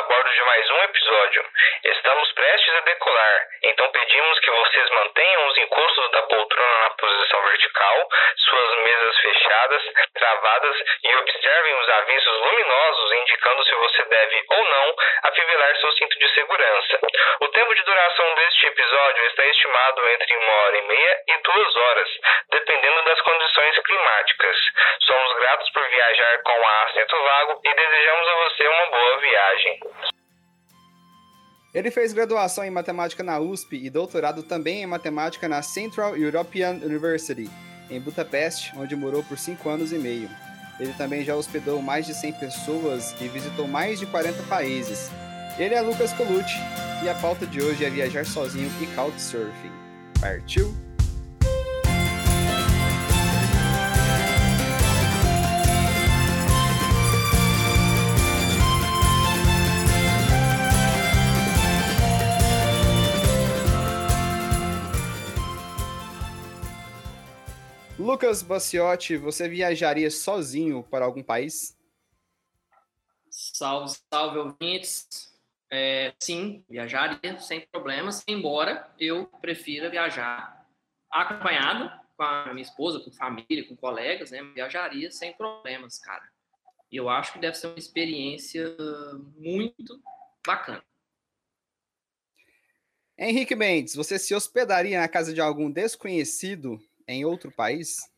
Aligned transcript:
a 0.00 0.02
bordo 0.04 0.30
de 0.30 0.42
mais 0.44 0.70
um 0.70 0.82
episódio. 0.84 1.44
Estamos 1.84 2.32
prestes 2.32 2.74
a 2.74 2.80
decolar, 2.80 3.46
então 3.64 3.86
pedimos 3.88 4.40
que 4.40 4.50
vocês 4.50 4.90
mantenham 4.90 5.46
os 5.46 5.58
encostos 5.58 6.10
da 6.12 6.22
poltrona 6.22 6.78
na 6.80 6.90
posição 6.90 7.42
vertical, 7.42 8.08
suas 8.36 8.78
mesas 8.78 9.18
fechadas, 9.18 9.82
travadas 10.14 10.76
e 11.04 11.16
observem 11.16 11.74
os 11.74 11.88
avisos 11.90 12.40
luminosos 12.40 13.12
indicando 13.12 13.64
se 13.64 13.74
você 13.74 14.02
deve 14.04 14.44
ou 14.48 14.64
não 14.64 14.96
afivelar 15.24 15.76
seu 15.76 15.92
cinto 15.92 16.18
de 16.18 16.28
segurança. 16.34 16.98
O 17.40 17.48
tempo 17.48 17.74
de 17.74 17.82
duração 17.82 18.34
deste 18.36 18.66
episódio 18.68 19.26
está 19.26 19.44
estimado 19.44 20.08
entre 20.08 20.36
uma 20.36 20.52
hora 20.52 20.78
e 20.78 20.82
meia 20.82 21.16
e 21.28 21.36
duas 21.42 21.76
horas, 21.76 22.08
dependendo 22.50 23.02
das 23.02 23.20
condições 23.20 23.78
climáticas. 23.80 24.56
Gratos 25.40 25.70
por 25.70 25.82
viajar 25.88 26.42
com 26.42 26.50
a 26.50 26.84
Assento 26.84 27.16
Vago 27.16 27.60
e 27.64 27.74
desejamos 27.74 28.28
a 28.28 28.34
você 28.44 28.68
uma 28.68 28.90
boa 28.90 29.20
viagem. 29.20 29.80
Ele 31.72 31.90
fez 31.90 32.12
graduação 32.12 32.62
em 32.62 32.70
matemática 32.70 33.22
na 33.22 33.38
USP 33.38 33.76
e 33.82 33.88
doutorado 33.88 34.42
também 34.42 34.82
em 34.82 34.86
matemática 34.86 35.48
na 35.48 35.62
Central 35.62 36.14
European 36.14 36.72
University, 36.82 37.48
em 37.90 37.98
Budapeste, 37.98 38.74
onde 38.76 38.94
morou 38.94 39.24
por 39.24 39.38
cinco 39.38 39.70
anos 39.70 39.92
e 39.92 39.98
meio. 39.98 40.28
Ele 40.78 40.92
também 40.92 41.24
já 41.24 41.34
hospedou 41.34 41.80
mais 41.80 42.04
de 42.04 42.12
100 42.12 42.34
pessoas 42.34 43.18
e 43.18 43.26
visitou 43.26 43.66
mais 43.66 43.98
de 43.98 44.04
40 44.04 44.42
países. 44.42 45.10
Ele 45.58 45.74
é 45.74 45.80
Lucas 45.80 46.12
Colucci 46.12 46.58
e 47.02 47.08
a 47.08 47.14
pauta 47.14 47.46
de 47.46 47.62
hoje 47.62 47.82
é 47.82 47.88
viajar 47.88 48.26
sozinho 48.26 48.70
e 48.82 48.86
couchsurfing. 48.94 49.72
Partiu? 50.20 50.74
Lucas 68.30 68.42
Baciotti, 68.42 69.16
você 69.16 69.48
viajaria 69.48 70.08
sozinho 70.08 70.84
para 70.84 71.04
algum 71.04 71.20
país? 71.20 71.76
Salve, 73.28 73.92
salve, 74.08 74.38
ouvintes. 74.38 75.36
É, 75.68 76.14
sim, 76.20 76.64
viajaria 76.70 77.40
sem 77.40 77.66
problemas, 77.72 78.22
embora 78.28 78.88
eu 79.00 79.26
prefira 79.40 79.90
viajar 79.90 80.64
acompanhado 81.10 81.90
com 82.16 82.22
a 82.22 82.54
minha 82.54 82.62
esposa, 82.62 83.00
com 83.00 83.10
família, 83.10 83.66
com 83.66 83.74
colegas, 83.74 84.30
né? 84.30 84.44
Viajaria 84.54 85.10
sem 85.10 85.32
problemas, 85.32 85.98
cara. 85.98 86.22
E 86.92 86.96
eu 86.96 87.08
acho 87.08 87.32
que 87.32 87.40
deve 87.40 87.56
ser 87.56 87.66
uma 87.66 87.78
experiência 87.78 88.76
muito 89.36 90.00
bacana. 90.46 90.84
Henrique 93.18 93.56
Mendes, 93.56 93.96
você 93.96 94.20
se 94.20 94.36
hospedaria 94.36 95.00
na 95.00 95.08
casa 95.08 95.34
de 95.34 95.40
algum 95.40 95.68
desconhecido 95.68 96.80
em 97.08 97.24
outro 97.24 97.50
país? 97.50 98.09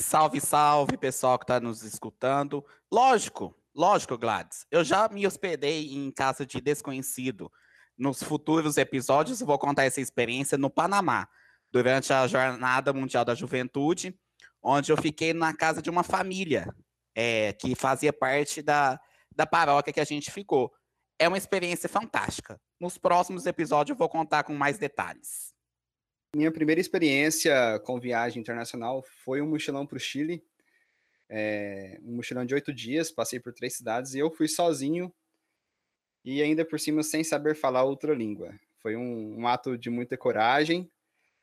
Salve, 0.00 0.40
salve, 0.40 0.96
pessoal 0.96 1.36
que 1.36 1.42
está 1.42 1.58
nos 1.58 1.82
escutando. 1.82 2.64
Lógico, 2.90 3.52
lógico, 3.74 4.16
Gladys. 4.16 4.64
Eu 4.70 4.84
já 4.84 5.08
me 5.08 5.26
hospedei 5.26 5.92
em 5.92 6.12
casa 6.12 6.46
de 6.46 6.60
desconhecido. 6.60 7.50
Nos 7.98 8.22
futuros 8.22 8.76
episódios, 8.76 9.40
eu 9.40 9.46
vou 9.46 9.58
contar 9.58 9.84
essa 9.84 10.00
experiência 10.00 10.56
no 10.56 10.70
Panamá, 10.70 11.28
durante 11.68 12.12
a 12.12 12.28
Jornada 12.28 12.92
Mundial 12.92 13.24
da 13.24 13.34
Juventude, 13.34 14.16
onde 14.62 14.92
eu 14.92 14.96
fiquei 14.96 15.32
na 15.32 15.52
casa 15.52 15.82
de 15.82 15.90
uma 15.90 16.04
família 16.04 16.72
é, 17.12 17.52
que 17.54 17.74
fazia 17.74 18.12
parte 18.12 18.62
da, 18.62 19.00
da 19.34 19.46
paróquia 19.46 19.92
que 19.92 20.00
a 20.00 20.04
gente 20.04 20.30
ficou. 20.30 20.72
É 21.18 21.26
uma 21.26 21.36
experiência 21.36 21.88
fantástica. 21.88 22.60
Nos 22.80 22.96
próximos 22.96 23.46
episódios, 23.46 23.96
eu 23.96 23.98
vou 23.98 24.08
contar 24.08 24.44
com 24.44 24.54
mais 24.54 24.78
detalhes. 24.78 25.52
Minha 26.36 26.52
primeira 26.52 26.80
experiência 26.80 27.80
com 27.80 27.98
viagem 27.98 28.40
internacional 28.40 29.02
foi 29.24 29.40
um 29.40 29.48
mochilão 29.48 29.86
para 29.86 29.96
o 29.96 30.00
Chile. 30.00 30.44
É, 31.30 31.98
um 32.02 32.16
mochilão 32.16 32.44
de 32.44 32.54
oito 32.54 32.72
dias, 32.72 33.10
passei 33.10 33.40
por 33.40 33.52
três 33.52 33.76
cidades 33.76 34.14
e 34.14 34.18
eu 34.18 34.30
fui 34.30 34.48
sozinho 34.48 35.12
e 36.24 36.42
ainda 36.42 36.64
por 36.64 36.78
cima 36.78 37.02
sem 37.02 37.24
saber 37.24 37.54
falar 37.54 37.84
outra 37.84 38.14
língua. 38.14 38.54
Foi 38.80 38.96
um, 38.96 39.40
um 39.40 39.48
ato 39.48 39.76
de 39.78 39.88
muita 39.90 40.16
coragem, 40.16 40.90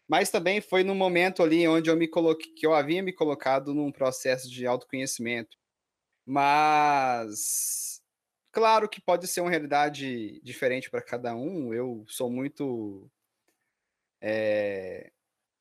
mas 0.07 0.29
também 0.29 0.62
foi 0.62 0.84
no 0.84 0.95
momento 0.95 1.41
ali 1.44 1.68
onde 1.68 1.90
eu 1.90 1.97
me 1.97 2.07
coloquei, 2.07 2.53
que 2.53 2.66
eu 2.66 2.74
havia 2.74 3.01
me 3.01 3.13
colocado 3.13 3.74
num 3.74 3.91
processo 3.91 4.50
de 4.50 4.68
autoconhecimento. 4.68 5.57
Mas 6.25 8.01
claro 8.51 8.90
que 8.90 9.01
pode 9.01 9.28
ser 9.28 9.41
uma 9.41 9.50
realidade 9.50 10.40
diferente 10.44 10.90
para 10.90 11.01
cada 11.01 11.35
um. 11.35 11.74
Eu 11.74 12.06
sou 12.07 12.29
muito 12.31 13.09
é, 14.28 15.12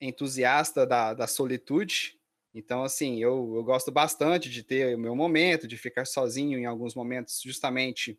entusiasta 0.01 0.87
da, 0.87 1.13
da 1.13 1.27
solitude. 1.27 2.19
Então, 2.55 2.83
assim, 2.83 3.23
eu, 3.23 3.53
eu 3.57 3.63
gosto 3.63 3.93
bastante 3.93 4.49
de 4.49 4.63
ter 4.63 4.97
o 4.97 4.99
meu 4.99 5.15
momento, 5.15 5.69
de 5.69 5.77
ficar 5.77 6.07
sozinho 6.07 6.59
em 6.59 6.65
alguns 6.65 6.95
momentos, 6.95 7.43
justamente 7.43 8.19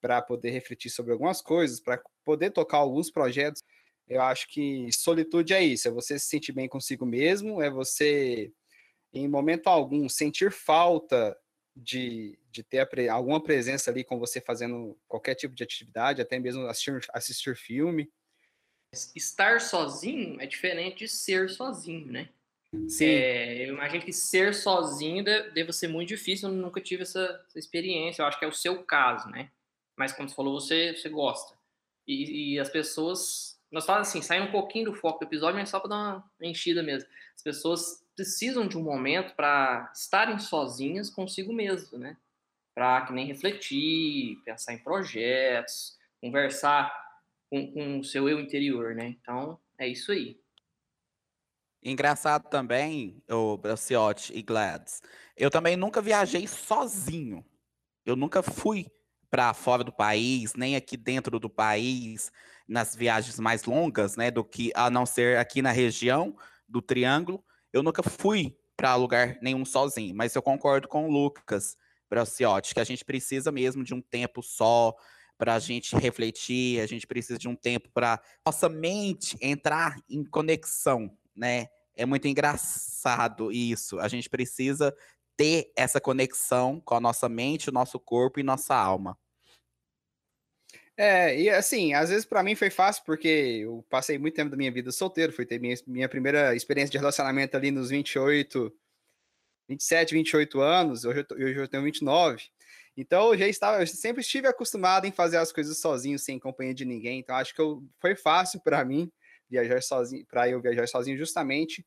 para 0.00 0.20
poder 0.20 0.50
refletir 0.50 0.90
sobre 0.90 1.12
algumas 1.12 1.40
coisas, 1.40 1.78
para 1.78 2.02
poder 2.24 2.50
tocar 2.50 2.78
alguns 2.78 3.08
projetos. 3.08 3.62
Eu 4.08 4.20
acho 4.20 4.48
que 4.48 4.88
solitude 4.92 5.54
é 5.54 5.62
isso, 5.62 5.86
é 5.86 5.92
você 5.92 6.18
se 6.18 6.26
sentir 6.26 6.52
bem 6.52 6.68
consigo 6.68 7.06
mesmo, 7.06 7.62
é 7.62 7.70
você, 7.70 8.52
em 9.12 9.28
momento 9.28 9.68
algum, 9.68 10.08
sentir 10.08 10.50
falta 10.50 11.36
de, 11.76 12.36
de 12.50 12.64
ter 12.64 12.88
alguma 13.08 13.40
presença 13.40 13.90
ali 13.92 14.02
com 14.02 14.18
você 14.18 14.40
fazendo 14.40 14.98
qualquer 15.06 15.36
tipo 15.36 15.54
de 15.54 15.62
atividade, 15.62 16.20
até 16.20 16.38
mesmo 16.38 16.66
assistir, 16.66 17.00
assistir 17.12 17.56
filme 17.56 18.10
estar 19.14 19.60
sozinho 19.60 20.40
é 20.40 20.46
diferente 20.46 20.98
de 20.98 21.08
ser 21.08 21.50
sozinho, 21.50 22.10
né? 22.10 22.28
Sim. 22.88 23.06
É, 23.06 23.68
eu 23.68 23.74
imagino 23.74 24.04
que 24.04 24.12
ser 24.12 24.54
sozinho 24.54 25.24
deve 25.24 25.72
ser 25.72 25.88
muito 25.88 26.08
difícil, 26.08 26.48
eu 26.48 26.54
nunca 26.54 26.80
tive 26.80 27.02
essa, 27.02 27.44
essa, 27.48 27.58
experiência, 27.58 28.22
eu 28.22 28.26
acho 28.26 28.38
que 28.38 28.44
é 28.44 28.48
o 28.48 28.52
seu 28.52 28.82
caso, 28.82 29.28
né? 29.30 29.50
Mas 29.96 30.12
como 30.12 30.28
você 30.28 30.34
falou, 30.34 30.60
você, 30.60 30.94
você 30.94 31.08
gosta. 31.08 31.54
E, 32.06 32.54
e 32.54 32.60
as 32.60 32.68
pessoas, 32.68 33.58
nós 33.70 33.86
falamos 33.86 34.08
assim, 34.08 34.20
saindo 34.20 34.48
um 34.48 34.52
pouquinho 34.52 34.86
do 34.86 34.94
foco 34.94 35.20
do 35.20 35.28
episódio, 35.28 35.58
mas 35.58 35.68
só 35.68 35.78
para 35.78 35.90
dar 35.90 35.96
uma 35.96 36.24
enchida 36.40 36.82
mesmo. 36.82 37.08
As 37.34 37.42
pessoas 37.42 38.04
precisam 38.16 38.66
de 38.66 38.76
um 38.76 38.82
momento 38.82 39.34
para 39.34 39.90
estarem 39.94 40.38
sozinhas 40.38 41.10
consigo 41.10 41.52
mesmo, 41.52 41.98
né? 41.98 42.16
Para 42.74 43.02
que 43.02 43.12
nem 43.12 43.26
refletir, 43.26 44.36
pensar 44.44 44.74
em 44.74 44.78
projetos, 44.78 45.96
conversar 46.20 47.03
com, 47.54 47.70
com 47.70 47.98
o 48.00 48.04
seu 48.04 48.28
eu 48.28 48.40
interior, 48.40 48.96
né? 48.96 49.14
Então, 49.20 49.60
é 49.78 49.86
isso 49.86 50.10
aí. 50.10 50.40
Engraçado 51.80 52.48
também, 52.48 53.22
o 53.30 53.56
Braciotti 53.56 54.36
e 54.36 54.42
Glads. 54.42 55.00
Eu 55.36 55.50
também 55.50 55.76
nunca 55.76 56.02
viajei 56.02 56.48
sozinho. 56.48 57.44
Eu 58.04 58.16
nunca 58.16 58.42
fui 58.42 58.86
para 59.30 59.54
fora 59.54 59.84
do 59.84 59.92
país, 59.92 60.54
nem 60.54 60.74
aqui 60.74 60.96
dentro 60.96 61.38
do 61.38 61.48
país, 61.48 62.32
nas 62.66 62.96
viagens 62.96 63.38
mais 63.38 63.64
longas, 63.64 64.16
né, 64.16 64.30
do 64.30 64.42
que 64.42 64.72
a 64.74 64.90
não 64.90 65.06
ser 65.06 65.38
aqui 65.38 65.62
na 65.62 65.70
região 65.70 66.36
do 66.68 66.82
Triângulo. 66.82 67.44
Eu 67.72 67.82
nunca 67.82 68.02
fui 68.02 68.56
para 68.76 68.96
lugar 68.96 69.38
nenhum 69.40 69.64
sozinho, 69.64 70.14
mas 70.14 70.34
eu 70.34 70.42
concordo 70.42 70.88
com 70.88 71.08
o 71.08 71.12
Lucas 71.12 71.76
Braciotti 72.08 72.74
que 72.74 72.80
a 72.80 72.84
gente 72.84 73.04
precisa 73.04 73.52
mesmo 73.52 73.84
de 73.84 73.94
um 73.94 74.00
tempo 74.00 74.42
só, 74.42 74.94
para 75.36 75.54
a 75.54 75.58
gente 75.58 75.96
refletir, 75.96 76.80
a 76.80 76.86
gente 76.86 77.06
precisa 77.06 77.38
de 77.38 77.48
um 77.48 77.56
tempo 77.56 77.88
para 77.92 78.20
nossa 78.44 78.68
mente 78.68 79.36
entrar 79.40 79.96
em 80.08 80.24
conexão, 80.24 81.10
né? 81.34 81.68
É 81.96 82.04
muito 82.04 82.26
engraçado 82.26 83.52
isso. 83.52 83.98
A 84.00 84.08
gente 84.08 84.28
precisa 84.28 84.94
ter 85.36 85.72
essa 85.76 86.00
conexão 86.00 86.80
com 86.80 86.94
a 86.94 87.00
nossa 87.00 87.28
mente, 87.28 87.68
o 87.68 87.72
nosso 87.72 87.98
corpo 87.98 88.40
e 88.40 88.42
nossa 88.42 88.74
alma. 88.74 89.18
É, 90.96 91.36
e 91.40 91.50
assim, 91.50 91.92
às 91.92 92.10
vezes 92.10 92.24
para 92.24 92.42
mim 92.42 92.54
foi 92.54 92.70
fácil 92.70 93.02
porque 93.04 93.28
eu 93.64 93.84
passei 93.90 94.16
muito 94.16 94.34
tempo 94.34 94.50
da 94.50 94.56
minha 94.56 94.70
vida 94.70 94.92
solteiro, 94.92 95.32
foi 95.32 95.44
ter 95.44 95.58
minha, 95.58 95.74
minha 95.88 96.08
primeira 96.08 96.54
experiência 96.54 96.92
de 96.92 96.98
relacionamento 96.98 97.56
ali 97.56 97.72
nos 97.72 97.90
28, 97.90 98.72
27, 99.68 100.14
28 100.14 100.60
anos, 100.60 101.04
hoje 101.04 101.20
eu, 101.20 101.24
tô, 101.24 101.34
hoje 101.34 101.56
eu 101.56 101.66
tenho 101.66 101.82
29. 101.82 102.44
Então 102.96 103.32
eu 103.32 103.38
já 103.38 103.48
estava, 103.48 103.82
eu 103.82 103.86
sempre 103.86 104.20
estive 104.22 104.46
acostumado 104.46 105.06
em 105.06 105.12
fazer 105.12 105.36
as 105.38 105.52
coisas 105.52 105.78
sozinho, 105.78 106.18
sem 106.18 106.38
companhia 106.38 106.74
de 106.74 106.84
ninguém. 106.84 107.18
Então 107.20 107.36
acho 107.36 107.54
que 107.54 107.60
eu, 107.60 107.82
foi 108.00 108.14
fácil 108.14 108.60
para 108.60 108.84
mim 108.84 109.10
viajar 109.50 109.82
sozinho, 109.82 110.24
para 110.26 110.48
eu 110.48 110.60
viajar 110.60 110.86
sozinho 110.86 111.16
justamente 111.18 111.84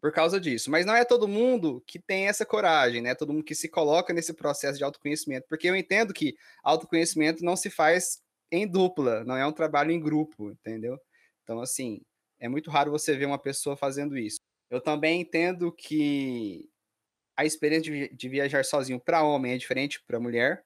por 0.00 0.12
causa 0.12 0.40
disso. 0.40 0.70
Mas 0.70 0.86
não 0.86 0.94
é 0.94 1.04
todo 1.04 1.28
mundo 1.28 1.82
que 1.86 1.98
tem 1.98 2.28
essa 2.28 2.46
coragem, 2.46 3.02
né? 3.02 3.14
Todo 3.14 3.32
mundo 3.32 3.44
que 3.44 3.54
se 3.54 3.68
coloca 3.68 4.12
nesse 4.12 4.32
processo 4.32 4.78
de 4.78 4.84
autoconhecimento, 4.84 5.46
porque 5.48 5.68
eu 5.68 5.76
entendo 5.76 6.14
que 6.14 6.36
autoconhecimento 6.62 7.44
não 7.44 7.56
se 7.56 7.70
faz 7.70 8.20
em 8.50 8.66
dupla, 8.66 9.24
não 9.24 9.36
é 9.36 9.46
um 9.46 9.52
trabalho 9.52 9.90
em 9.90 10.00
grupo, 10.00 10.50
entendeu? 10.50 10.98
Então 11.42 11.60
assim, 11.60 12.00
é 12.40 12.48
muito 12.48 12.70
raro 12.70 12.90
você 12.90 13.16
ver 13.16 13.26
uma 13.26 13.38
pessoa 13.38 13.76
fazendo 13.76 14.16
isso. 14.16 14.40
Eu 14.70 14.80
também 14.80 15.20
entendo 15.20 15.72
que 15.72 16.68
a 17.38 17.44
experiência 17.44 17.92
de, 17.92 18.08
de 18.08 18.28
viajar 18.28 18.64
sozinho 18.64 18.98
para 18.98 19.22
homem 19.22 19.52
é 19.52 19.56
diferente 19.56 20.02
para 20.02 20.18
mulher. 20.18 20.64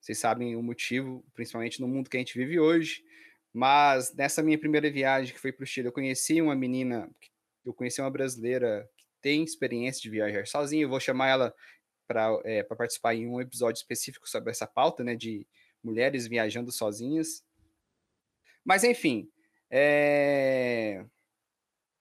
Vocês 0.00 0.16
sabem 0.16 0.56
o 0.56 0.62
motivo, 0.62 1.22
principalmente 1.34 1.82
no 1.82 1.86
mundo 1.86 2.08
que 2.08 2.16
a 2.16 2.20
gente 2.20 2.38
vive 2.38 2.58
hoje. 2.58 3.04
Mas 3.52 4.14
nessa 4.14 4.42
minha 4.42 4.58
primeira 4.58 4.90
viagem 4.90 5.34
que 5.34 5.40
foi 5.40 5.52
para 5.52 5.62
o 5.62 5.66
Chile, 5.66 5.88
eu 5.88 5.92
conheci 5.92 6.40
uma 6.40 6.56
menina, 6.56 7.10
eu 7.62 7.74
conheci 7.74 8.00
uma 8.00 8.10
brasileira 8.10 8.88
que 8.96 9.04
tem 9.20 9.44
experiência 9.44 10.00
de 10.00 10.08
viajar 10.08 10.46
sozinha. 10.46 10.84
Eu 10.84 10.88
vou 10.88 10.98
chamar 10.98 11.28
ela 11.28 11.54
para 12.08 12.40
é, 12.42 12.62
participar 12.62 13.14
em 13.14 13.26
um 13.26 13.38
episódio 13.38 13.80
específico 13.80 14.26
sobre 14.26 14.50
essa 14.50 14.66
pauta, 14.66 15.04
né, 15.04 15.14
de 15.14 15.46
mulheres 15.84 16.26
viajando 16.26 16.72
sozinhas. 16.72 17.44
Mas 18.64 18.82
enfim, 18.82 19.30
é... 19.70 21.04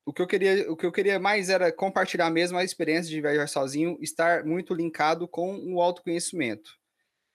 o 0.10 0.14
que 0.14 0.24
eu 0.24 0.28
queria, 0.28 0.72
o 0.72 0.76
que 0.76 0.88
eu 0.88 0.92
queria 0.92 1.20
mais 1.20 1.50
era 1.50 1.72
compartilhar 1.72 2.32
mesmo 2.32 2.58
a 2.58 2.64
experiência 2.64 3.12
de 3.12 3.22
viajar 3.22 3.46
sozinho, 3.46 3.96
estar 4.02 4.44
muito 4.44 4.74
linkado 4.74 5.28
com 5.28 5.56
o 5.72 5.80
autoconhecimento. 5.80 6.80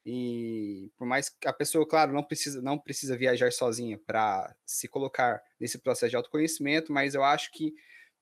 E 0.04 0.90
por 0.96 1.06
mais 1.06 1.28
que 1.28 1.46
a 1.46 1.52
pessoa, 1.52 1.86
claro, 1.86 2.12
não 2.12 2.24
precisa, 2.24 2.60
não 2.60 2.76
precisa 2.76 3.16
viajar 3.16 3.52
sozinha 3.52 3.96
para 4.04 4.52
se 4.66 4.88
colocar 4.88 5.40
nesse 5.60 5.78
processo 5.78 6.10
de 6.10 6.16
autoconhecimento, 6.16 6.92
mas 6.92 7.14
eu 7.14 7.22
acho 7.22 7.52
que 7.52 7.72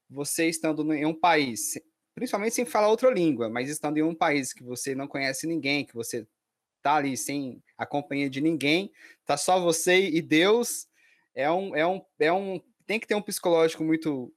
você 0.09 0.49
estando 0.49 0.93
em 0.93 1.07
um 1.07 1.19
país, 1.19 1.81
principalmente 2.15 2.55
sem 2.55 2.67
falar 2.67 2.89
outra 2.89 3.11
língua, 3.11 3.49
mas 3.49 3.71
estando 3.71 3.97
em 3.97 4.03
um 4.03 4.15
país 4.15 4.53
que 4.53 4.63
você 4.63 4.95
não 4.95 5.09
conhece 5.09 5.47
ninguém, 5.47 5.87
que 5.87 5.95
você 5.95 6.27
tá 6.83 6.97
ali 6.97 7.17
sem 7.17 7.63
a 7.79 7.87
companhia 7.87 8.29
de 8.29 8.43
ninguém, 8.43 8.93
tá 9.25 9.39
só 9.39 9.59
você 9.59 10.11
e 10.11 10.21
Deus, 10.21 10.87
é 11.35 11.51
um, 11.51 11.75
é 11.75 11.87
um, 11.87 12.03
é 12.19 12.31
um 12.31 12.61
tem 12.87 13.01
que 13.01 13.07
ter 13.07 13.15
um 13.15 13.23
psicológico 13.23 13.83
muito 13.83 14.31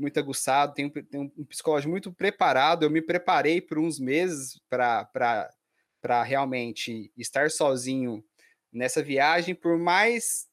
muito 0.00 0.18
aguçado, 0.18 0.74
tem, 0.74 0.92
um 1.14 1.44
psicológico 1.44 1.90
muito 1.90 2.12
preparado. 2.12 2.84
Eu 2.84 2.90
me 2.90 3.02
preparei 3.02 3.60
por 3.60 3.78
uns 3.78 3.98
meses 3.98 4.60
para 4.68 6.22
realmente 6.24 7.12
estar 7.16 7.50
sozinho 7.50 8.24
nessa 8.72 9.02
viagem, 9.02 9.54
por 9.54 9.78
mais 9.78 10.48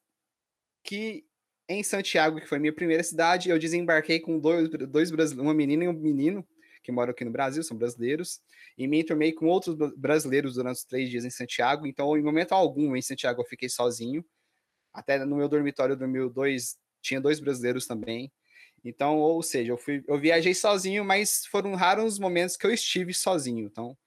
que 0.84 1.26
em 1.70 1.84
Santiago, 1.84 2.40
que 2.40 2.48
foi 2.48 2.60
minha 2.60 2.74
primeira 2.74 3.04
cidade, 3.04 3.50
eu 3.50 3.60
desembarquei 3.60 4.20
com 4.20 4.40
dois, 4.40 4.70
dois 4.70 5.12
uma 5.34 5.54
menina 5.54 5.84
e 5.84 5.88
um 5.88 5.94
menino 5.94 6.48
que 6.82 6.92
moram 6.92 7.12
aqui 7.12 7.26
no 7.26 7.32
Brasil, 7.32 7.62
são 7.62 7.76
brasileiros, 7.76 8.40
e 8.78 8.88
me 8.88 9.02
enturmei 9.02 9.34
com 9.34 9.48
outros 9.48 9.76
brasileiros 9.98 10.54
durante 10.54 10.78
os 10.78 10.86
três 10.86 11.10
dias 11.10 11.26
em 11.26 11.30
Santiago. 11.30 11.86
Então, 11.86 12.16
em 12.18 12.24
momento 12.24 12.54
algum 12.54 12.96
em 12.96 13.02
Santiago, 13.02 13.42
eu 13.42 13.46
fiquei 13.46 13.68
sozinho. 13.68 14.26
Até 14.94 15.24
no 15.26 15.36
meu 15.36 15.50
dormitório 15.50 15.98
dormiu 15.98 16.30
dois, 16.30 16.78
tinha 17.02 17.20
dois 17.20 17.42
brasileiros 17.42 17.86
também. 17.86 18.32
Então, 18.88 19.18
ou 19.18 19.44
seja, 19.44 19.74
eu, 19.74 19.78
fui, 19.78 20.02
eu 20.08 20.18
viajei 20.18 20.54
sozinho, 20.54 21.04
mas 21.04 21.46
foram 21.46 21.76
raros 21.76 22.14
os 22.14 22.20
momentos 22.20 22.56
que 22.56 22.66
eu 22.66 22.72
estive 22.72 23.14
sozinho. 23.14 23.66
Então, 23.66 23.98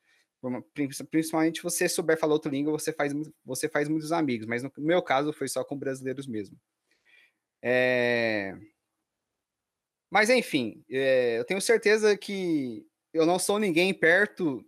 principalmente 1.11 1.63
você 1.63 1.87
souber 1.87 2.19
falar 2.19 2.33
outra 2.33 2.51
língua, 2.51 2.73
você 2.73 2.91
faz, 2.91 3.13
você 3.45 3.69
faz 3.69 3.89
muitos 3.89 4.11
amigos, 4.11 4.47
mas 4.47 4.63
no 4.63 4.73
meu 4.79 5.03
caso 5.03 5.35
foi 5.35 5.49
só 5.49 5.63
com 5.63 5.77
brasileiros 5.77 6.27
mesmo. 6.27 6.59
É... 7.63 8.57
Mas 10.11 10.31
enfim, 10.31 10.83
é, 10.91 11.39
eu 11.39 11.45
tenho 11.45 11.61
certeza 11.61 12.17
que 12.17 12.87
eu 13.13 13.27
não 13.27 13.39
sou 13.39 13.59
ninguém 13.59 13.93
perto 13.93 14.65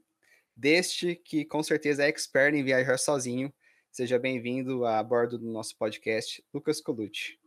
deste 0.55 1.17
que 1.17 1.45
com 1.45 1.63
certeza 1.63 2.05
é 2.05 2.09
expert 2.09 2.55
em 2.55 2.63
viajar 2.63 2.99
sozinho. 2.99 3.53
Seja 3.91 4.19
bem-vindo 4.19 4.85
a 4.85 5.03
bordo 5.03 5.39
do 5.39 5.51
nosso 5.51 5.77
podcast, 5.77 6.45
Lucas 6.53 6.81
Colucci. 6.83 7.42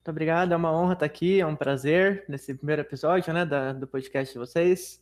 Muito 0.00 0.12
obrigado, 0.12 0.54
é 0.54 0.56
uma 0.56 0.72
honra 0.72 0.94
estar 0.94 1.04
aqui, 1.04 1.40
é 1.40 1.46
um 1.46 1.54
prazer 1.54 2.24
nesse 2.26 2.54
primeiro 2.54 2.80
episódio 2.80 3.34
né, 3.34 3.44
da, 3.44 3.74
do 3.74 3.86
podcast 3.86 4.32
de 4.32 4.38
vocês. 4.38 4.98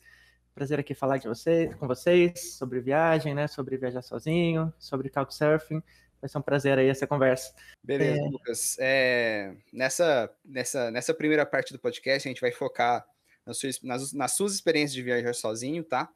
Prazer 0.53 0.81
aqui 0.81 0.93
falar 0.93 1.19
de 1.19 1.29
vocês, 1.29 1.73
com 1.77 1.87
vocês 1.87 2.55
sobre 2.55 2.81
viagem, 2.81 3.33
né? 3.33 3.47
Sobre 3.47 3.77
viajar 3.77 4.03
sozinho, 4.03 4.75
sobre 4.77 5.09
couchsurfing. 5.09 5.81
Vai 6.21 6.29
ser 6.29 6.39
um 6.39 6.43
prazer 6.43 6.77
aí 6.81 6.89
essa 6.89 7.06
conversa. 7.06 7.55
Beleza, 7.81 8.21
é... 8.21 8.25
Lucas. 8.29 8.77
É, 8.81 9.55
nessa, 9.73 10.35
nessa, 10.45 10.91
nessa 10.91 11.15
primeira 11.15 11.47
parte 11.47 11.73
do 11.73 11.79
podcast, 11.79 12.27
a 12.27 12.31
gente 12.33 12.41
vai 12.41 12.50
focar 12.50 13.06
nas 13.47 13.56
suas, 13.56 13.81
nas, 13.81 14.12
nas 14.12 14.33
suas 14.33 14.53
experiências 14.53 14.95
de 14.95 15.03
viajar 15.05 15.33
sozinho, 15.33 15.85
tá? 15.85 16.09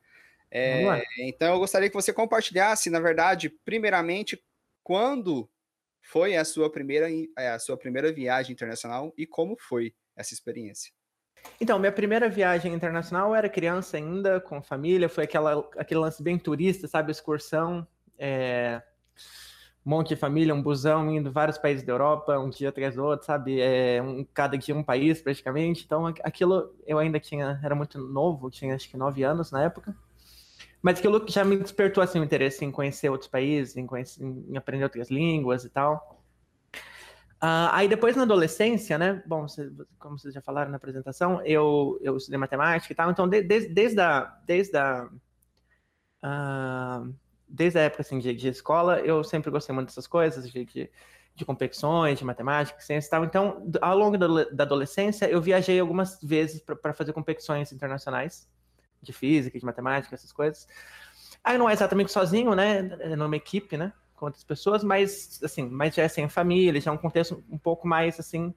É, 0.50 0.82
então, 1.20 1.55
eu 1.55 1.61
gostaria 1.61 1.88
que 1.88 1.94
você 1.94 2.12
compartilhasse, 2.12 2.90
na 2.90 2.99
verdade, 2.99 3.49
primeiramente, 3.64 4.43
quando 4.82 5.49
foi 6.02 6.37
a 6.37 6.44
sua 6.44 6.70
primeira, 6.70 7.08
é, 7.38 7.50
a 7.50 7.58
sua 7.58 7.76
primeira 7.76 8.12
viagem 8.12 8.52
internacional 8.52 9.14
e 9.16 9.26
como 9.26 9.56
foi 9.58 9.94
essa 10.16 10.34
experiência? 10.34 10.93
Então, 11.60 11.78
minha 11.78 11.93
primeira 11.93 12.28
viagem 12.28 12.72
internacional 12.72 13.34
era 13.34 13.49
criança 13.49 13.96
ainda, 13.96 14.40
com 14.40 14.62
família, 14.62 15.08
foi 15.08 15.25
aquela, 15.25 15.69
aquele 15.76 16.00
lance 16.00 16.22
bem 16.22 16.38
turista, 16.38 16.87
sabe, 16.87 17.10
excursão, 17.10 17.87
é, 18.19 18.82
um 19.84 19.90
monte 19.90 20.10
de 20.10 20.16
família, 20.16 20.54
um 20.54 20.62
busão 20.62 21.10
indo 21.10 21.32
vários 21.32 21.58
países 21.58 21.84
da 21.84 21.93
Europa, 21.93 22.38
um 22.38 22.48
dia 22.48 22.69
atrás 22.69 22.94
do 22.94 23.05
outro, 23.05 23.26
sabe, 23.26 23.60
é, 23.60 24.00
um, 24.00 24.25
cada 24.32 24.56
dia 24.56 24.75
um 24.75 24.82
país 24.82 25.20
praticamente, 25.20 25.84
então 25.84 26.06
aquilo 26.06 26.75
eu 26.87 26.98
ainda 26.98 27.19
tinha, 27.19 27.60
era 27.62 27.75
muito 27.75 27.98
novo, 27.98 28.50
tinha 28.50 28.75
acho 28.75 28.88
que 28.88 28.96
nove 28.96 29.25
anos 29.25 29.50
na 29.50 29.64
época, 29.64 29.94
mas 30.82 30.99
aquilo 30.99 31.25
já 31.29 31.44
me 31.44 31.56
despertou 31.56 32.02
assim, 32.02 32.19
o 32.20 32.25
interesse 32.25 32.64
em 32.64 32.70
conhecer 32.70 33.08
outros 33.08 33.31
países, 33.31 33.76
em, 33.76 33.87
conhecer, 33.87 34.23
em 34.23 34.56
aprender 34.56 34.84
outras 34.84 35.11
línguas 35.11 35.64
e 35.64 35.70
tal, 35.70 36.23
Uh, 37.43 37.67
aí 37.73 37.88
depois 37.88 38.14
na 38.14 38.23
adolescência, 38.23 38.96
né? 38.96 39.20
Bom, 39.26 39.46
como 39.99 40.17
vocês 40.17 40.32
já 40.32 40.40
falaram 40.40 40.70
na 40.70 40.76
apresentação, 40.76 41.44
eu, 41.44 41.99
eu 42.00 42.17
estudei 42.17 42.38
matemática 42.38 42.93
e 42.93 42.94
tal, 42.94 43.11
então 43.11 43.29
de, 43.29 43.43
de, 43.43 43.67
desde 43.67 44.00
a 44.00 44.32
desde 44.46 44.76
a 44.76 45.08
uh, 46.23 47.12
desde 47.49 47.81
a 47.81 47.82
época 47.82 48.02
assim, 48.02 48.20
de, 48.20 48.32
de, 48.32 48.46
escola, 48.46 49.00
eu 49.00 49.25
sempre 49.25 49.50
gostei 49.50 49.75
muito 49.75 49.88
dessas 49.88 50.06
coisas, 50.06 50.49
de, 50.49 50.64
de, 50.64 50.88
de 51.34 51.44
competições, 51.44 52.17
de 52.17 52.25
matemática, 52.25 52.81
ciência 52.81 53.08
e 53.08 53.11
tal. 53.11 53.25
Então, 53.25 53.69
ao 53.81 53.99
longo 53.99 54.17
da, 54.17 54.44
da 54.44 54.62
adolescência, 54.62 55.29
eu 55.29 55.43
viajei 55.43 55.81
algumas 55.81 56.20
vezes 56.23 56.61
para 56.61 56.94
fazer 56.94 57.12
competições 57.12 57.73
internacionais 57.73 58.49
de 59.02 59.12
física, 59.12 59.58
de 59.58 59.64
matemática, 59.64 60.14
essas 60.14 60.32
coisas. 60.32 60.66
Aí 61.43 61.58
não 61.58 61.69
é 61.69 61.72
exatamente 61.72 62.12
sozinho, 62.12 62.54
né? 62.54 62.78
É 63.00 63.16
numa 63.16 63.37
equipe, 63.37 63.76
né? 63.76 63.93
com 64.22 64.26
outras 64.26 64.44
pessoas, 64.44 64.84
mas 64.84 65.40
assim, 65.43 65.69
mas 65.69 65.96
já 65.96 66.04
é 66.04 66.08
sem 66.08 66.28
família, 66.28 66.81
já 66.81 66.93
é 66.93 66.94
um 66.94 66.99
contexto 66.99 67.43
um 67.50 67.58
pouco 67.58 67.88
mais 67.88 68.20
assim, 68.20 68.54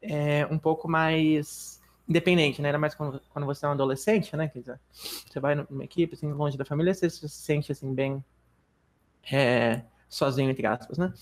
é, 0.00 0.46
um 0.46 0.58
pouco 0.58 0.88
mais 0.88 1.78
independente, 2.08 2.62
né? 2.62 2.70
Era 2.70 2.78
mais 2.78 2.94
quando, 2.94 3.20
quando 3.28 3.44
você 3.44 3.66
é 3.66 3.68
um 3.68 3.72
adolescente, 3.72 4.34
né? 4.34 4.48
Quer 4.48 4.60
dizer, 4.60 4.80
você 4.90 5.38
vai 5.38 5.54
numa 5.54 5.84
equipe, 5.84 6.14
assim, 6.14 6.32
longe 6.32 6.56
da 6.56 6.64
família, 6.64 6.94
você 6.94 7.10
se 7.10 7.28
sente 7.28 7.70
assim 7.70 7.94
bem 7.94 8.24
é, 9.30 9.82
sozinho, 10.08 10.50
entre 10.50 10.66
aspas, 10.66 10.96
né? 10.96 11.12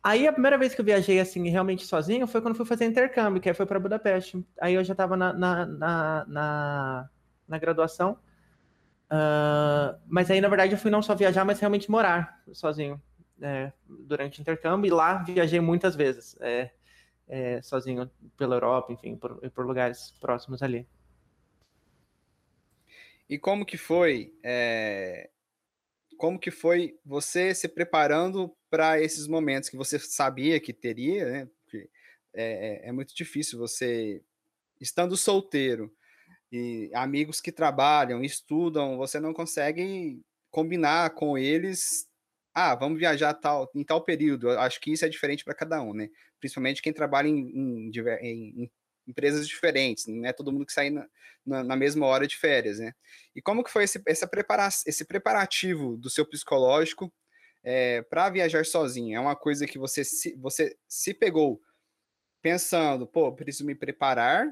Aí 0.00 0.28
a 0.28 0.32
primeira 0.32 0.56
vez 0.56 0.72
que 0.72 0.80
eu 0.80 0.84
viajei 0.84 1.18
assim 1.18 1.50
realmente 1.50 1.84
sozinho 1.84 2.28
foi 2.28 2.40
quando 2.40 2.54
fui 2.54 2.64
fazer 2.64 2.84
intercâmbio, 2.84 3.42
que 3.42 3.48
aí 3.48 3.54
foi 3.56 3.66
para 3.66 3.80
Budapeste. 3.80 4.46
Aí 4.60 4.74
eu 4.74 4.84
já 4.84 4.92
estava 4.92 5.16
na, 5.16 5.32
na, 5.32 5.66
na, 5.66 6.26
na, 6.28 7.10
na 7.48 7.58
graduação. 7.58 8.18
Uh, 9.10 9.98
mas 10.06 10.30
aí, 10.30 10.40
na 10.40 10.48
verdade, 10.48 10.72
eu 10.72 10.78
fui 10.78 10.90
não 10.90 11.02
só 11.02 11.14
viajar, 11.14 11.44
mas 11.44 11.58
realmente 11.58 11.90
morar 11.90 12.42
sozinho 12.52 13.00
é, 13.40 13.72
durante 13.88 14.38
o 14.38 14.42
intercâmbio. 14.42 14.88
E 14.88 14.92
lá 14.92 15.22
viajei 15.22 15.60
muitas 15.60 15.96
vezes, 15.96 16.36
é, 16.40 16.70
é, 17.26 17.62
sozinho 17.62 18.10
pela 18.36 18.56
Europa, 18.56 18.92
enfim, 18.92 19.16
por, 19.16 19.38
por, 19.50 19.66
lugares 19.66 20.14
próximos 20.20 20.62
ali. 20.62 20.86
E 23.28 23.38
como 23.38 23.64
que 23.64 23.76
foi? 23.76 24.34
É, 24.42 25.30
como 26.16 26.38
que 26.38 26.50
foi 26.50 26.98
você 27.04 27.54
se 27.54 27.68
preparando 27.68 28.54
para 28.70 29.00
esses 29.00 29.26
momentos 29.26 29.68
que 29.68 29.76
você 29.76 29.98
sabia 29.98 30.60
que 30.60 30.72
teria, 30.72 31.30
né? 31.30 31.48
Porque 31.62 31.88
é, 32.34 32.84
é, 32.84 32.88
é 32.88 32.92
muito 32.92 33.14
difícil 33.14 33.58
você, 33.58 34.22
estando 34.80 35.16
solteiro, 35.16 35.94
e 36.50 36.90
amigos 36.94 37.40
que 37.40 37.52
trabalham, 37.52 38.22
estudam, 38.22 38.96
você 38.96 39.20
não 39.20 39.32
consegue 39.32 40.20
combinar 40.50 41.10
com 41.10 41.36
eles. 41.36 42.06
Ah, 42.54 42.74
vamos 42.74 42.98
viajar 42.98 43.34
tal, 43.34 43.70
em 43.74 43.84
tal 43.84 44.02
período. 44.02 44.50
Acho 44.50 44.80
que 44.80 44.92
isso 44.92 45.04
é 45.04 45.08
diferente 45.08 45.44
para 45.44 45.54
cada 45.54 45.82
um, 45.82 45.92
né? 45.94 46.08
Principalmente 46.40 46.82
quem 46.82 46.92
trabalha 46.92 47.28
em, 47.28 47.38
em, 47.50 47.90
em, 47.90 48.62
em, 48.62 48.70
empresas 49.06 49.48
diferentes, 49.48 50.06
não 50.06 50.26
é 50.26 50.32
todo 50.32 50.52
mundo 50.52 50.66
que 50.66 50.72
sai 50.72 50.90
na, 50.90 51.06
na, 51.44 51.64
na, 51.64 51.76
mesma 51.76 52.06
hora 52.06 52.26
de 52.26 52.36
férias, 52.36 52.78
né? 52.78 52.92
E 53.34 53.40
como 53.40 53.64
que 53.64 53.70
foi 53.70 53.84
esse, 53.84 54.02
essa 54.06 54.26
prepara 54.26 54.68
esse 54.86 55.04
preparativo 55.06 55.96
do 55.96 56.10
seu 56.10 56.26
psicológico 56.26 57.12
é, 57.64 58.02
para 58.02 58.28
viajar 58.30 58.64
sozinho? 58.66 59.16
É 59.16 59.20
uma 59.20 59.36
coisa 59.36 59.66
que 59.66 59.78
você 59.78 60.04
se, 60.04 60.36
você 60.36 60.76
se 60.86 61.14
pegou 61.14 61.60
pensando, 62.42 63.06
pô, 63.06 63.32
preciso 63.34 63.66
me 63.66 63.74
preparar 63.74 64.46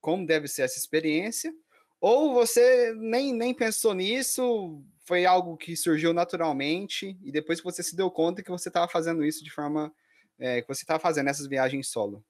como 0.00 0.26
deve 0.26 0.48
ser 0.48 0.62
essa 0.62 0.78
experiência, 0.78 1.52
ou 2.00 2.32
você 2.32 2.94
nem, 2.96 3.32
nem 3.32 3.52
pensou 3.52 3.94
nisso, 3.94 4.82
foi 5.04 5.26
algo 5.26 5.56
que 5.56 5.76
surgiu 5.76 6.14
naturalmente, 6.14 7.18
e 7.22 7.30
depois 7.30 7.60
você 7.60 7.82
se 7.82 7.94
deu 7.94 8.10
conta 8.10 8.42
que 8.42 8.50
você 8.50 8.68
estava 8.68 8.88
fazendo 8.88 9.24
isso 9.24 9.44
de 9.44 9.50
forma. 9.50 9.92
É, 10.42 10.62
que 10.62 10.68
você 10.68 10.82
estava 10.82 10.98
fazendo 10.98 11.28
essas 11.28 11.46
viagens 11.46 11.88
solo? 11.88 12.24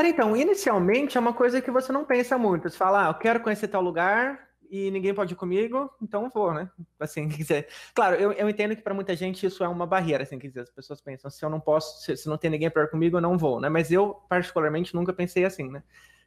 Então, 0.00 0.36
inicialmente 0.36 1.16
é 1.16 1.20
uma 1.20 1.32
coisa 1.32 1.62
que 1.62 1.70
você 1.70 1.92
não 1.92 2.04
pensa 2.04 2.36
muito. 2.36 2.68
Você 2.68 2.76
fala, 2.76 3.06
ah, 3.06 3.10
eu 3.10 3.14
quero 3.14 3.40
conhecer 3.40 3.68
tal 3.68 3.82
lugar, 3.82 4.47
e 4.70 4.90
ninguém 4.90 5.14
pode 5.14 5.32
ir 5.32 5.36
comigo, 5.36 5.90
então 6.00 6.28
vou, 6.28 6.52
né? 6.52 6.70
Assim, 6.98 7.28
quer 7.28 7.36
dizer, 7.36 7.68
claro, 7.94 8.16
eu, 8.16 8.32
eu 8.32 8.48
entendo 8.48 8.76
que 8.76 8.82
para 8.82 8.94
muita 8.94 9.14
gente 9.16 9.44
isso 9.46 9.64
é 9.64 9.68
uma 9.68 9.86
barreira, 9.86 10.22
assim, 10.22 10.38
quer 10.38 10.48
dizer, 10.48 10.60
as 10.60 10.70
pessoas 10.70 11.00
pensam, 11.00 11.30
se 11.30 11.44
eu 11.44 11.50
não 11.50 11.60
posso, 11.60 12.02
se, 12.02 12.16
se 12.16 12.28
não 12.28 12.36
tem 12.38 12.50
ninguém 12.50 12.70
para 12.70 12.84
ir 12.84 12.90
comigo, 12.90 13.16
eu 13.16 13.20
não 13.20 13.38
vou, 13.38 13.60
né? 13.60 13.68
Mas 13.68 13.90
eu, 13.90 14.14
particularmente, 14.28 14.94
nunca 14.94 15.12
pensei 15.12 15.44
assim, 15.44 15.68
né? 15.70 15.82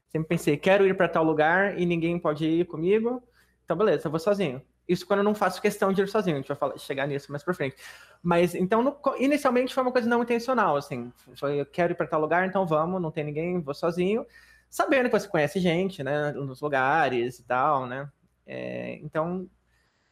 Sempre 0.07 0.27
pensei, 0.27 0.57
quero 0.57 0.85
ir 0.85 0.95
para 0.95 1.07
tal 1.07 1.23
lugar 1.23 1.79
e 1.79 1.85
ninguém 1.85 2.19
pode 2.19 2.45
ir 2.45 2.65
comigo, 2.65 3.23
então 3.63 3.77
beleza, 3.77 4.07
eu 4.07 4.11
vou 4.11 4.19
sozinho. 4.19 4.61
Isso 4.87 5.05
quando 5.05 5.19
eu 5.19 5.23
não 5.23 5.35
faço 5.35 5.61
questão 5.61 5.93
de 5.93 6.01
ir 6.01 6.07
sozinho, 6.07 6.35
a 6.35 6.39
gente 6.39 6.47
vai 6.49 6.57
falar, 6.57 6.77
chegar 6.77 7.07
nisso 7.07 7.31
mais 7.31 7.43
pra 7.43 7.53
frente. 7.53 7.77
Mas, 8.21 8.53
então, 8.55 8.83
no, 8.83 8.97
inicialmente 9.17 9.73
foi 9.73 9.83
uma 9.83 9.91
coisa 9.91 10.09
não 10.09 10.21
intencional, 10.23 10.75
assim, 10.75 11.11
foi, 11.35 11.61
eu 11.61 11.65
quero 11.65 11.93
ir 11.93 11.95
para 11.95 12.07
tal 12.07 12.19
lugar, 12.19 12.45
então 12.45 12.65
vamos, 12.65 13.01
não 13.01 13.11
tem 13.11 13.23
ninguém, 13.23 13.61
vou 13.61 13.73
sozinho, 13.73 14.25
sabendo 14.69 15.09
que 15.09 15.19
você 15.19 15.27
conhece 15.27 15.59
gente, 15.59 16.03
né, 16.03 16.31
nos 16.31 16.61
lugares 16.61 17.39
e 17.39 17.43
tal, 17.43 17.85
né? 17.85 18.09
É, 18.45 18.95
então, 19.03 19.47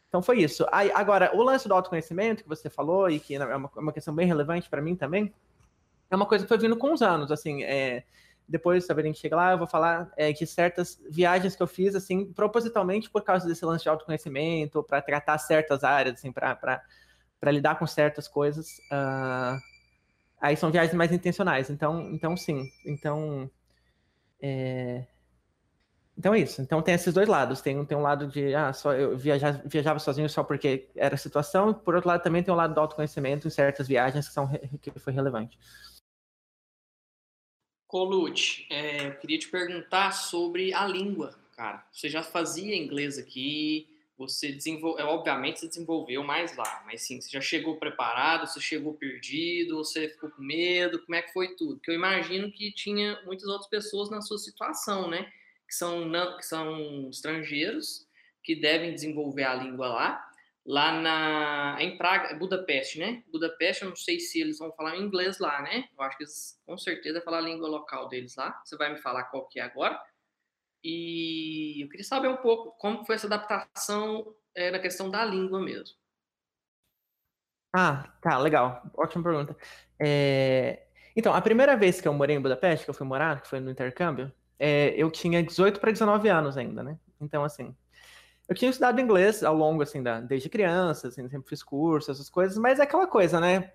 então 0.07 0.21
foi 0.21 0.39
isso. 0.39 0.65
Aí, 0.71 0.91
agora, 0.93 1.35
o 1.35 1.43
lance 1.43 1.67
do 1.67 1.73
autoconhecimento 1.73 2.43
que 2.43 2.49
você 2.49 2.69
falou, 2.69 3.09
e 3.09 3.19
que 3.19 3.35
é 3.35 3.55
uma, 3.55 3.71
é 3.75 3.79
uma 3.79 3.93
questão 3.93 4.13
bem 4.13 4.27
relevante 4.27 4.69
para 4.69 4.81
mim 4.81 4.95
também, 4.95 5.33
é 6.09 6.15
uma 6.15 6.25
coisa 6.25 6.43
que 6.43 6.49
foi 6.49 6.57
vindo 6.57 6.75
com 6.77 6.93
os 6.93 7.01
anos, 7.01 7.31
assim, 7.31 7.63
é, 7.63 8.03
depois, 8.49 8.83
se 8.83 8.91
a 8.91 9.01
gente 9.01 9.19
chega 9.19 9.35
lá, 9.35 9.51
eu 9.51 9.59
vou 9.59 9.67
falar 9.67 10.11
é, 10.17 10.33
de 10.33 10.45
certas 10.47 10.99
viagens 11.07 11.55
que 11.55 11.61
eu 11.61 11.67
fiz, 11.67 11.93
assim, 11.93 12.33
propositalmente 12.33 13.07
por 13.07 13.23
causa 13.23 13.47
desse 13.47 13.63
lance 13.63 13.83
de 13.83 13.89
autoconhecimento, 13.89 14.83
para 14.83 15.03
tratar 15.03 15.37
certas 15.37 15.83
áreas, 15.83 16.15
assim, 16.15 16.31
para 16.31 16.81
lidar 17.51 17.77
com 17.77 17.85
certas 17.85 18.27
coisas. 18.27 18.79
Uh, 18.91 19.59
aí 20.41 20.57
são 20.57 20.71
viagens 20.71 20.95
mais 20.95 21.11
intencionais, 21.11 21.69
então, 21.69 22.09
então 22.11 22.35
sim. 22.35 22.67
Então, 22.83 23.49
é, 24.41 25.05
então 26.19 26.33
é 26.33 26.39
isso. 26.39 26.61
Então 26.61 26.81
tem 26.81 26.93
esses 26.93 27.13
dois 27.13 27.29
lados. 27.29 27.61
Tem, 27.61 27.85
tem 27.85 27.97
um 27.97 28.01
lado 28.01 28.27
de, 28.27 28.53
ah, 28.53 28.73
só 28.73 28.93
eu 28.93 29.17
viajar, 29.17 29.61
viajava 29.65 29.99
sozinho 29.99 30.29
só 30.29 30.43
porque 30.43 30.89
era 30.93 31.15
a 31.15 31.17
situação. 31.17 31.73
Por 31.73 31.95
outro 31.95 32.09
lado, 32.09 32.21
também 32.21 32.43
tem 32.43 32.53
um 32.53 32.57
lado 32.57 32.73
do 32.73 32.79
autoconhecimento 32.81 33.47
em 33.47 33.49
certas 33.49 33.87
viagens 33.87 34.27
que, 34.27 34.33
são, 34.33 34.45
que 34.81 34.91
foi 34.99 35.13
relevante. 35.13 35.57
Colute, 37.87 38.67
é, 38.69 39.07
eu 39.07 39.15
queria 39.15 39.39
te 39.39 39.47
perguntar 39.47 40.11
sobre 40.11 40.73
a 40.73 40.85
língua, 40.85 41.39
cara. 41.55 41.87
Você 41.89 42.09
já 42.09 42.21
fazia 42.21 42.75
inglês 42.75 43.17
aqui, 43.17 43.87
você 44.17 44.51
desenvolveu, 44.51 45.03
é, 45.03 45.09
obviamente 45.09 45.61
você 45.61 45.69
desenvolveu 45.69 46.21
mais 46.21 46.55
lá, 46.57 46.83
mas 46.85 47.01
sim, 47.01 47.21
você 47.21 47.29
já 47.29 47.39
chegou 47.39 47.77
preparado, 47.77 48.45
você 48.45 48.59
chegou 48.59 48.93
perdido, 48.93 49.77
você 49.77 50.09
ficou 50.09 50.29
com 50.29 50.41
medo, 50.43 50.99
como 50.99 51.15
é 51.15 51.21
que 51.21 51.31
foi 51.31 51.55
tudo? 51.55 51.75
Porque 51.75 51.89
eu 51.89 51.95
imagino 51.95 52.51
que 52.51 52.73
tinha 52.73 53.19
muitas 53.25 53.47
outras 53.47 53.69
pessoas 53.69 54.09
na 54.09 54.21
sua 54.21 54.37
situação, 54.37 55.09
né? 55.09 55.31
Que 55.69 55.75
são, 55.75 56.03
não, 56.03 56.35
que 56.35 56.43
são 56.43 57.07
estrangeiros 57.11 58.07
que 58.43 58.55
devem 58.55 58.91
desenvolver 58.91 59.43
a 59.43 59.53
língua 59.53 59.87
lá. 59.87 60.25
Lá 60.65 60.91
na, 60.91 61.77
em 61.79 61.95
Praga, 61.95 62.35
Budapeste, 62.35 62.97
né? 62.99 63.23
Budapeste, 63.31 63.83
eu 63.83 63.89
não 63.89 63.95
sei 63.95 64.19
se 64.19 64.41
eles 64.41 64.57
vão 64.57 64.71
falar 64.73 64.97
inglês 64.97 65.37
lá, 65.37 65.61
né? 65.61 65.87
Eu 65.95 66.03
acho 66.03 66.17
que 66.17 66.23
eles 66.23 66.59
com 66.65 66.77
certeza 66.77 67.21
falar 67.21 67.37
a 67.37 67.41
língua 67.41 67.69
local 67.69 68.09
deles 68.09 68.35
lá. 68.35 68.59
Você 68.65 68.75
vai 68.77 68.91
me 68.91 68.99
falar 68.99 69.25
qual 69.25 69.47
que 69.47 69.59
é 69.59 69.63
agora. 69.63 69.99
E 70.83 71.83
eu 71.83 71.89
queria 71.89 72.03
saber 72.03 72.27
um 72.27 72.37
pouco 72.37 72.71
como 72.79 73.05
foi 73.05 73.15
essa 73.15 73.27
adaptação 73.27 74.35
é, 74.55 74.71
na 74.71 74.79
questão 74.79 75.09
da 75.09 75.23
língua 75.23 75.59
mesmo. 75.61 75.95
Ah, 77.75 78.11
tá, 78.21 78.37
legal. 78.39 78.81
Ótima 78.95 79.23
pergunta. 79.23 79.55
É... 79.99 80.87
Então, 81.15 81.33
a 81.33 81.41
primeira 81.41 81.77
vez 81.77 82.01
que 82.01 82.07
eu 82.07 82.13
morei 82.13 82.35
em 82.35 82.41
Budapeste, 82.41 82.85
que 82.85 82.89
eu 82.89 82.95
fui 82.95 83.05
morar, 83.05 83.41
que 83.41 83.47
foi 83.47 83.59
no 83.59 83.69
intercâmbio, 83.69 84.31
é, 84.59 84.93
eu 84.97 85.09
tinha 85.09 85.41
18 85.41 85.79
para 85.79 85.91
19 85.91 86.27
anos 86.27 86.57
ainda, 86.57 86.83
né? 86.83 86.97
Então, 87.19 87.43
assim, 87.43 87.73
eu 88.47 88.53
tinha 88.53 88.69
estudado 88.69 88.99
inglês 88.99 89.43
ao 89.43 89.55
longo, 89.55 89.81
assim, 89.81 90.03
da, 90.03 90.19
desde 90.19 90.49
criança, 90.49 91.07
assim, 91.07 91.27
sempre 91.29 91.47
fiz 91.47 91.63
cursos, 91.63 92.09
essas 92.09 92.29
coisas, 92.29 92.57
mas 92.57 92.79
é 92.79 92.83
aquela 92.83 93.07
coisa, 93.07 93.39
né? 93.39 93.71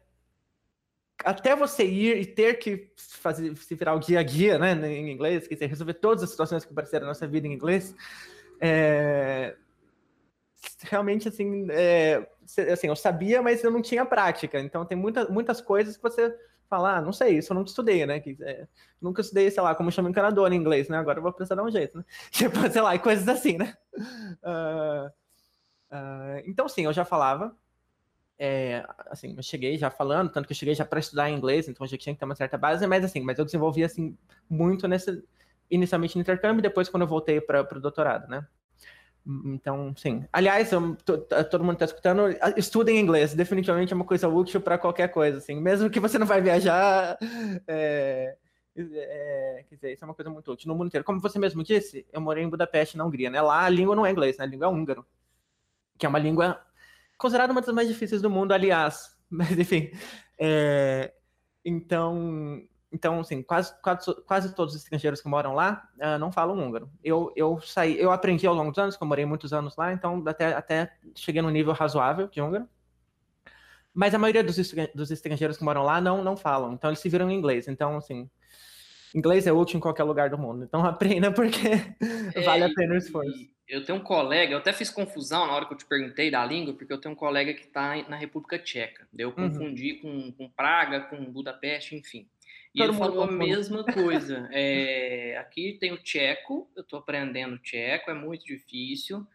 Até 1.25 1.57
você 1.57 1.85
ir 1.85 2.19
e 2.19 2.27
ter 2.27 2.59
que 2.59 2.93
fazer, 2.97 3.57
se 3.57 3.75
virar 3.75 3.95
o 3.95 4.01
dia 4.01 4.21
a 4.21 4.23
dia, 4.23 4.59
né, 4.59 4.73
em 4.93 5.11
inglês, 5.11 5.49
quer 5.49 5.55
dizer, 5.55 5.67
resolver 5.67 5.95
todas 5.95 6.23
as 6.23 6.31
situações 6.31 6.65
que 6.65 6.73
apareceram 6.73 7.07
na 7.07 7.13
nossa 7.13 7.27
vida 7.27 7.47
em 7.47 7.53
inglês, 7.53 7.95
é, 8.61 9.57
realmente, 10.83 11.29
assim, 11.29 11.67
é, 11.71 12.29
assim, 12.73 12.89
eu 12.89 12.97
sabia, 12.97 13.41
mas 13.41 13.63
eu 13.65 13.71
não 13.71 13.81
tinha 13.81 14.05
prática. 14.05 14.61
Então, 14.61 14.85
tem 14.85 14.99
muita, 14.99 15.29
muitas 15.29 15.61
coisas 15.61 15.97
que 15.97 16.03
você 16.03 16.37
falar, 16.69 16.99
ah, 16.99 17.01
não 17.01 17.13
sei, 17.13 17.39
isso 17.39 17.53
eu 17.53 17.57
nunca 17.57 17.69
estudei, 17.69 18.05
né? 18.07 18.21
Que, 18.21 18.37
é, 18.41 18.67
nunca 19.01 19.21
estudei, 19.21 19.51
sei 19.51 19.63
lá, 19.63 19.75
como 19.75 19.91
chama 19.91 20.11
encanador 20.11 20.53
em 20.53 20.57
inglês, 20.57 20.89
né? 20.89 20.99
Agora 20.99 21.19
eu 21.19 21.23
vou 21.23 21.33
precisar 21.33 21.55
dar 21.55 21.65
um 21.65 21.71
jeito, 21.71 21.99
né? 21.99 22.05
Tipo, 22.31 22.71
sei 22.71 22.83
lá, 22.83 22.95
e 22.95 22.99
coisas 22.99 23.29
assim, 23.29 23.57
né? 23.59 23.77
Uh, 24.43 25.09
uh, 25.95 26.43
então, 26.47 26.69
sim, 26.69 26.85
eu 26.85 26.93
já 26.93 27.05
falava. 27.05 27.57
É, 28.39 28.85
assim, 29.07 29.35
eu 29.37 29.43
cheguei 29.43 29.79
já 29.79 29.91
falando, 29.91 30.31
tanto 30.31 30.47
que 30.47 30.53
eu 30.53 30.57
cheguei 30.57 30.75
já 30.75 30.85
para 30.85 30.99
estudar 30.99 31.31
inglês, 31.31 31.69
então 31.69 31.87
já 31.87 31.97
tinha 31.97 32.13
que 32.15 32.19
ter 32.19 32.25
uma 32.25 32.35
certa 32.35 32.59
base, 32.59 32.85
mas 32.87 33.05
assim, 33.05 33.21
mas 33.21 33.39
eu 33.39 33.45
desenvolvi 33.45 33.85
assim 33.85 34.19
muito 34.51 34.89
nesse 34.89 35.23
inicialmente 35.71 36.17
no 36.17 36.23
intercâmbio, 36.23 36.63
depois 36.63 36.89
quando 36.89 37.03
eu 37.03 37.09
voltei 37.09 37.41
para 37.41 37.61
o 37.61 37.81
doutorado, 37.81 38.29
né? 38.29 38.47
Então, 39.27 39.95
sim. 39.97 40.25
Aliás, 40.33 40.71
eu, 40.71 40.97
todo 41.51 41.65
mundo 41.65 41.75
está 41.75 41.87
escutando, 41.87 42.23
estudem 42.57 42.99
inglês. 42.99 43.35
Definitivamente 43.35 43.93
é 43.93 43.97
uma 43.97 44.05
coisa 44.05 44.29
útil 44.29 44.61
para 44.61 44.77
qualquer 44.77 45.09
coisa, 45.09 45.39
assim. 45.39 45.61
Mesmo 45.61 45.89
que 45.89 45.99
você 45.99 46.19
não 46.19 46.27
vai 46.27 46.43
viajar, 46.43 47.17
é, 47.67 48.37
é, 48.77 49.65
quer 49.69 49.75
dizer, 49.77 49.93
isso 49.93 50.05
é 50.05 50.07
uma 50.07 50.15
coisa 50.15 50.31
muito 50.31 50.53
útil 50.53 50.69
no 50.69 50.75
mundo 50.75 50.89
inteiro. 50.89 51.05
Como 51.05 51.21
você 51.21 51.39
mesmo 51.39 51.65
disse, 51.65 52.07
eu 52.13 52.21
morei 52.21 52.45
em 52.45 52.49
Budapeste, 52.49 52.99
na 52.99 53.05
Hungria, 53.05 53.31
né? 53.31 53.41
Lá 53.41 53.65
a 53.65 53.69
língua 53.69 53.97
não 53.97 54.05
é 54.05 54.11
inglês, 54.11 54.37
né? 54.37 54.45
A 54.45 54.49
língua 54.49 54.67
é 54.67 54.69
húngaro, 54.69 55.07
que 55.97 56.05
é 56.05 56.09
uma 56.09 56.19
língua 56.19 56.61
considerada 57.17 57.53
uma 57.53 57.63
das 57.63 57.75
mais 57.75 57.89
difíceis 57.89 58.21
do 58.21 58.29
mundo, 58.29 58.53
aliás. 58.53 59.17
Mas, 59.31 59.59
enfim. 59.59 59.91
É, 60.39 61.13
então, 61.65 62.63
então, 62.95 63.19
assim, 63.19 63.43
quase, 63.43 63.75
quase, 63.83 64.15
quase 64.23 64.55
todos 64.55 64.73
os 64.73 64.81
estrangeiros 64.81 65.21
que 65.21 65.29
moram 65.29 65.53
lá 65.53 65.91
uh, 65.97 66.17
não 66.17 66.31
falam 66.31 66.57
húngaro. 66.57 66.89
Eu, 67.03 67.33
eu 67.35 67.61
saí, 67.61 67.99
eu 67.99 68.13
aprendi 68.13 68.47
ao 68.47 68.55
longo 68.55 68.71
dos 68.71 68.79
anos, 68.79 68.97
que 68.97 69.03
eu 69.03 69.09
morei 69.09 69.27
muitos 69.27 69.53
anos 69.53 69.77
lá, 69.77 69.93
então 69.93 70.23
até, 70.25 70.55
até 70.55 70.93
cheguei 71.13 71.43
num 71.43 71.51
nível 71.51 71.73
razoável 71.73 72.29
de 72.29 72.41
húngaro. 72.41 72.69
Mas 73.93 74.15
a 74.15 74.19
maioria 74.19 74.45
dos, 74.45 74.57
dos 74.95 75.11
estrangeiros 75.11 75.59
que 75.59 75.65
moram 75.65 75.83
lá 75.83 76.01
não, 76.01 76.23
não 76.23 76.37
falam, 76.37 76.73
então 76.73 76.89
eles 76.89 77.01
se 77.01 77.09
viram 77.09 77.29
em 77.29 77.37
inglês. 77.37 77.67
Então, 77.67 77.97
assim, 77.97 78.31
inglês 79.13 79.45
é 79.49 79.53
útil 79.53 79.79
em 79.79 79.81
qualquer 79.81 80.05
lugar 80.05 80.31
do 80.31 80.39
mundo. 80.39 80.65
Então 80.65 80.85
aprenda 80.87 81.33
porque 81.33 81.69
é, 82.33 82.41
vale 82.43 82.63
a 82.63 82.73
pena 82.73 82.95
o 82.95 82.97
esforço. 82.97 83.53
Eu 83.67 83.85
tenho 83.85 83.99
um 83.99 84.03
colega, 84.03 84.53
eu 84.53 84.59
até 84.59 84.73
fiz 84.73 84.91
confusão 84.91 85.47
na 85.47 85.55
hora 85.55 85.67
que 85.67 85.73
eu 85.73 85.79
te 85.79 85.87
perguntei 85.87 86.31
da 86.31 86.45
língua, 86.45 86.75
porque 86.75 86.93
eu 86.93 87.01
tenho 87.01 87.15
um 87.15 87.17
colega 87.17 87.55
que 87.55 87.63
está 87.63 87.97
na 88.09 88.17
República 88.17 88.59
Tcheca. 88.59 89.09
Eu 89.17 89.31
uhum. 89.31 89.35
confundi 89.35 89.95
com, 89.95 90.31
com 90.33 90.51
Praga, 90.51 91.01
com 91.01 91.25
Budapeste, 91.33 91.97
enfim. 91.97 92.29
E 92.75 92.83
ele 92.83 92.93
falou 92.93 93.23
a 93.23 93.31
mesma 93.31 93.85
coisa. 93.85 94.49
É, 94.53 95.37
aqui 95.39 95.77
tem 95.81 95.93
o 95.93 96.03
tcheco, 96.03 96.69
eu 96.75 96.83
estou 96.83 96.99
aprendendo 96.99 97.59
tcheco, 97.59 98.11
é 98.11 98.15
muito 98.15 98.45
difícil. 98.45 99.27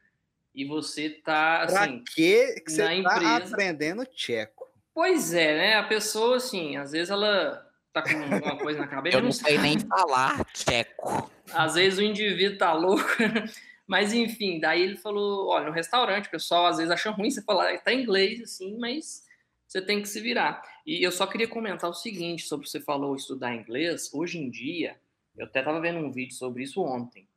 E 0.53 0.65
você 0.65 1.09
tá 1.09 1.63
assim. 1.63 2.03
Pra 2.03 2.13
que 2.13 2.63
você 2.67 2.83
tá 2.83 2.95
empresa... 2.95 3.53
aprendendo 3.53 4.05
tcheco? 4.05 4.67
Pois 4.93 5.33
é, 5.33 5.57
né? 5.57 5.75
A 5.75 5.83
pessoa, 5.83 6.37
assim, 6.37 6.75
às 6.75 6.91
vezes 6.91 7.09
ela 7.09 7.65
tá 7.93 8.01
com 8.01 8.33
alguma 8.33 8.57
coisa 8.57 8.79
na 8.79 8.87
cabeça. 8.89 9.17
Eu 9.17 9.23
não 9.23 9.31
sei 9.31 9.57
nem 9.57 9.79
falar 9.79 10.43
tcheco. 10.53 11.31
Às 11.53 11.75
vezes 11.75 11.99
o 11.99 12.03
indivíduo 12.03 12.57
tá 12.57 12.73
louco. 12.73 13.05
Mas 13.87 14.13
enfim, 14.13 14.59
daí 14.59 14.83
ele 14.83 14.97
falou: 14.97 15.47
olha, 15.47 15.65
no 15.65 15.71
restaurante, 15.71 16.27
o 16.27 16.31
pessoal 16.31 16.67
às 16.67 16.77
vezes 16.77 16.91
acha 16.91 17.09
ruim 17.09 17.31
você 17.31 17.41
falar, 17.41 17.75
tá 17.79 17.91
em 17.91 18.03
inglês, 18.03 18.39
assim, 18.41 18.77
mas 18.77 19.23
você 19.67 19.81
tem 19.81 19.99
que 19.99 20.07
se 20.07 20.19
virar. 20.19 20.61
E 20.89 21.03
eu 21.03 21.11
só 21.11 21.27
queria 21.27 21.47
comentar 21.47 21.87
o 21.87 21.93
seguinte 21.93 22.47
sobre 22.47 22.67
você 22.67 22.81
falou 22.81 23.15
estudar 23.15 23.53
inglês. 23.53 24.11
Hoje 24.11 24.39
em 24.39 24.49
dia, 24.49 24.99
eu 25.37 25.45
até 25.45 25.59
estava 25.59 25.79
vendo 25.79 25.99
um 25.99 26.11
vídeo 26.11 26.33
sobre 26.33 26.63
isso 26.63 26.81
ontem. 26.81 27.27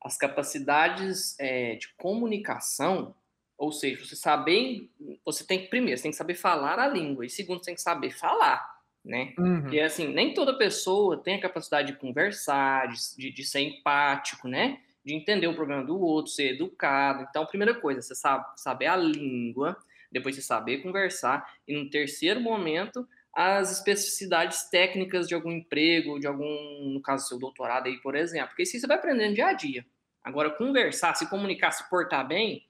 As 0.00 0.16
capacidades 0.16 1.34
é, 1.40 1.74
de 1.74 1.92
comunicação, 1.96 3.12
ou 3.58 3.72
seja, 3.72 4.04
você 4.04 4.14
saber, 4.14 4.88
você 5.24 5.44
tem 5.44 5.58
que 5.58 5.66
primeiro, 5.66 5.98
você 5.98 6.04
tem 6.04 6.12
que 6.12 6.16
saber 6.16 6.36
falar 6.36 6.78
a 6.78 6.86
língua 6.86 7.26
e 7.26 7.28
segundo, 7.28 7.58
você 7.58 7.66
tem 7.66 7.74
que 7.74 7.82
saber 7.82 8.12
falar, 8.12 8.64
né? 9.04 9.34
Uhum. 9.36 9.62
Porque 9.62 9.80
assim, 9.80 10.06
nem 10.06 10.32
toda 10.32 10.56
pessoa 10.56 11.16
tem 11.16 11.34
a 11.34 11.40
capacidade 11.40 11.90
de 11.90 11.98
conversar, 11.98 12.86
de, 13.18 13.32
de 13.32 13.44
ser 13.44 13.62
empático, 13.62 14.46
né? 14.46 14.78
De 15.04 15.14
entender 15.14 15.48
o 15.48 15.56
problema 15.56 15.82
do 15.82 16.00
outro, 16.00 16.30
ser 16.30 16.54
educado. 16.54 17.26
Então, 17.28 17.44
primeira 17.44 17.74
coisa, 17.74 18.00
você 18.02 18.14
sabe 18.14 18.46
saber 18.54 18.86
a 18.86 18.94
língua 18.94 19.76
depois 20.10 20.34
você 20.34 20.42
saber 20.42 20.82
conversar, 20.82 21.44
e 21.66 21.74
no 21.74 21.88
terceiro 21.88 22.40
momento, 22.40 23.06
as 23.32 23.70
especificidades 23.70 24.68
técnicas 24.68 25.28
de 25.28 25.34
algum 25.34 25.52
emprego, 25.52 26.18
de 26.18 26.26
algum, 26.26 26.90
no 26.92 27.00
caso, 27.00 27.28
seu 27.28 27.38
doutorado 27.38 27.86
aí, 27.86 28.00
por 28.00 28.16
exemplo, 28.16 28.48
porque 28.48 28.64
isso 28.64 28.78
você 28.78 28.86
vai 28.86 28.96
aprendendo 28.96 29.34
dia 29.34 29.46
a 29.46 29.52
dia. 29.52 29.86
Agora, 30.22 30.50
conversar, 30.50 31.14
se 31.14 31.28
comunicar, 31.30 31.70
se 31.70 31.88
portar 31.88 32.26
bem, 32.26 32.66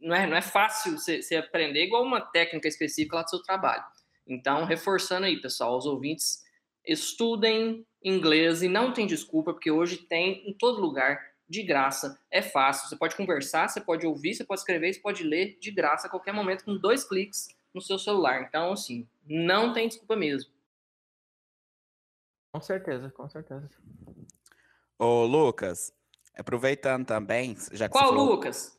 não 0.00 0.14
é, 0.14 0.26
não 0.26 0.36
é 0.36 0.42
fácil 0.42 0.92
você, 0.98 1.20
você 1.20 1.36
aprender 1.36 1.84
igual 1.84 2.02
uma 2.02 2.20
técnica 2.20 2.68
específica 2.68 3.16
lá 3.16 3.22
do 3.22 3.30
seu 3.30 3.42
trabalho. 3.42 3.84
Então, 4.26 4.64
reforçando 4.64 5.26
aí, 5.26 5.40
pessoal, 5.40 5.76
os 5.76 5.86
ouvintes, 5.86 6.42
estudem 6.86 7.86
inglês 8.02 8.62
e 8.62 8.68
não 8.68 8.92
tem 8.92 9.06
desculpa, 9.06 9.52
porque 9.52 9.70
hoje 9.70 9.96
tem 9.96 10.48
em 10.48 10.52
todo 10.52 10.80
lugar 10.80 11.18
de 11.54 11.62
graça, 11.62 12.20
é 12.30 12.42
fácil. 12.42 12.88
Você 12.88 12.96
pode 12.96 13.16
conversar, 13.16 13.68
você 13.68 13.80
pode 13.80 14.06
ouvir, 14.06 14.34
você 14.34 14.44
pode 14.44 14.60
escrever, 14.60 14.92
você 14.92 15.00
pode 15.00 15.22
ler 15.22 15.56
de 15.58 15.70
graça 15.70 16.06
a 16.06 16.10
qualquer 16.10 16.32
momento 16.32 16.64
com 16.64 16.76
dois 16.76 17.04
cliques 17.04 17.48
no 17.72 17.80
seu 17.80 17.98
celular. 17.98 18.42
Então, 18.42 18.72
assim, 18.72 19.08
não 19.26 19.72
tem 19.72 19.88
desculpa 19.88 20.16
mesmo. 20.16 20.52
Com 22.52 22.60
certeza, 22.60 23.10
com 23.10 23.28
certeza. 23.28 23.68
Ô, 24.98 25.24
Lucas, 25.24 25.92
aproveitando 26.36 27.06
também, 27.06 27.56
já 27.72 27.88
que 27.88 27.92
Qual 27.92 28.08
falou, 28.08 28.26
Lucas? 28.26 28.76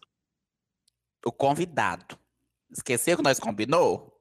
o 1.25 1.31
convidado. 1.31 2.17
Esqueceu 2.71 3.17
que 3.17 3.23
nós 3.23 3.39
combinou? 3.39 4.19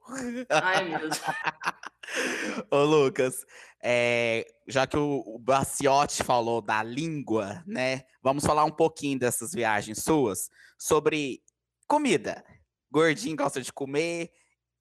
Ai, 0.49 0.89
meu 0.89 0.99
Deus. 0.99 1.21
Ô, 2.71 2.83
Lucas, 2.83 3.45
é, 3.87 4.47
já 4.67 4.87
que 4.87 4.97
o, 4.97 5.21
o 5.27 5.37
Baciotti 5.37 6.23
falou 6.23 6.59
da 6.59 6.81
língua, 6.81 7.63
né? 7.67 8.01
Vamos 8.19 8.43
falar 8.43 8.65
um 8.65 8.71
pouquinho 8.71 9.19
dessas 9.19 9.53
viagens 9.53 9.99
suas 9.99 10.49
sobre 10.75 11.43
comida. 11.87 12.43
Gordinho 12.91 13.35
gosta 13.35 13.61
de 13.61 13.71
comer 13.71 14.31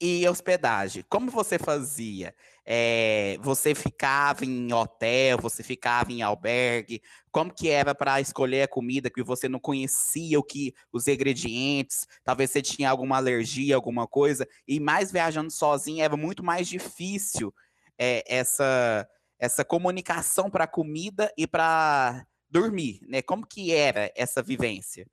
e 0.01 0.27
hospedagem. 0.27 1.05
Como 1.07 1.31
você 1.31 1.59
fazia? 1.59 2.35
É, 2.65 3.37
você 3.43 3.75
ficava 3.75 4.43
em 4.47 4.73
hotel, 4.73 5.37
você 5.37 5.63
ficava 5.63 6.11
em 6.11 6.23
albergue? 6.23 7.03
Como 7.31 7.53
que 7.53 7.69
era 7.69 7.95
para 7.95 8.23
escolher 8.23 8.63
a 8.63 8.69
comida 8.69 9.11
que 9.11 9.23
você 9.23 9.51
não 9.51 9.61
conhecia 9.61 10.39
o 10.39 10.43
que 10.43 10.73
os 10.91 11.07
ingredientes? 11.07 12.07
Talvez 12.25 12.51
você 12.51 12.63
tinha 12.63 12.89
alguma 12.89 13.19
alergia, 13.19 13.77
alguma 13.77 14.07
coisa. 14.07 14.49
E 14.67 14.81
mais 14.81 15.13
viajando 15.13 15.51
sozinho 15.51 16.03
era 16.03 16.17
muito 16.17 16.43
mais 16.43 16.67
difícil 16.67 17.53
é, 17.99 18.25
essa 18.27 19.09
essa 19.39 19.65
comunicação 19.65 20.49
para 20.51 20.67
comida 20.67 21.31
e 21.37 21.47
para 21.47 22.27
dormir, 22.49 23.01
né? 23.09 23.21
Como 23.21 23.47
que 23.47 23.73
era 23.75 24.11
essa 24.17 24.43
vivência? 24.43 25.07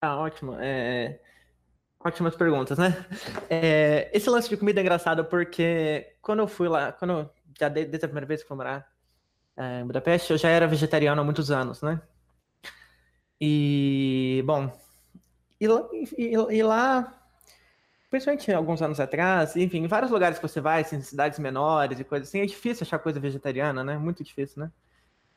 Ah, 0.00 0.16
ótimo. 0.18 0.54
É... 0.60 1.20
Ótimas 2.04 2.36
perguntas, 2.36 2.78
né? 2.78 2.88
É, 3.50 4.10
Esse 4.14 4.30
lance 4.30 4.48
de 4.48 4.56
comida 4.56 4.80
é 4.80 4.82
engraçado 4.82 5.24
porque 5.24 6.14
quando 6.22 6.40
eu 6.40 6.48
fui 6.48 6.68
lá, 6.68 6.92
quando 6.92 7.12
eu, 7.12 7.30
já 7.58 7.68
de- 7.68 7.86
desde 7.86 8.04
a 8.06 8.08
primeira 8.08 8.26
vez 8.26 8.42
que 8.42 8.48
fui 8.48 8.56
morar 8.56 8.88
é, 9.56 9.80
em 9.80 9.86
Budapeste, 9.86 10.32
eu 10.32 10.38
já 10.38 10.48
era 10.50 10.66
vegetariano 10.68 11.20
há 11.20 11.24
muitos 11.24 11.50
anos, 11.50 11.82
né? 11.82 12.00
E, 13.40 14.42
bom, 14.46 14.70
e 15.60 15.66
e- 16.18 16.32
e 16.58 16.62
lá, 16.62 17.25
principalmente 18.16 18.52
alguns 18.52 18.82
anos 18.82 18.98
atrás, 18.98 19.56
enfim, 19.56 19.84
em 19.84 19.86
vários 19.86 20.10
lugares 20.10 20.38
que 20.38 20.48
você 20.48 20.60
vai, 20.60 20.82
assim, 20.82 21.00
cidades 21.00 21.38
menores 21.38 22.00
e 22.00 22.04
coisas 22.04 22.28
assim, 22.28 22.40
é 22.40 22.46
difícil 22.46 22.84
achar 22.84 22.98
coisa 22.98 23.20
vegetariana, 23.20 23.84
né? 23.84 23.98
Muito 23.98 24.24
difícil, 24.24 24.62
né? 24.62 24.72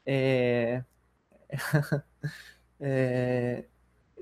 É... 0.05 0.83
é... 2.79 3.65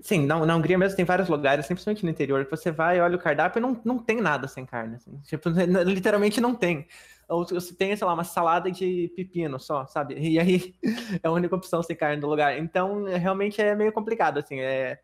Sim, 0.02 0.26
na, 0.26 0.46
na 0.46 0.56
Hungria 0.56 0.78
mesmo 0.78 0.96
tem 0.96 1.06
vários 1.06 1.28
lugares, 1.28 1.66
principalmente 1.66 2.04
no 2.04 2.10
interior, 2.12 2.46
que 2.46 2.52
você 2.52 2.72
vai, 2.72 3.00
olha 3.00 3.16
o 3.16 3.20
cardápio 3.20 3.60
e 3.60 3.62
não, 3.62 3.82
não 3.84 4.00
tem 4.00 4.22
nada 4.22 4.48
sem 4.48 4.66
carne. 4.66 4.96
assim. 4.96 5.20
Tipo, 5.22 5.50
literalmente 5.86 6.40
não 6.42 6.56
tem. 6.56 6.88
Ou 7.28 7.46
você 7.46 7.76
tem, 7.76 7.96
sei 7.96 8.08
lá, 8.08 8.14
uma 8.14 8.24
salada 8.24 8.72
de 8.72 9.12
pepino 9.16 9.60
só, 9.60 9.86
sabe? 9.88 10.16
E 10.18 10.40
aí 10.40 10.76
é 11.22 11.28
a 11.28 11.32
única 11.32 11.56
opção 11.56 11.84
sem 11.84 11.96
carne 11.96 12.22
do 12.22 12.28
lugar. 12.28 12.58
Então, 12.58 13.04
realmente 13.06 13.62
é 13.62 13.76
meio 13.76 13.92
complicado, 13.92 14.40
assim. 14.40 14.60
É, 14.60 15.00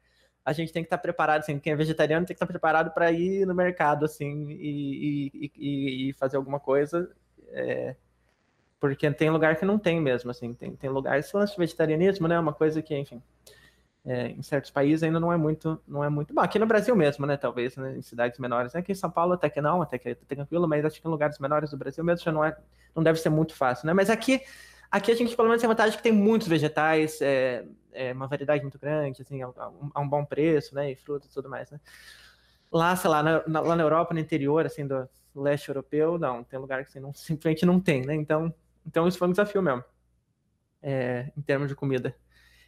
a 0.45 0.53
gente 0.53 0.71
tem 0.73 0.83
que 0.83 0.87
estar 0.87 0.97
preparado, 0.97 1.41
assim, 1.41 1.59
quem 1.59 1.73
é 1.73 1.75
vegetariano 1.75 2.25
tem 2.25 2.35
que 2.35 2.37
estar 2.37 2.47
preparado 2.47 2.91
para 2.93 3.11
ir 3.11 3.45
no 3.47 3.55
mercado, 3.55 4.05
assim, 4.05 4.49
e, 4.51 5.31
e, 5.33 5.51
e- 5.57 6.09
e 6.09 6.13
fazer 6.13 6.37
alguma 6.37 6.59
coisa. 6.59 7.11
é, 7.51 7.95
porque 8.79 9.09
tem 9.11 9.29
lugar 9.29 9.57
que 9.57 9.65
não 9.65 9.79
tem 9.79 10.01
mesmo, 10.01 10.31
assim. 10.31 10.53
Tem, 10.53 10.75
tem 10.75 10.89
lugar, 10.89 11.19
esse 11.19 11.35
lance 11.35 11.53
de 11.53 11.59
vegetarianismo, 11.59 12.27
né? 12.27 12.35
é 12.35 12.39
Uma 12.39 12.53
coisa 12.53 12.81
que, 12.81 12.95
enfim 12.97 13.21
é, 14.05 14.27
em 14.31 14.41
certos 14.41 14.69
países 14.71 15.01
ainda 15.03 15.19
não 15.19 15.31
é 15.31 15.37
muito, 15.37 15.81
não 15.87 16.03
é 16.03 16.09
muito 16.09 16.33
bom. 16.33 16.41
Aqui 16.41 16.59
no 16.59 16.65
Brasil 16.65 16.95
mesmo, 16.95 17.25
né? 17.25 17.37
Talvez, 17.37 17.75
né, 17.77 17.97
em 17.97 18.01
cidades 18.01 18.37
menores. 18.39 18.75
Aqui 18.75 18.91
em 18.91 18.95
São 18.95 19.09
Paulo 19.09 19.33
até 19.33 19.49
que 19.49 19.61
não, 19.61 19.81
até 19.81 19.97
que 19.97 20.09
é 20.09 20.15
tranquilo, 20.15 20.67
mas 20.67 20.83
acho 20.85 21.01
que 21.01 21.07
em 21.07 21.11
lugares 21.11 21.39
menores 21.39 21.69
do 21.71 21.77
Brasil 21.77 22.03
mesmo 22.03 22.23
já 22.23 22.31
não 22.31 22.43
é, 22.43 22.55
não 22.95 23.01
deve 23.03 23.19
ser 23.19 23.29
muito 23.29 23.55
fácil, 23.55 23.87
né? 23.87 23.93
Mas 23.93 24.09
aqui, 24.09 24.41
aqui 24.93 25.11
a 25.11 25.15
gente 25.15 25.35
pelo 25.35 25.47
menos 25.49 25.61
tem 25.61 25.69
vantagem 25.69 25.97
que 25.97 26.03
tem 26.03 26.11
muitos 26.11 26.47
vegetais, 26.47 27.21
é, 27.21 27.65
é 27.93 28.13
uma 28.13 28.27
variedade 28.27 28.61
muito 28.63 28.79
grande, 28.79 29.21
assim, 29.21 29.41
a, 29.43 29.47
a 29.47 29.69
um, 29.69 29.91
a 29.93 30.01
um 30.01 30.07
bom 30.09 30.25
preço, 30.25 30.75
né? 30.75 30.91
E 30.91 30.95
frutas 30.95 31.29
e 31.31 31.33
tudo 31.33 31.49
mais, 31.49 31.69
né? 31.71 31.79
Lá, 32.71 32.95
sei 32.95 33.09
lá, 33.09 33.23
na, 33.23 33.47
na- 33.47 33.61
lá 33.61 33.75
na 33.75 33.83
Europa, 33.83 34.13
no 34.13 34.19
interior, 34.19 34.65
assim, 34.65 34.87
do 34.87 35.07
leste 35.35 35.69
europeu, 35.69 36.17
não, 36.19 36.43
tem 36.43 36.59
lugar 36.59 36.83
que 36.83 36.89
assim, 36.89 36.99
não, 36.99 37.13
simplesmente 37.15 37.65
não 37.65 37.79
tem, 37.79 38.05
né? 38.05 38.15
Então, 38.15 38.53
então 38.85 39.07
isso 39.07 39.17
foi 39.17 39.27
um 39.27 39.31
desafio 39.31 39.61
mesmo, 39.61 39.83
é, 40.81 41.31
em 41.37 41.41
termos 41.41 41.69
de 41.69 41.75
comida. 41.75 42.15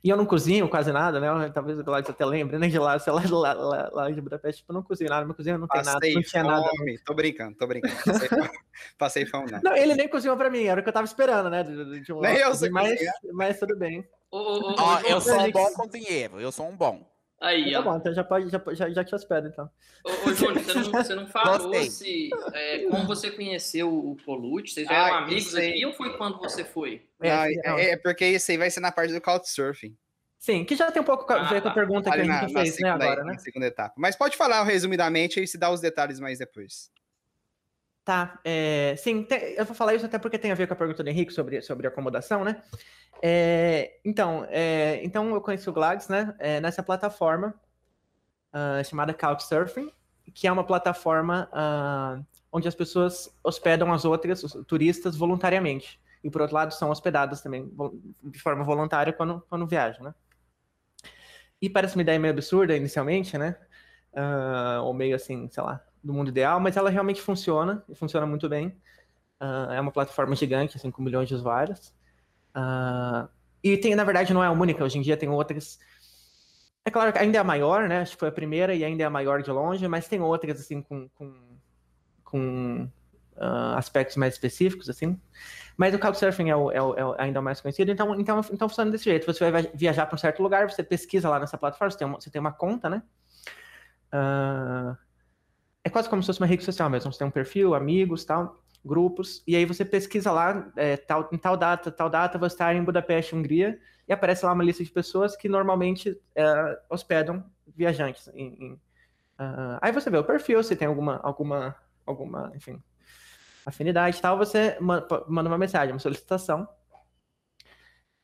E 0.05 0.09
eu 0.11 0.15
não 0.15 0.23
cozinho 0.27 0.69
quase 0.69 0.91
nada, 0.91 1.19
né? 1.19 1.49
Talvez 1.49 1.79
o 1.79 1.83
Gladys 1.83 2.11
até 2.11 2.23
lembre, 2.23 2.59
né? 2.59 2.67
De 2.67 2.77
lá, 2.77 2.99
sei 2.99 3.11
lá, 3.11 3.23
lá, 3.27 3.53
lá, 3.53 3.89
lá 3.91 4.11
de 4.11 4.21
Budapeste, 4.21 4.61
tipo, 4.61 4.71
eu 4.71 4.75
não 4.75 4.83
cozinho 4.83 5.09
nada, 5.09 5.25
minha 5.25 5.33
cozinha 5.33 5.57
não 5.57 5.67
tem 5.67 5.81
nada, 5.81 5.99
Passei 5.99 6.13
não 6.13 6.21
tinha 6.21 6.43
nada. 6.43 6.69
fome. 6.77 6.99
Tô 6.99 7.13
brincando, 7.15 7.57
tô 7.57 7.65
brincando. 7.65 7.95
Passei 8.05 8.29
fome, 8.29 8.49
Passei 8.99 9.25
fome, 9.25 9.51
não. 9.51 9.61
Não, 9.63 9.75
ele 9.75 9.95
nem 9.95 10.07
cozinhou 10.07 10.37
pra 10.37 10.47
mim, 10.47 10.65
era 10.65 10.79
o 10.79 10.83
que 10.83 10.89
eu 10.89 10.93
tava 10.93 11.05
esperando, 11.05 11.49
né? 11.49 11.63
De, 11.63 11.85
de- 11.85 12.01
de 12.01 12.13
um 12.13 12.21
Nem 12.21 12.37
eu 12.37 12.53
sei 12.53 12.69
mas, 12.69 12.91
cozinhar. 12.91 13.13
mas 13.33 13.59
tudo 13.59 13.75
bem. 13.75 14.07
Ó, 14.31 14.99
eu 15.09 15.19
sou 15.19 15.39
um 15.39 15.51
bom 15.51 15.69
cozinheiro, 15.73 16.39
eu 16.39 16.51
sou 16.51 16.67
um 16.69 16.77
bom. 16.77 17.03
Aí, 17.41 17.71
Tá 17.73 17.79
ó. 17.79 17.83
bom, 17.83 17.97
então 17.97 18.13
já, 18.13 18.23
pode, 18.23 18.49
já, 18.49 18.61
já, 18.73 18.89
já 18.89 19.03
te 19.03 19.13
hospedo, 19.13 19.47
então. 19.49 19.69
Ô, 20.03 20.29
ô 20.29 20.33
Júnior, 20.33 20.63
você 20.63 20.73
não, 20.73 20.91
você 20.91 21.15
não 21.15 21.27
falou 21.27 21.69
Gostei. 21.69 21.89
se, 21.89 22.29
é, 22.53 22.79
como 22.89 23.05
você 23.05 23.29
conheceu 23.31 23.93
o 23.93 24.15
Colucci? 24.25 24.73
Vocês 24.73 24.87
já 24.87 24.93
Ah, 25.03 25.07
eram 25.09 25.17
amigos 25.19 25.47
isso 25.47 25.57
aí. 25.57 25.69
aqui 25.71 25.85
ou 25.85 25.93
foi 25.93 26.17
quando 26.17 26.39
você 26.39 26.63
foi? 26.63 27.05
É, 27.21 27.29
Não, 27.29 27.37
não. 27.73 27.79
é, 27.79 27.89
é 27.91 27.97
porque 27.97 28.25
isso 28.25 28.49
aí 28.51 28.57
vai 28.57 28.69
ser 28.71 28.79
na 28.79 28.91
parte 28.91 29.13
do 29.13 29.21
Couchsurfing. 29.21 29.95
Sim, 30.39 30.63
que 30.63 30.75
já 30.75 30.91
tem 30.91 31.01
um 31.01 31.05
pouco 31.05 31.31
a 31.33 31.43
ver 31.43 31.61
com 31.61 31.67
a 31.67 31.71
Ah, 31.71 31.73
pergunta 31.73 32.03
que 32.03 32.09
a 32.09 32.19
Ali 32.19 32.27
na, 32.27 32.41
gente 32.41 32.53
na 32.53 32.59
fez, 32.61 32.71
né, 32.71 32.75
segunda, 32.89 33.03
agora, 33.05 33.23
né? 33.23 33.33
na 33.33 33.39
segunda 33.39 33.65
etapa. 33.65 33.93
Mas 33.97 34.15
pode 34.15 34.37
falar 34.37 34.63
resumidamente 34.63 35.41
e 35.41 35.47
se 35.47 35.57
dá 35.57 35.71
os 35.71 35.81
detalhes 35.81 36.19
mais 36.19 36.39
depois. 36.39 36.91
Tá, 38.05 38.39
é, 38.45 38.95
sim, 38.97 39.23
tem- 39.23 39.55
eu 39.55 39.65
vou 39.65 39.75
falar 39.75 39.95
isso 39.95 40.05
até 40.05 40.19
porque 40.19 40.37
tem 40.37 40.51
a 40.51 40.55
ver 40.55 40.67
com 40.67 40.73
a 40.73 40.77
pergunta 40.77 41.03
do 41.03 41.09
Henrique 41.09 41.33
sobre, 41.33 41.59
sobre 41.61 41.87
acomodação, 41.87 42.43
né? 42.43 42.61
É, 43.21 43.99
então, 44.05 44.45
é, 44.49 45.03
então 45.03 45.33
eu 45.33 45.41
conheci 45.41 45.67
o 45.69 45.73
Glads, 45.73 46.07
né, 46.07 46.35
nessa 46.61 46.83
plataforma 46.83 47.55
ah, 48.53 48.83
chamada 48.83 49.13
Couchsurfing, 49.13 49.91
que 50.33 50.47
é 50.47 50.51
uma 50.51 50.63
plataforma 50.63 51.49
ah, 51.51 52.19
onde 52.51 52.67
as 52.67 52.75
pessoas 52.75 53.29
hospedam 53.43 53.91
as 53.93 54.05
outras, 54.05 54.43
os 54.43 54.53
turistas, 54.65 55.15
voluntariamente. 55.17 55.99
E, 56.23 56.29
por 56.29 56.41
outro 56.41 56.55
lado, 56.55 56.73
são 56.73 56.89
hospedadas 56.89 57.41
também 57.41 57.69
de 58.23 58.39
forma 58.39 58.63
voluntária 58.63 59.13
quando, 59.13 59.45
quando 59.49 59.67
viajam, 59.67 60.03
né? 60.05 60.15
E 61.61 61.69
parece 61.69 61.95
uma 61.95 62.01
ideia 62.01 62.19
meio 62.19 62.33
absurda 62.33 62.75
inicialmente, 62.75 63.37
né? 63.37 63.55
Ah, 64.15 64.81
ou 64.83 64.93
meio 64.93 65.15
assim, 65.15 65.49
sei 65.49 65.63
lá, 65.63 65.83
do 66.05 66.13
mundo 66.13 66.29
ideal, 66.29 66.59
mas 66.59 66.77
ela 66.77 66.89
realmente 66.89 67.19
funciona, 67.19 67.83
e 67.89 67.95
funciona 67.95 68.27
muito 68.27 68.47
bem. 68.47 68.77
Ah, 69.39 69.69
é 69.71 69.81
uma 69.81 69.91
plataforma 69.91 70.35
gigante, 70.35 70.77
assim, 70.77 70.91
com 70.91 71.01
milhões 71.01 71.27
de 71.27 71.33
usuários. 71.33 71.93
Ah, 72.53 73.27
e 73.63 73.75
tem, 73.77 73.95
na 73.95 74.03
verdade, 74.03 74.33
não 74.33 74.43
é 74.43 74.47
a 74.47 74.51
única, 74.51 74.83
hoje 74.83 74.99
em 74.99 75.01
dia 75.01 75.17
tem 75.17 75.27
outras. 75.27 75.79
É 76.85 76.91
claro 76.91 77.11
que 77.11 77.17
ainda 77.17 77.37
é 77.39 77.41
a 77.41 77.43
maior, 77.43 77.89
né? 77.89 78.01
Acho 78.01 78.13
que 78.13 78.19
foi 78.19 78.29
a 78.29 78.31
primeira 78.31 78.75
e 78.75 78.85
ainda 78.85 79.01
é 79.01 79.05
a 79.07 79.09
maior 79.09 79.41
de 79.41 79.49
longe, 79.49 79.87
mas 79.87 80.07
tem 80.07 80.21
outras, 80.21 80.59
assim, 80.61 80.83
com, 80.83 81.09
com, 81.09 81.33
com 82.23 82.87
ah, 83.37 83.75
aspectos 83.77 84.15
mais 84.15 84.35
específicos, 84.35 84.87
assim. 84.87 85.19
Mas 85.75 85.93
o 85.95 85.99
Couchsurfing 85.99 86.51
é, 86.51 86.55
o, 86.55 86.71
é, 86.71 86.81
o, 86.81 87.15
é 87.15 87.23
ainda 87.23 87.39
o 87.39 87.43
mais 87.43 87.59
conhecido, 87.59 87.91
então, 87.91 88.19
então, 88.19 88.41
então 88.51 88.69
funciona 88.69 88.91
desse 88.91 89.05
jeito. 89.05 89.25
Você 89.25 89.49
vai 89.49 89.63
viajar 89.73 90.05
para 90.05 90.15
um 90.15 90.19
certo 90.19 90.43
lugar, 90.43 90.69
você 90.69 90.83
pesquisa 90.83 91.27
lá 91.29 91.39
nessa 91.39 91.57
plataforma, 91.57 91.89
você 91.91 91.97
tem 91.97 92.07
uma, 92.07 92.21
você 92.21 92.29
tem 92.29 92.39
uma 92.39 92.53
conta, 92.53 92.89
né? 92.89 93.01
É 95.85 95.89
quase 95.89 96.09
como 96.09 96.21
se 96.23 96.25
fosse 96.27 96.39
uma 96.41 96.47
rede 96.47 96.63
social 96.63 96.89
mesmo. 96.89 97.13
Você 97.13 97.19
tem 97.19 97.27
um 97.27 97.31
perfil, 97.31 97.75
amigos, 97.75 98.25
tal, 98.25 98.59
grupos, 98.83 99.43
e 99.47 99.55
aí 99.55 99.65
você 99.65 99.85
pesquisa 99.85 100.31
lá, 100.31 100.71
é, 100.75 100.97
tal, 100.97 101.29
em 101.31 101.37
tal 101.37 101.55
data, 101.55 101.91
tal 101.91 102.09
data, 102.09 102.39
vou 102.39 102.47
estar 102.47 102.75
em 102.75 102.83
Budapeste, 102.83 103.35
Hungria, 103.35 103.79
e 104.07 104.11
aparece 104.11 104.43
lá 104.45 104.51
uma 104.51 104.63
lista 104.63 104.83
de 104.83 104.91
pessoas 104.91 105.35
que 105.35 105.47
normalmente 105.47 106.19
é, 106.35 106.79
hospedam 106.89 107.45
viajantes. 107.67 108.27
em- 108.33 108.55
em, 108.59 108.81
ah, 109.37 109.77
aí 109.81 109.91
você 109.91 110.09
vê 110.09 110.17
o 110.17 110.23
perfil, 110.23 110.63
se 110.63 110.75
tem 110.75 110.87
alguma, 110.87 111.17
alguma, 111.17 111.75
alguma, 112.05 112.51
enfim, 112.55 112.81
afinidade 113.65 114.17
e 114.17 114.21
tal, 114.21 114.37
você 114.37 114.77
manda 114.79 115.49
uma 115.49 115.57
mensagem, 115.57 115.93
uma 115.93 115.99
solicitação, 115.99 116.67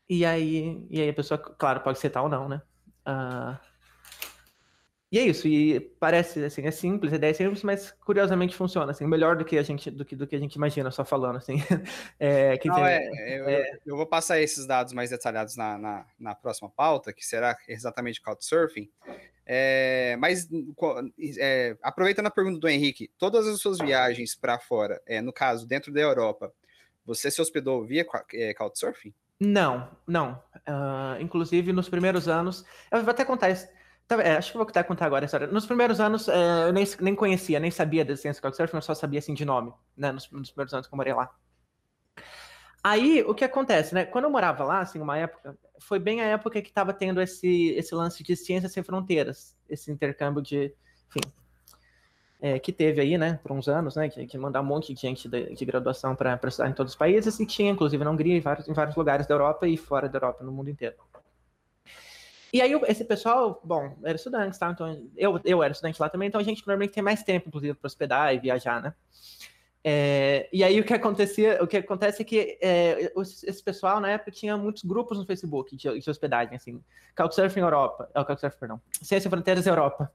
e 0.09 0.25
aí, 0.25 0.85
e 0.89 0.99
aí 0.99 1.09
a 1.09 1.13
pessoa, 1.13 1.37
claro, 1.37 1.81
pode 1.81 1.97
aceitar 1.97 2.21
ou 2.23 2.29
não, 2.29 2.49
né? 2.49 2.61
Ah, 3.05 3.59
e 5.11 5.19
é 5.19 5.23
isso, 5.23 5.47
e 5.47 5.79
parece 5.99 6.43
assim, 6.43 6.61
é 6.65 6.71
simples, 6.71 7.11
a 7.11 7.17
ideia 7.17 7.31
é 7.31 7.33
simples, 7.33 7.63
mas 7.63 7.91
curiosamente 8.05 8.55
funciona, 8.55 8.91
assim, 8.91 9.05
melhor 9.05 9.35
do 9.35 9.43
que 9.43 9.57
a 9.57 9.63
gente, 9.63 9.91
do 9.91 10.05
que, 10.05 10.15
do 10.15 10.25
que 10.25 10.35
a 10.35 10.39
gente 10.39 10.55
imagina 10.55 10.89
só 10.89 11.03
falando, 11.03 11.35
assim. 11.37 11.55
É, 12.19 12.57
Não, 12.65 12.75
tem- 12.75 12.83
é, 12.85 13.39
eu, 13.39 13.49
eu- 13.49 13.65
eu 13.87 13.97
vou 13.97 14.05
passar 14.05 14.39
esses 14.39 14.65
dados 14.65 14.93
mais 14.93 15.09
detalhados 15.09 15.57
na, 15.57 15.77
na, 15.77 16.05
na 16.19 16.35
próxima 16.35 16.69
pauta, 16.69 17.11
que 17.11 17.25
será 17.25 17.57
exatamente 17.67 18.21
Couchsurfing. 18.21 18.89
É, 19.45 20.15
mas 20.19 20.47
é, 21.39 21.75
aproveitando 21.81 22.27
a 22.27 22.31
pergunta 22.31 22.59
do 22.59 22.69
Henrique, 22.69 23.11
todas 23.17 23.47
as 23.47 23.59
suas 23.59 23.79
viagens 23.79 24.35
para 24.35 24.59
fora, 24.59 25.01
é, 25.05 25.19
no 25.19 25.33
caso, 25.33 25.67
dentro 25.67 25.91
da 25.91 25.99
Europa, 25.99 26.53
você 27.05 27.29
se 27.29 27.41
hospedou 27.41 27.83
via 27.83 28.05
é, 28.33 28.53
Couchsurfing? 28.53 29.13
Não, 29.39 29.89
não. 30.07 30.41
Uh, 30.67 31.19
inclusive, 31.19 31.73
nos 31.73 31.89
primeiros 31.89 32.27
anos. 32.27 32.63
Eu 32.91 33.01
vou 33.01 33.09
até 33.11 33.25
contar 33.25 33.49
isso. 33.49 33.67
Tá, 34.11 34.21
é, 34.21 34.35
acho 34.35 34.51
que 34.51 34.57
vou 34.57 34.67
até 34.67 34.83
contar 34.83 35.05
agora 35.05 35.23
a 35.23 35.25
história. 35.25 35.47
Nos 35.47 35.65
primeiros 35.65 36.01
anos, 36.01 36.27
é, 36.27 36.67
eu 36.67 36.73
nem, 36.73 36.85
nem 36.99 37.15
conhecia, 37.15 37.61
nem 37.61 37.71
sabia 37.71 38.03
da 38.03 38.11
existência 38.11 38.41
do 38.41 38.43
Couchsurfing, 38.43 38.75
eu 38.75 38.81
só 38.81 38.93
sabia 38.93 39.19
assim 39.19 39.33
de 39.33 39.45
nome, 39.45 39.71
né? 39.95 40.11
Nos, 40.11 40.29
nos, 40.29 40.51
primeiros 40.51 40.73
anos 40.73 40.85
que 40.85 40.93
eu 40.93 40.97
morei 40.97 41.13
lá. 41.13 41.33
Aí, 42.83 43.23
o 43.23 43.33
que 43.33 43.45
acontece, 43.45 43.95
né? 43.95 44.03
Quando 44.03 44.25
eu 44.25 44.29
morava 44.29 44.65
lá, 44.65 44.81
assim, 44.81 44.99
uma 44.99 45.17
época, 45.17 45.57
foi 45.79 45.97
bem 45.97 46.19
a 46.19 46.25
época 46.25 46.61
que 46.61 46.67
estava 46.67 46.91
tendo 46.91 47.21
esse, 47.21 47.69
esse 47.69 47.95
lance 47.95 48.21
de 48.21 48.35
ciências 48.35 48.73
sem 48.73 48.83
fronteiras, 48.83 49.55
esse 49.69 49.89
intercâmbio 49.89 50.41
de, 50.41 50.75
enfim, 51.07 51.31
é, 52.41 52.59
que 52.59 52.73
teve 52.73 52.99
aí, 52.99 53.17
né, 53.17 53.39
por 53.41 53.53
uns 53.53 53.69
anos, 53.69 53.95
né, 53.95 54.09
que, 54.09 54.25
que 54.25 54.37
mandar 54.37 54.59
um 54.59 54.65
monte 54.65 54.93
de 54.93 54.99
gente 54.99 55.29
de, 55.29 55.55
de 55.55 55.63
graduação 55.63 56.17
para 56.17 56.37
estudar 56.49 56.69
em 56.69 56.73
todos 56.73 56.91
os 56.91 56.97
países, 56.97 57.39
e 57.39 57.45
tinha, 57.45 57.71
inclusive, 57.71 58.03
na 58.03 58.11
Hungria, 58.11 58.35
em 58.35 58.41
vários, 58.41 58.67
em 58.67 58.73
vários 58.73 58.97
lugares 58.97 59.25
da 59.25 59.35
Europa 59.35 59.65
e 59.69 59.77
fora 59.77 60.09
da 60.09 60.17
Europa, 60.17 60.43
no 60.43 60.51
mundo 60.51 60.69
inteiro. 60.69 60.95
E 62.53 62.61
aí, 62.61 62.73
esse 62.87 63.05
pessoal, 63.05 63.61
bom, 63.63 63.97
era 64.03 64.15
estudante, 64.15 64.59
tá? 64.59 64.71
Então, 64.71 65.09
eu, 65.15 65.39
eu 65.45 65.63
era 65.63 65.71
estudante 65.71 66.01
lá 66.01 66.09
também, 66.09 66.27
então 66.27 66.41
a 66.41 66.43
gente 66.43 66.65
normalmente 66.67 66.93
tem 66.93 67.03
mais 67.03 67.23
tempo, 67.23 67.47
inclusive, 67.47 67.73
para 67.73 67.87
hospedar 67.87 68.35
e 68.35 68.39
viajar, 68.39 68.81
né? 68.81 68.93
É, 69.83 70.47
e 70.53 70.63
aí 70.63 70.79
o 70.79 70.83
que 70.83 70.93
acontecia, 70.93 71.61
o 71.63 71.67
que 71.67 71.77
acontece 71.77 72.21
é 72.21 72.25
que 72.25 72.59
é, 72.61 73.11
esse 73.17 73.63
pessoal 73.63 73.99
na 73.99 74.11
época 74.11 74.29
tinha 74.29 74.55
muitos 74.55 74.83
grupos 74.83 75.17
no 75.17 75.25
Facebook 75.25 75.75
de, 75.75 75.99
de 75.99 76.09
hospedagem, 76.09 76.55
assim, 76.55 76.83
Couchsurfing 77.15 77.61
Europa, 77.61 78.09
é 78.13 78.19
o 78.19 78.25
Couchsurfing, 78.25 78.59
perdão, 78.59 78.81
Ciência 79.01 79.29
Fronteiras 79.29 79.65
Europa. 79.65 80.11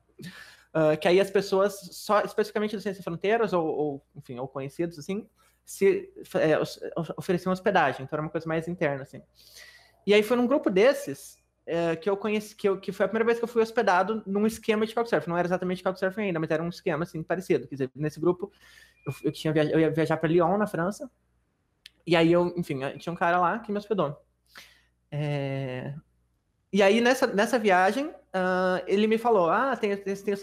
Uh, 0.75 0.97
que 1.01 1.09
aí 1.09 1.19
as 1.19 1.31
pessoas, 1.31 1.81
só 1.93 2.21
especificamente 2.21 2.77
do 2.77 2.83
Ciência 2.83 3.03
Fronteiras, 3.03 3.55
ou, 3.55 3.67
ou, 3.67 4.07
enfim, 4.15 4.39
ou 4.39 4.47
conhecidos, 4.47 4.99
assim, 4.99 5.27
se 5.65 6.13
é, 6.35 6.59
ofereciam 7.17 7.53
hospedagem, 7.53 8.05
então 8.05 8.17
era 8.17 8.23
uma 8.23 8.31
coisa 8.31 8.47
mais 8.47 8.69
interna, 8.69 9.03
assim. 9.03 9.23
E 10.07 10.15
aí 10.15 10.23
foi 10.23 10.37
num 10.37 10.47
grupo 10.47 10.71
desses 10.71 11.39
é, 11.67 11.97
que 11.97 12.09
eu 12.09 12.17
conheci, 12.17 12.55
que, 12.55 12.69
eu, 12.69 12.79
que 12.79 12.93
foi 12.93 13.07
a 13.07 13.09
primeira 13.09 13.25
vez 13.25 13.39
que 13.39 13.45
eu 13.45 13.49
fui 13.49 13.61
hospedado 13.61 14.23
num 14.25 14.47
esquema 14.47 14.87
de 14.87 14.95
Couchsurfing, 14.95 15.29
não 15.29 15.37
era 15.37 15.49
exatamente 15.49 15.83
Couchsurfing 15.83 16.23
ainda, 16.23 16.39
mas 16.39 16.51
era 16.51 16.63
um 16.63 16.69
esquema, 16.69 17.03
assim, 17.03 17.23
parecido, 17.23 17.67
quer 17.67 17.75
dizer, 17.75 17.91
nesse 17.95 18.21
grupo 18.21 18.53
eu, 19.07 19.13
eu, 19.25 19.33
tinha, 19.33 19.53
eu 19.53 19.81
ia 19.81 19.91
viajar 19.91 20.17
para 20.17 20.29
Lyon, 20.29 20.57
na 20.57 20.67
França, 20.67 21.11
e 22.07 22.15
aí 22.15 22.31
eu, 22.33 22.55
enfim, 22.57 22.79
tinha 22.99 23.13
um 23.13 23.17
cara 23.17 23.39
lá 23.39 23.59
que 23.59 23.73
me 23.73 23.79
hospedou. 23.79 24.17
É... 25.11 25.93
E 26.73 26.83
aí, 26.83 27.01
nessa, 27.01 27.27
nessa 27.27 27.59
viagem, 27.59 28.07
uh, 28.07 28.83
ele 28.87 29.07
me 29.07 29.19
falou: 29.19 29.49
ah, 29.49 29.77
tem, 29.77 29.97
tem, 29.97 30.15
tem, 30.15 30.35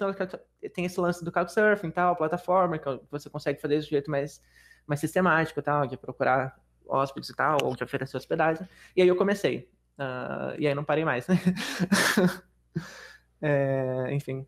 tem 0.74 0.86
esse 0.86 1.00
lance 1.00 1.24
do 1.24 1.32
Couchsurfing 1.32 1.92
tal, 1.92 2.16
plataforma, 2.16 2.78
que 2.78 3.00
você 3.12 3.30
consegue 3.30 3.62
fazer 3.62 3.80
de 3.80 3.90
jeito 3.90 4.10
mais, 4.10 4.42
mais 4.88 5.00
sistemático 5.00 5.62
tal, 5.62 5.86
de 5.86 5.96
procurar 5.98 6.60
hóspedes 6.88 7.30
e 7.30 7.36
tal, 7.36 7.58
ou 7.64 7.76
de 7.76 7.84
oferecer 7.84 8.18
hospedagem. 8.18 8.68
E 8.96 9.02
aí 9.02 9.08
eu 9.08 9.16
comecei. 9.16 9.70
Uh, 9.98 10.56
e 10.58 10.68
aí 10.68 10.74
não 10.74 10.84
parei 10.84 11.06
mais, 11.06 11.28
né? 11.28 11.36
é, 13.42 14.08
enfim. 14.12 14.48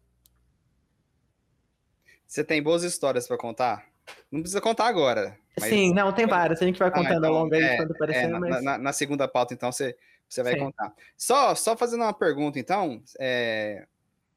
Você 2.25 2.43
tem 2.43 2.61
boas 2.61 2.83
histórias 2.83 3.27
para 3.27 3.37
contar? 3.37 3.85
Não 4.31 4.41
precisa 4.41 4.61
contar 4.61 4.87
agora. 4.87 5.37
Sim, 5.59 5.93
não, 5.93 6.11
tem 6.11 6.27
várias. 6.27 6.61
A 6.61 6.65
gente 6.65 6.79
vai 6.79 6.89
ah, 6.89 6.91
contando 6.91 7.13
ah, 7.13 7.17
então, 7.17 7.33
ao 7.33 7.43
longo 7.43 7.55
aí 7.55 7.63
é, 7.63 7.77
quando 7.77 7.91
aparecer. 7.91 8.25
É, 8.25 8.27
mas... 8.27 8.63
na, 8.63 8.77
na, 8.77 8.93
segunda 8.93 9.27
pauta, 9.27 9.53
então, 9.53 9.71
você 9.71 9.95
você 10.27 10.43
vai 10.43 10.53
Sim. 10.53 10.59
contar. 10.59 10.93
Só, 11.17 11.55
só 11.55 11.77
fazendo 11.77 12.01
uma 12.01 12.13
pergunta, 12.13 12.59
então, 12.59 13.01
é, 13.19 13.85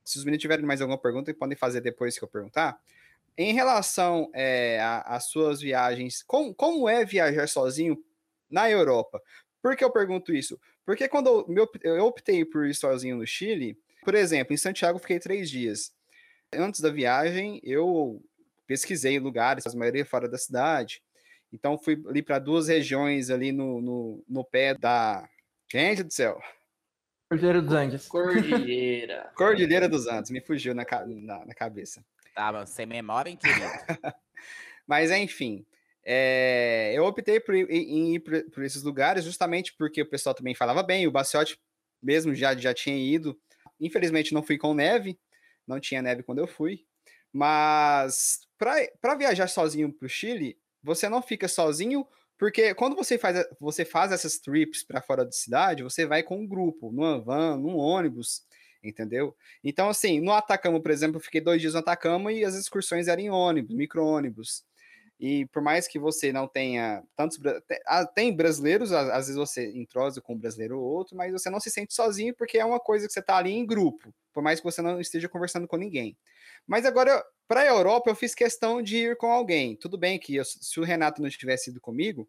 se 0.04 0.18
os 0.18 0.24
meninos 0.24 0.42
tiverem 0.42 0.64
mais 0.64 0.80
alguma 0.80 0.98
pergunta, 0.98 1.32
podem 1.34 1.56
fazer 1.56 1.80
depois 1.80 2.18
que 2.18 2.24
eu 2.24 2.28
perguntar. 2.28 2.78
Em 3.36 3.52
relação 3.52 4.30
é, 4.34 4.80
às 5.04 5.28
suas 5.28 5.60
viagens, 5.60 6.22
com, 6.22 6.52
como 6.52 6.88
é 6.88 7.04
viajar 7.04 7.48
sozinho 7.48 7.96
na 8.50 8.70
Europa? 8.70 9.22
Por 9.62 9.76
que 9.76 9.84
eu 9.84 9.90
pergunto 9.90 10.34
isso? 10.34 10.58
Porque 10.84 11.08
quando 11.08 11.44
eu, 11.48 11.68
eu 11.82 12.04
optei 12.04 12.44
por 12.44 12.66
ir 12.66 12.74
sozinho 12.74 13.16
no 13.16 13.26
Chile, 13.26 13.78
por 14.04 14.14
exemplo, 14.14 14.54
em 14.54 14.56
Santiago 14.56 14.98
fiquei 14.98 15.18
três 15.18 15.50
dias. 15.50 15.92
Antes 16.52 16.80
da 16.80 16.90
viagem, 16.90 17.60
eu 17.62 18.22
pesquisei 18.66 19.18
lugares, 19.18 19.66
a 19.66 19.76
maioria 19.76 20.06
fora 20.06 20.28
da 20.28 20.38
cidade. 20.38 21.02
Então 21.52 21.78
fui 21.78 22.02
ali 22.08 22.22
para 22.22 22.38
duas 22.38 22.68
regiões 22.68 23.30
ali 23.30 23.52
no, 23.52 23.80
no, 23.80 24.24
no 24.28 24.44
pé 24.44 24.74
da, 24.74 25.28
Gente 25.70 26.02
do 26.02 26.10
céu. 26.10 26.40
Cordilheira 27.28 27.60
dos 27.60 27.74
Andes. 27.74 28.08
Cordilheira. 28.08 29.30
Cordilheira 29.36 29.88
dos 29.88 30.06
Andes, 30.06 30.30
me 30.30 30.40
fugiu 30.40 30.74
na, 30.74 30.86
na, 31.06 31.44
na 31.44 31.54
cabeça. 31.54 32.02
Tava 32.34 32.64
sem 32.64 32.86
memória, 32.86 33.30
hein, 33.30 33.36
querido? 33.36 33.66
Mas, 34.86 35.10
enfim, 35.10 35.66
é, 36.10 36.92
eu 36.94 37.04
optei 37.04 37.38
por 37.38 37.54
em 37.54 38.14
ir 38.14 38.20
por, 38.20 38.64
esses 38.64 38.82
lugares 38.82 39.24
justamente 39.26 39.74
porque 39.76 40.00
o 40.00 40.08
pessoal 40.08 40.34
também 40.34 40.54
falava 40.54 40.82
bem, 40.82 41.06
o 41.06 41.10
Baciote 41.10 41.60
mesmo 42.02 42.34
já, 42.34 42.56
já 42.56 42.72
tinha 42.72 42.96
ido. 42.96 43.38
Infelizmente 43.78 44.32
não 44.32 44.42
fui 44.42 44.56
com 44.56 44.72
neve, 44.72 45.20
não 45.66 45.78
tinha 45.78 46.00
neve 46.00 46.22
quando 46.22 46.38
eu 46.38 46.46
fui. 46.46 46.86
Mas 47.30 48.40
para 48.56 49.14
viajar 49.16 49.48
sozinho 49.48 49.92
para 49.92 50.06
o 50.06 50.08
Chile, 50.08 50.58
você 50.82 51.10
não 51.10 51.20
fica 51.20 51.46
sozinho 51.46 52.06
porque 52.38 52.72
quando 52.74 52.96
você 52.96 53.18
faz, 53.18 53.44
você 53.60 53.84
faz 53.84 54.10
essas 54.10 54.38
trips 54.38 54.82
para 54.82 55.02
fora 55.02 55.26
da 55.26 55.32
cidade, 55.32 55.82
você 55.82 56.06
vai 56.06 56.22
com 56.22 56.38
um 56.38 56.46
grupo, 56.46 56.90
numa 56.90 57.20
van, 57.20 57.58
num 57.58 57.76
ônibus, 57.76 58.44
entendeu? 58.82 59.36
Então, 59.62 59.90
assim, 59.90 60.20
no 60.20 60.32
Atacama, 60.32 60.80
por 60.80 60.90
exemplo, 60.90 61.16
eu 61.16 61.20
fiquei 61.20 61.42
dois 61.42 61.60
dias 61.60 61.74
no 61.74 61.80
Atacama 61.80 62.32
e 62.32 62.46
as 62.46 62.54
excursões 62.54 63.08
eram 63.08 63.20
em 63.20 63.28
ônibus, 63.28 63.76
micro-ônibus. 63.76 64.64
E 65.20 65.46
por 65.46 65.60
mais 65.62 65.88
que 65.88 65.98
você 65.98 66.32
não 66.32 66.46
tenha 66.46 67.02
tantos. 67.16 67.38
Ah, 67.86 68.06
tem 68.06 68.34
brasileiros, 68.34 68.92
às 68.92 69.26
vezes 69.26 69.36
você 69.36 69.66
entrosa 69.76 70.20
com 70.20 70.34
um 70.34 70.38
brasileiro 70.38 70.78
ou 70.78 70.84
outro, 70.84 71.16
mas 71.16 71.32
você 71.32 71.50
não 71.50 71.58
se 71.60 71.70
sente 71.70 71.92
sozinho 71.94 72.34
porque 72.36 72.58
é 72.58 72.64
uma 72.64 72.78
coisa 72.78 73.06
que 73.06 73.12
você 73.12 73.20
está 73.20 73.36
ali 73.36 73.50
em 73.52 73.66
grupo, 73.66 74.14
por 74.32 74.42
mais 74.42 74.60
que 74.60 74.64
você 74.64 74.80
não 74.80 75.00
esteja 75.00 75.28
conversando 75.28 75.66
com 75.66 75.76
ninguém. 75.76 76.16
Mas 76.66 76.84
agora, 76.86 77.24
para 77.48 77.62
a 77.62 77.66
Europa, 77.66 78.10
eu 78.10 78.14
fiz 78.16 78.34
questão 78.34 78.80
de 78.82 78.96
ir 78.98 79.16
com 79.16 79.26
alguém. 79.32 79.76
Tudo 79.76 79.98
bem 79.98 80.18
que 80.18 80.36
eu, 80.36 80.44
se 80.44 80.78
o 80.78 80.84
Renato 80.84 81.20
não 81.22 81.28
tivesse 81.28 81.70
ido 81.70 81.80
comigo, 81.80 82.28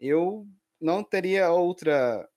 eu 0.00 0.46
não 0.80 1.04
teria 1.04 1.50
outra. 1.52 2.28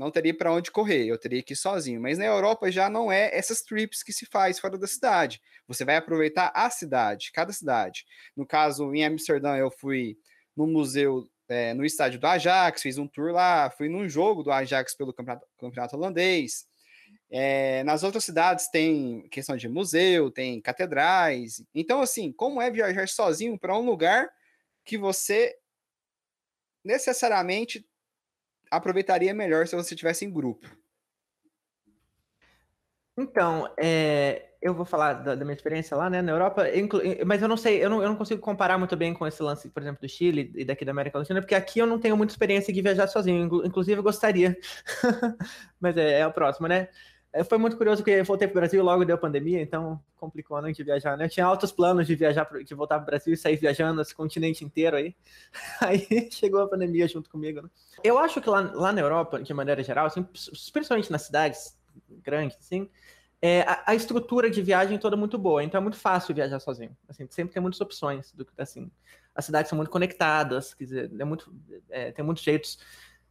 Não 0.00 0.10
teria 0.10 0.34
para 0.34 0.50
onde 0.50 0.70
correr, 0.70 1.04
eu 1.04 1.18
teria 1.18 1.42
que 1.42 1.52
ir 1.52 1.56
sozinho. 1.56 2.00
Mas 2.00 2.16
na 2.16 2.24
Europa 2.24 2.72
já 2.72 2.88
não 2.88 3.12
é 3.12 3.36
essas 3.36 3.60
trips 3.60 4.02
que 4.02 4.14
se 4.14 4.24
faz 4.24 4.58
fora 4.58 4.78
da 4.78 4.86
cidade. 4.86 5.42
Você 5.68 5.84
vai 5.84 5.96
aproveitar 5.96 6.50
a 6.54 6.70
cidade, 6.70 7.30
cada 7.30 7.52
cidade. 7.52 8.06
No 8.34 8.46
caso, 8.46 8.94
em 8.94 9.04
Amsterdã, 9.04 9.58
eu 9.58 9.70
fui 9.70 10.16
no 10.56 10.66
museu, 10.66 11.28
é, 11.50 11.74
no 11.74 11.84
estádio 11.84 12.18
do 12.18 12.26
Ajax, 12.26 12.80
fiz 12.80 12.96
um 12.96 13.06
tour 13.06 13.30
lá, 13.32 13.68
fui 13.68 13.90
num 13.90 14.08
jogo 14.08 14.42
do 14.42 14.50
Ajax 14.50 14.96
pelo 14.96 15.12
campeonato, 15.12 15.46
campeonato 15.58 15.96
holandês. 15.96 16.66
É, 17.30 17.84
nas 17.84 18.02
outras 18.02 18.24
cidades 18.24 18.70
tem 18.70 19.28
questão 19.28 19.54
de 19.54 19.68
museu, 19.68 20.30
tem 20.30 20.62
catedrais. 20.62 21.62
Então, 21.74 22.00
assim, 22.00 22.32
como 22.32 22.62
é 22.62 22.70
viajar 22.70 23.06
sozinho 23.06 23.58
para 23.58 23.76
um 23.76 23.84
lugar 23.84 24.30
que 24.82 24.96
você 24.96 25.54
necessariamente 26.82 27.86
aproveitaria 28.70 29.34
melhor 29.34 29.66
se 29.66 29.76
você 29.76 29.94
estivesse 29.94 30.24
em 30.24 30.30
grupo? 30.30 30.68
Então, 33.18 33.70
é, 33.78 34.50
eu 34.62 34.74
vou 34.74 34.84
falar 34.84 35.14
da, 35.14 35.34
da, 35.34 35.44
minha 35.44 35.54
experiência 35.54 35.96
lá, 35.96 36.08
né, 36.08 36.22
na 36.22 36.32
Europa, 36.32 36.64
mas 37.26 37.42
eu 37.42 37.48
não 37.48 37.56
sei, 37.56 37.82
eu 37.84 37.90
não, 37.90 38.02
eu 38.02 38.08
não 38.08 38.16
consigo 38.16 38.40
comparar 38.40 38.78
muito 38.78 38.96
bem 38.96 39.12
com 39.12 39.26
esse 39.26 39.42
lance, 39.42 39.68
por 39.68 39.82
exemplo, 39.82 40.00
do 40.00 40.08
Chile 40.08 40.52
e 40.54 40.64
daqui 40.64 40.84
da 40.84 40.92
América 40.92 41.18
Latina, 41.18 41.40
porque 41.40 41.54
aqui 41.54 41.78
eu 41.78 41.86
não 41.86 41.98
tenho 41.98 42.16
muita 42.16 42.32
experiência 42.32 42.72
de 42.72 42.80
viajar 42.80 43.08
sozinho, 43.08 43.64
inclusive 43.64 43.98
eu 43.98 44.02
gostaria, 44.02 44.56
mas 45.80 45.96
é, 45.96 46.20
é 46.20 46.26
o 46.26 46.32
próximo, 46.32 46.66
né? 46.68 46.88
É, 47.32 47.44
foi 47.44 47.58
muito 47.58 47.76
curioso 47.76 48.02
que 48.02 48.10
eu 48.10 48.24
voltei 48.24 48.48
para 48.48 48.58
o 48.58 48.60
Brasil 48.60 48.82
logo 48.82 49.04
deu 49.04 49.16
pandemia, 49.16 49.62
então 49.62 50.02
complicou 50.16 50.56
a 50.56 50.62
noite 50.62 50.78
de 50.78 50.84
viajar, 50.84 51.16
né? 51.16 51.26
Eu 51.26 51.28
tinha 51.28 51.46
altos 51.46 51.70
planos 51.70 52.06
de 52.06 52.14
viajar, 52.16 52.48
de 52.64 52.74
voltar 52.74 52.96
para 52.96 53.04
o 53.04 53.06
Brasil 53.06 53.32
e 53.32 53.36
sair 53.36 53.56
viajando 53.56 54.02
esse 54.02 54.14
continente 54.14 54.64
inteiro 54.64 54.96
aí. 54.96 55.14
Aí 55.80 56.28
chegou 56.32 56.60
a 56.60 56.68
pandemia 56.68 57.06
junto 57.06 57.30
comigo, 57.30 57.62
né? 57.62 57.68
Eu 58.02 58.18
acho 58.18 58.40
que 58.40 58.50
lá, 58.50 58.60
lá 58.74 58.92
na 58.92 59.00
Europa, 59.00 59.40
de 59.40 59.54
maneira 59.54 59.82
geral, 59.82 60.06
assim, 60.06 60.26
principalmente 60.72 61.10
nas 61.10 61.22
cidades 61.22 61.78
grandes, 62.22 62.56
assim, 62.58 62.88
é, 63.42 63.62
a, 63.62 63.84
a, 63.86 63.94
estrutura 63.94 64.50
de 64.50 64.60
viagem 64.60 64.98
toda 64.98 65.16
é 65.16 65.18
muito 65.18 65.38
boa, 65.38 65.64
então 65.64 65.78
é 65.78 65.82
muito 65.82 65.96
fácil 65.96 66.34
viajar 66.34 66.60
sozinho. 66.60 66.94
Assim, 67.08 67.26
sempre 67.30 67.54
tem 67.54 67.62
muitas 67.62 67.80
opções, 67.80 68.32
do, 68.32 68.46
assim, 68.58 68.90
as 69.34 69.44
cidades 69.44 69.68
são 69.68 69.76
muito 69.76 69.90
conectadas, 69.90 70.74
quer 70.74 70.84
dizer, 70.84 71.10
é 71.18 71.24
muito, 71.24 71.52
é, 71.88 72.12
tem 72.12 72.24
muitos 72.24 72.42
jeitos 72.44 72.78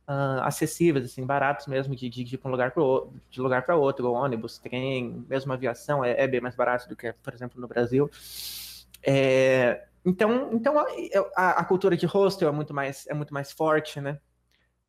uh, 0.09 0.41
acessíveis, 0.41 1.05
assim, 1.05 1.23
baratos 1.23 1.67
mesmo, 1.67 1.95
de, 1.95 2.09
de, 2.09 2.23
de 2.23 2.35
ir 2.35 2.41
um 2.43 2.49
lugar 2.49 2.71
para 2.71 2.81
outro, 2.81 3.13
de 3.29 3.39
lugar 3.39 3.63
para 3.63 3.75
outro, 3.75 4.11
ônibus, 4.11 4.57
trem, 4.57 5.23
mesmo 5.29 5.53
aviação 5.53 6.03
é, 6.03 6.19
é, 6.19 6.27
bem 6.27 6.41
mais 6.41 6.55
barato 6.55 6.89
do 6.89 6.95
que, 6.95 7.13
por 7.13 7.33
exemplo, 7.33 7.61
no 7.61 7.67
Brasil. 7.67 8.09
É, 9.03 9.85
então, 10.03 10.49
então 10.51 10.79
a, 10.79 10.85
a, 11.35 11.49
a, 11.59 11.65
cultura 11.65 11.95
de 11.95 12.07
hostel 12.07 12.49
é 12.49 12.51
muito 12.51 12.73
mais 12.73 13.05
é 13.07 13.13
muito 13.13 13.33
mais 13.33 13.51
forte, 13.51 14.01
né? 14.01 14.19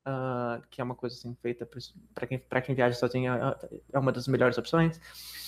Uh, 0.06 0.62
que 0.70 0.80
é 0.80 0.84
uma 0.84 0.94
coisa 0.94 1.14
assim 1.14 1.36
feita 1.42 1.68
para 2.14 2.26
quem 2.26 2.40
quem 2.64 2.74
viaja 2.74 2.96
sozinho 2.96 3.34
é, 3.34 3.56
é 3.92 3.98
uma 3.98 4.10
das 4.10 4.26
melhores 4.26 4.56
opções. 4.56 4.98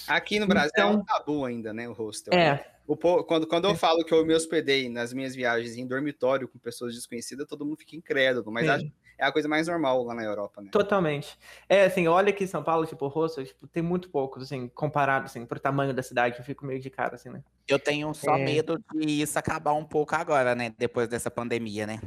Aqui 0.07 0.39
no 0.39 0.47
Brasil 0.47 0.71
então, 0.75 0.89
é 0.89 0.91
um 0.91 1.01
então 1.01 1.05
tabu 1.07 1.45
ainda, 1.47 1.73
né, 1.73 1.89
o 1.89 1.93
hostel. 1.93 2.35
É. 2.35 2.53
Né? 2.53 2.65
O, 2.87 2.97
quando, 2.97 3.47
quando 3.47 3.69
eu 3.69 3.75
falo 3.75 4.05
que 4.05 4.13
eu 4.13 4.27
me 4.27 4.35
hospedei 4.35 4.89
nas 4.89 5.13
minhas 5.13 5.35
viagens 5.35 5.77
em 5.77 5.87
dormitório 5.87 6.47
com 6.47 6.59
pessoas 6.59 6.95
desconhecidas, 6.95 7.47
todo 7.47 7.65
mundo 7.65 7.79
fica 7.79 7.97
incrédulo, 7.97 8.53
mas 8.53 8.69
acho, 8.69 8.93
é 9.19 9.25
a 9.25 9.33
coisa 9.33 9.49
mais 9.49 9.69
normal 9.69 10.03
lá 10.05 10.15
na 10.15 10.25
Europa, 10.25 10.61
né? 10.63 10.71
Totalmente. 10.71 11.39
É, 11.69 11.85
assim, 11.85 12.07
olha 12.09 12.31
aqui 12.31 12.45
em 12.45 12.47
São 12.47 12.63
Paulo, 12.63 12.87
tipo, 12.87 13.07
Rosso, 13.09 13.45
tipo, 13.45 13.67
tem 13.67 13.83
muito 13.83 14.09
poucos, 14.11 14.45
assim, 14.45 14.69
comparado, 14.69 15.27
assim, 15.27 15.45
pro 15.47 15.61
tamanho 15.61 15.95
da 15.95 16.03
cidade, 16.03 16.39
eu 16.39 16.45
fico 16.45 16.65
meio 16.67 16.81
de 16.81 16.91
cara, 16.91 17.15
assim, 17.15 17.31
né? 17.31 17.43
Eu 17.69 17.79
tenho 17.79 18.13
só 18.15 18.37
É. 18.37 18.45
medo 18.45 18.79
de 18.93 19.23
isso 19.23 19.39
acabar 19.39 19.73
um 19.75 19.85
pouco 19.85 20.15
agora, 20.15 20.55
né? 20.55 20.75
Depois 20.77 21.09
dessa 21.09 21.31
pandemia, 21.31 21.87
né? 21.87 22.01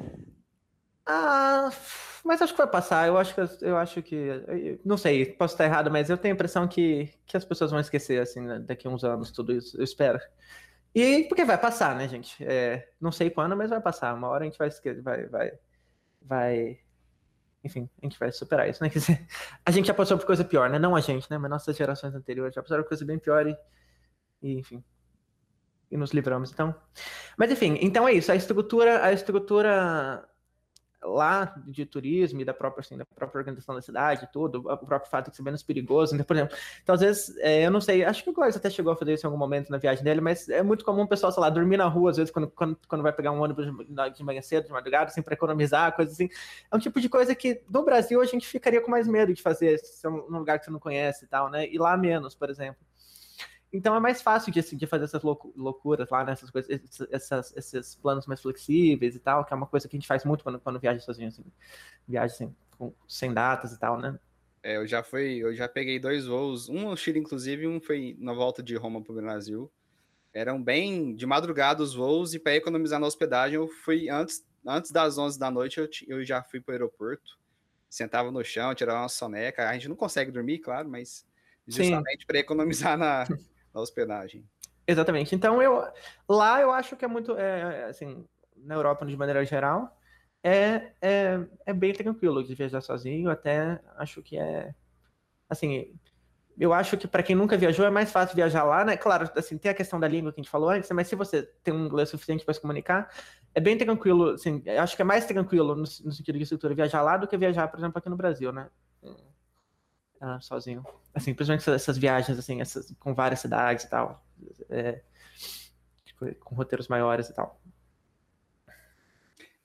Ah, 1.07 1.69
mas 2.23 2.41
acho 2.41 2.53
que 2.53 2.57
vai 2.57 2.67
passar. 2.69 3.07
Eu 3.07 3.17
acho 3.17 3.35
que 3.35 3.41
eu 3.65 3.77
acho 3.77 4.01
que 4.01 4.15
eu 4.15 4.79
não 4.83 4.97
sei, 4.97 5.25
posso 5.33 5.53
estar 5.53 5.65
errado, 5.65 5.91
mas 5.91 6.09
eu 6.09 6.17
tenho 6.17 6.33
a 6.33 6.35
impressão 6.35 6.67
que, 6.67 7.13
que 7.25 7.37
as 7.37 7.45
pessoas 7.45 7.69
vão 7.71 7.79
esquecer 7.79 8.19
assim 8.21 8.41
né, 8.41 8.59
daqui 8.59 8.87
a 8.87 8.89
uns 8.89 9.03
anos 9.03 9.31
tudo 9.31 9.53
isso. 9.53 9.77
Eu 9.77 9.83
espero. 9.83 10.19
E 10.95 11.25
porque 11.25 11.45
vai 11.45 11.57
passar, 11.59 11.95
né, 11.95 12.07
gente? 12.09 12.43
É, 12.45 12.91
não 13.01 13.11
sei 13.11 13.29
quando, 13.29 13.55
mas 13.57 13.69
vai 13.69 13.81
passar. 13.81 14.13
Uma 14.15 14.29
hora 14.29 14.43
a 14.45 14.47
gente 14.49 14.57
vai 14.57 14.69
vai 15.03 15.27
vai 15.27 15.59
vai 16.21 16.79
enfim, 17.65 17.89
a 17.99 18.05
gente 18.05 18.19
vai 18.19 18.31
superar 18.31 18.69
isso, 18.69 18.83
né? 18.83 18.89
Quer 18.91 18.99
dizer, 18.99 19.27
a 19.65 19.71
gente 19.71 19.87
já 19.87 19.93
passou 19.93 20.17
por 20.17 20.25
coisa 20.27 20.45
pior, 20.45 20.69
né? 20.69 20.77
Não 20.77 20.95
a 20.95 21.01
gente, 21.01 21.29
né? 21.31 21.37
Mas 21.39 21.49
nossas 21.49 21.75
gerações 21.75 22.13
anteriores 22.13 22.53
já 22.53 22.61
passaram 22.61 22.83
por 22.83 22.89
coisa 22.89 23.03
bem 23.03 23.17
pior 23.17 23.47
e, 23.47 23.57
e 24.43 24.59
enfim, 24.59 24.83
e 25.89 25.97
nos 25.97 26.11
livramos. 26.11 26.51
Então, 26.51 26.75
mas 27.35 27.51
enfim, 27.51 27.77
então 27.81 28.07
é 28.07 28.13
isso. 28.13 28.31
A 28.31 28.35
estrutura, 28.35 29.03
a 29.03 29.11
estrutura 29.11 30.23
lá 31.03 31.53
de 31.67 31.85
turismo 31.85 32.41
e 32.41 32.45
da 32.45 32.53
própria, 32.53 32.81
assim, 32.81 32.97
da 32.97 33.05
própria 33.05 33.39
organização 33.39 33.75
da 33.75 33.81
cidade, 33.81 34.27
tudo, 34.31 34.59
o 34.59 34.77
próprio 34.77 35.09
fato 35.09 35.29
de 35.29 35.35
ser 35.37 35.43
menos 35.43 35.61
perigoso. 35.63 36.13
Então, 36.15 36.25
por 36.25 36.35
exemplo, 36.35 36.55
então 36.81 36.95
às 36.95 37.01
vezes, 37.01 37.37
é, 37.37 37.65
eu 37.65 37.71
não 37.71 37.79
sei, 37.81 38.03
acho 38.03 38.23
que 38.23 38.29
o 38.29 38.33
Clóvis 38.33 38.55
até 38.55 38.69
chegou 38.69 38.91
a 38.93 38.95
fazer 38.95 39.13
isso 39.13 39.25
em 39.25 39.27
algum 39.27 39.37
momento 39.37 39.69
na 39.69 39.77
viagem 39.77 40.03
dele, 40.03 40.21
mas 40.21 40.49
é 40.49 40.63
muito 40.63 40.83
comum 40.83 41.03
o 41.03 41.07
pessoal, 41.07 41.31
sei 41.31 41.41
lá, 41.41 41.49
dormir 41.49 41.77
na 41.77 41.87
rua, 41.87 42.11
às 42.11 42.17
vezes, 42.17 42.31
quando, 42.31 42.49
quando, 42.49 42.77
quando 42.87 43.01
vai 43.01 43.13
pegar 43.13 43.31
um 43.31 43.41
ônibus 43.41 43.65
de- 43.65 44.23
manhã 44.23 44.41
cedo, 44.41 44.65
de 44.65 44.71
madrugada, 44.71 45.11
assim, 45.11 45.21
para 45.21 45.33
economizar, 45.33 45.95
coisa 45.95 46.11
assim. 46.11 46.27
É 46.71 46.75
um 46.75 46.79
tipo 46.79 46.99
de 46.99 47.07
coisa 47.09 47.35
que 47.35 47.61
no 47.69 47.83
Brasil 47.83 48.19
a 48.21 48.25
gente 48.25 48.47
ficaria 48.47 48.81
com 48.81 48.89
mais 48.89 49.07
medo 49.07 49.33
de 49.33 49.41
fazer, 49.41 49.77
se 49.79 50.05
é 50.05 50.09
um 50.09 50.37
lugar 50.39 50.57
que 50.59 50.65
você 50.65 50.71
não 50.71 50.79
conhece 50.79 51.25
e 51.25 51.27
tal, 51.27 51.49
né? 51.49 51.67
E 51.67 51.77
lá 51.77 51.95
menos, 51.97 52.33
por 52.35 52.49
exemplo. 52.49 52.83
Então 53.75 53.93
é 53.93 53.99
mais 53.99 54.21
fácil 54.21 54.53
de, 54.53 54.59
assim, 54.59 54.77
de 54.77 54.87
fazer 54.87 55.03
essas 55.03 55.21
loucu- 55.21 55.53
loucuras 55.55 56.09
lá, 56.09 56.23
né? 56.23 56.31
Essas 56.31 56.49
coisas, 56.49 56.69
esses- 56.71 57.07
essas- 57.11 57.53
esses 57.57 57.95
planos 57.95 58.25
mais 58.25 58.41
flexíveis 58.41 59.15
e 59.15 59.19
tal, 59.19 59.43
que 59.43 59.53
é 59.53 59.57
uma 59.57 59.67
coisa 59.67 59.87
que 59.89 59.95
a 59.95 59.99
gente 59.99 60.07
faz 60.07 60.23
muito 60.23 60.43
quando, 60.43 60.59
quando 60.61 60.79
viaja 60.79 61.01
sozinho, 61.01 61.27
assim. 61.27 61.43
Viagem 62.07 62.33
assim, 62.33 62.55
com- 62.77 62.93
sem 63.05 63.33
datas 63.33 63.73
e 63.73 63.79
tal, 63.79 63.99
né? 63.99 64.17
É, 64.63 64.77
eu 64.77 64.87
já 64.87 65.03
fui, 65.03 65.37
eu 65.39 65.53
já 65.53 65.67
peguei 65.67 65.99
dois 65.99 66.25
voos, 66.25 66.69
um 66.69 66.89
no 66.89 66.95
Chile, 66.97 67.19
inclusive, 67.19 67.67
um 67.67 67.81
foi 67.81 68.15
na 68.17 68.33
volta 68.33 68.63
de 68.63 68.75
Roma 68.75 69.01
para 69.01 69.11
o 69.11 69.15
Brasil. 69.15 69.69
Eram 70.33 70.61
bem 70.63 71.13
de 71.15 71.25
madrugada 71.25 71.83
os 71.83 71.93
voos, 71.93 72.33
e 72.33 72.39
para 72.39 72.55
economizar 72.55 72.99
na 72.99 73.07
hospedagem, 73.07 73.55
eu 73.55 73.67
fui 73.67 74.09
antes, 74.09 74.45
antes 74.65 74.89
das 74.91 75.17
11 75.17 75.37
da 75.37 75.51
noite, 75.51 75.79
eu, 75.79 75.89
eu 76.07 76.23
já 76.25 76.41
fui 76.41 76.61
para 76.61 76.71
o 76.71 76.75
aeroporto, 76.75 77.37
sentava 77.89 78.31
no 78.31 78.43
chão, 78.43 78.73
tirava 78.73 79.01
uma 79.01 79.09
soneca. 79.09 79.67
A 79.69 79.73
gente 79.73 79.89
não 79.89 79.95
consegue 79.95 80.31
dormir, 80.31 80.59
claro, 80.59 80.89
mas 80.89 81.25
justamente 81.67 82.25
para 82.25 82.39
economizar 82.39 82.97
na, 82.97 83.27
na 83.75 83.81
hospedagem. 83.81 84.47
Exatamente. 84.87 85.35
Então 85.35 85.61
eu 85.61 85.83
lá 86.27 86.61
eu 86.61 86.71
acho 86.71 86.95
que 86.95 87.03
é 87.03 87.07
muito 87.07 87.37
é, 87.37 87.81
é, 87.81 87.83
assim 87.85 88.25
na 88.55 88.75
Europa 88.75 89.05
de 89.05 89.17
maneira 89.17 89.43
geral 89.43 89.95
é, 90.41 90.91
é, 91.01 91.39
é 91.65 91.73
bem 91.73 91.91
tranquilo 91.91 92.43
de 92.43 92.55
viajar 92.55 92.79
sozinho. 92.79 93.29
Até 93.29 93.81
acho 93.97 94.21
que 94.23 94.37
é 94.37 94.73
assim. 95.49 95.93
Eu 96.57 96.71
acho 96.71 96.95
que 96.95 97.05
para 97.05 97.21
quem 97.21 97.35
nunca 97.35 97.57
viajou 97.57 97.85
é 97.85 97.89
mais 97.89 98.11
fácil 98.11 98.33
viajar 98.33 98.63
lá, 98.63 98.85
né? 98.85 98.95
Claro, 98.95 99.29
assim, 99.35 99.57
tem 99.57 99.69
a 99.69 99.73
questão 99.73 99.99
da 99.99 100.07
língua 100.07 100.31
que 100.31 100.39
a 100.39 100.41
gente 100.41 100.49
falou 100.49 100.69
antes, 100.69 100.89
mas 100.91 101.07
se 101.09 101.15
você 101.15 101.43
tem 101.61 101.73
um 101.73 101.85
inglês 101.85 102.07
suficiente 102.07 102.45
para 102.45 102.53
se 102.53 102.61
comunicar, 102.61 103.13
é 103.53 103.59
bem 103.59 103.77
tranquilo, 103.77 104.29
assim, 104.29 104.63
acho 104.79 104.95
que 104.95 105.01
é 105.01 105.05
mais 105.05 105.25
tranquilo 105.25 105.75
no, 105.75 105.81
no 105.81 106.11
sentido 106.13 106.37
de 106.37 106.43
estrutura 106.43 106.73
viajar 106.73 107.01
lá 107.01 107.17
do 107.17 107.27
que 107.27 107.37
viajar, 107.37 107.67
por 107.67 107.77
exemplo, 107.77 107.97
aqui 107.97 108.07
no 108.07 108.15
Brasil, 108.15 108.53
né? 108.53 108.69
Ah, 110.19 110.39
sozinho. 110.39 110.85
Assim, 111.13 111.33
principalmente 111.33 111.61
essas, 111.61 111.81
essas 111.81 111.97
viagens, 111.97 112.37
assim, 112.37 112.61
essas, 112.61 112.93
com 112.99 113.13
várias 113.13 113.39
cidades 113.39 113.85
e 113.85 113.89
tal. 113.89 114.25
É, 114.69 115.01
tipo, 116.05 116.33
com 116.35 116.55
roteiros 116.55 116.87
maiores 116.87 117.29
e 117.29 117.33
tal. 117.33 117.59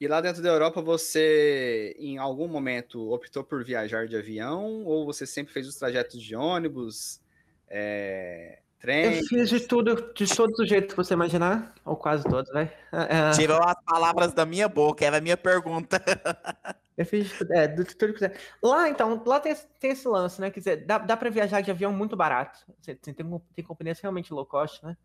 E 0.00 0.08
lá 0.08 0.20
dentro 0.20 0.42
da 0.42 0.48
Europa, 0.48 0.80
você 0.80 1.94
em 1.98 2.16
algum 2.16 2.48
momento 2.48 3.12
optou 3.12 3.44
por 3.44 3.62
viajar 3.62 4.08
de 4.08 4.16
avião 4.16 4.82
ou 4.84 5.04
você 5.04 5.26
sempre 5.26 5.52
fez 5.52 5.68
os 5.68 5.76
trajetos 5.76 6.22
de 6.22 6.34
ônibus, 6.34 7.20
é, 7.68 8.60
trem? 8.78 9.18
Eu 9.18 9.24
fiz 9.24 9.50
de 9.50 9.60
tudo, 9.60 10.10
de 10.14 10.34
todos 10.34 10.58
os 10.58 10.66
jeitos 10.66 10.92
que 10.92 10.96
você 10.96 11.12
imaginar, 11.12 11.74
ou 11.84 11.96
quase 11.96 12.24
todos, 12.24 12.50
vai. 12.50 12.72
É, 12.92 13.30
Tirou 13.32 13.62
as 13.62 13.76
palavras 13.84 14.32
da 14.32 14.46
minha 14.46 14.68
boca, 14.68 15.04
era 15.04 15.18
a 15.18 15.20
minha 15.20 15.36
pergunta. 15.36 16.02
eu 17.00 17.06
fiz 17.06 17.40
é, 17.50 17.66
de 17.68 17.84
tudo 17.84 18.08
que 18.08 18.14
quiser. 18.14 18.38
Lá, 18.62 18.88
então, 18.88 19.22
lá 19.26 19.40
tem, 19.40 19.54
tem 19.80 19.90
esse 19.92 20.06
lance, 20.08 20.40
né? 20.40 20.50
Quer 20.50 20.60
dizer, 20.60 20.86
dá, 20.86 20.98
dá 20.98 21.16
pra 21.16 21.30
viajar 21.30 21.60
de 21.62 21.70
avião 21.70 21.92
muito 21.92 22.16
barato. 22.16 22.60
Você- 22.80 22.94
você 23.02 23.14
Tem, 23.14 23.26
tem 23.54 23.64
companhias 23.64 24.00
realmente 24.00 24.32
low 24.34 24.46
cost, 24.46 24.84
né? 24.84 24.96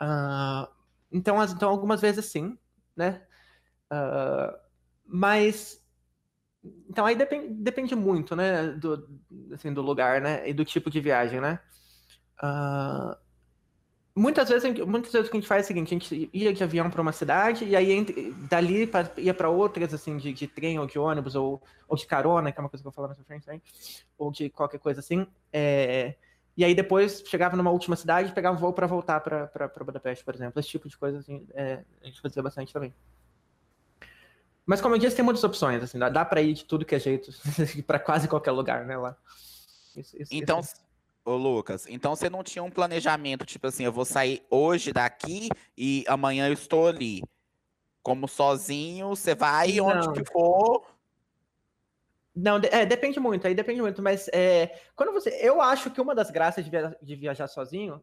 Ah, 0.00 0.68
então, 1.12 1.40
as- 1.40 1.52
então, 1.52 1.70
algumas 1.70 2.00
vezes 2.00 2.26
sim, 2.26 2.58
né? 2.96 3.22
Ah, 3.90 4.58
mas 5.06 5.82
então 6.88 7.04
aí 7.06 7.14
depende, 7.16 7.48
depende 7.54 7.94
muito, 7.94 8.34
né, 8.36 8.68
do, 8.72 9.08
assim, 9.52 9.72
do 9.72 9.82
lugar, 9.82 10.20
né, 10.20 10.48
e 10.48 10.54
do 10.54 10.64
tipo 10.64 10.90
de 10.90 11.00
viagem, 11.00 11.40
né? 11.40 11.60
Ah, 12.42 13.18
muitas 14.16 14.48
vezes, 14.48 14.78
muitas 14.86 15.12
vezes 15.12 15.28
o 15.28 15.30
que 15.30 15.36
a 15.36 15.40
gente 15.40 15.48
faz 15.48 15.62
é 15.62 15.64
o 15.64 15.66
seguinte, 15.68 15.94
a 15.94 15.98
gente 15.98 16.30
ia 16.32 16.52
de 16.52 16.64
avião 16.64 16.90
para 16.90 17.02
uma 17.02 17.12
cidade 17.12 17.64
e 17.64 17.76
aí 17.76 17.92
entre- 17.92 18.32
dali 18.50 18.86
pra, 18.86 19.08
ia 19.18 19.34
para 19.34 19.48
outras, 19.50 19.92
assim, 19.94 20.16
de, 20.16 20.32
de 20.32 20.46
trem 20.48 20.78
ou 20.78 20.86
de 20.86 20.98
ônibus 20.98 21.34
ou, 21.36 21.62
ou 21.86 21.96
de 21.96 22.06
carona, 22.06 22.50
que 22.50 22.58
é 22.58 22.62
uma 22.62 22.68
coisa 22.68 22.82
que 22.82 22.86
eu 22.88 22.90
vou 22.90 22.94
falar 22.96 23.08
mais 23.08 23.18
pra 23.18 23.26
frente 23.26 23.44
também, 23.44 23.62
ou 24.18 24.32
de 24.32 24.48
qualquer 24.50 24.78
coisa 24.78 25.00
assim. 25.00 25.26
é, 25.52 26.14
e 26.56 26.64
aí 26.64 26.74
depois 26.74 27.22
chegava 27.26 27.54
numa 27.54 27.70
última 27.70 27.96
cidade 27.96 28.30
e 28.30 28.32
pegava 28.34 28.56
um 28.56 28.58
voo 28.58 28.72
para 28.72 28.86
voltar 28.86 29.20
para 29.20 29.70
Budapeste, 29.84 30.24
por 30.24 30.34
exemplo. 30.34 30.58
Esse 30.58 30.70
tipo 30.70 30.88
de 30.88 30.96
coisa 30.96 31.18
assim, 31.18 31.46
é, 31.52 31.82
a 32.02 32.06
gente 32.06 32.18
fazia 32.18 32.42
bastante 32.42 32.72
também. 32.72 32.94
Mas 34.64 34.80
como 34.80 34.94
eu 34.94 34.98
disse, 34.98 35.14
tem 35.14 35.24
muitas 35.24 35.44
opções, 35.44 35.82
assim, 35.82 35.98
dá, 35.98 36.08
dá 36.08 36.24
para 36.24 36.40
ir 36.40 36.54
de 36.54 36.64
tudo 36.64 36.86
que 36.86 36.94
é 36.94 36.98
jeito, 36.98 37.30
para 37.86 37.98
quase 37.98 38.26
qualquer 38.26 38.52
lugar, 38.52 38.86
né, 38.86 38.96
lá. 38.96 39.14
Isso- 39.94 40.16
isso- 40.20 40.34
Então, 40.34 40.60
isso- 40.60 40.74
ô 41.26 41.36
Lucas, 41.36 41.86
então 41.88 42.14
você 42.14 42.30
não 42.30 42.42
tinha 42.44 42.62
um 42.62 42.70
planejamento, 42.70 43.44
tipo 43.44 43.66
assim, 43.66 43.84
eu 43.84 43.92
vou 43.92 44.04
sair 44.04 44.46
hoje 44.48 44.92
daqui 44.92 45.48
e 45.76 46.04
amanhã 46.06 46.46
eu 46.46 46.52
estou 46.52 46.86
ali. 46.86 47.22
Como 48.02 48.28
sozinho, 48.28 49.08
você 49.08 49.34
vai 49.34 49.80
onde 49.80 50.06
Não. 50.06 50.12
que 50.14 50.24
for. 50.24 50.86
Não, 52.34 52.58
é, 52.70 52.86
depende 52.86 53.18
muito, 53.18 53.46
aí 53.46 53.54
depende 53.54 53.80
muito, 53.80 54.00
mas 54.02 54.28
é, 54.28 54.78
quando 54.94 55.12
você. 55.12 55.30
Eu 55.42 55.60
acho 55.60 55.90
que 55.90 56.00
uma 56.00 56.14
das 56.14 56.30
graças 56.30 56.64
de, 56.64 56.70
via- 56.70 56.96
de 57.02 57.16
viajar 57.16 57.48
sozinho 57.48 58.02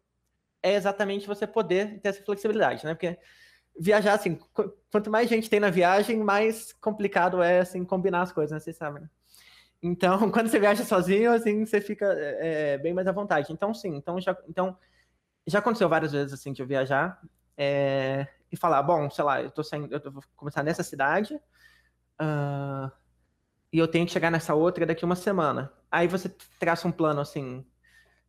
é 0.61 0.73
exatamente 0.73 1.27
você 1.27 1.47
poder 1.47 1.99
ter 2.01 2.09
essa 2.09 2.23
flexibilidade, 2.23 2.83
né? 2.85 2.93
Porque 2.95 3.17
viajar, 3.79 4.13
assim, 4.13 4.35
qu- 4.35 4.73
quanto 4.91 5.09
mais 5.09 5.29
gente 5.29 5.49
tem 5.49 5.59
na 5.59 5.69
viagem, 5.69 6.17
mais 6.17 6.73
complicado 6.73 7.41
é, 7.41 7.59
assim, 7.59 7.85
combinar 7.85 8.23
as 8.23 8.31
coisas, 8.31 8.51
né? 8.51 8.59
Vocês 8.59 8.75
sabem, 8.75 9.03
né? 9.03 9.09
Então, 9.83 10.17
quando 10.31 10.47
você 10.47 10.59
viaja 10.59 10.85
sozinho, 10.85 11.33
assim, 11.33 11.65
você 11.65 11.81
fica 11.81 12.05
é, 12.13 12.73
é, 12.73 12.77
bem 12.77 12.93
mais 12.93 13.05
à 13.05 13.11
vontade. 13.11 13.51
Então, 13.51 13.73
sim, 13.73 13.95
então 13.95 14.19
já, 14.19 14.35
então, 14.47 14.77
já 15.45 15.59
aconteceu 15.59 15.89
várias 15.89 16.13
vezes, 16.13 16.33
assim, 16.33 16.53
de 16.53 16.61
eu 16.61 16.67
viajar 16.67 17.21
é, 17.57 18.27
e 18.49 18.55
falar, 18.55 18.81
bom, 18.81 19.09
sei 19.09 19.23
lá, 19.25 19.41
eu 19.41 19.51
tô 19.51 19.61
saindo, 19.61 19.93
eu 19.93 20.11
vou 20.11 20.23
começar 20.37 20.63
nessa 20.63 20.83
cidade, 20.83 21.37
ah, 22.17 22.91
e 23.71 23.77
eu 23.79 23.87
tenho 23.87 24.05
que 24.05 24.11
chegar 24.13 24.31
nessa 24.31 24.55
outra 24.55 24.85
daqui 24.85 25.03
uma 25.03 25.15
semana. 25.15 25.71
Aí 25.91 26.07
você 26.07 26.29
traça 26.59 26.87
um 26.87 26.91
plano 26.91 27.19
assim, 27.21 27.65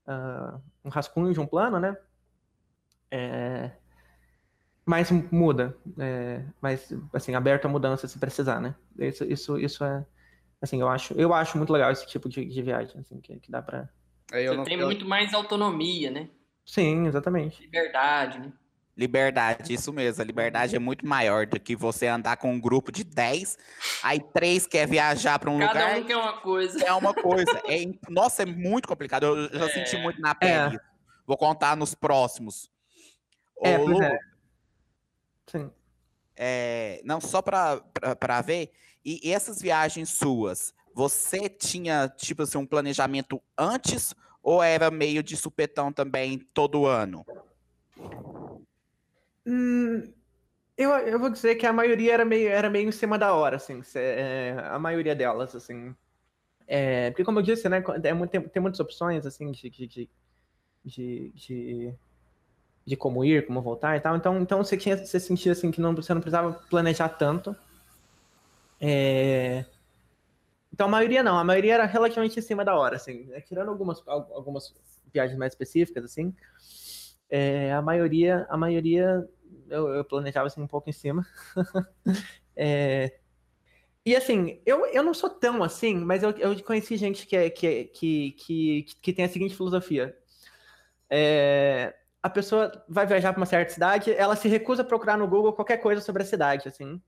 ah, 0.06 0.58
um 0.84 0.88
rascunho 0.88 1.32
de 1.32 1.40
um 1.40 1.46
plano, 1.46 1.78
né? 1.78 1.96
É, 3.10 3.70
mas 4.84 5.10
muda, 5.10 5.76
é, 5.98 6.44
mas 6.60 6.92
assim 7.12 7.34
aberto 7.34 7.66
a 7.66 7.68
mudança 7.68 8.08
se 8.08 8.18
precisar, 8.18 8.60
né? 8.60 8.74
Isso, 8.98 9.24
isso, 9.24 9.58
isso 9.58 9.84
é 9.84 10.04
assim, 10.64 10.80
eu 10.80 10.88
acho, 10.88 11.14
eu 11.14 11.32
acho 11.32 11.56
muito 11.56 11.72
legal 11.72 11.90
esse 11.92 12.06
tipo 12.06 12.28
de, 12.28 12.44
de 12.44 12.62
viagem, 12.62 12.98
assim, 13.00 13.20
que, 13.20 13.38
que 13.38 13.50
dá 13.50 13.62
para. 13.62 13.88
Aí 14.32 14.44
eu 14.44 14.52
Você 14.52 14.56
não- 14.56 14.64
tem 14.64 14.78
eu- 14.80 14.86
muito 14.86 15.06
mais 15.06 15.32
autonomia, 15.32 16.10
né? 16.10 16.28
Sim, 16.66 17.06
exatamente. 17.06 17.62
Liberdade, 17.62 18.38
né? 18.40 18.52
Liberdade, 18.96 19.72
isso 19.74 19.92
mesmo. 19.92 20.22
A 20.22 20.24
liberdade 20.24 20.76
é 20.76 20.78
muito 20.78 21.04
maior 21.04 21.46
do 21.46 21.58
que 21.58 21.74
você 21.74 22.06
andar 22.06 22.36
com 22.36 22.52
um 22.52 22.60
grupo 22.60 22.92
de 22.92 23.02
10, 23.02 23.58
aí 24.04 24.20
três 24.32 24.66
quer 24.68 24.86
viajar 24.86 25.36
para 25.38 25.50
um 25.50 25.58
Cada 25.58 25.72
lugar. 25.80 25.98
um 25.98 26.04
quer 26.04 26.16
uma 26.16 26.40
coisa. 26.40 26.84
É 26.84 26.92
uma 26.92 27.12
coisa. 27.12 27.60
É, 27.66 27.84
nossa, 28.08 28.42
é 28.44 28.46
muito 28.46 28.86
complicado. 28.86 29.24
Eu 29.26 29.58
já 29.58 29.68
senti 29.68 29.96
muito 29.96 30.20
na 30.20 30.32
pele. 30.34 30.76
É. 30.76 30.80
Vou 31.26 31.36
contar 31.36 31.76
nos 31.76 31.92
próximos. 31.94 32.70
É, 33.62 33.76
Ô, 33.78 33.84
Lu, 33.86 34.00
é. 34.02 34.16
Sim. 35.48 35.70
é, 36.36 37.00
não, 37.04 37.20
só 37.20 37.42
para 37.42 38.40
ver. 38.44 38.70
E, 39.04 39.32
essas 39.32 39.60
viagens 39.60 40.10
suas, 40.10 40.72
você 40.94 41.48
tinha, 41.48 42.08
tipo 42.08 42.42
assim, 42.42 42.58
um 42.58 42.66
planejamento 42.66 43.42
antes 43.58 44.14
ou 44.42 44.62
era 44.62 44.90
meio 44.90 45.22
de 45.22 45.36
supetão 45.36 45.92
também 45.92 46.38
todo 46.54 46.86
ano? 46.86 47.26
Hum, 49.46 50.12
Eu, 50.76 50.90
eu 50.92 51.18
vou 51.20 51.30
dizer 51.30 51.56
que 51.56 51.66
a 51.66 51.72
maioria 51.72 52.14
era 52.14 52.24
meio, 52.24 52.48
era 52.48 52.70
meio 52.70 52.88
em 52.88 52.92
cima 52.92 53.18
da 53.18 53.34
hora, 53.34 53.56
assim. 53.56 53.82
É, 53.94 54.56
a 54.70 54.78
maioria 54.78 55.14
delas, 55.14 55.54
assim. 55.54 55.94
É, 56.66 57.10
porque, 57.10 57.24
como 57.24 57.38
eu 57.40 57.42
disse, 57.42 57.68
né, 57.68 57.78
é, 58.02 58.26
tem, 58.26 58.42
tem 58.48 58.62
muitas 58.62 58.80
opções, 58.80 59.26
assim, 59.26 59.52
de, 59.52 59.70
de, 59.70 59.86
de, 59.86 60.10
de, 60.84 61.94
de, 62.86 62.96
como 62.96 63.24
ir, 63.24 63.46
como 63.46 63.62
voltar 63.62 63.96
e 63.96 64.00
tal. 64.00 64.16
Então, 64.16 64.40
então 64.40 64.64
você, 64.64 64.76
tinha, 64.76 64.96
você 64.96 65.20
sentia, 65.20 65.52
assim, 65.52 65.70
que 65.70 65.80
não, 65.80 65.94
você 65.94 66.12
não 66.14 66.20
precisava 66.20 66.54
planejar 66.70 67.10
tanto. 67.10 67.56
É... 68.80 69.64
Então, 70.72 70.86
a 70.86 70.90
maioria 70.90 71.22
não. 71.22 71.38
A 71.38 71.44
maioria 71.44 71.74
era 71.74 71.86
relativamente 71.86 72.38
em 72.38 72.42
cima 72.42 72.64
da 72.64 72.76
hora, 72.76 72.96
assim. 72.96 73.24
Né, 73.26 73.40
tirando 73.40 73.68
algumas, 73.68 74.02
algumas 74.06 74.74
viagens 75.12 75.38
mais 75.38 75.52
específicas, 75.52 76.04
assim. 76.04 76.34
É, 77.28 77.72
a 77.72 77.80
maioria, 77.80 78.46
a 78.48 78.56
maioria 78.56 79.28
eu, 79.68 79.88
eu 79.88 80.04
planejava 80.04 80.46
assim 80.46 80.60
um 80.60 80.66
pouco 80.66 80.88
em 80.90 80.92
cima. 80.92 81.26
é, 82.56 83.18
e 84.04 84.14
assim, 84.14 84.60
eu, 84.66 84.86
eu 84.86 85.02
não 85.02 85.14
sou 85.14 85.30
tão 85.30 85.62
assim, 85.62 85.94
mas 85.96 86.22
eu, 86.22 86.30
eu 86.32 86.62
conheci 86.62 86.96
gente 86.96 87.26
que, 87.26 87.36
é, 87.36 87.48
que, 87.50 87.84
que, 87.86 88.32
que, 88.32 88.86
que 89.00 89.12
tem 89.12 89.24
a 89.24 89.28
seguinte 89.28 89.56
filosofia. 89.56 90.16
É, 91.08 91.94
a 92.22 92.28
pessoa 92.28 92.84
vai 92.88 93.06
viajar 93.06 93.32
para 93.32 93.40
uma 93.40 93.46
certa 93.46 93.72
cidade, 93.72 94.12
ela 94.12 94.36
se 94.36 94.48
recusa 94.48 94.82
a 94.82 94.84
procurar 94.84 95.16
no 95.16 95.28
Google 95.28 95.52
qualquer 95.52 95.78
coisa 95.78 96.00
sobre 96.00 96.22
a 96.22 96.26
cidade, 96.26 96.68
assim, 96.68 97.00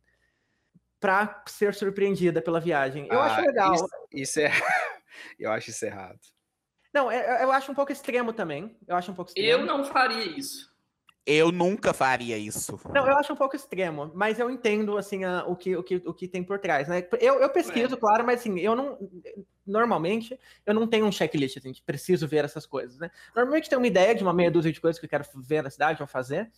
para 1.07 1.40
ser 1.47 1.73
surpreendida 1.73 2.42
pela 2.42 2.59
viagem. 2.59 3.07
Eu 3.09 3.21
ah, 3.21 3.27
acho 3.27 3.40
legal. 3.47 3.75
Isso, 3.75 3.88
isso 4.12 4.40
é. 4.40 4.51
eu 5.38 5.53
acho 5.53 5.71
isso 5.71 5.85
errado. 5.85 6.19
Não, 6.92 7.12
eu, 7.12 7.21
eu 7.21 7.53
acho 7.53 7.71
um 7.71 7.77
pouco 7.77 7.92
extremo 7.92 8.33
também. 8.33 8.77
Eu 8.88 8.97
acho 8.97 9.12
um 9.12 9.14
pouco 9.14 9.31
extremo. 9.31 9.49
Eu 9.49 9.64
não 9.64 9.85
faria 9.85 10.25
isso. 10.37 10.75
Eu 11.25 11.53
nunca 11.53 11.92
faria 11.92 12.37
isso. 12.37 12.77
Não, 12.92 13.07
eu 13.07 13.16
acho 13.16 13.33
um 13.33 13.37
pouco 13.37 13.55
extremo, 13.55 14.11
mas 14.14 14.40
eu 14.40 14.51
entendo, 14.51 14.97
assim, 14.99 15.23
a, 15.25 15.45
o, 15.47 15.55
que, 15.55 15.77
o, 15.77 15.83
que, 15.83 15.97
o 15.97 16.14
que 16.14 16.27
tem 16.27 16.42
por 16.42 16.59
trás, 16.59 16.88
né? 16.88 17.07
Eu, 17.21 17.40
eu 17.40 17.51
pesquiso, 17.51 17.95
é. 17.95 17.99
claro, 17.99 18.25
mas 18.25 18.40
assim, 18.40 18.59
eu 18.59 18.75
não... 18.75 18.99
Normalmente, 19.64 20.38
eu 20.64 20.75
não 20.75 20.87
tenho 20.88 21.07
um 21.07 21.12
checklist, 21.12 21.59
assim, 21.59 21.73
de 21.73 21.83
preciso 21.83 22.27
ver 22.27 22.45
essas 22.45 22.66
coisas, 22.66 22.99
né? 22.99 23.11
Normalmente 23.35 23.69
tenho 23.69 23.81
uma 23.81 23.88
ideia 23.88 24.14
de 24.14 24.23
uma 24.23 24.33
meia 24.33 24.51
dúzia 24.51 24.73
de 24.73 24.81
coisas 24.81 24.99
que 24.99 25.07
eu 25.07 25.11
quero 25.11 25.25
ver 25.37 25.62
na 25.62 25.71
cidade 25.71 26.01
ou 26.01 26.07
fazer, 26.09 26.51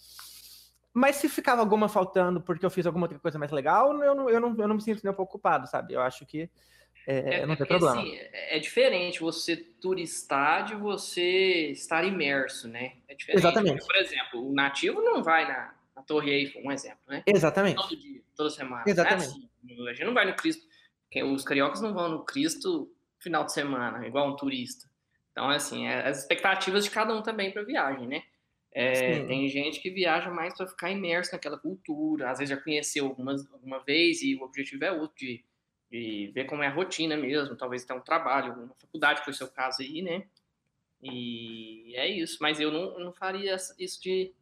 mas 0.99 1.17
se 1.17 1.29
ficava 1.29 1.61
alguma 1.61 1.89
faltando 1.89 2.41
porque 2.41 2.67
eu 2.67 2.71
fiz 2.71 2.85
alguma 2.87 3.05
outra 3.05 3.19
coisa 3.19 3.39
mais 3.39 3.53
legal, 3.53 3.93
eu 4.03 4.15
não, 4.15 4.29
eu 4.29 4.41
não, 4.41 4.57
eu 4.59 4.69
não 4.69 4.75
me 4.75 4.83
sinto 4.83 5.01
nem 5.03 5.13
um 5.13 5.17
pouco 5.17 5.33
culpado, 5.33 5.69
sabe? 5.69 5.95
Eu 5.95 6.01
acho 6.01 6.27
que 6.27 6.51
é, 7.07 7.41
é, 7.41 7.47
não 7.47 7.57
tem 7.57 7.67
problema. 7.67 7.99
Assim, 7.99 8.19
é 8.33 8.59
diferente 8.59 9.21
você 9.21 9.57
turistar 9.57 10.65
de 10.65 10.75
você 10.75 11.71
estar 11.71 12.05
imerso, 12.05 12.69
né? 12.69 12.97
É 13.09 13.15
diferente. 13.15 13.41
Exatamente. 13.41 13.87
Por 13.87 13.97
exemplo, 13.97 14.47
o 14.47 14.53
nativo 14.53 15.01
não 15.01 15.23
vai 15.23 15.47
na, 15.47 15.75
na 15.97 16.03
Torre 16.03 16.31
Eiffel, 16.31 16.63
um 16.63 16.73
exemplo, 16.73 17.01
né? 17.09 17.23
Exatamente. 17.27 17.77
Todo 17.77 17.97
dia, 17.97 18.21
toda 18.37 18.51
semana. 18.51 18.85
Exatamente. 18.87 19.25
É 19.25 19.27
assim. 19.27 19.89
A 19.89 19.93
gente 19.93 20.05
não 20.05 20.15
vai 20.15 20.27
no 20.27 20.35
Cristo. 20.35 20.67
Os 21.33 21.45
cariocas 21.45 21.81
não 21.81 21.95
vão 21.95 22.11
no 22.11 22.25
Cristo 22.25 22.93
final 23.19 23.45
de 23.45 23.53
semana, 23.53 24.07
igual 24.07 24.29
um 24.29 24.37
turista. 24.37 24.87
Então, 25.33 25.49
assim, 25.49 25.87
é 25.87 26.07
as 26.09 26.19
expectativas 26.19 26.85
de 26.85 26.91
cada 26.91 27.15
um 27.15 27.23
também 27.23 27.53
para 27.53 27.63
viagem, 27.63 28.07
né? 28.07 28.23
É, 28.81 29.25
tem 29.25 29.49
gente 29.49 29.81
que 29.81 29.91
viaja 29.91 30.31
mais 30.31 30.57
para 30.57 30.69
ficar 30.69 30.89
imerso 30.89 31.33
naquela 31.33 31.59
cultura, 31.59 32.31
às 32.31 32.39
vezes 32.39 32.55
já 32.55 32.63
conheceu 32.63 33.07
algumas, 33.07 33.45
alguma 33.53 33.81
vez 33.81 34.23
e 34.23 34.37
o 34.37 34.43
objetivo 34.43 34.85
é 34.85 34.93
outro, 34.93 35.17
de 35.17 35.45
e 35.91 36.29
ver 36.29 36.45
como 36.45 36.63
é 36.63 36.67
a 36.67 36.73
rotina 36.73 37.17
mesmo, 37.17 37.57
talvez 37.57 37.85
tenha 37.85 37.99
um 37.99 38.03
trabalho, 38.03 38.53
uma 38.53 38.75
faculdade, 38.75 39.21
que 39.21 39.25
foi 39.25 39.33
o 39.33 39.37
seu 39.37 39.49
caso 39.49 39.83
aí, 39.83 40.03
né? 40.03 40.27
E 41.03 41.95
é 41.97 42.07
isso, 42.07 42.39
mas 42.41 42.61
eu 42.61 42.71
não, 42.71 42.99
não 42.99 43.13
faria 43.13 43.57
isso 43.79 44.01
de 44.01 44.33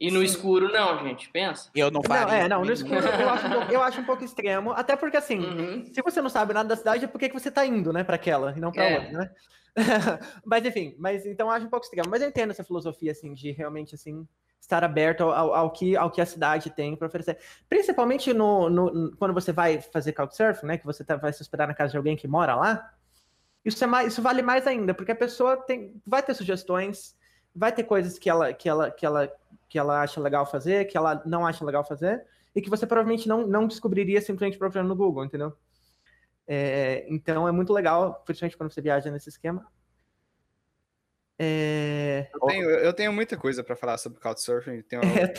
ir 0.00 0.10
no 0.10 0.20
Sim. 0.20 0.24
escuro, 0.24 0.72
não, 0.72 1.04
gente, 1.04 1.28
pensa. 1.28 1.70
Eu 1.74 1.90
não 1.90 2.02
faria. 2.02 2.26
Não, 2.26 2.32
é, 2.32 2.48
não, 2.48 2.64
no 2.64 2.72
escuro 2.72 2.94
eu 3.06 3.28
acho, 3.28 3.46
um 3.46 3.50
pouco, 3.50 3.72
eu 3.72 3.82
acho 3.82 4.00
um 4.00 4.04
pouco 4.04 4.24
extremo, 4.24 4.72
até 4.72 4.96
porque 4.96 5.16
assim, 5.16 5.38
uhum. 5.38 5.84
se 5.92 6.00
você 6.00 6.22
não 6.22 6.30
sabe 6.30 6.54
nada 6.54 6.70
da 6.70 6.76
cidade, 6.76 7.04
é 7.04 7.08
porque 7.08 7.28
que 7.28 7.38
você 7.38 7.50
tá 7.50 7.66
indo, 7.66 7.92
né, 7.92 8.02
para 8.02 8.16
aquela 8.16 8.54
e 8.56 8.60
não 8.60 8.72
para 8.72 8.84
é. 8.84 8.98
outra, 8.98 9.12
né? 9.12 9.30
mas 10.44 10.64
enfim, 10.64 10.96
mas 10.98 11.26
então 11.26 11.48
eu 11.48 11.52
acho 11.52 11.66
um 11.66 11.70
pouco 11.70 11.84
extremo, 11.84 12.08
mas 12.10 12.22
eu 12.22 12.28
entendo 12.28 12.50
essa 12.50 12.64
filosofia 12.64 13.12
assim 13.12 13.34
de 13.34 13.52
realmente 13.52 13.94
assim 13.94 14.26
estar 14.60 14.84
aberto 14.84 15.24
ao, 15.24 15.54
ao, 15.54 15.70
que, 15.70 15.96
ao 15.96 16.10
que 16.10 16.20
a 16.20 16.26
cidade 16.26 16.70
tem 16.70 16.94
para 16.94 17.08
oferecer. 17.08 17.38
Principalmente 17.68 18.32
no, 18.32 18.68
no, 18.68 19.16
quando 19.16 19.34
você 19.34 19.52
vai 19.52 19.80
fazer 19.80 20.12
couchsurfing, 20.12 20.66
né? 20.66 20.78
Que 20.78 20.84
você 20.84 21.02
tá, 21.02 21.16
vai 21.16 21.32
se 21.32 21.42
hospedar 21.42 21.66
na 21.66 21.74
casa 21.74 21.92
de 21.92 21.96
alguém 21.96 22.16
que 22.16 22.28
mora 22.28 22.54
lá. 22.54 22.92
Isso, 23.64 23.82
é 23.82 23.86
mais, 23.86 24.12
isso 24.12 24.22
vale 24.22 24.42
mais 24.42 24.66
ainda, 24.66 24.94
porque 24.94 25.12
a 25.12 25.16
pessoa 25.16 25.56
tem, 25.56 26.00
vai 26.06 26.22
ter 26.22 26.34
sugestões, 26.34 27.14
vai 27.54 27.72
ter 27.72 27.84
coisas 27.84 28.18
que 28.18 28.28
ela, 28.28 28.52
que, 28.52 28.68
ela, 28.68 28.90
que, 28.90 29.04
ela, 29.04 29.32
que 29.68 29.78
ela 29.78 30.02
acha 30.02 30.20
legal 30.20 30.44
fazer, 30.44 30.86
que 30.86 30.96
ela 30.96 31.22
não 31.24 31.46
acha 31.46 31.64
legal 31.64 31.84
fazer, 31.84 32.24
e 32.54 32.60
que 32.60 32.70
você 32.70 32.86
provavelmente 32.86 33.28
não, 33.28 33.46
não 33.46 33.66
descobriria 33.66 34.20
simplesmente 34.20 34.58
procurando 34.58 34.88
no 34.88 34.96
Google, 34.96 35.24
entendeu? 35.24 35.52
É, 36.46 37.06
então 37.08 37.46
é 37.46 37.52
muito 37.52 37.72
legal, 37.72 38.22
principalmente 38.24 38.56
quando 38.56 38.72
você 38.72 38.80
viaja 38.80 39.10
nesse 39.10 39.28
esquema, 39.28 39.66
é... 41.42 42.28
Eu, 42.34 42.40
tenho, 42.40 42.68
eu 42.68 42.92
tenho 42.92 43.12
muita 43.14 43.34
coisa 43.34 43.64
para 43.64 43.74
falar 43.74 43.96
sobre 43.96 44.20
Couchsurfing. 44.20 44.82
Tenho, 44.82 45.00
é, 45.02 45.32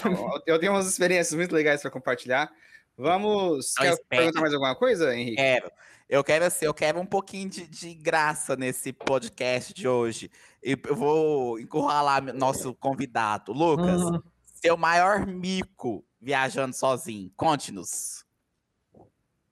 eu 0.48 0.58
tenho 0.58 0.72
umas 0.72 0.88
experiências 0.88 1.36
muito 1.36 1.54
legais 1.54 1.80
para 1.80 1.92
compartilhar. 1.92 2.52
Vamos. 2.98 3.74
Não, 3.78 3.86
quer 3.86 3.94
espera. 3.94 4.22
perguntar 4.22 4.42
mais 4.42 4.54
alguma 4.54 4.76
coisa, 4.76 5.16
Henrique? 5.16 5.38
Quero. 5.38 5.72
Eu 6.12 6.24
quero, 6.26 6.44
assim, 6.44 6.66
eu 6.66 6.74
quero 6.74 7.00
um 7.00 7.06
pouquinho 7.06 7.50
de, 7.50 7.66
de 7.66 7.94
graça 7.94 8.58
nesse 8.58 8.92
podcast 8.92 9.74
de 9.74 9.88
hoje. 9.88 10.30
E 10.62 10.78
eu 10.86 10.96
vou 10.96 11.58
encurralar 11.58 12.22
nosso 12.34 12.74
convidado. 12.76 13.54
Lucas, 13.54 14.02
uhum. 14.02 14.22
seu 14.62 14.76
maior 14.76 15.26
mico 15.26 16.04
viajando 16.20 16.76
sozinho. 16.76 17.32
Conte-nos. 17.38 18.26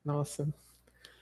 Nossa. 0.04 0.54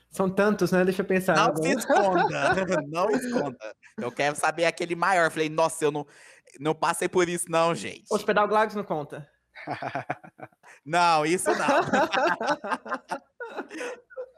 São 0.09 0.27
tantos, 0.27 0.71
né? 0.71 0.83
Deixa 0.83 1.03
eu 1.03 1.05
pensar. 1.05 1.35
Não 1.35 1.55
se 1.55 1.69
esconda. 1.69 2.55
não 2.87 3.11
esconda. 3.11 3.75
Eu 3.95 4.11
quero 4.11 4.35
saber 4.35 4.65
aquele 4.65 4.95
maior. 4.95 5.29
Falei, 5.29 5.49
nossa, 5.49 5.85
eu 5.85 5.91
não, 5.91 6.07
não 6.59 6.73
passei 6.73 7.07
por 7.07 7.29
isso, 7.29 7.45
não, 7.47 7.75
gente. 7.75 8.05
Hospital 8.09 8.47
Glagos 8.47 8.73
não 8.73 8.83
conta. 8.83 9.29
não, 10.85 11.25
isso 11.25 11.49
não. 11.49 11.67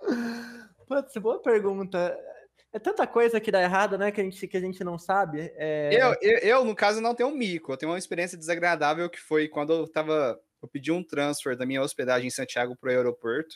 Putz, 0.88 1.14
boa 1.18 1.42
pergunta. 1.42 2.18
É 2.72 2.78
tanta 2.78 3.08
coisa 3.08 3.40
que 3.40 3.52
dá 3.52 3.62
errado, 3.62 3.98
né? 3.98 4.12
Que 4.12 4.22
a 4.22 4.24
gente, 4.24 4.48
que 4.48 4.58
a 4.58 4.62
gente 4.62 4.84
não 4.84 4.98
sabe. 4.98 5.52
É... 5.56 5.90
Eu, 5.92 6.16
eu, 6.22 6.38
eu, 6.40 6.66
no 6.66 6.76
caso, 6.76 7.02
não 7.02 7.16
tenho 7.16 7.30
um 7.30 7.36
mico. 7.36 7.72
Eu 7.72 7.78
tenho 7.78 7.92
uma 7.92 7.98
experiência 7.98 8.38
desagradável 8.38 9.10
que 9.10 9.20
foi 9.20 9.48
quando 9.48 9.74
eu 9.74 9.88
tava. 9.88 10.40
Eu 10.62 10.68
pedi 10.68 10.92
um 10.92 11.04
transfer 11.04 11.58
da 11.58 11.66
minha 11.66 11.82
hospedagem 11.82 12.28
em 12.28 12.32
Santiago 12.32 12.76
para 12.76 12.90
o 12.90 12.92
aeroporto. 12.92 13.56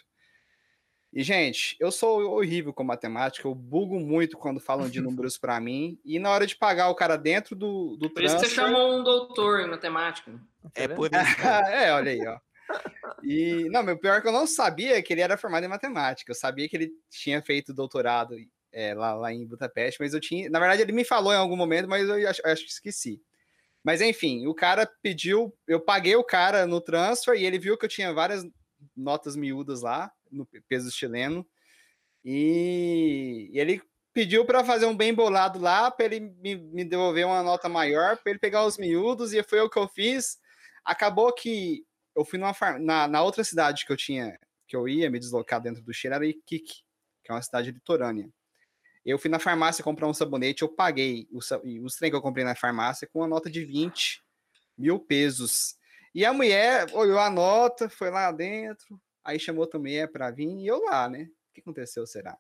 E, 1.16 1.22
gente, 1.22 1.76
eu 1.80 1.92
sou 1.92 2.22
horrível 2.32 2.74
com 2.74 2.84
matemática, 2.84 3.48
eu 3.48 3.54
bugo 3.54 4.00
muito 4.00 4.36
quando 4.36 4.60
falam 4.60 4.90
de 4.90 5.00
números 5.00 5.38
para 5.38 5.60
mim. 5.60 6.00
E 6.04 6.18
na 6.18 6.32
hora 6.32 6.48
de 6.48 6.56
pagar 6.56 6.90
o 6.90 6.96
cara 6.96 7.16
dentro 7.16 7.56
do, 7.56 7.96
do 7.98 8.10
por 8.10 8.16
transfer... 8.16 8.38
isso 8.38 8.38
que 8.38 8.50
você 8.50 8.56
chamou 8.56 9.00
um 9.00 9.04
doutor 9.04 9.62
em 9.62 9.70
matemática. 9.70 10.32
Né? 10.32 10.40
É 10.74 10.88
por 10.88 11.12
isso. 11.14 11.14
é, 11.72 11.94
olha 11.94 12.12
aí, 12.12 12.28
ó. 12.28 12.40
E, 13.22 13.70
não, 13.70 13.84
meu 13.84 13.98
pior 13.98 14.18
é 14.18 14.22
que 14.22 14.28
eu 14.28 14.32
não 14.32 14.48
sabia 14.48 15.02
que 15.04 15.14
ele 15.14 15.22
era 15.22 15.38
formado 15.38 15.64
em 15.64 15.70
matemática. 15.70 16.32
Eu 16.32 16.36
sabia 16.36 16.68
que 16.68 16.76
ele 16.76 16.92
tinha 17.12 17.44
feito 17.44 17.76
doutorado 17.76 18.36
é, 18.72 18.96
lá, 18.96 19.14
lá 19.14 19.32
em 19.32 19.46
Budapeste, 19.46 20.02
mas 20.02 20.16
eu 20.16 20.20
tinha. 20.20 20.50
Na 20.50 20.60
verdade, 20.60 20.82
ele 20.82 20.94
me 20.94 21.04
falou 21.04 21.32
em 21.32 21.38
algum 21.38 21.56
momento, 21.56 21.88
mas 21.88 22.10
eu 22.10 22.28
acho, 22.28 22.42
eu 22.44 22.52
acho 22.52 22.64
que 22.64 22.72
esqueci. 22.72 23.22
Mas 23.84 24.02
enfim, 24.02 24.48
o 24.48 24.56
cara 24.56 24.90
pediu, 25.02 25.54
eu 25.68 25.80
paguei 25.80 26.16
o 26.16 26.24
cara 26.24 26.66
no 26.66 26.82
transfer 26.82 27.36
e 27.36 27.46
ele 27.46 27.60
viu 27.60 27.78
que 27.78 27.86
eu 27.86 27.90
tinha 27.90 28.14
várias 28.14 28.44
notas 28.96 29.36
miúdas 29.36 29.82
lá 29.82 30.12
no 30.34 30.48
peso 30.68 30.92
chileno. 30.92 31.46
E, 32.24 33.50
e 33.52 33.60
ele 33.60 33.82
pediu 34.14 34.46
para 34.46 34.64
fazer 34.64 34.86
um 34.86 34.96
bem 34.96 35.14
bolado 35.14 35.60
lá, 35.60 35.90
para 35.90 36.06
ele 36.06 36.20
me, 36.20 36.56
me, 36.56 36.86
devolver 36.86 37.26
uma 37.26 37.42
nota 37.42 37.68
maior, 37.68 38.18
para 38.18 38.32
ele 38.32 38.40
pegar 38.40 38.66
os 38.66 38.78
miúdos, 38.78 39.34
e 39.34 39.44
foi 39.44 39.60
o 39.60 39.70
que 39.70 39.78
eu 39.78 39.88
fiz. 39.88 40.38
Acabou 40.86 41.34
que 41.34 41.86
eu 42.16 42.24
fui 42.24 42.38
numa 42.38 42.54
na, 42.80 43.08
na 43.08 43.24
outra 43.24 43.44
cidade 43.44 43.86
que 43.86 43.92
eu 43.92 43.98
tinha, 43.98 44.38
que 44.68 44.76
eu 44.76 44.88
ia 44.88 45.10
me 45.10 45.20
deslocar 45.20 45.60
dentro 45.60 45.82
do 45.84 45.94
Chile, 45.94 46.14
era 46.14 46.26
Iquique, 46.26 46.84
que 47.24 47.32
é 47.32 47.34
uma 47.34 47.42
cidade 47.42 47.72
litorânea. 47.72 48.30
Eu 49.06 49.20
fui 49.20 49.30
na 49.30 49.40
farmácia 49.40 49.84
comprar 49.84 50.08
um 50.08 50.14
sabonete, 50.14 50.62
eu 50.62 50.70
paguei 50.70 51.28
os, 51.32 51.50
os 51.84 51.96
trem 51.96 52.10
que 52.10 52.16
eu 52.16 52.22
comprei 52.22 52.46
na 52.46 52.56
farmácia 52.56 53.08
com 53.12 53.20
uma 53.20 53.28
nota 53.28 53.50
de 53.50 53.66
20 53.66 54.24
mil 54.78 55.00
pesos. 55.00 55.76
E 56.16 56.24
a 56.26 56.32
mulher 56.32 56.88
olhou 56.94 57.20
a 57.20 57.30
nota, 57.30 57.90
foi 57.90 58.10
lá 58.10 58.32
dentro, 58.32 59.02
Aí 59.24 59.40
chamou 59.40 59.68
também 59.68 60.00
é 60.00 60.08
para 60.08 60.32
vir 60.32 60.50
e 60.50 60.68
eu 60.68 60.84
lá, 60.84 61.08
né? 61.10 61.30
O 61.50 61.54
que 61.54 61.62
aconteceu, 61.62 62.06
será? 62.06 62.38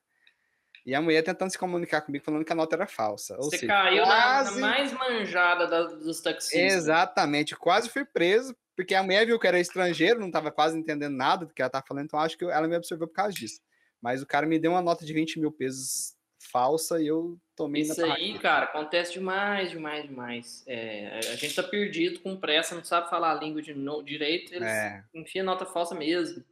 E 0.85 0.93
a 0.93 1.01
mulher 1.01 1.23
tentando 1.23 1.49
se 1.49 1.57
comunicar 1.57 2.01
comigo, 2.01 2.25
falando 2.25 2.43
que 2.43 2.51
a 2.51 2.55
nota 2.55 2.75
era 2.75 2.87
falsa. 2.87 3.37
Você 3.37 3.59
seja, 3.59 3.67
caiu 3.67 4.03
quase... 4.03 4.59
na, 4.59 4.67
mais 4.67 4.91
manjada 4.91 5.67
da, 5.67 5.83
dos 5.83 6.19
taxistas. 6.19 6.59
Exatamente, 6.59 7.55
quase 7.55 7.89
fui 7.89 8.03
preso, 8.03 8.53
porque 8.75 8.93
a 8.93 9.01
mulher 9.01 9.25
viu 9.25 9.39
que 9.39 9.47
era 9.47 9.59
estrangeiro, 9.59 10.19
não 10.19 10.27
estava 10.27 10.51
quase 10.51 10.77
entendendo 10.77 11.15
nada 11.15 11.45
do 11.45 11.53
que 11.53 11.61
ela 11.61 11.67
estava 11.67 11.85
falando, 11.87 12.05
então 12.05 12.19
acho 12.19 12.37
que 12.37 12.43
ela 12.43 12.67
me 12.67 12.75
absorveu 12.75 13.07
por 13.07 13.13
causa 13.13 13.33
disso. 13.33 13.61
Mas 14.01 14.21
o 14.21 14.27
cara 14.27 14.45
me 14.45 14.59
deu 14.59 14.71
uma 14.71 14.81
nota 14.81 15.05
de 15.05 15.13
20 15.13 15.39
mil 15.39 15.51
pesos 15.51 16.17
falsa 16.51 17.01
e 17.01 17.07
eu 17.07 17.39
tomei 17.55 17.83
Isso 17.83 18.05
na 18.05 18.15
aí, 18.15 18.37
cara, 18.37 18.65
acontece 18.65 19.13
demais, 19.13 19.71
demais, 19.71 20.03
demais. 20.03 20.63
É, 20.67 21.19
a 21.31 21.35
gente 21.35 21.55
tá 21.55 21.63
perdido 21.63 22.19
com 22.19 22.35
pressa, 22.35 22.75
não 22.75 22.83
sabe 22.83 23.09
falar 23.09 23.31
a 23.31 23.39
língua 23.39 23.61
de 23.61 23.73
no, 23.73 24.03
direito, 24.03 24.53
eles 24.53 24.67
É. 24.67 25.03
enfiam 25.13 25.45
nota 25.45 25.65
falsa 25.65 25.95
mesmo. 25.95 26.43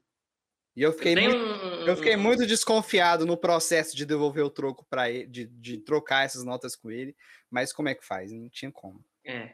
E 0.76 0.82
eu 0.82 0.94
fiquei, 0.94 1.16
muito, 1.16 1.36
um- 1.36 1.86
eu 1.86 1.96
fiquei 1.98 2.16
muito 2.16 2.46
desconfiado 2.48 3.26
no 3.26 3.36
processo 3.36 3.96
de 3.96 4.06
devolver 4.06 4.44
o 4.46 4.50
troco 4.50 4.86
para 4.90 5.10
ele, 5.10 5.28
de, 5.28 5.46
de 5.46 5.78
trocar 5.80 6.24
essas 6.26 6.44
notas 6.46 6.76
com 6.76 6.90
ele, 6.90 7.16
mas 7.50 7.74
como 7.74 7.90
é 7.90 7.96
que 7.96 8.06
faz? 8.06 8.32
Não 8.32 8.48
tinha 8.50 8.72
como. 8.72 9.04
É. 9.26 9.52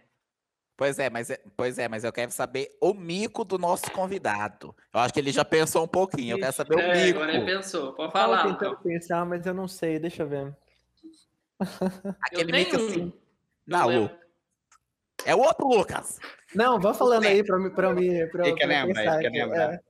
Pois 0.78 1.00
é, 1.00 1.10
mas 1.10 1.32
é- 1.32 1.42
pois 1.58 1.80
é, 1.80 1.88
mas 1.88 2.04
eu 2.04 2.14
quero 2.14 2.30
saber 2.32 2.70
o 2.80 2.94
mico 2.94 3.44
do 3.44 3.58
nosso 3.58 3.90
convidado. 3.92 4.76
Eu 4.94 5.00
acho 5.00 5.12
que 5.12 5.20
ele 5.20 5.32
já 5.32 5.44
pensou 5.44 5.84
um 5.84 5.88
pouquinho. 5.88 6.36
Eu 6.36 6.40
quero 6.40 6.54
saber 6.54 6.76
o 6.76 6.80
É, 6.80 7.06
mico. 7.06 7.18
agora 7.18 7.36
ele 7.36 7.46
pensou. 7.46 7.94
Pode 7.94 8.12
Fala 8.12 8.38
falar. 8.38 8.54
tentando 8.54 8.70
Lucão. 8.70 8.84
pensar, 8.84 9.26
mas 9.26 9.44
eu 9.48 9.56
não 9.56 9.68
sei, 9.68 9.98
deixa 9.98 10.22
eu 10.22 10.28
ver. 10.30 10.56
Aquele 12.22 12.52
Eu 12.52 12.56
mico 12.56 12.72
tenho 12.78 12.90
assim. 12.90 13.14
Não, 13.66 13.92
Eu 13.92 14.02
Lu. 14.04 14.10
É 15.26 15.36
o 15.36 15.40
outro 15.40 15.68
Lucas. 15.68 16.20
Não, 16.54 16.80
vá 16.80 16.94
falando 16.94 17.26
aí 17.26 17.44
pra 17.44 17.58
mim, 17.58 17.70
pra 17.72 17.92
mim, 17.94 18.28
pra, 18.30 18.48
Ele 18.48 18.56
quer 18.56 18.68
pra 18.68 18.80
eu 18.82 18.86
lembrar, 18.88 19.20
quer 19.20 19.28
aqui, 19.28 19.38
lembrar. 19.40 19.84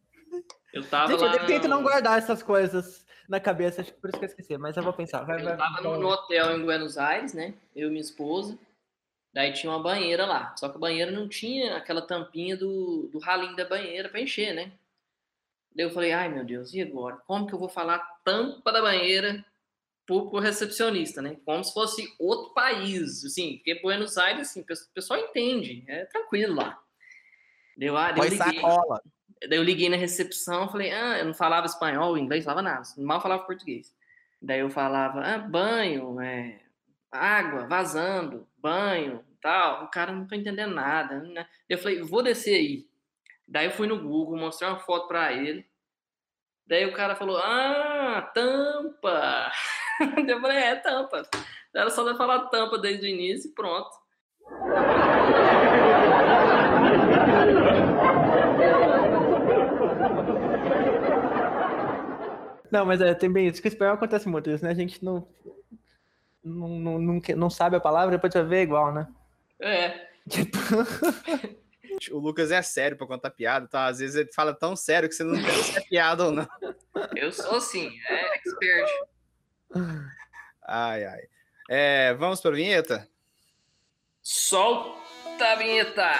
Eu 0.73 0.87
tava 0.87 1.11
Gente, 1.11 1.21
lá 1.23 1.35
eu 1.35 1.45
tento 1.45 1.67
não 1.67 1.81
guardar 1.81 2.17
essas 2.17 2.43
coisas 2.43 3.05
na 3.27 3.39
cabeça, 3.39 3.81
acho 3.81 3.93
que 3.93 3.99
por 3.99 4.09
isso 4.09 4.19
que 4.19 4.25
eu 4.25 4.29
esqueci, 4.29 4.57
mas 4.57 4.75
eu 4.77 4.83
vou 4.83 4.93
pensar. 4.93 5.23
Vai, 5.23 5.41
vai, 5.41 5.53
Eu 5.53 5.57
tava 5.57 5.81
no, 5.81 5.89
vai. 5.91 5.99
no 5.99 6.07
hotel 6.07 6.57
em 6.57 6.63
Buenos 6.63 6.97
Aires, 6.97 7.33
né? 7.33 7.53
Eu 7.75 7.87
e 7.87 7.91
minha 7.91 8.01
esposa. 8.01 8.57
Daí 9.33 9.53
tinha 9.53 9.71
uma 9.71 9.81
banheira 9.81 10.25
lá. 10.25 10.55
Só 10.57 10.67
que 10.69 10.75
a 10.77 10.79
banheira 10.79 11.11
não 11.11 11.27
tinha 11.27 11.77
aquela 11.77 12.01
tampinha 12.01 12.55
do, 12.57 13.09
do 13.11 13.19
ralinho 13.19 13.55
da 13.55 13.65
banheira 13.65 14.09
pra 14.09 14.19
encher, 14.21 14.53
né? 14.53 14.71
Daí 15.75 15.85
eu 15.85 15.91
falei, 15.91 16.11
ai 16.11 16.27
meu 16.29 16.43
Deus, 16.43 16.73
e 16.73 16.81
agora? 16.81 17.17
Como 17.27 17.45
que 17.47 17.53
eu 17.53 17.59
vou 17.59 17.69
falar 17.69 17.99
tampa 18.23 18.71
da 18.71 18.81
banheira 18.81 19.45
pro, 20.05 20.29
pro 20.29 20.39
recepcionista, 20.39 21.21
né? 21.21 21.37
Como 21.45 21.63
se 21.63 21.73
fosse 21.73 22.13
outro 22.17 22.53
país, 22.53 23.23
assim, 23.23 23.57
porque 23.57 23.79
Buenos 23.81 24.17
Aires, 24.17 24.49
assim, 24.49 24.61
o 24.61 24.65
pe- 24.65 24.73
o 24.73 24.93
pessoal 24.93 25.19
entende, 25.19 25.83
é 25.87 26.05
tranquilo 26.05 26.55
lá. 26.55 26.79
Daí 27.77 27.87
eu, 27.89 27.97
ah, 27.97 28.11
daí 28.11 28.25
eu 28.25 28.29
Põe 28.29 28.29
liguei. 28.29 28.55
sacola. 28.61 29.01
Daí 29.47 29.57
eu 29.57 29.63
liguei 29.63 29.89
na 29.89 29.97
recepção, 29.97 30.69
falei, 30.69 30.91
ah, 30.91 31.19
eu 31.19 31.25
não 31.25 31.33
falava 31.33 31.65
espanhol, 31.65 32.17
inglês, 32.17 32.43
falava 32.43 32.61
nada, 32.61 32.81
mal 32.97 33.21
falava 33.21 33.43
português. 33.43 33.95
Daí 34.41 34.59
eu 34.59 34.69
falava, 34.69 35.21
ah, 35.21 35.37
banho, 35.37 36.19
é, 36.21 36.59
água, 37.11 37.67
vazando, 37.67 38.47
banho, 38.57 39.23
tal. 39.41 39.85
O 39.85 39.87
cara 39.87 40.11
não 40.11 40.27
tô 40.27 40.35
entendendo 40.35 40.73
nada. 40.73 41.19
Né? 41.19 41.45
Eu 41.67 41.77
falei, 41.77 42.01
vou 42.01 42.23
descer 42.23 42.55
aí. 42.55 42.87
Daí 43.47 43.65
eu 43.65 43.71
fui 43.71 43.87
no 43.87 43.99
Google, 43.99 44.37
mostrei 44.37 44.69
uma 44.69 44.79
foto 44.79 45.07
pra 45.07 45.31
ele. 45.31 45.65
Daí 46.67 46.85
o 46.85 46.93
cara 46.93 47.15
falou, 47.15 47.37
ah, 47.37 48.29
tampa. 48.33 49.51
Eu 50.27 50.41
falei, 50.41 50.57
é, 50.57 50.75
tampa. 50.75 51.23
Era 51.73 51.89
só 51.89 52.03
de 52.03 52.17
falar 52.17 52.47
tampa 52.47 52.77
desde 52.77 53.05
o 53.05 53.09
início 53.09 53.49
e 53.49 53.53
pronto. 53.53 53.89
Não, 62.77 62.85
mas 62.85 63.01
é, 63.01 63.15
tem 63.15 63.31
bem 63.31 63.47
isso, 63.47 63.59
que 63.59 63.67
o 63.67 63.69
espanhol 63.69 63.95
acontece 63.95 64.29
muito 64.29 64.51
isso, 64.51 64.63
né? 64.63 64.69
A 64.69 64.75
gente 64.75 65.03
não, 65.03 65.27
não, 66.43 66.67
não, 66.69 66.99
não, 66.99 67.21
não 67.35 67.49
sabe 67.49 67.75
a 67.75 67.79
palavra, 67.79 68.11
depois 68.11 68.31
vai 68.31 68.43
ver 68.43 68.61
igual, 68.61 68.93
né? 68.93 69.07
É, 69.59 70.07
Tipo, 70.29 70.57
O 72.11 72.19
Lucas 72.19 72.51
é 72.51 72.61
sério 72.61 72.95
pra 72.95 73.07
contar 73.07 73.31
piada, 73.31 73.67
tá? 73.67 73.87
Às 73.87 73.97
vezes 73.97 74.15
ele 74.15 74.31
fala 74.31 74.53
tão 74.53 74.75
sério 74.75 75.09
que 75.09 75.15
você 75.15 75.23
não 75.23 75.35
sabe 75.41 75.63
se 75.63 75.77
é 75.79 75.81
piada 75.81 76.25
ou 76.25 76.31
não. 76.31 76.47
eu 77.15 77.31
sou 77.31 77.55
assim, 77.55 77.91
é 78.07 78.35
expert. 78.35 78.91
Ai, 80.67 81.03
ai. 81.03 81.21
É, 81.67 82.13
vamos 82.13 82.39
pra 82.39 82.51
vinheta? 82.51 83.09
Solta 84.21 85.53
a 85.53 85.55
vinheta! 85.55 86.11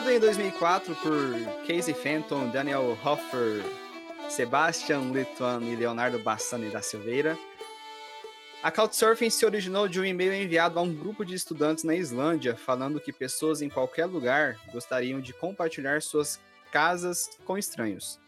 Criado 0.00 0.16
em 0.16 0.20
2004 0.20 0.96
por 0.96 1.66
Casey 1.66 1.92
Fenton, 1.92 2.48
Daniel 2.48 2.96
Hoffer, 3.04 3.62
Sebastian 4.30 5.12
Lituan 5.12 5.60
e 5.62 5.76
Leonardo 5.76 6.18
Bassani 6.18 6.70
da 6.70 6.80
Silveira, 6.80 7.36
a 8.62 8.70
Couchsurfing 8.70 9.28
se 9.28 9.44
originou 9.44 9.86
de 9.86 10.00
um 10.00 10.04
e-mail 10.04 10.32
enviado 10.32 10.78
a 10.78 10.82
um 10.82 10.94
grupo 10.94 11.22
de 11.22 11.34
estudantes 11.34 11.84
na 11.84 11.94
Islândia, 11.94 12.56
falando 12.56 12.98
que 12.98 13.12
pessoas 13.12 13.60
em 13.60 13.68
qualquer 13.68 14.06
lugar 14.06 14.58
gostariam 14.72 15.20
de 15.20 15.34
compartilhar 15.34 16.00
suas 16.00 16.40
casas 16.72 17.28
com 17.44 17.58
estranhos. 17.58 18.18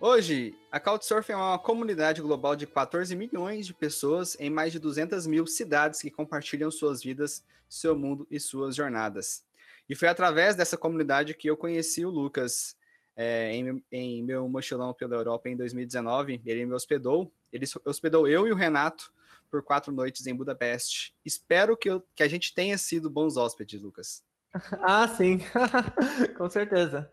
Hoje, 0.00 0.54
a 0.72 0.80
Couchsurfing 0.80 1.32
é 1.32 1.36
uma 1.36 1.58
comunidade 1.58 2.22
global 2.22 2.56
de 2.56 2.66
14 2.66 3.14
milhões 3.14 3.66
de 3.66 3.74
pessoas 3.74 4.34
em 4.40 4.48
mais 4.48 4.72
de 4.72 4.78
200 4.78 5.26
mil 5.26 5.46
cidades 5.46 6.00
que 6.00 6.10
compartilham 6.10 6.70
suas 6.70 7.02
vidas, 7.02 7.44
seu 7.68 7.94
mundo 7.94 8.26
e 8.30 8.40
suas 8.40 8.74
jornadas. 8.74 9.46
E 9.88 9.94
foi 9.94 10.08
através 10.08 10.54
dessa 10.54 10.76
comunidade 10.76 11.34
que 11.34 11.48
eu 11.48 11.56
conheci 11.56 12.04
o 12.04 12.10
Lucas 12.10 12.76
é, 13.16 13.52
em, 13.52 13.82
em 13.90 14.22
meu 14.22 14.48
mochilão 14.48 14.92
pela 14.94 15.16
Europa 15.16 15.48
em 15.48 15.56
2019. 15.56 16.40
Ele 16.44 16.66
me 16.66 16.74
hospedou, 16.74 17.32
ele 17.52 17.66
hospedou 17.84 18.28
eu 18.28 18.46
e 18.46 18.52
o 18.52 18.54
Renato 18.54 19.12
por 19.50 19.62
quatro 19.62 19.90
noites 19.92 20.26
em 20.26 20.34
Budapeste. 20.34 21.14
Espero 21.24 21.76
que, 21.76 21.88
eu, 21.90 22.02
que 22.14 22.22
a 22.22 22.28
gente 22.28 22.54
tenha 22.54 22.76
sido 22.76 23.10
bons 23.10 23.36
hóspedes, 23.36 23.80
Lucas. 23.80 24.22
ah, 24.82 25.08
sim, 25.08 25.40
com 26.36 26.48
certeza. 26.48 27.10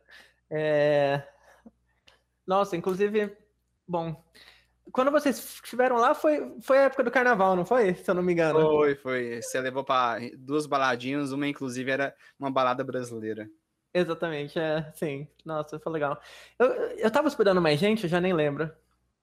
É... 0.50 1.24
Nossa, 2.46 2.76
inclusive, 2.76 3.36
bom, 3.88 4.24
quando 4.96 5.12
vocês 5.12 5.38
estiveram 5.62 5.98
lá 5.98 6.16
foi, 6.16 6.56
foi 6.62 6.78
a 6.78 6.84
época 6.84 7.04
do 7.04 7.12
carnaval, 7.12 7.54
não 7.54 7.66
foi? 7.66 7.96
Se 7.96 8.10
eu 8.10 8.16
não 8.16 8.24
me 8.24 8.32
engano. 8.32 8.62
Foi, 8.62 8.96
foi. 8.96 9.42
Você 9.42 9.60
levou 9.60 9.84
para 9.84 10.22
duas 10.38 10.66
baladinhas, 10.66 11.34
uma 11.34 11.46
inclusive 11.46 11.92
era 11.92 12.16
uma 12.40 12.50
balada 12.50 12.82
brasileira. 12.82 13.50
Exatamente, 13.94 14.58
é, 14.58 14.90
sim. 14.96 15.28
Nossa, 15.44 15.78
foi 15.80 15.92
legal. 15.92 16.18
Eu, 16.58 16.68
eu 16.98 17.12
tava 17.12 17.28
hospedando 17.28 17.62
mais 17.62 17.78
gente, 17.78 18.04
eu 18.06 18.10
já 18.10 18.22
nem 18.22 18.32
lembro. 18.32 18.72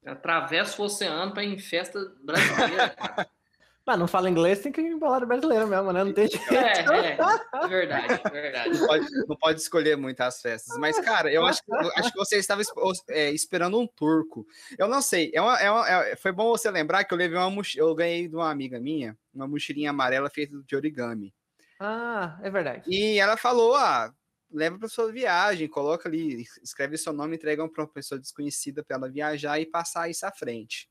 Atravessa 0.04 0.80
o 0.82 0.84
oceano 0.84 1.32
pra 1.32 1.42
ir 1.42 1.54
em 1.54 1.58
festa 1.58 1.98
brasileira. 2.22 2.94
Mas 3.84 3.98
não 3.98 4.06
fala 4.06 4.30
inglês, 4.30 4.60
tem 4.60 4.70
que 4.70 4.80
ir 4.80 4.86
em 4.92 4.98
balada 4.98 5.26
brasileira 5.26 5.66
mesmo, 5.66 5.92
né? 5.92 6.04
Não 6.04 6.12
tem 6.12 6.28
jeito. 6.28 6.54
É, 6.54 6.80
é, 6.82 7.68
verdade, 7.68 8.22
verdade. 8.30 8.78
Não 8.78 8.86
pode, 8.86 9.06
não 9.28 9.36
pode 9.36 9.60
escolher 9.60 9.96
muitas 9.96 10.40
festas. 10.40 10.76
Mas, 10.78 10.98
cara, 11.00 11.32
eu 11.32 11.44
acho, 11.44 11.62
que- 11.64 11.72
eu 11.72 11.90
acho 11.96 12.12
que 12.12 12.18
você 12.18 12.36
estava 12.36 12.62
é, 13.08 13.30
esperando 13.30 13.78
um 13.80 13.86
turco. 13.86 14.46
Eu 14.78 14.86
não 14.86 15.02
sei. 15.02 15.32
É 15.34 15.40
uma- 15.40 15.58
é 15.60 15.70
uma- 15.70 15.88
é- 15.90 16.16
foi 16.16 16.30
bom 16.30 16.48
você 16.50 16.70
lembrar 16.70 17.04
que 17.04 17.12
eu 17.12 17.18
levei 17.18 17.36
uma 17.36 17.50
mochila. 17.50 17.88
Eu 17.88 17.94
ganhei 17.94 18.28
de 18.28 18.36
uma 18.36 18.50
amiga 18.50 18.78
minha 18.78 19.16
uma 19.34 19.48
mochilinha 19.48 19.90
amarela 19.90 20.30
feita 20.30 20.56
de 20.64 20.76
origami. 20.76 21.34
Ah, 21.80 22.38
é 22.42 22.50
verdade. 22.50 22.84
E 22.86 23.18
ela 23.18 23.36
falou: 23.36 23.74
ah, 23.74 24.12
leva 24.50 24.78
para 24.78 24.88
sua 24.88 25.10
viagem, 25.10 25.66
coloca 25.66 26.08
ali, 26.08 26.44
escreve 26.62 26.96
seu 26.98 27.12
nome, 27.12 27.34
entrega 27.36 27.66
para 27.68 27.82
uma 27.82 27.88
pessoa 27.92 28.20
desconhecida 28.20 28.84
para 28.84 28.96
ela 28.96 29.10
viajar 29.10 29.58
e 29.58 29.66
passar 29.66 30.08
isso 30.08 30.24
à 30.24 30.30
frente. 30.30 30.88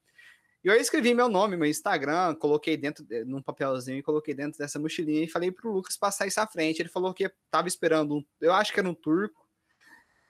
E 0.64 0.68
eu 0.68 0.76
escrevi 0.76 1.14
meu 1.14 1.28
nome, 1.28 1.58
meu 1.58 1.68
Instagram, 1.68 2.36
coloquei 2.36 2.78
dentro, 2.78 3.04
de- 3.04 3.26
num 3.26 3.42
papelzinho 3.42 3.98
e 3.98 4.04
coloquei 4.04 4.34
dentro 4.34 4.60
dessa 4.60 4.78
mochilinha 4.78 5.24
e 5.24 5.28
falei 5.28 5.52
pro 5.52 5.72
Lucas 5.72 5.98
passar 5.98 6.28
isso 6.28 6.40
à 6.40 6.46
frente. 6.46 6.82
Ele 6.82 6.90
falou 6.90 7.14
que 7.14 7.32
tava 7.50 7.68
esperando, 7.68 8.18
um, 8.18 8.26
eu 8.40 8.54
acho 8.54 8.72
que 8.72 8.80
era 8.80 8.88
um 8.88 8.94
turco, 8.94 9.42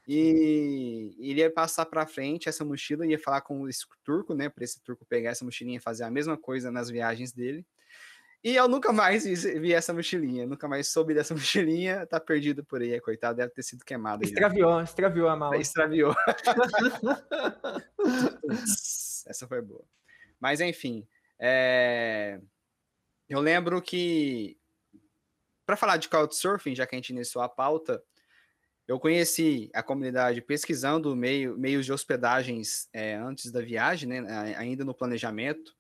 e 0.08 1.14
ele 1.20 1.42
ia 1.42 1.52
passar 1.52 1.86
para 1.86 2.08
frente 2.08 2.50
essa 2.50 2.66
mochila, 2.66 3.06
ia 3.06 3.20
falar 3.20 3.42
com 3.42 3.68
esse 3.68 3.86
turco, 4.04 4.34
né, 4.34 4.50
para 4.50 4.64
esse 4.64 4.82
turco 4.82 5.06
pegar 5.06 5.30
essa 5.32 5.46
mochilinha 5.46 5.78
e 5.78 5.82
fazer 5.82 6.04
a 6.06 6.12
mesma 6.12 6.38
coisa 6.38 6.72
nas 6.72 6.90
viagens 6.90 7.32
dele. 7.32 7.66
E 8.44 8.56
eu 8.56 8.68
nunca 8.68 8.92
mais 8.92 9.24
vi, 9.24 9.72
essa 9.72 9.94
mochilinha, 9.94 10.48
nunca 10.48 10.68
mais 10.68 10.88
soube 10.88 11.14
dessa 11.14 11.36
mochilinha, 11.36 12.08
tá 12.08 12.20
perdido 12.20 12.66
por 12.66 12.82
aí, 12.82 13.00
coitado, 13.00 13.38
deve 13.38 13.54
ter 13.54 13.62
sido 13.64 13.86
queimada. 13.86 14.26
já. 14.26 14.32
Extraviou, 14.32 14.82
extraviou 14.82 15.28
a 15.30 15.36
mala. 15.36 15.58
Extraviou. 15.58 16.16
Essa 19.28 19.48
foi 19.48 19.62
boa. 19.62 19.84
Mas 20.42 20.60
enfim, 20.60 21.08
é, 21.40 22.42
eu 23.30 23.40
lembro 23.40 23.82
que 23.82 24.58
para 25.66 25.78
falar 25.78 25.98
de 25.98 26.10
Couchsurfing, 26.10 26.76
já 26.76 26.86
que 26.86 26.96
a 26.96 26.98
gente 26.98 27.12
iniciou 27.12 27.44
a 27.44 27.48
pauta, 27.48 28.04
eu 28.88 29.00
conheci 29.00 29.70
a 29.74 29.82
comunidade 29.82 30.42
pesquisando 30.42 31.16
meio, 31.16 31.58
meios 31.58 31.86
de 31.86 31.94
hospedagens 31.94 32.90
é, 32.92 33.16
antes 33.16 33.52
da 33.52 33.62
viagem, 33.62 34.10
né, 34.10 34.56
ainda 34.58 34.84
no 34.84 34.94
planejamento. 34.94 35.74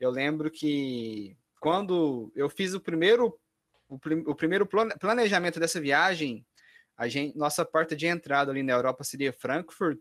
Eu 0.00 0.10
lembro 0.10 0.50
que 0.50 1.36
quando 1.60 2.32
eu 2.34 2.48
fiz 2.48 2.72
o 2.72 2.80
primeiro 2.80 3.38
o, 3.88 3.98
prim, 3.98 4.24
o 4.26 4.34
primeiro 4.34 4.66
planejamento 4.66 5.60
dessa 5.60 5.80
viagem, 5.80 6.46
a 6.96 7.08
gente, 7.08 7.36
nossa 7.36 7.64
porta 7.64 7.94
de 7.94 8.06
entrada 8.06 8.50
ali 8.50 8.62
na 8.62 8.72
Europa 8.72 9.04
seria 9.04 9.32
Frankfurt, 9.32 9.98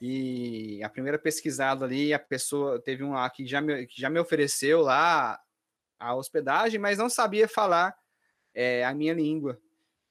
e 0.00 0.82
a 0.82 0.88
primeira 0.88 1.18
pesquisada 1.18 1.84
ali, 1.84 2.12
a 2.12 2.18
pessoa 2.18 2.80
teve 2.80 3.02
um 3.02 3.12
lá 3.12 3.28
que 3.30 3.46
já 3.46 3.60
me, 3.60 3.86
que 3.86 4.00
já 4.00 4.10
me 4.10 4.20
ofereceu 4.20 4.82
lá 4.82 5.40
a 5.98 6.14
hospedagem, 6.14 6.78
mas 6.78 6.98
não 6.98 7.08
sabia 7.08 7.48
falar 7.48 7.96
é, 8.54 8.84
a 8.84 8.94
minha 8.94 9.14
língua. 9.14 9.58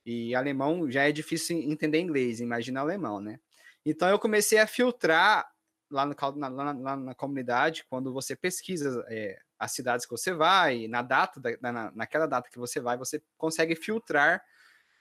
E 0.06 0.36
alemão 0.36 0.90
já 0.90 1.08
é 1.08 1.12
difícil 1.12 1.58
entender 1.58 2.00
inglês, 2.00 2.40
imagina 2.40 2.82
alemão, 2.82 3.20
né? 3.20 3.40
Então 3.86 4.10
eu 4.10 4.20
comecei 4.20 4.58
a 4.58 4.68
filtrar 4.68 5.48
lá, 5.90 6.06
no, 6.06 6.16
na, 6.36 6.48
lá 6.48 6.96
na 6.96 7.16
comunidade, 7.16 7.86
quando 7.88 8.12
você 8.12 8.36
pesquisa 8.36 9.06
é, 9.10 9.38
as 9.58 9.72
cidades 9.72 10.06
que 10.06 10.12
você 10.12 10.34
vai, 10.34 10.88
na 10.88 11.02
data, 11.02 11.40
da, 11.40 11.72
na, 11.72 11.92
naquela 11.92 12.26
data 12.26 12.50
que 12.50 12.58
você 12.58 12.80
vai, 12.80 12.98
você 12.98 13.22
consegue 13.38 13.76
filtrar 13.76 14.44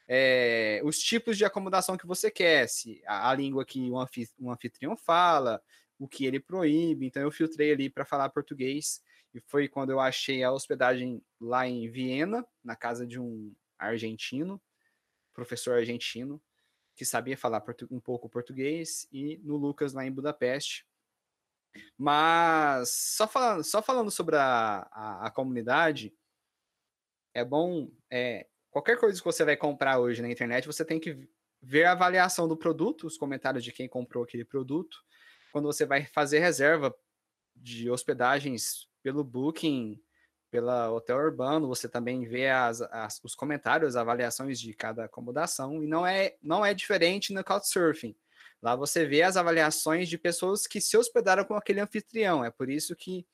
é, 0.06 0.80
os 0.84 0.98
tipos 0.98 1.36
de 1.38 1.44
acomodação 1.44 1.96
que 1.96 2.06
você 2.06 2.30
quer, 2.30 2.68
se 2.68 3.02
a, 3.06 3.30
a 3.30 3.34
língua 3.34 3.64
que 3.64 3.90
um, 3.90 3.98
anfi, 3.98 4.28
anfitrião 4.46 4.96
fala, 4.96 5.62
o 5.98 6.06
que 6.06 6.26
ele 6.26 6.40
proíbe. 6.40 7.06
Então 7.06 7.22
eu 7.22 7.30
filtrei 7.30 7.72
ali 7.72 7.88
para 7.88 8.04
falar 8.04 8.28
português 8.28 9.02
e 9.32 9.40
foi 9.40 9.68
quando 9.68 9.90
eu 9.90 10.00
achei 10.00 10.44
a 10.44 10.52
hospedagem 10.52 11.22
lá 11.40 11.66
em 11.66 11.88
Viena, 11.90 12.46
na 12.62 12.76
casa 12.76 13.06
de 13.06 13.18
um 13.18 13.54
argentino, 13.78 14.60
professor 15.32 15.78
argentino, 15.78 16.40
que 16.94 17.04
sabia 17.04 17.36
falar 17.36 17.62
um 17.90 17.98
pouco 17.98 18.28
português, 18.28 19.08
e 19.10 19.38
no 19.38 19.56
Lucas 19.56 19.92
lá 19.92 20.06
em 20.06 20.12
Budapeste. 20.12 20.86
Mas 21.98 22.90
só 22.90 23.26
falando, 23.26 23.64
só 23.64 23.82
falando 23.82 24.10
sobre 24.10 24.36
a, 24.36 24.86
a, 24.92 25.26
a 25.26 25.30
comunidade, 25.30 26.14
é 27.34 27.44
bom. 27.44 27.90
É, 28.08 28.46
qualquer 28.74 28.98
coisa 28.98 29.16
que 29.16 29.24
você 29.24 29.44
vai 29.44 29.56
comprar 29.56 30.00
hoje 30.00 30.20
na 30.20 30.28
internet, 30.28 30.66
você 30.66 30.84
tem 30.84 30.98
que 30.98 31.28
ver 31.62 31.84
a 31.84 31.92
avaliação 31.92 32.48
do 32.48 32.56
produto, 32.56 33.06
os 33.06 33.16
comentários 33.16 33.62
de 33.62 33.70
quem 33.70 33.88
comprou 33.88 34.24
aquele 34.24 34.44
produto. 34.44 34.98
Quando 35.52 35.66
você 35.66 35.86
vai 35.86 36.06
fazer 36.06 36.40
reserva 36.40 36.92
de 37.54 37.88
hospedagens 37.88 38.88
pelo 39.00 39.22
Booking, 39.22 40.02
pela 40.50 40.90
Hotel 40.90 41.16
Urbano, 41.18 41.68
você 41.68 41.88
também 41.88 42.24
vê 42.24 42.50
as, 42.50 42.80
as, 42.82 43.20
os 43.22 43.36
comentários, 43.36 43.94
as 43.94 44.00
avaliações 44.00 44.58
de 44.58 44.74
cada 44.74 45.04
acomodação, 45.04 45.80
e 45.80 45.86
não 45.86 46.04
é, 46.04 46.34
não 46.42 46.66
é 46.66 46.74
diferente 46.74 47.32
no 47.32 47.44
Couchsurfing. 47.44 48.16
Lá 48.60 48.74
você 48.74 49.06
vê 49.06 49.22
as 49.22 49.36
avaliações 49.36 50.08
de 50.08 50.18
pessoas 50.18 50.66
que 50.66 50.80
se 50.80 50.96
hospedaram 50.96 51.44
com 51.44 51.54
aquele 51.54 51.80
anfitrião. 51.80 52.44
É 52.44 52.50
por 52.50 52.68
isso 52.68 52.96
que, 52.96 53.24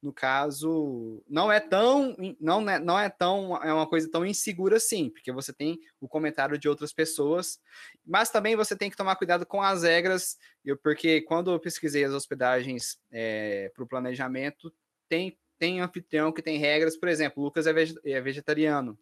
no 0.00 0.12
caso, 0.12 1.22
não 1.28 1.50
é 1.50 1.58
tão, 1.58 2.16
não 2.40 2.70
é, 2.70 2.78
não 2.78 2.98
é 2.98 3.08
tão, 3.08 3.56
é 3.62 3.72
uma 3.72 3.88
coisa 3.88 4.08
tão 4.10 4.24
insegura 4.24 4.76
assim, 4.76 5.10
porque 5.10 5.32
você 5.32 5.52
tem 5.52 5.78
o 6.00 6.08
comentário 6.08 6.56
de 6.56 6.68
outras 6.68 6.92
pessoas, 6.92 7.58
mas 8.06 8.30
também 8.30 8.54
você 8.54 8.76
tem 8.76 8.90
que 8.90 8.96
tomar 8.96 9.16
cuidado 9.16 9.44
com 9.44 9.60
as 9.60 9.82
regras, 9.82 10.38
eu, 10.64 10.76
porque 10.76 11.22
quando 11.22 11.50
eu 11.50 11.58
pesquisei 11.58 12.04
as 12.04 12.12
hospedagens 12.12 12.98
é, 13.10 13.70
para 13.74 13.82
o 13.82 13.88
planejamento, 13.88 14.72
tem 15.08 15.36
tem 15.58 15.80
anfitrião 15.80 16.30
que 16.30 16.40
tem 16.40 16.56
regras, 16.56 16.96
por 16.96 17.08
exemplo, 17.08 17.42
Lucas 17.42 17.66
é, 17.66 17.72
é 18.04 18.20
vegetariano. 18.20 18.96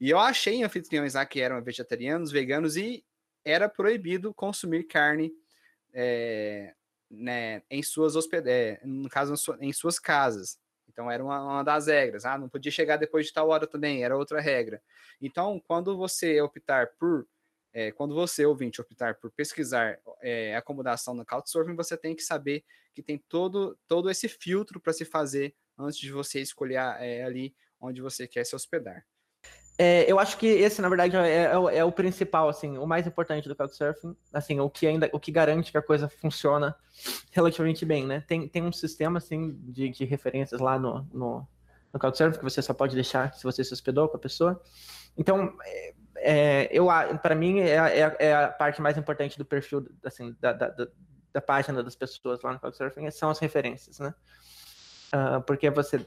E 0.00 0.10
eu 0.10 0.18
achei 0.18 0.62
anfitriões 0.62 1.14
lá 1.14 1.26
que 1.26 1.40
eram 1.40 1.60
vegetarianos, 1.60 2.30
veganos, 2.30 2.76
e 2.76 3.04
era 3.44 3.68
proibido 3.68 4.32
consumir 4.32 4.84
carne 4.84 5.32
é, 5.92 6.74
né, 7.10 7.62
em 7.70 7.82
suas 7.82 8.16
hospedagens, 8.16 8.78
é, 8.82 8.86
no 8.86 9.08
caso, 9.08 9.34
em 9.60 9.72
suas 9.72 9.98
casas. 9.98 10.58
Então 10.88 11.10
era 11.10 11.22
uma, 11.22 11.42
uma, 11.42 11.62
das 11.62 11.86
regras. 11.86 12.24
Ah, 12.24 12.38
não 12.38 12.48
podia 12.48 12.72
chegar 12.72 12.96
depois 12.96 13.26
de 13.26 13.32
tal 13.32 13.48
hora 13.48 13.66
também, 13.66 14.02
era 14.02 14.16
outra 14.16 14.40
regra. 14.40 14.82
Então, 15.20 15.60
quando 15.66 15.96
você 15.96 16.40
optar 16.40 16.88
por, 16.98 17.26
é, 17.72 17.92
quando 17.92 18.14
você, 18.14 18.44
ouvinte, 18.44 18.80
optar 18.80 19.14
por 19.14 19.30
pesquisar 19.30 19.98
é, 20.20 20.56
acomodação 20.56 21.14
no 21.14 21.24
Couchsurfing, 21.24 21.76
você 21.76 21.96
tem 21.96 22.14
que 22.14 22.22
saber 22.22 22.64
que 22.94 23.02
tem 23.02 23.18
todo, 23.28 23.78
todo 23.86 24.10
esse 24.10 24.28
filtro 24.28 24.80
para 24.80 24.92
se 24.92 25.04
fazer 25.04 25.54
antes 25.78 25.98
de 25.98 26.10
você 26.10 26.40
escolher 26.40 26.78
é, 26.98 27.22
ali 27.22 27.54
onde 27.80 28.00
você 28.00 28.26
quer 28.26 28.44
se 28.44 28.56
hospedar. 28.56 29.04
É, 29.80 30.10
eu 30.10 30.18
acho 30.18 30.36
que 30.36 30.46
esse, 30.46 30.82
na 30.82 30.88
verdade, 30.88 31.16
é, 31.16 31.44
é, 31.44 31.78
é, 31.78 31.84
o 31.84 31.92
principal, 31.92 32.48
assim, 32.48 32.76
o 32.78 32.84
mais 32.84 33.06
importante 33.06 33.48
do 33.48 33.54
Couchsurfing, 33.54 34.16
assim, 34.32 34.58
o 34.58 34.68
que 34.68 34.88
ainda, 34.88 35.08
o 35.12 35.20
que 35.20 35.30
garante 35.30 35.70
que 35.70 35.78
a 35.78 35.82
coisa 35.82 36.08
funciona 36.08 36.74
relativamente 37.30 37.84
bem, 37.84 38.04
né? 38.04 38.24
Tem, 38.26 38.48
tem 38.48 38.60
um 38.60 38.72
sistema, 38.72 39.18
assim, 39.18 39.56
de, 39.62 39.88
de 39.90 40.04
referências 40.04 40.60
lá 40.60 40.80
no, 40.80 41.06
no, 41.12 41.46
no 41.92 42.00
Couchsurfing 42.00 42.38
que 42.38 42.44
você 42.44 42.60
só 42.60 42.74
pode 42.74 42.96
deixar 42.96 43.32
se 43.34 43.44
você 43.44 43.62
se 43.62 43.72
hospedou 43.72 44.08
com 44.08 44.16
a 44.16 44.20
pessoa. 44.20 44.60
Então, 45.16 45.56
é, 45.64 45.94
é 46.16 46.68
eu, 46.72 46.88
para 47.22 47.36
mim, 47.36 47.60
é, 47.60 47.76
é, 47.76 48.16
é, 48.18 48.34
a 48.34 48.48
parte 48.48 48.82
mais 48.82 48.98
importante 48.98 49.38
do 49.38 49.44
perfil, 49.44 49.88
assim, 50.04 50.34
da, 50.40 50.52
da, 50.52 50.88
da 51.32 51.40
página 51.40 51.84
das 51.84 51.94
pessoas 51.94 52.42
lá 52.42 52.52
no 52.52 52.58
Couchsurfing, 52.58 53.08
são 53.12 53.30
as 53.30 53.38
referências, 53.38 54.00
né? 54.00 54.12
Uh, 55.14 55.40
porque 55.42 55.70
você. 55.70 56.04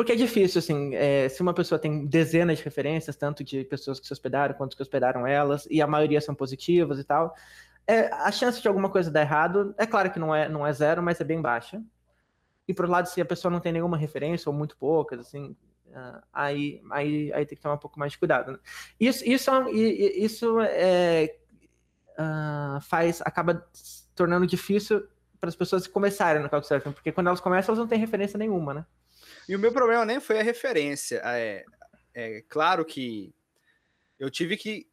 Porque 0.00 0.12
é 0.12 0.16
difícil, 0.16 0.60
assim, 0.60 0.94
é, 0.94 1.28
se 1.28 1.42
uma 1.42 1.52
pessoa 1.52 1.78
tem 1.78 2.06
dezenas 2.06 2.56
de 2.56 2.64
referências, 2.64 3.16
tanto 3.16 3.44
de 3.44 3.64
pessoas 3.64 4.00
que 4.00 4.06
se 4.06 4.12
hospedaram 4.14 4.54
quanto 4.54 4.74
que 4.74 4.80
hospedaram 4.80 5.26
elas, 5.26 5.68
e 5.70 5.82
a 5.82 5.86
maioria 5.86 6.22
são 6.22 6.34
positivas 6.34 6.98
e 6.98 7.04
tal, 7.04 7.34
é, 7.86 8.10
a 8.10 8.32
chance 8.32 8.62
de 8.62 8.66
alguma 8.66 8.88
coisa 8.88 9.10
dar 9.10 9.20
errado, 9.20 9.74
é 9.76 9.86
claro 9.86 10.10
que 10.10 10.18
não 10.18 10.34
é, 10.34 10.48
não 10.48 10.66
é 10.66 10.72
zero, 10.72 11.02
mas 11.02 11.20
é 11.20 11.24
bem 11.24 11.38
baixa. 11.42 11.82
E 12.66 12.72
por 12.72 12.86
outro 12.86 12.92
lado, 12.92 13.08
se 13.08 13.20
a 13.20 13.26
pessoa 13.26 13.52
não 13.52 13.60
tem 13.60 13.72
nenhuma 13.72 13.98
referência, 13.98 14.48
ou 14.48 14.56
muito 14.56 14.74
poucas, 14.78 15.20
assim, 15.20 15.54
uh, 15.88 16.22
aí, 16.32 16.80
aí, 16.90 17.30
aí 17.34 17.44
tem 17.44 17.54
que 17.54 17.62
tomar 17.62 17.74
um 17.74 17.78
pouco 17.78 17.98
mais 17.98 18.12
de 18.12 18.18
cuidado. 18.18 18.52
Né? 18.52 18.58
Isso, 18.98 19.22
isso, 19.28 19.50
isso 19.68 20.60
é, 20.62 21.36
uh, 22.12 22.80
faz, 22.80 23.20
acaba 23.20 23.68
tornando 24.14 24.46
difícil 24.46 25.06
para 25.38 25.50
as 25.50 25.56
pessoas 25.56 25.86
começarem 25.86 26.42
no 26.42 26.48
Couchsurfing, 26.48 26.92
porque 26.92 27.12
quando 27.12 27.26
elas 27.26 27.40
começam, 27.40 27.74
elas 27.74 27.80
não 27.80 27.86
têm 27.86 27.98
referência 27.98 28.38
nenhuma, 28.38 28.72
né? 28.72 28.86
E 29.50 29.56
o 29.56 29.58
meu 29.58 29.72
problema 29.72 30.04
nem 30.04 30.20
foi 30.20 30.38
a 30.38 30.44
referência. 30.44 31.20
É, 31.24 31.64
é 32.14 32.44
claro 32.48 32.84
que 32.84 33.34
eu 34.16 34.30
tive 34.30 34.56
que 34.56 34.86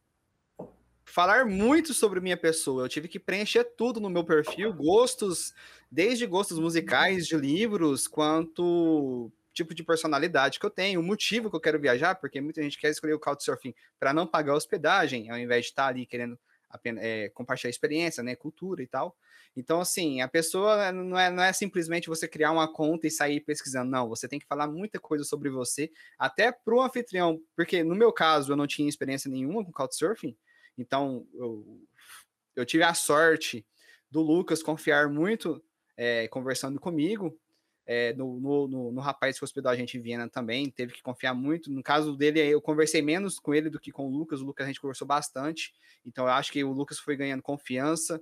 falar 1.06 1.46
muito 1.46 1.94
sobre 1.94 2.20
minha 2.20 2.36
pessoa, 2.36 2.84
eu 2.84 2.90
tive 2.90 3.08
que 3.08 3.20
preencher 3.20 3.64
tudo 3.64 4.00
no 4.00 4.10
meu 4.10 4.24
perfil, 4.24 4.74
gostos, 4.74 5.54
desde 5.92 6.26
gostos 6.26 6.58
musicais, 6.58 7.28
de 7.28 7.38
livros, 7.38 8.08
quanto 8.08 9.32
tipo 9.54 9.76
de 9.76 9.84
personalidade 9.84 10.60
que 10.60 10.66
eu 10.66 10.72
tenho, 10.72 11.02
o 11.02 11.04
motivo 11.04 11.52
que 11.52 11.56
eu 11.56 11.62
quero 11.62 11.80
viajar, 11.80 12.16
porque 12.16 12.42
muita 12.42 12.64
gente 12.64 12.80
quer 12.80 12.90
escolher 12.90 13.14
o 13.14 13.20
Couchsurfing 13.20 13.76
para 14.00 14.12
não 14.12 14.26
pagar 14.26 14.56
hospedagem, 14.56 15.30
ao 15.30 15.38
invés 15.38 15.66
de 15.66 15.70
estar 15.70 15.86
ali 15.86 16.04
querendo 16.04 16.38
apenas, 16.68 17.04
é, 17.04 17.30
compartilhar 17.30 17.70
experiência, 17.70 18.24
né, 18.24 18.36
cultura 18.36 18.82
e 18.82 18.88
tal. 18.88 19.16
Então, 19.58 19.82
assim, 19.82 20.22
a 20.22 20.28
pessoa 20.28 20.92
não 20.92 21.18
é, 21.18 21.32
não 21.32 21.42
é 21.42 21.52
simplesmente 21.52 22.08
você 22.08 22.28
criar 22.28 22.52
uma 22.52 22.72
conta 22.72 23.08
e 23.08 23.12
sair 23.12 23.40
pesquisando, 23.40 23.90
não. 23.90 24.08
Você 24.08 24.28
tem 24.28 24.38
que 24.38 24.46
falar 24.46 24.68
muita 24.68 25.00
coisa 25.00 25.24
sobre 25.24 25.50
você, 25.50 25.92
até 26.16 26.52
para 26.52 26.76
o 26.76 26.80
anfitrião, 26.80 27.42
porque 27.56 27.84
no 27.84 27.96
meu 27.96 28.14
caso 28.14 28.54
eu 28.54 28.56
não 28.56 28.68
tinha 28.68 28.88
experiência 28.88 29.32
nenhuma 29.32 29.66
com 29.66 29.72
Couchsurfing, 29.72 30.38
então 30.78 31.26
eu, 31.34 31.82
eu 32.56 32.66
tive 32.68 32.84
a 32.84 32.94
sorte 32.94 33.66
do 34.12 34.22
Lucas 34.22 34.62
confiar 34.62 35.10
muito 35.10 35.60
é, 35.98 36.28
conversando 36.28 36.80
comigo. 36.80 37.36
É, 37.90 38.14
no, 38.14 38.40
no, 38.40 38.68
no, 38.68 38.92
no, 38.92 39.02
rapaz 39.02 39.40
que 39.40 39.46
hospedou 39.46 39.72
a 39.72 39.76
gente 39.76 39.98
em 39.98 40.02
Viena 40.02 40.30
também, 40.30 40.70
teve 40.70 40.94
que 40.94 41.02
confiar 41.02 41.34
muito. 41.34 41.72
No 41.72 41.82
caso 41.82 42.18
dele, 42.18 42.42
eu 42.42 42.62
conversei 42.62 43.02
menos 43.02 43.40
com 43.40 43.56
ele 43.56 43.70
do 43.70 43.80
que 43.80 43.94
com 43.94 44.06
o 44.06 44.12
Lucas. 44.12 44.42
O 44.42 44.46
Lucas 44.46 44.66
a 44.66 44.68
gente 44.68 44.82
conversou 44.82 45.08
bastante, 45.08 45.74
então 46.06 46.26
eu 46.26 46.32
acho 46.32 46.52
que 46.52 46.64
o 46.64 46.74
Lucas 46.74 47.00
foi 47.00 47.16
ganhando 47.16 47.42
confiança. 47.42 48.22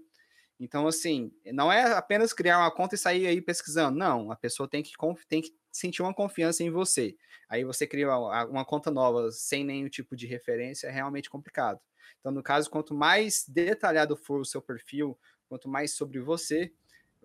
Então, 0.60 0.88
assim, 0.88 1.32
não 1.54 1.72
é 1.72 1.94
apenas 1.94 2.32
criar 2.32 2.60
uma 2.60 2.72
conta 2.72 2.96
e 2.96 2.98
sair 2.98 3.28
aí 3.28 3.42
pesquisando. 3.42 3.98
Não, 3.98 4.32
a 4.32 4.36
pessoa 4.36 4.70
tem 4.70 4.82
que, 4.82 4.94
tem 5.28 5.42
que 5.42 5.54
sentir 5.72 6.02
uma 6.02 6.14
confiança 6.14 6.64
em 6.64 6.70
você. 6.70 7.16
Aí 7.50 7.64
você 7.64 7.86
cria 7.86 8.08
uma, 8.08 8.46
uma 8.46 8.66
conta 8.66 8.90
nova 8.90 9.32
sem 9.32 9.64
nenhum 9.66 9.90
tipo 9.90 10.16
de 10.16 10.26
referência, 10.26 10.88
é 10.88 10.92
realmente 10.92 11.30
complicado. 11.30 11.80
Então, 12.20 12.32
no 12.32 12.42
caso, 12.42 12.70
quanto 12.70 12.94
mais 12.94 13.46
detalhado 13.48 14.16
for 14.16 14.40
o 14.40 14.46
seu 14.46 14.62
perfil, 14.62 15.18
quanto 15.50 15.68
mais 15.68 15.94
sobre 15.94 16.20
você, 16.20 16.72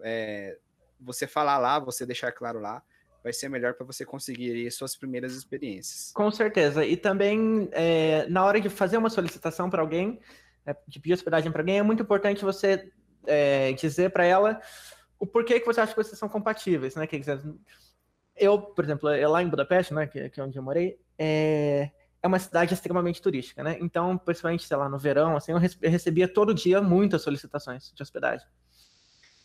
é, 0.02 0.58
você 1.00 1.26
falar 1.26 1.58
lá, 1.58 1.78
você 1.78 2.04
deixar 2.04 2.32
claro 2.32 2.58
lá, 2.58 2.82
vai 3.22 3.32
ser 3.32 3.48
melhor 3.48 3.74
para 3.74 3.86
você 3.86 4.04
conseguir 4.04 4.70
suas 4.70 4.96
primeiras 4.96 5.34
experiências. 5.34 6.10
Com 6.12 6.30
certeza. 6.30 6.84
E 6.84 6.96
também, 6.96 7.68
é, 7.72 8.26
na 8.28 8.44
hora 8.44 8.60
de 8.60 8.68
fazer 8.68 8.96
uma 8.96 9.10
solicitação 9.10 9.70
para 9.70 9.80
alguém, 9.80 10.20
é, 10.66 10.74
de 10.86 10.98
pedir 10.98 11.14
hospedagem 11.14 11.52
para 11.52 11.62
alguém, 11.62 11.78
é 11.78 11.82
muito 11.82 12.02
importante 12.02 12.44
você 12.44 12.90
é, 13.26 13.72
dizer 13.72 14.10
para 14.10 14.24
ela 14.24 14.60
o 15.18 15.26
porquê 15.26 15.60
que 15.60 15.66
você 15.66 15.80
acha 15.80 15.92
que 15.92 16.02
vocês 16.02 16.18
são 16.18 16.28
compatíveis, 16.28 16.94
né? 16.94 17.06
Que 17.06 17.20
eu, 18.36 18.58
por 18.58 18.84
exemplo, 18.84 19.08
lá 19.28 19.42
em 19.42 19.48
Budapeste, 19.48 19.92
né, 19.92 20.06
que, 20.06 20.30
que 20.30 20.40
é 20.40 20.42
onde 20.42 20.58
eu 20.58 20.62
morei, 20.62 20.98
é, 21.18 21.90
é 22.22 22.26
uma 22.26 22.38
cidade 22.38 22.72
extremamente 22.72 23.20
turística, 23.20 23.62
né? 23.62 23.76
Então, 23.80 24.16
principalmente, 24.16 24.66
sei 24.66 24.76
lá, 24.76 24.88
no 24.88 24.98
verão, 24.98 25.36
assim, 25.36 25.52
eu 25.52 25.58
recebia 25.58 26.26
todo 26.26 26.54
dia 26.54 26.80
muitas 26.80 27.22
solicitações 27.22 27.92
de 27.94 28.02
hospedagem. 28.02 28.46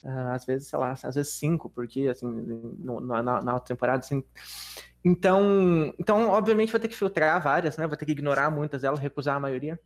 Uh, 0.04 0.30
às 0.34 0.46
vezes, 0.46 0.68
sei 0.68 0.78
lá, 0.80 0.92
às 0.92 1.16
vezes 1.16 1.34
cinco, 1.34 1.70
porque 1.70 2.08
assim, 2.08 2.28
no, 2.28 3.02
na, 3.02 3.24
na 3.24 3.54
outra 3.54 3.76
temporada, 3.76 4.00
assim. 4.00 4.24
Então, 5.04 5.94
então, 6.00 6.30
obviamente, 6.30 6.72
vou 6.72 6.80
ter 6.80 6.88
que 6.88 6.96
filtrar 6.96 7.42
várias, 7.42 7.76
né? 7.78 7.88
Vou 7.88 7.98
ter 7.98 8.06
que 8.06 8.12
ignorar 8.12 8.50
muitas 8.50 8.82
delas, 8.82 9.00
recusar 9.00 9.36
a 9.36 9.40
maioria. 9.40 9.80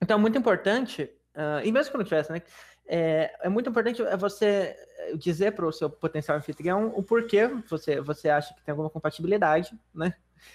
Então, 0.00 0.16
é 0.16 0.20
muito 0.20 0.38
importante, 0.38 1.04
uh, 1.36 1.64
e 1.64 1.70
mesmo 1.70 1.92
que 1.92 1.98
não 1.98 2.04
tivesse, 2.04 2.32
né? 2.32 2.42
É, 2.86 3.32
é 3.42 3.48
muito 3.48 3.70
importante 3.70 4.02
você 4.18 4.76
dizer 5.16 5.52
para 5.52 5.66
o 5.66 5.72
seu 5.72 5.88
potencial 5.88 6.36
anfitrião 6.36 6.92
o 6.96 7.02
porquê 7.02 7.46
você, 7.68 8.00
você 8.00 8.28
acha 8.28 8.54
que 8.54 8.62
tem 8.62 8.72
alguma 8.72 8.90
compatibilidade, 8.90 9.70
né? 9.94 10.14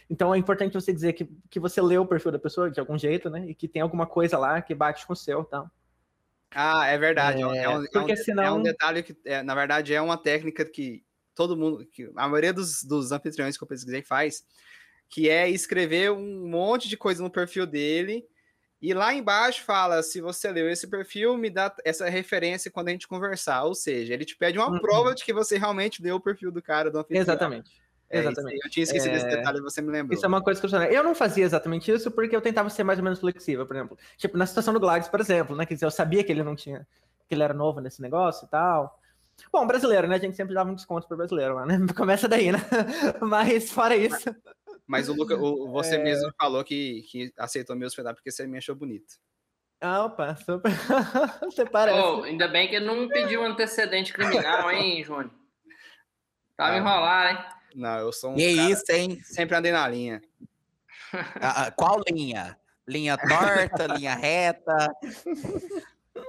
Então 0.09 0.33
é 0.33 0.37
importante 0.37 0.73
você 0.73 0.93
dizer 0.93 1.13
que, 1.13 1.29
que 1.49 1.59
você 1.59 1.81
leu 1.81 2.01
o 2.01 2.07
perfil 2.07 2.31
da 2.31 2.39
pessoa 2.39 2.69
de 2.69 2.79
algum 2.79 2.97
jeito, 2.97 3.29
né? 3.29 3.47
E 3.47 3.55
que 3.55 3.67
tem 3.67 3.81
alguma 3.81 4.05
coisa 4.05 4.37
lá 4.37 4.61
que 4.61 4.75
bate 4.75 5.05
com 5.07 5.13
o 5.13 5.15
seu, 5.15 5.43
tal. 5.45 5.69
Ah, 6.51 6.85
é 6.87 6.97
verdade. 6.97 7.41
É, 7.41 7.63
é 7.63 7.69
um, 7.69 7.85
porque 7.85 8.11
é 8.11 8.15
um, 8.15 8.17
senão... 8.17 8.43
é 8.43 8.51
um 8.51 8.61
detalhe 8.61 9.03
que, 9.03 9.15
é, 9.25 9.41
na 9.43 9.55
verdade, 9.55 9.93
é 9.93 10.01
uma 10.01 10.17
técnica 10.17 10.65
que 10.65 11.03
todo 11.35 11.55
mundo, 11.55 11.85
que 11.85 12.11
a 12.15 12.27
maioria 12.27 12.53
dos, 12.53 12.83
dos 12.83 13.11
anfitriões 13.11 13.57
que 13.57 13.63
eu 13.63 13.67
pesquisei 13.67 14.01
faz, 14.01 14.43
que 15.09 15.29
é 15.29 15.49
escrever 15.49 16.11
um 16.11 16.47
monte 16.47 16.89
de 16.89 16.97
coisa 16.97 17.21
no 17.21 17.29
perfil 17.29 17.65
dele 17.65 18.25
e 18.81 18.93
lá 18.93 19.13
embaixo 19.13 19.63
fala: 19.63 20.03
se 20.03 20.21
você 20.21 20.51
leu 20.51 20.69
esse 20.69 20.87
perfil, 20.87 21.37
me 21.37 21.49
dá 21.49 21.73
essa 21.83 22.09
referência 22.09 22.69
quando 22.69 22.89
a 22.89 22.91
gente 22.91 23.07
conversar. 23.07 23.63
Ou 23.63 23.73
seja, 23.73 24.13
ele 24.13 24.25
te 24.25 24.35
pede 24.35 24.57
uma 24.57 24.69
uhum. 24.69 24.79
prova 24.79 25.15
de 25.15 25.23
que 25.23 25.33
você 25.33 25.57
realmente 25.57 26.01
leu 26.01 26.15
o 26.15 26.19
perfil 26.19 26.51
do 26.51 26.61
cara 26.61 26.91
do 26.91 26.99
anfitrião. 26.99 27.21
Exatamente. 27.21 27.71
É, 28.09 28.19
exatamente. 28.19 28.59
Eu 28.63 28.69
tinha 28.69 28.83
esquecido 28.83 29.13
é... 29.13 29.17
esse 29.17 29.27
detalhe, 29.27 29.59
você 29.61 29.81
me 29.81 29.91
lembrou. 29.91 30.15
Isso 30.15 30.25
é 30.25 30.29
uma 30.29 30.41
coisa 30.41 30.61
que 30.61 30.73
eu 30.73 30.83
Eu 30.83 31.03
não 31.03 31.13
fazia 31.13 31.43
exatamente 31.43 31.91
isso 31.91 32.09
porque 32.11 32.35
eu 32.35 32.41
tentava 32.41 32.69
ser 32.69 32.83
mais 32.83 32.99
ou 32.99 33.03
menos 33.03 33.19
flexível, 33.19 33.65
por 33.65 33.75
exemplo. 33.75 33.97
Tipo, 34.15 34.37
na 34.37 34.45
situação 34.45 34.73
do 34.73 34.79
Gladys, 34.79 35.09
por 35.09 35.19
exemplo, 35.19 35.55
né? 35.55 35.65
Quer 35.65 35.73
dizer, 35.73 35.85
eu 35.85 35.91
sabia 35.91 36.23
que 36.23 36.31
ele 36.31 36.43
não 36.43 36.55
tinha. 36.55 36.87
que 37.27 37.35
ele 37.35 37.43
era 37.43 37.53
novo 37.53 37.81
nesse 37.81 38.01
negócio 38.01 38.45
e 38.45 38.49
tal. 38.49 38.97
Bom, 39.51 39.67
brasileiro, 39.67 40.07
né? 40.07 40.15
A 40.15 40.19
gente 40.19 40.35
sempre 40.35 40.53
dava 40.53 40.69
um 40.69 40.75
desconto 40.75 41.07
para 41.07 41.17
brasileiro 41.17 41.55
lá, 41.55 41.65
né? 41.65 41.79
Começa 41.95 42.27
daí, 42.27 42.51
né? 42.51 42.59
Mas 43.21 43.71
fora 43.71 43.95
isso. 43.95 44.33
Mas 44.87 45.09
o 45.09 45.13
Luca, 45.13 45.35
o, 45.35 45.69
você 45.69 45.95
é... 45.95 46.03
mesmo 46.03 46.31
falou 46.39 46.63
que, 46.63 47.01
que 47.11 47.33
aceitou 47.37 47.75
me 47.75 47.85
hospedar 47.85 48.15
porque 48.15 48.31
você 48.31 48.47
me 48.47 48.57
achou 48.57 48.73
bonito. 48.73 49.15
Ah, 49.79 50.05
opa, 50.05 50.35
super. 50.35 50.71
Você 51.43 51.63
parece. 51.63 51.99
Oh, 51.99 52.23
ainda 52.23 52.47
bem 52.47 52.67
que 52.67 52.77
ele 52.77 52.85
não 52.85 53.07
pediu 53.07 53.43
antecedente 53.43 54.11
criminal, 54.11 54.71
hein, 54.71 55.03
Júnior? 55.03 55.29
Tava 56.55 56.73
ah, 56.73 56.77
enrolar, 56.77 57.31
hein? 57.31 57.57
Não, 57.75 57.99
eu 57.99 58.11
sou 58.11 58.31
um. 58.31 58.35
Que 58.35 58.47
isso, 58.47 58.91
hein? 58.91 59.21
Sempre 59.23 59.55
andei 59.55 59.71
na 59.71 59.87
linha. 59.87 60.21
Ah, 61.39 61.67
ah, 61.67 61.71
qual 61.71 62.01
linha? 62.11 62.59
Linha 62.85 63.17
torta, 63.17 63.87
linha 63.95 64.13
reta? 64.13 64.93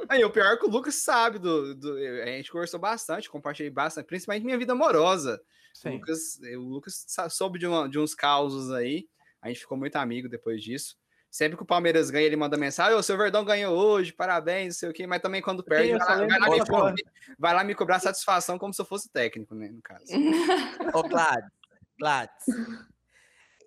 Aí, 0.08 0.24
o 0.24 0.30
pior 0.30 0.52
é 0.52 0.56
que 0.56 0.66
o 0.66 0.70
Lucas 0.70 0.94
sabe 0.94 1.40
do, 1.40 1.74
do, 1.74 1.96
A 2.22 2.26
gente 2.26 2.52
conversou 2.52 2.78
bastante, 2.78 3.28
compartilhei 3.28 3.70
bastante, 3.70 4.06
principalmente 4.06 4.44
minha 4.44 4.56
vida 4.56 4.74
amorosa. 4.74 5.42
O 5.84 5.90
Lucas, 5.90 6.40
o 6.56 6.60
Lucas 6.60 7.06
soube 7.30 7.58
de, 7.58 7.66
uma, 7.66 7.88
de 7.88 7.98
uns 7.98 8.14
causos 8.14 8.72
aí. 8.72 9.08
A 9.40 9.48
gente 9.48 9.60
ficou 9.60 9.78
muito 9.78 9.96
amigo 9.96 10.28
depois 10.28 10.62
disso. 10.62 10.96
Sempre 11.30 11.58
que 11.58 11.62
o 11.62 11.66
Palmeiras 11.66 12.10
ganha, 12.10 12.24
ele 12.24 12.36
manda 12.36 12.56
mensagem: 12.56 12.96
o 12.96 13.02
seu 13.02 13.16
Verdão 13.16 13.44
ganhou 13.44 13.76
hoje, 13.76 14.12
parabéns, 14.12 14.74
não 14.74 14.78
sei 14.78 14.88
o 14.88 14.92
quê. 14.92 15.06
Mas 15.06 15.20
também 15.20 15.42
quando 15.42 15.62
perde, 15.62 15.90
vai, 15.90 15.98
lá, 15.98 16.26
vai, 16.26 16.38
lá 16.38 16.48
me 16.48 16.58
cobrar, 16.58 16.94
vai, 17.38 17.54
lá, 17.54 17.64
me 17.64 17.74
cobrar 17.74 18.00
satisfação 18.00 18.58
como 18.58 18.72
se 18.72 18.80
eu 18.80 18.86
fosse 18.86 19.10
técnico, 19.10 19.54
né? 19.54 19.68
No 19.68 19.82
caso. 19.82 20.06
Ô, 20.96 21.02
Gladys, 21.02 21.50
Gladys. 21.98 22.44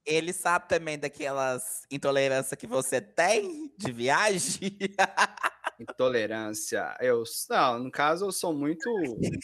Ele 0.04 0.34
sabe 0.34 0.68
também 0.68 0.98
daquelas 0.98 1.84
intolerâncias 1.92 2.60
que 2.60 2.66
você 2.66 3.00
tem 3.00 3.72
de 3.78 3.92
viagem? 3.92 4.78
Intolerância. 5.82 6.96
Eu, 7.00 7.24
não, 7.50 7.80
no 7.80 7.92
caso, 7.92 8.26
eu 8.26 8.32
sou 8.32 8.54
muito. 8.54 8.90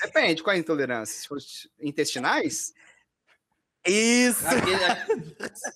Depende, 0.04 0.44
qual 0.44 0.54
é 0.54 0.58
a 0.58 0.60
intolerância? 0.60 1.22
Se 1.22 1.28
intestinais? 1.82 2.74
Isso! 3.86 4.44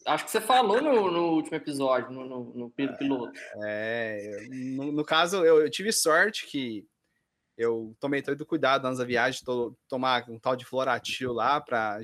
acho 0.06 0.26
que 0.26 0.32
você 0.32 0.42
falou 0.42 0.82
no, 0.82 1.10
no 1.10 1.30
último 1.34 1.56
episódio, 1.56 2.12
no, 2.12 2.26
no, 2.26 2.44
no 2.54 2.70
piloto. 2.70 3.40
É, 3.64 4.48
no, 4.50 4.92
no 4.92 5.06
caso, 5.06 5.38
eu, 5.46 5.62
eu, 5.62 5.70
tive 5.70 5.94
sorte 5.94 6.46
que 6.46 6.86
eu 7.58 7.96
tomei 8.00 8.22
todo 8.22 8.46
cuidado 8.46 8.86
antes 8.86 9.00
da 9.00 9.06
viagem, 9.06 9.44
to, 9.44 9.76
tomar 9.88 10.26
um 10.30 10.40
tal 10.40 10.56
de 10.56 10.66
floratil 10.66 11.34
lá 11.34 11.60
para 11.62 12.00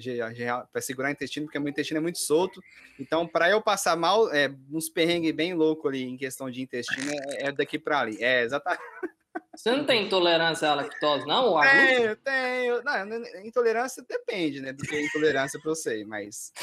segurar 0.81 1.09
o 1.09 1.11
intestino, 1.11 1.45
porque 1.45 1.57
o 1.57 1.67
intestino 1.67 1.97
é 1.97 2.01
muito 2.01 2.19
solto. 2.19 2.61
Então, 2.99 3.27
para 3.27 3.49
eu 3.49 3.61
passar 3.61 3.95
mal, 3.95 4.31
é, 4.33 4.53
uns 4.71 4.89
perrengues 4.89 5.31
bem 5.31 5.53
loucos 5.53 5.89
ali 5.89 6.03
em 6.03 6.17
questão 6.17 6.49
de 6.49 6.61
intestino, 6.61 7.09
é, 7.11 7.47
é 7.47 7.51
daqui 7.51 7.79
para 7.79 7.99
ali. 7.99 8.21
É, 8.21 8.43
exatamente. 8.43 8.81
Você 9.55 9.71
não 9.71 9.85
tem 9.85 10.05
intolerância 10.05 10.69
à 10.69 10.75
lactose, 10.75 11.25
não? 11.25 11.59
Tenho, 11.61 12.15
tenho. 12.17 12.83
Não, 12.83 13.43
intolerância 13.43 14.05
depende, 14.07 14.61
né? 14.61 14.71
Do 14.71 14.83
que 14.83 14.95
é 14.95 15.03
intolerância 15.03 15.59
para 15.59 15.73
você, 15.73 16.05
mas. 16.05 16.53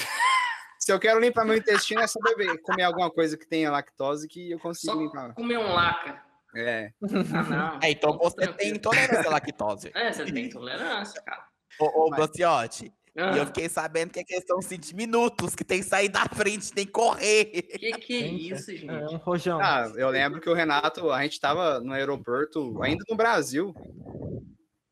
Se 0.78 0.93
eu 0.93 1.01
quero 1.01 1.18
limpar 1.18 1.45
meu 1.45 1.57
intestino, 1.57 2.03
é 2.03 2.07
só 2.07 2.20
beber, 2.20 2.61
comer 2.62 2.85
alguma 2.85 3.11
coisa 3.11 3.37
que 3.37 3.47
tenha 3.47 3.70
lactose 3.70 4.28
que 4.28 4.53
eu 4.53 4.61
consigo 4.61 4.93
só 4.93 5.01
limpar. 5.01 5.35
Comer 5.35 5.59
um 5.59 5.72
laca. 5.72 6.22
É. 6.57 6.93
Ah, 7.03 7.43
não. 7.43 7.81
É, 7.83 7.91
então 7.91 8.17
você 8.19 8.47
tem 8.55 8.71
intolerância 8.71 9.29
à 9.29 9.33
lactose. 9.33 9.91
É, 9.95 10.13
você 10.13 10.25
tem 10.25 10.47
intolerância, 10.47 11.21
cara. 11.23 11.47
Ô, 11.81 12.07
ô. 12.07 12.11
Bociotti, 12.11 12.93
e 13.17 13.39
eu 13.39 13.47
fiquei 13.47 13.69
sabendo 13.69 14.11
que 14.11 14.19
é 14.19 14.25
questão 14.25 14.59
assim, 14.59 14.77
de 14.77 14.95
minutos, 14.95 15.55
que 15.55 15.63
tem 15.63 15.79
que 15.79 15.87
sair 15.87 16.09
da 16.09 16.27
frente, 16.27 16.73
tem 16.73 16.85
que 16.85 16.91
correr. 16.91 17.45
Que 17.45 17.93
que 17.93 18.15
é 18.15 18.27
isso, 18.27 18.77
gente? 18.77 18.89
É 18.89 19.07
um 19.07 19.19
rojão. 19.19 19.61
Ah, 19.61 19.93
eu 19.95 20.11
lembro 20.11 20.41
que 20.41 20.51
o 20.51 20.55
Renato, 20.55 21.13
a 21.13 21.23
gente 21.23 21.39
tava 21.39 21.79
no 21.79 21.93
aeroporto, 21.93 22.83
ainda 22.83 23.05
no 23.09 23.17
Brasil, 23.17 23.73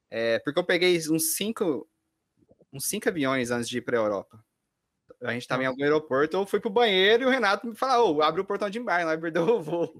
é, 0.08 0.38
porque 0.38 0.58
eu 0.58 0.64
peguei 0.64 0.96
uns 1.10 1.34
cinco, 1.34 1.88
uns 2.72 2.84
cinco 2.84 3.08
aviões 3.08 3.50
antes 3.50 3.68
de 3.68 3.78
ir 3.78 3.82
para 3.82 3.98
a 3.98 4.02
Europa. 4.02 4.44
A 5.20 5.32
gente 5.32 5.48
tava 5.48 5.64
em 5.64 5.66
algum 5.66 5.82
aeroporto, 5.82 6.36
eu 6.36 6.46
fui 6.46 6.60
pro 6.60 6.70
banheiro 6.70 7.24
e 7.24 7.26
o 7.26 7.30
Renato 7.30 7.66
me 7.66 7.74
falou, 7.74 8.16
oh, 8.16 8.22
abre 8.22 8.40
o 8.40 8.44
portão 8.44 8.70
de 8.70 8.78
embarque, 8.78 9.04
não 9.04 9.20
perdeu 9.20 9.42
o 9.48 9.60
voo. 9.60 9.92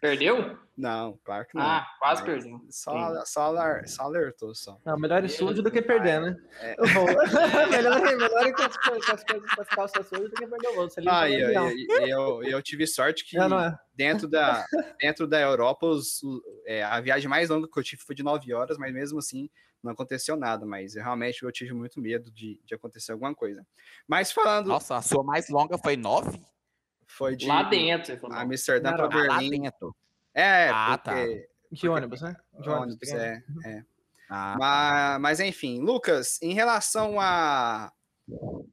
Perdeu? 0.00 0.58
Não, 0.76 1.18
claro 1.24 1.46
que 1.46 1.56
não. 1.56 1.62
Ah, 1.62 1.86
quase 1.98 2.22
Mas 2.22 2.30
perdeu. 2.30 2.60
Só, 2.68 3.24
só, 3.24 3.54
só 3.86 4.02
alertou, 4.02 4.54
só. 4.54 4.78
Não, 4.84 4.98
melhor 4.98 5.24
ir 5.24 5.28
sujo 5.30 5.62
do 5.62 5.70
que 5.70 5.80
perder, 5.80 6.20
né? 6.20 6.36
É. 6.60 6.76
melhor, 7.70 8.00
melhor 8.02 8.46
ir 8.46 8.52
com 8.52 8.62
as, 8.62 8.76
com 8.76 8.92
as 8.94 9.24
coisas, 9.24 9.54
com 9.54 9.60
as 9.62 9.68
calças 9.68 10.06
sujas 10.06 10.30
do 10.30 10.36
que 10.36 10.46
perder 10.46 10.68
o 10.68 10.74
voo. 10.74 10.88
Ah, 11.08 11.30
eu, 11.30 11.50
eu, 11.50 12.06
eu, 12.06 12.42
eu, 12.42 12.62
tive 12.62 12.86
sorte 12.86 13.24
que 13.24 13.38
não, 13.38 13.48
não 13.48 13.60
é. 13.60 13.78
dentro, 13.94 14.28
da, 14.28 14.66
dentro 15.00 15.26
da 15.26 15.40
Europa, 15.40 15.86
os, 15.86 16.20
é, 16.66 16.82
a 16.84 17.00
viagem 17.00 17.28
mais 17.28 17.48
longa 17.48 17.66
que 17.66 17.78
eu 17.78 17.84
tive 17.84 18.02
foi 18.02 18.14
de 18.14 18.22
nove 18.22 18.52
horas, 18.52 18.76
mas 18.76 18.92
mesmo 18.92 19.18
assim 19.18 19.48
não 19.82 19.92
aconteceu 19.92 20.36
nada, 20.36 20.66
mas 20.66 20.94
eu, 20.94 21.02
realmente 21.02 21.42
eu 21.42 21.52
tive 21.52 21.72
muito 21.72 22.00
medo 22.00 22.30
de, 22.30 22.60
de 22.64 22.74
acontecer 22.74 23.12
alguma 23.12 23.34
coisa. 23.34 23.64
Mas 24.06 24.30
falando... 24.32 24.66
Nossa, 24.66 24.96
a 24.96 25.02
sua 25.02 25.22
mais 25.22 25.48
longa 25.48 25.78
foi 25.78 25.96
nove? 25.96 26.38
Foi 27.06 27.36
de 27.36 27.46
lá 27.46 27.62
dentro. 27.62 28.18
Amsterdã 28.32 28.94
para 28.94 29.08
Berlim. 29.08 29.28
Lá 29.28 29.38
dentro. 29.40 29.96
É, 30.34 30.68
ah, 30.68 30.98
tá. 30.98 31.14
porque, 31.14 31.36
tá. 31.36 31.56
De 31.72 31.88
ônibus, 31.88 32.20
né? 32.20 32.36
De 32.60 32.68
ônibus, 32.68 33.08
é, 33.10 33.42
é. 33.64 33.84
Ah, 34.28 34.56
mas, 34.58 35.12
tá. 35.12 35.18
mas, 35.20 35.40
enfim, 35.40 35.80
Lucas, 35.80 36.40
em 36.42 36.52
relação 36.52 37.20
a, 37.20 37.92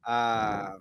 a, 0.03 0.77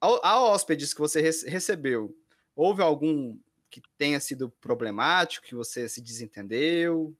a, 0.00 0.06
a 0.22 0.40
hóspedes 0.40 0.94
que 0.94 1.00
você 1.00 1.20
recebeu, 1.20 2.14
houve 2.54 2.82
algum 2.82 3.36
que 3.68 3.82
tenha 3.96 4.18
sido 4.20 4.50
problemático, 4.60 5.46
que 5.46 5.54
você 5.54 5.88
se 5.88 6.00
desentendeu? 6.00 7.14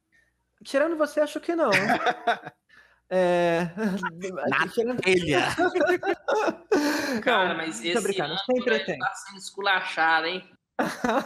Tirando 0.64 0.96
você, 0.96 1.20
acho 1.20 1.40
que 1.40 1.54
não. 1.54 1.70
É... 3.10 3.62
Na 4.86 4.96
telha. 4.96 5.48
Cara, 7.22 7.54
mas 7.54 7.84
esse 7.84 8.00
brincando, 8.00 8.32
ano 8.32 8.40
sempre 8.46 8.78
tem. 8.84 8.98
tá 8.98 9.12
sendo 9.14 9.38
esculachado, 9.38 10.26
hein? 10.28 10.48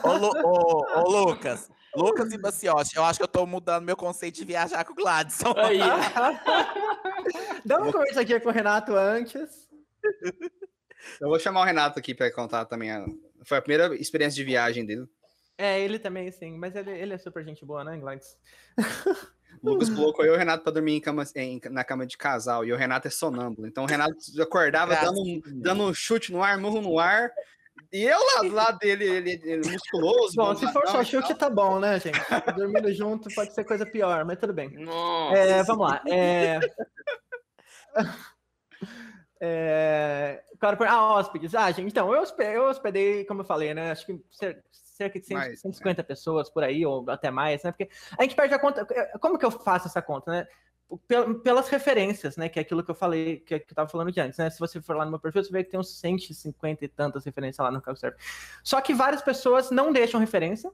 Ô, 0.03 0.13
Lu, 0.17 0.31
ô, 0.43 0.85
ô, 0.99 1.11
Lucas, 1.29 1.71
Lucas 1.95 2.33
e 2.33 2.39
Baciotti, 2.39 2.97
eu 2.97 3.05
acho 3.05 3.19
que 3.19 3.23
eu 3.23 3.29
tô 3.29 3.47
mudando 3.47 3.85
meu 3.85 3.97
conceito 3.97 4.37
de 4.37 4.45
viajar 4.45 4.83
com 4.85 4.93
o 4.93 4.97
Gladson. 4.97 5.55
Aí. 5.57 5.79
Dá 7.65 7.79
uma 7.79 7.93
conversa 7.93 8.23
aqui 8.23 8.41
com 8.41 8.49
o 8.49 8.53
Renato 8.53 8.97
antes. 8.97 9.69
Eu 11.21 11.29
vou 11.29 11.39
chamar 11.39 11.61
o 11.61 11.65
Renato 11.65 11.99
aqui 11.99 12.15
para 12.15 12.33
contar 12.33 12.65
também. 12.65 12.91
A... 12.91 13.05
Foi 13.45 13.59
a 13.59 13.63
primeira 13.63 13.95
experiência 13.95 14.37
de 14.37 14.45
viagem 14.45 14.87
dele. 14.87 15.07
É, 15.57 15.81
ele 15.81 15.99
também, 15.99 16.31
sim. 16.33 16.57
Mas 16.57 16.75
ele, 16.75 16.91
ele 16.91 17.13
é 17.13 17.19
super 17.19 17.45
gente 17.45 17.65
boa, 17.65 17.85
né, 17.85 17.97
Gladys? 17.97 18.37
O 19.63 19.71
Lucas 19.71 19.91
colocou 19.91 20.25
eu 20.25 20.33
e 20.33 20.37
o 20.37 20.39
Renato 20.39 20.63
para 20.63 20.73
dormir 20.73 20.97
em 20.97 21.01
cama, 21.01 21.25
em, 21.35 21.61
na 21.71 21.85
cama 21.85 22.07
de 22.07 22.17
casal. 22.17 22.65
E 22.65 22.73
o 22.73 22.77
Renato 22.77 23.09
é 23.09 23.11
sonâmbulo. 23.11 23.67
Então 23.67 23.85
o 23.85 23.87
Renato 23.87 24.17
acordava 24.41 24.95
dando 24.97 25.21
um, 25.21 25.41
dando 25.47 25.83
um 25.85 25.95
chute 25.95 26.33
no 26.33 26.43
ar, 26.43 26.59
murro 26.59 26.81
no 26.81 26.99
ar. 26.99 27.31
E 27.93 28.03
eu 28.03 28.19
lá 28.19 28.43
do 28.43 28.55
lado 28.55 28.79
dele, 28.79 29.05
ele, 29.05 29.41
ele 29.45 29.71
musculoso. 29.71 30.35
Bom, 30.37 30.55
se 30.55 30.71
for 30.73 30.87
só 30.89 31.05
chute, 31.05 31.35
tá 31.35 31.49
bom, 31.49 31.79
né, 31.79 31.99
gente? 32.01 32.19
Dormindo 32.57 32.93
junto 32.93 33.33
pode 33.35 33.55
ser 33.55 33.65
coisa 33.65 33.87
pior, 33.87 34.25
mas 34.25 34.39
tudo 34.39 34.53
bem. 34.53 34.71
É, 35.33 35.63
vamos 35.63 35.89
lá. 35.89 36.03
É... 36.09 36.61
É... 39.47 40.43
Claro, 40.59 40.79
ah, 40.85 41.17
hóspedes. 41.17 41.55
Ah, 41.55 41.71
gente, 41.71 41.89
então, 41.89 42.15
eu 42.15 42.23
hospedei, 42.23 42.57
eu 42.57 42.65
hospedei, 42.65 43.25
como 43.27 43.43
eu 43.43 43.45
falei, 43.45 43.75
né? 43.75 43.91
Acho 43.91 44.07
que 44.07 44.19
cerca 44.95 45.19
de 45.19 45.27
100, 45.27 45.37
mais, 45.37 45.61
150 45.61 46.01
é. 46.01 46.05
pessoas 46.05 46.49
por 46.49 46.63
aí, 46.63 46.87
ou 46.87 47.05
até 47.11 47.31
mais, 47.31 47.63
né? 47.63 47.73
Porque 47.73 47.89
a 48.19 48.23
gente 48.23 48.35
perde 48.35 48.55
a 48.55 48.59
conta. 48.59 48.87
Como 49.21 49.39
que 49.39 49.45
eu 49.45 49.51
faço 49.51 49.89
essa 49.89 50.01
conta, 50.01 50.31
né? 50.31 50.47
Pelas 51.43 51.69
referências, 51.69 52.37
né? 52.37 52.49
Que 52.49 52.59
é 52.59 52.63
aquilo 52.63 52.85
que 52.85 52.91
eu 52.91 52.95
falei, 52.95 53.39
que, 53.41 53.59
que 53.59 53.73
eu 53.73 53.75
tava 53.75 53.89
falando 53.89 54.13
de 54.13 54.21
antes, 54.21 54.39
né? 54.39 54.49
Se 54.51 54.61
você 54.61 54.81
for 54.81 54.97
lá 54.97 55.05
no 55.05 55.11
meu 55.11 55.21
perfil, 55.21 55.43
você 55.43 55.51
vê 55.51 55.65
que 55.65 55.71
tem 55.71 55.81
uns 55.81 55.99
150 55.99 56.85
e 56.85 56.89
tantas 56.89 57.25
referências 57.25 57.63
lá 57.63 57.71
no 57.71 57.83
Couchsurfing. 57.83 58.17
Só 58.63 58.81
que 58.81 58.95
várias 58.95 59.23
pessoas 59.23 59.71
não 59.71 59.93
deixam 59.93 60.21
referência, 60.21 60.71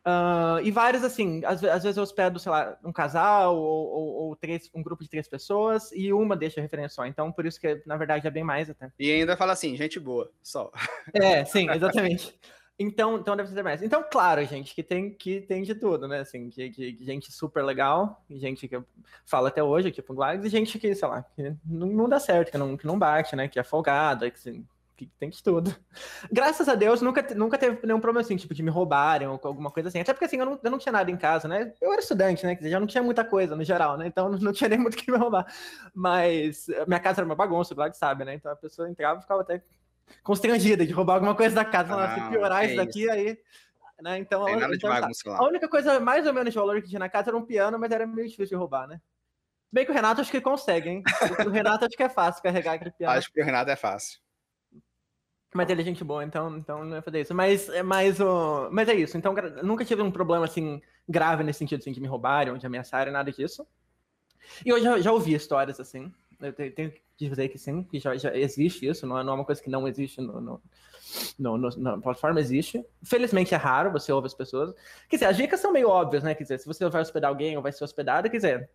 Uh, 0.00 0.64
e 0.64 0.70
vários, 0.70 1.04
assim, 1.04 1.44
às, 1.44 1.62
às, 1.62 1.82
vezes 1.82 1.98
eu 1.98 2.02
hospedo, 2.02 2.38
sei 2.38 2.50
lá, 2.50 2.78
um 2.82 2.90
casal 2.90 3.54
ou, 3.54 3.86
ou, 3.86 4.14
ou, 4.28 4.36
três, 4.36 4.70
um 4.74 4.82
grupo 4.82 5.02
de 5.02 5.10
três 5.10 5.28
pessoas 5.28 5.92
e 5.92 6.10
uma 6.10 6.34
deixa 6.34 6.58
referência 6.60 6.96
só. 6.96 7.06
Então, 7.06 7.30
por 7.30 7.44
isso 7.44 7.60
que, 7.60 7.82
na 7.84 7.98
verdade, 7.98 8.26
é 8.26 8.30
bem 8.30 8.42
mais 8.42 8.70
até. 8.70 8.90
E 8.98 9.12
ainda 9.12 9.36
fala 9.36 9.52
assim, 9.52 9.76
gente 9.76 10.00
boa, 10.00 10.30
só. 10.42 10.70
É, 11.12 11.44
sim, 11.44 11.68
exatamente. 11.70 12.38
Então, 12.82 13.18
então 13.18 13.36
deve 13.36 13.50
ser 13.50 13.62
mais. 13.62 13.82
Então, 13.82 14.02
claro, 14.10 14.42
gente, 14.46 14.74
que 14.74 14.82
tem, 14.82 15.12
que 15.12 15.42
tem 15.42 15.62
de 15.62 15.74
tudo, 15.74 16.08
né? 16.08 16.20
Assim, 16.20 16.48
que, 16.48 16.70
que, 16.70 17.04
gente 17.04 17.30
super 17.30 17.62
legal, 17.62 18.24
gente 18.30 18.66
que 18.66 18.82
fala 19.26 19.48
até 19.48 19.62
hoje, 19.62 19.90
tipo, 19.90 20.14
Gladys, 20.14 20.46
e 20.46 20.48
gente 20.48 20.78
que, 20.78 20.94
sei 20.94 21.06
lá, 21.06 21.22
que 21.22 21.54
não, 21.62 21.86
não 21.88 22.08
dá 22.08 22.18
certo, 22.18 22.50
que 22.50 22.56
não, 22.56 22.78
que 22.78 22.86
não 22.86 22.98
bate, 22.98 23.36
né? 23.36 23.48
Que 23.48 23.60
é 23.60 23.62
folgada, 23.62 24.30
que 24.30 24.38
assim, 24.38 24.66
que 24.96 25.04
tem 25.18 25.28
de 25.28 25.42
tudo. 25.42 25.76
Graças 26.32 26.70
a 26.70 26.74
Deus, 26.74 27.02
nunca, 27.02 27.22
nunca 27.34 27.58
teve 27.58 27.86
nenhum 27.86 28.00
problema 28.00 28.24
assim, 28.24 28.36
tipo, 28.36 28.54
de 28.54 28.62
me 28.62 28.70
roubarem 28.70 29.28
ou 29.28 29.38
alguma 29.42 29.70
coisa 29.70 29.90
assim. 29.90 30.00
Até 30.00 30.14
porque 30.14 30.24
assim, 30.24 30.38
eu 30.38 30.46
não, 30.46 30.60
eu 30.62 30.70
não 30.70 30.78
tinha 30.78 30.92
nada 30.92 31.10
em 31.10 31.18
casa, 31.18 31.46
né? 31.46 31.74
Eu 31.82 31.92
era 31.92 32.00
estudante, 32.00 32.46
né? 32.46 32.56
Já 32.62 32.80
não 32.80 32.86
tinha 32.86 33.02
muita 33.02 33.24
coisa 33.26 33.54
no 33.54 33.62
geral, 33.62 33.98
né? 33.98 34.06
Então 34.06 34.30
não 34.40 34.54
tinha 34.54 34.70
nem 34.70 34.78
muito 34.78 34.94
o 34.94 34.96
que 34.96 35.12
me 35.12 35.18
roubar. 35.18 35.46
Mas 35.94 36.66
minha 36.86 37.00
casa 37.00 37.20
era 37.20 37.26
uma 37.26 37.36
bagunça, 37.36 37.74
o 37.74 37.76
Vlad 37.76 37.92
sabe, 37.92 38.24
né? 38.24 38.32
Então 38.32 38.50
a 38.50 38.56
pessoa 38.56 38.88
entrava 38.88 39.18
e 39.18 39.22
ficava 39.22 39.42
até 39.42 39.62
constrangida 40.22 40.86
de 40.86 40.92
roubar 40.92 41.14
alguma 41.14 41.34
coisa 41.34 41.54
da 41.54 41.64
casa. 41.64 41.90
Falando, 41.90 42.14
se 42.14 42.30
piorar 42.30 42.64
isso 42.64 42.76
daqui, 42.76 43.08
aí. 43.10 43.38
Né? 44.02 44.18
Então, 44.18 44.44
tem 44.46 44.56
nada 44.56 44.74
então, 44.74 44.90
de 44.90 45.00
bagunça 45.00 45.30
lá. 45.30 45.38
A 45.38 45.44
única 45.44 45.68
coisa 45.68 46.00
mais 46.00 46.26
ou 46.26 46.32
menos 46.32 46.52
de 46.52 46.58
valor 46.58 46.80
que 46.80 46.88
tinha 46.88 46.98
na 46.98 47.08
casa 47.08 47.30
era 47.30 47.36
um 47.36 47.44
piano, 47.44 47.78
mas 47.78 47.90
era 47.90 48.06
meio 48.06 48.28
difícil 48.28 48.46
de 48.46 48.54
roubar, 48.56 48.88
né? 48.88 49.00
Bem 49.72 49.84
que 49.84 49.92
o 49.92 49.94
Renato 49.94 50.20
acho 50.20 50.30
que 50.30 50.40
consegue, 50.40 50.88
hein? 50.88 51.02
O 51.46 51.50
Renato 51.50 51.84
acho 51.84 51.96
que 51.96 52.02
é 52.02 52.08
fácil 52.08 52.42
carregar 52.42 52.72
aquele 52.72 52.90
piano. 52.90 53.16
Acho 53.16 53.32
que 53.32 53.40
o 53.40 53.44
Renato 53.44 53.70
é 53.70 53.76
fácil. 53.76 54.18
Mas 55.54 55.68
ele 55.68 55.82
é 55.82 55.84
gente 55.84 56.02
boa, 56.02 56.24
então, 56.24 56.56
então 56.56 56.84
não 56.84 56.96
ia 56.96 57.02
fazer 57.02 57.20
isso. 57.20 57.34
Mas, 57.34 57.68
é 57.68 57.82
mas, 57.82 58.20
o, 58.20 58.68
mas 58.70 58.88
é 58.88 58.94
isso. 58.94 59.16
Então, 59.16 59.34
nunca 59.62 59.84
tive 59.84 60.02
um 60.02 60.10
problema 60.10 60.44
assim 60.44 60.80
grave 61.08 61.42
nesse 61.42 61.58
sentido 61.58 61.80
assim, 61.80 61.92
de 61.92 62.00
me 62.00 62.06
roubarem 62.06 62.52
ou 62.52 62.58
de 62.58 62.66
ameaçarem, 62.66 63.12
nada 63.12 63.30
disso. 63.32 63.66
E 64.64 64.68
eu 64.68 64.80
já, 64.80 65.00
já 65.00 65.12
ouvi 65.12 65.34
histórias 65.34 65.78
assim. 65.78 66.12
Eu 66.40 66.52
tenho, 66.52 66.90
que 66.90 67.00
dizer 67.16 67.48
que 67.48 67.58
sim, 67.58 67.82
que 67.82 67.98
já, 67.98 68.16
já 68.16 68.34
existe 68.36 68.86
isso, 68.86 69.06
não 69.06 69.18
é, 69.18 69.24
não 69.24 69.32
é 69.32 69.36
uma 69.36 69.44
coisa 69.44 69.62
que 69.62 69.70
não 69.70 69.86
existe 69.86 70.20
no, 70.20 70.40
no, 70.40 70.62
no, 71.38 71.58
no, 71.58 71.70
na 71.76 71.98
plataforma, 71.98 72.40
existe. 72.40 72.84
Felizmente 73.02 73.54
é 73.54 73.58
raro, 73.58 73.92
você 73.92 74.12
ouve 74.12 74.26
as 74.26 74.34
pessoas. 74.34 74.74
Quer 75.08 75.16
dizer, 75.16 75.26
as 75.26 75.36
dicas 75.36 75.60
são 75.60 75.72
meio 75.72 75.88
óbvias, 75.88 76.22
né? 76.22 76.34
Quer 76.34 76.44
dizer, 76.44 76.58
se 76.58 76.66
você 76.66 76.88
vai 76.88 77.02
hospedar 77.02 77.28
alguém 77.28 77.56
ou 77.56 77.62
vai 77.62 77.72
ser 77.72 77.84
hospedado, 77.84 78.30
quer 78.30 78.36
dizer, 78.36 78.70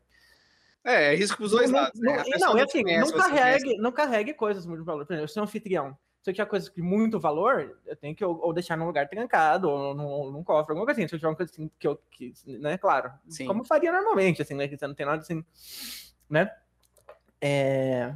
é, 0.83 1.13
é 1.13 1.15
risco 1.15 1.37
para 1.37 1.45
os 1.45 1.51
dois 1.51 1.71
lados. 1.71 1.99
Né? 1.99 2.23
Não, 2.37 2.53
não, 2.53 2.57
é 2.57 2.63
assim, 2.63 2.83
não 2.83 3.11
carregue, 3.11 3.77
não 3.77 3.91
carregue 3.91 4.33
coisas 4.33 4.65
muito 4.65 4.83
valor. 4.83 5.05
Por 5.05 5.13
exemplo, 5.13 5.25
eu 5.25 5.33
sou 5.33 5.41
um 5.41 5.45
anfitrião 5.45 5.97
se 6.25 6.31
eu 6.31 6.33
tiver 6.33 6.47
coisa 6.47 6.71
de 6.71 6.81
muito 6.81 7.19
valor, 7.19 7.77
eu 7.85 7.95
tenho 7.95 8.15
que 8.15 8.25
ou, 8.25 8.39
ou 8.41 8.51
deixar 8.51 8.75
num 8.75 8.87
lugar 8.87 9.07
trancado, 9.07 9.69
ou 9.69 9.93
num, 9.93 10.31
num 10.31 10.43
cofre, 10.43 10.71
alguma 10.71 10.83
coisa 10.83 10.99
assim. 10.99 11.07
Se 11.07 11.13
eu 11.13 11.19
tiver 11.19 11.29
uma 11.29 11.35
coisa 11.35 11.51
assim 11.51 11.69
que 11.77 11.87
eu, 11.87 12.01
que, 12.09 12.33
né, 12.47 12.79
claro, 12.79 13.11
Sim. 13.29 13.45
como 13.45 13.63
faria 13.63 13.91
normalmente, 13.91 14.41
assim, 14.41 14.55
né, 14.55 14.67
que 14.67 14.75
você 14.75 14.87
não 14.87 14.95
tem 14.95 15.05
nada 15.05 15.21
assim, 15.21 15.45
né? 16.27 16.51
É... 17.45 18.15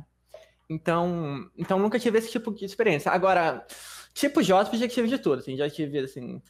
Então, 0.68 1.50
então 1.56 1.78
nunca 1.78 2.00
tive 2.00 2.18
esse 2.18 2.32
tipo 2.32 2.52
de 2.52 2.66
experiência. 2.66 3.12
Agora, 3.12 3.66
tipo 4.14 4.42
de 4.42 4.48
já 4.48 4.66
tive 4.66 5.08
de 5.08 5.20
tudo, 5.20 5.40
assim, 5.40 5.56
já 5.56 5.70
tive, 5.70 6.00
assim, 6.00 6.42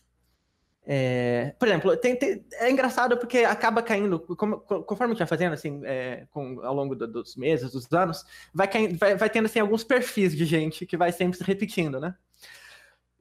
é, 0.85 1.53
por 1.59 1.67
exemplo, 1.67 1.95
tem, 1.97 2.15
tem, 2.15 2.45
é 2.53 2.69
engraçado 2.69 3.17
porque 3.17 3.39
acaba 3.39 3.81
caindo, 3.81 4.19
como, 4.35 4.59
conforme 4.59 5.11
a 5.11 5.15
gente 5.15 5.19
vai 5.19 5.27
fazendo, 5.27 5.53
assim, 5.53 5.81
é, 5.83 6.25
com, 6.31 6.59
ao 6.61 6.73
longo 6.73 6.95
do, 6.95 7.07
dos 7.07 7.35
meses, 7.35 7.71
dos 7.71 7.91
anos, 7.93 8.25
vai, 8.53 8.67
caindo, 8.67 8.97
vai, 8.97 9.15
vai 9.15 9.29
tendo, 9.29 9.45
assim, 9.45 9.59
alguns 9.59 9.83
perfis 9.83 10.35
de 10.35 10.45
gente 10.45 10.85
que 10.85 10.97
vai 10.97 11.11
sempre 11.11 11.37
se 11.37 11.43
repetindo, 11.43 11.99
né? 11.99 12.15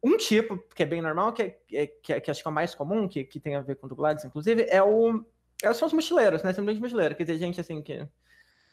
Um 0.03 0.17
tipo, 0.17 0.59
que 0.75 0.83
é 0.85 0.87
bem 0.87 1.03
normal, 1.03 1.33
que, 1.33 1.43
é, 1.43 1.59
é 1.73 1.87
que, 1.87 2.13
é, 2.13 2.21
que 2.21 2.31
acho 2.31 2.43
que 2.43 2.49
é 2.49 2.51
o 2.51 2.55
mais 2.55 2.75
comum, 2.75 3.09
que, 3.09 3.25
que 3.25 3.41
tem 3.41 3.57
a 3.57 3.61
ver 3.61 3.77
com 3.77 3.89
dublados, 3.89 4.25
inclusive, 4.25 4.67
é 4.69 4.83
o, 4.83 5.25
é, 5.63 5.73
são 5.75 5.87
os 5.87 5.93
mochileiros, 5.93 6.43
né? 6.43 6.53
Simplesmente 6.53 6.83
mochileiro, 6.83 7.15
quer 7.15 7.25
dizer, 7.25 7.39
gente, 7.39 7.61
assim, 7.61 7.83
que 7.83 8.07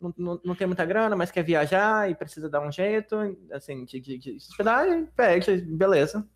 não, 0.02 0.14
não, 0.18 0.42
não, 0.44 0.56
tem 0.56 0.68
muita 0.68 0.86
grana, 0.86 1.16
mas 1.16 1.32
quer 1.32 1.44
viajar 1.44 2.10
e 2.10 2.16
precisa 2.16 2.50
dar 2.50 2.62
um 2.62 2.72
jeito, 2.72 3.16
assim, 3.52 3.86
de, 3.86 4.00
de, 4.00 4.18
de 4.18 4.36
hospedar, 4.36 4.88
e 4.88 5.06
pede, 5.08 5.62
beleza, 5.62 6.28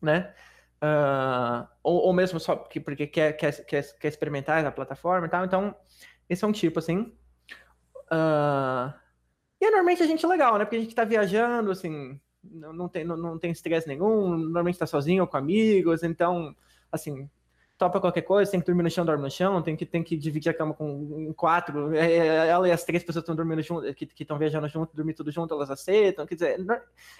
né? 0.00 0.34
Uh, 0.82 1.66
ou, 1.82 2.06
ou, 2.06 2.12
mesmo 2.12 2.38
só 2.38 2.54
porque, 2.54 2.78
porque 2.80 3.06
quer, 3.06 3.32
quer, 3.32 3.64
quer, 3.64 3.98
quer 3.98 4.08
experimentar 4.08 4.64
a 4.64 4.70
plataforma 4.70 5.26
e 5.26 5.30
tal. 5.30 5.44
Então, 5.44 5.74
esse 6.28 6.44
é 6.44 6.46
um 6.46 6.52
tipo, 6.52 6.78
assim. 6.78 7.12
Uh, 8.10 8.92
e 9.60 9.64
é 9.64 9.70
normalmente 9.70 10.02
a 10.02 10.06
gente 10.06 10.26
legal, 10.26 10.56
né? 10.56 10.64
Porque 10.64 10.76
a 10.76 10.80
gente 10.80 10.94
tá 10.94 11.04
viajando, 11.04 11.70
assim, 11.70 12.20
não, 12.42 12.72
não 12.72 12.88
tem, 12.88 13.04
não, 13.04 13.16
não 13.16 13.38
tem 13.38 13.50
estresse 13.50 13.88
nenhum, 13.88 14.36
normalmente 14.36 14.78
tá 14.78 14.86
sozinho 14.86 15.22
ou 15.22 15.28
com 15.28 15.36
amigos, 15.36 16.02
então, 16.02 16.54
assim, 16.92 17.28
topa 17.78 18.00
qualquer 18.00 18.22
coisa, 18.22 18.50
tem 18.50 18.58
que 18.58 18.66
dormir 18.66 18.82
no 18.82 18.90
chão, 18.90 19.06
dorme 19.06 19.22
no 19.22 19.30
chão, 19.30 19.62
tem 19.62 19.76
que, 19.76 19.86
tem 19.86 20.02
que 20.02 20.16
dividir 20.16 20.50
a 20.50 20.54
cama 20.54 20.74
com 20.74 21.32
quatro, 21.34 21.94
é, 21.94 22.12
é, 22.12 22.48
ela 22.48 22.68
e 22.68 22.72
as 22.72 22.84
três 22.84 23.04
pessoas 23.04 23.22
estão 23.22 23.36
dormindo 23.36 23.62
junto, 23.62 23.94
que 23.94 24.08
estão 24.20 24.36
viajando 24.36 24.68
junto, 24.68 24.94
dormir 24.94 25.14
tudo 25.14 25.30
junto, 25.30 25.54
elas 25.54 25.70
aceitam, 25.70 26.26
quer 26.26 26.34
dizer, 26.34 26.66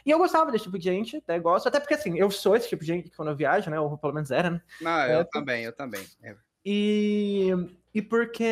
e 0.04 0.10
eu 0.10 0.18
gostava 0.18 0.50
desse 0.50 0.64
tipo 0.64 0.76
de 0.76 0.84
gente, 0.84 1.18
até 1.18 1.38
gosto, 1.38 1.68
até 1.68 1.78
porque 1.78 1.94
assim, 1.94 2.18
eu 2.18 2.28
sou 2.30 2.56
esse 2.56 2.68
tipo 2.68 2.82
de 2.82 2.88
gente 2.88 3.10
quando 3.10 3.28
eu 3.28 3.36
viajo, 3.36 3.70
né, 3.70 3.78
ou 3.78 3.96
pelo 3.96 4.12
menos 4.12 4.32
era, 4.32 4.50
né. 4.50 4.60
Não, 4.80 5.06
eu 5.06 5.20
é, 5.20 5.24
também, 5.24 5.64
eu 5.64 5.72
também. 5.72 6.04
É. 6.22 6.34
E, 6.64 7.50
e 7.94 8.02
porque... 8.02 8.44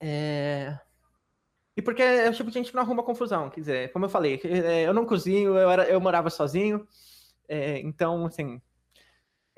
É... 0.00 0.78
E 1.76 1.82
porque 1.82 2.02
é 2.02 2.28
o 2.28 2.34
tipo 2.34 2.50
de 2.50 2.54
gente 2.54 2.70
que 2.70 2.74
não 2.74 2.82
arruma 2.82 3.02
confusão, 3.02 3.50
quer 3.50 3.60
dizer, 3.60 3.92
como 3.92 4.06
eu 4.06 4.08
falei, 4.08 4.40
eu 4.84 4.92
não 4.92 5.06
cozinho, 5.06 5.56
eu, 5.56 5.70
era, 5.70 5.84
eu 5.84 6.00
morava 6.00 6.28
sozinho, 6.28 6.86
é, 7.46 7.78
então, 7.80 8.26
assim, 8.26 8.60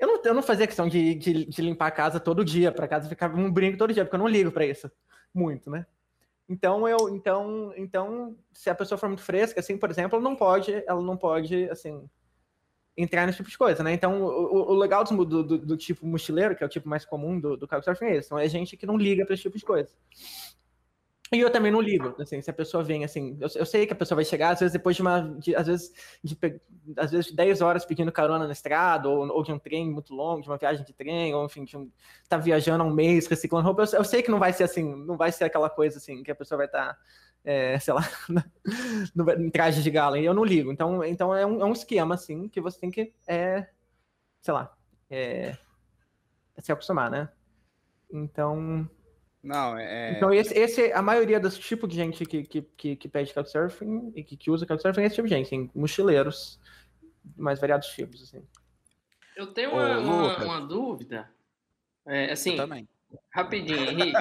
eu 0.03 0.07
não, 0.07 0.21
eu 0.23 0.33
não 0.33 0.43
fazia 0.43 0.67
questão 0.67 0.87
de, 0.87 1.15
de, 1.15 1.45
de 1.45 1.61
limpar 1.61 1.87
a 1.87 1.91
casa 1.91 2.19
todo 2.19 2.43
dia, 2.43 2.71
para 2.71 2.87
casa 2.87 3.07
ficar 3.07 3.33
um 3.33 3.51
brinco 3.51 3.77
todo 3.77 3.93
dia, 3.93 4.03
porque 4.03 4.15
eu 4.15 4.19
não 4.19 4.27
ligo 4.27 4.51
para 4.51 4.65
isso 4.65 4.91
muito, 5.33 5.69
né? 5.69 5.85
Então 6.47 6.87
eu, 6.87 7.09
então, 7.09 7.73
então, 7.77 8.35
se 8.51 8.69
a 8.69 8.75
pessoa 8.75 8.97
for 8.97 9.07
muito 9.07 9.23
fresca, 9.23 9.61
assim, 9.61 9.77
por 9.77 9.89
exemplo, 9.89 10.17
ela 10.17 10.23
não 10.23 10.35
pode, 10.35 10.71
ela 10.85 11.01
não 11.01 11.15
pode, 11.15 11.69
assim, 11.69 12.07
entrar 12.97 13.25
nesse 13.25 13.37
tipo 13.37 13.49
de 13.49 13.57
coisa, 13.57 13.81
né? 13.81 13.93
Então, 13.93 14.21
o, 14.21 14.71
o 14.71 14.75
legal 14.75 15.05
do, 15.05 15.25
do, 15.25 15.57
do, 15.57 15.77
tipo 15.77 16.05
mochileiro, 16.05 16.55
que 16.55 16.63
é 16.63 16.65
o 16.65 16.69
tipo 16.69 16.87
mais 16.87 17.05
comum 17.05 17.39
do, 17.39 17.55
do 17.55 17.67
Couchsurfing, 17.67 18.05
é 18.05 18.17
esse. 18.17 18.27
Então, 18.27 18.37
é 18.37 18.47
gente 18.49 18.75
que 18.75 18.85
não 18.85 18.97
liga 18.97 19.25
para 19.25 19.33
esse 19.33 19.43
tipo 19.43 19.57
de 19.57 19.65
coisa. 19.65 19.89
E 21.33 21.39
eu 21.39 21.49
também 21.49 21.71
não 21.71 21.81
ligo, 21.81 22.15
assim, 22.19 22.41
se 22.41 22.49
a 22.49 22.53
pessoa 22.53 22.83
vem, 22.83 23.03
assim, 23.03 23.35
eu, 23.41 23.47
eu, 23.55 23.65
sei 23.65 23.87
que 23.87 23.93
a 23.93 23.95
pessoa 23.95 24.17
vai 24.17 24.25
chegar, 24.25 24.51
às 24.51 24.59
vezes 24.59 24.73
depois 24.73 24.95
de 24.95 25.01
uma, 25.01 25.21
de, 25.39 25.55
às 25.55 25.65
vezes, 25.65 25.91
de, 26.23 26.37
às 26.95 27.11
vezes 27.11 27.31
10 27.31 27.61
horas 27.61 27.85
pedindo 27.85 28.11
carona 28.11 28.45
na 28.45 28.53
estrada, 28.53 29.09
ou, 29.09 29.27
ou, 29.29 29.43
de 29.43 29.51
um 29.51 29.57
trem 29.57 29.89
muito 29.89 30.13
longo, 30.13 30.43
de 30.43 30.47
uma 30.47 30.57
viagem 30.57 30.85
de 30.85 30.93
trem, 30.93 31.33
ou 31.33 31.45
enfim, 31.45 31.63
de 31.65 31.75
um, 31.75 31.91
tá 32.29 32.37
viajando 32.37 32.83
há 32.83 32.85
um 32.85 32.93
mês, 32.93 33.25
reciclando 33.25 33.65
roupa, 33.65 33.83
eu, 33.83 33.97
eu, 33.99 34.03
sei 34.03 34.21
que 34.21 34.29
não 34.29 34.37
vai 34.37 34.53
ser 34.53 34.65
assim, 34.65 34.95
não 35.05 35.17
vai 35.17 35.31
ser 35.31 35.45
aquela 35.45 35.69
coisa 35.69 35.97
assim, 35.97 36.21
que 36.21 36.29
a 36.29 36.35
pessoa 36.35 36.57
vai 36.57 36.67
estar, 36.67 36.93
tá, 36.93 36.99
é, 37.43 37.79
sei 37.79 37.93
lá, 37.95 38.07
no, 39.15 39.29
em 39.31 39.49
traje 39.49 39.81
de 39.81 39.89
gala, 39.89 40.19
e 40.19 40.25
eu 40.25 40.35
não 40.35 40.45
ligo, 40.45 40.71
então, 40.71 41.03
então 41.03 41.35
é, 41.35 41.45
um, 41.45 41.61
é 41.61 41.65
um 41.65 41.73
esquema, 41.73 42.13
assim, 42.13 42.47
que 42.47 42.61
você 42.61 42.79
tem 42.79 42.91
que, 42.91 43.11
é, 43.27 43.67
sei 44.39 44.53
lá, 44.53 44.71
é, 45.09 45.57
se 46.59 46.71
acostumar, 46.71 47.09
né? 47.09 47.29
Então, 48.11 48.87
não, 49.43 49.77
é. 49.77 50.13
Então, 50.13 50.33
esse, 50.33 50.57
esse 50.57 50.93
a 50.93 51.01
maioria 51.01 51.37
dos 51.37 51.57
tipos 51.57 51.89
de 51.89 51.97
gente 51.97 52.25
que, 52.25 52.43
que, 52.43 52.61
que, 52.61 52.95
que 52.95 53.09
pede 53.09 53.33
couchsurfing 53.33 54.13
e 54.15 54.23
que, 54.23 54.37
que 54.37 54.49
usa 54.49 54.65
couchsurfing 54.65 55.01
é 55.01 55.05
esse 55.05 55.15
tipo 55.15 55.27
de 55.27 55.35
gente, 55.35 55.47
assim, 55.47 55.69
mochileiros, 55.75 56.61
mais 57.35 57.59
variados 57.59 57.89
tipos, 57.89 58.23
assim. 58.23 58.41
Eu 59.35 59.47
tenho 59.47 59.71
uma, 59.71 59.99
uma, 59.99 60.43
uma, 60.45 60.61
dúvida. 60.61 61.29
É, 62.05 62.31
assim, 62.31 62.55
rapidinho, 63.31 63.83
Henrique. 63.89 64.17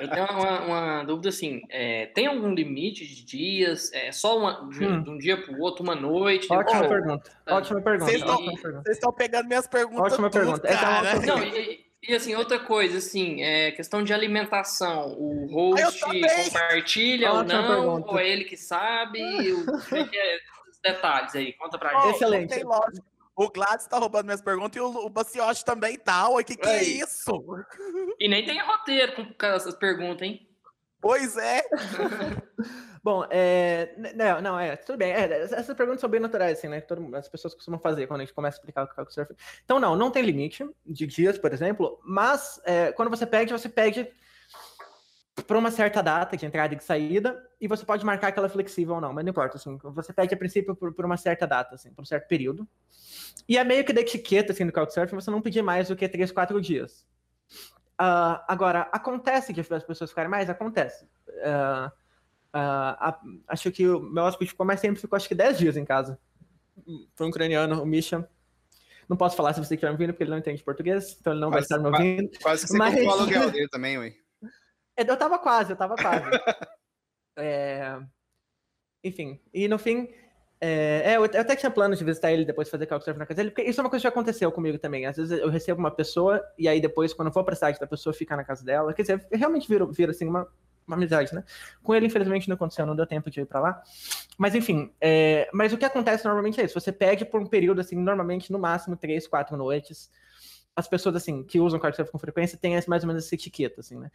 eu 0.00 0.08
tenho 0.08 0.24
uma, 0.24 0.60
uma 0.62 1.04
dúvida 1.04 1.28
assim: 1.28 1.60
é, 1.68 2.06
tem 2.06 2.26
algum 2.26 2.54
limite 2.54 3.06
de 3.06 3.24
dias? 3.26 3.92
É 3.92 4.10
só 4.10 4.38
uma, 4.38 4.70
de, 4.70 4.86
hum. 4.86 5.02
de 5.02 5.10
um 5.10 5.18
dia 5.18 5.36
para 5.36 5.52
o 5.52 5.60
outro, 5.60 5.82
uma 5.82 5.94
noite? 5.94 6.46
Ótima 6.50 6.86
oh, 6.86 6.88
pergunta. 6.88 7.30
Ótima 7.46 7.82
pergunta. 7.82 8.10
Vocês 8.10 8.96
estão 8.96 9.12
pegando 9.12 9.48
minhas 9.48 9.66
perguntas. 9.66 10.12
Ótima 10.12 10.30
tudo, 10.30 10.40
pergunta. 10.40 10.68
Cara. 10.68 11.08
Essa 11.10 11.30
é 11.30 11.34
uma... 11.34 11.44
Não, 11.44 11.46
e, 11.46 11.85
e 12.08 12.14
assim, 12.14 12.34
outra 12.34 12.58
coisa, 12.58 12.98
assim, 12.98 13.42
é 13.42 13.72
questão 13.72 14.02
de 14.02 14.12
alimentação. 14.12 15.16
O 15.18 15.74
host 15.74 16.00
compartilha 16.00 17.32
ou 17.32 17.44
não, 17.44 17.66
pergunta. 17.66 18.10
ou 18.10 18.18
é 18.18 18.28
ele 18.28 18.44
que 18.44 18.56
sabe? 18.56 19.20
O, 19.56 19.94
é 19.96 20.04
que 20.04 20.16
é 20.16 20.38
os 20.70 20.78
detalhes 20.78 21.34
aí? 21.34 21.52
Conta 21.54 21.78
pra 21.78 22.00
gente. 22.02 22.16
Excelente. 22.16 22.54
O 23.34 23.50
Gladys 23.50 23.86
tá 23.86 23.98
roubando 23.98 24.24
minhas 24.24 24.40
perguntas 24.40 24.76
e 24.76 24.80
o, 24.80 24.88
o 24.88 25.10
Baciotti 25.10 25.64
também 25.64 25.98
tá. 25.98 26.28
O 26.28 26.42
que, 26.42 26.56
que 26.56 26.68
é 26.68 26.82
isso? 26.82 27.44
E 28.18 28.28
nem 28.28 28.44
tem 28.46 28.58
roteiro 28.60 29.12
com 29.38 29.46
essas 29.46 29.74
perguntas, 29.74 30.22
hein? 30.22 30.45
Pois 31.00 31.36
é. 31.36 31.62
Bom, 33.02 33.24
é, 33.30 33.94
não, 34.16 34.40
não, 34.42 34.58
é, 34.58 34.74
tudo 34.74 34.98
bem. 34.98 35.12
É, 35.12 35.42
essas 35.42 35.76
perguntas 35.76 36.00
são 36.00 36.10
bem 36.10 36.18
naturais, 36.18 36.58
assim, 36.58 36.66
né? 36.66 36.80
Que 36.80 36.88
todo, 36.88 37.14
as 37.14 37.28
pessoas 37.28 37.54
costumam 37.54 37.78
fazer 37.78 38.06
quando 38.08 38.20
a 38.20 38.24
gente 38.24 38.34
começa 38.34 38.56
a 38.56 38.58
explicar 38.58 38.82
o 38.82 38.88
que 38.88 39.20
é 39.20 39.22
o. 39.22 39.26
Então, 39.64 39.78
não, 39.78 39.94
não 39.94 40.10
tem 40.10 40.24
limite 40.24 40.68
de 40.84 41.06
dias, 41.06 41.38
por 41.38 41.52
exemplo, 41.52 42.00
mas 42.04 42.60
é, 42.64 42.90
quando 42.92 43.08
você 43.08 43.24
pede, 43.24 43.52
você 43.52 43.68
pede 43.68 44.10
para 45.46 45.58
uma 45.58 45.70
certa 45.70 46.02
data 46.02 46.36
de 46.36 46.46
entrada 46.46 46.74
e 46.74 46.76
de 46.76 46.82
saída, 46.82 47.40
e 47.60 47.68
você 47.68 47.84
pode 47.84 48.04
marcar 48.04 48.32
que 48.32 48.38
ela 48.38 48.48
é 48.48 48.50
flexível 48.50 48.96
ou 48.96 49.00
não, 49.00 49.12
mas 49.12 49.24
não 49.24 49.30
importa, 49.30 49.56
assim, 49.56 49.78
você 49.82 50.12
pede 50.12 50.34
a 50.34 50.36
princípio 50.36 50.74
por, 50.74 50.92
por 50.92 51.04
uma 51.04 51.16
certa 51.16 51.46
data, 51.46 51.74
assim, 51.74 51.92
por 51.92 52.02
um 52.02 52.04
certo 52.04 52.26
período. 52.26 52.66
E 53.48 53.56
é 53.56 53.62
meio 53.62 53.84
que 53.84 53.92
da 53.92 54.00
etiqueta, 54.00 54.52
assim, 54.52 54.66
do 54.66 54.72
Couchsurfing, 54.72 55.14
você 55.14 55.30
não 55.30 55.40
pedir 55.40 55.62
mais 55.62 55.88
do 55.88 55.94
que 55.94 56.08
três, 56.08 56.32
quatro 56.32 56.60
dias. 56.60 57.06
Uh, 58.00 58.36
agora, 58.46 58.88
acontece 58.92 59.54
que 59.54 59.60
as 59.60 59.84
pessoas 59.84 60.10
ficarem 60.10 60.30
mais? 60.30 60.50
Acontece. 60.50 61.04
Uh, 61.28 61.88
uh, 62.54 63.40
acho 63.48 63.72
que 63.72 63.88
o 63.88 64.00
meu 64.00 64.24
hóspede 64.24 64.50
ficou 64.50 64.66
mais 64.66 64.80
tempo, 64.80 65.00
ficou 65.00 65.16
acho 65.16 65.28
que 65.28 65.34
10 65.34 65.58
dias 65.58 65.76
em 65.76 65.84
casa. 65.84 66.18
Foi 67.14 67.26
um 67.26 67.30
ucraniano, 67.30 67.82
o 67.82 67.86
Misha. 67.86 68.28
Não 69.08 69.16
posso 69.16 69.36
falar 69.36 69.54
se 69.54 69.60
você 69.60 69.74
estiver 69.74 69.88
me 69.88 69.94
ouvindo, 69.94 70.12
porque 70.12 70.24
ele 70.24 70.30
não 70.30 70.38
entende 70.38 70.62
português, 70.62 71.16
então 71.18 71.32
ele 71.32 71.40
não 71.40 71.50
quase, 71.50 71.68
vai 71.68 71.78
estar 71.78 71.90
me 71.90 71.96
ouvindo. 71.96 72.38
Quase 72.42 72.62
que 72.62 72.68
você 72.72 72.78
mas... 72.78 72.94
comprou 72.94 73.08
o 73.08 73.18
aluguel 73.20 73.50
dele 73.52 73.68
também, 73.68 73.98
ué. 73.98 74.14
Eu 74.96 75.16
tava 75.16 75.38
quase, 75.38 75.72
eu 75.72 75.76
tava 75.76 75.94
quase. 75.94 76.24
é... 77.36 77.98
Enfim, 79.02 79.40
e 79.54 79.68
no 79.68 79.78
fim, 79.78 80.08
é, 80.60 81.12
é, 81.12 81.16
eu 81.16 81.24
até 81.24 81.54
tinha 81.54 81.70
planos 81.70 81.98
de 81.98 82.04
visitar 82.04 82.32
ele 82.32 82.44
depois 82.44 82.68
fazer 82.68 82.86
Couchsurfing 82.86 83.18
na 83.18 83.26
casa 83.26 83.36
dele, 83.36 83.50
porque 83.50 83.62
isso 83.62 83.80
é 83.80 83.84
uma 83.84 83.90
coisa 83.90 84.00
que 84.00 84.04
já 84.04 84.08
aconteceu 84.08 84.50
comigo 84.50 84.78
também. 84.78 85.04
Às 85.04 85.16
vezes 85.16 85.38
eu 85.38 85.50
recebo 85.50 85.78
uma 85.78 85.90
pessoa 85.90 86.42
e 86.58 86.66
aí 86.66 86.80
depois, 86.80 87.12
quando 87.12 87.28
eu 87.28 87.32
for 87.32 87.44
pra 87.44 87.54
cidade 87.54 87.78
da 87.78 87.86
pessoa 87.86 88.12
ficar 88.14 88.36
na 88.36 88.44
casa 88.44 88.64
dela, 88.64 88.92
quer 88.94 89.02
dizer, 89.02 89.26
realmente 89.30 89.68
vira, 89.68 89.84
vira 89.86 90.12
assim, 90.12 90.26
uma, 90.26 90.48
uma 90.86 90.96
amizade, 90.96 91.34
né? 91.34 91.44
Com 91.82 91.94
ele, 91.94 92.06
infelizmente, 92.06 92.48
não 92.48 92.54
aconteceu, 92.54 92.86
não 92.86 92.96
deu 92.96 93.06
tempo 93.06 93.30
de 93.30 93.40
ir 93.40 93.46
pra 93.46 93.60
lá. 93.60 93.82
Mas 94.38 94.54
enfim, 94.54 94.90
é, 95.00 95.48
mas 95.52 95.72
o 95.72 95.78
que 95.78 95.84
acontece 95.84 96.24
normalmente 96.24 96.60
é 96.60 96.64
isso: 96.64 96.78
você 96.78 96.92
pede 96.92 97.26
por 97.26 97.40
um 97.40 97.46
período, 97.46 97.80
assim, 97.80 97.96
normalmente 97.96 98.50
no 98.50 98.58
máximo 98.58 98.96
três, 98.96 99.26
quatro 99.26 99.56
noites. 99.56 100.10
As 100.74 100.86
pessoas, 100.86 101.16
assim, 101.16 101.42
que 101.42 101.58
usam 101.58 101.80
Couchsurfing 101.80 102.12
com 102.12 102.18
frequência 102.18 102.58
têm 102.58 102.78
mais 102.86 103.02
ou 103.02 103.08
menos 103.08 103.24
essa 103.24 103.34
etiqueta, 103.34 103.80
assim, 103.80 103.98
né? 103.98 104.10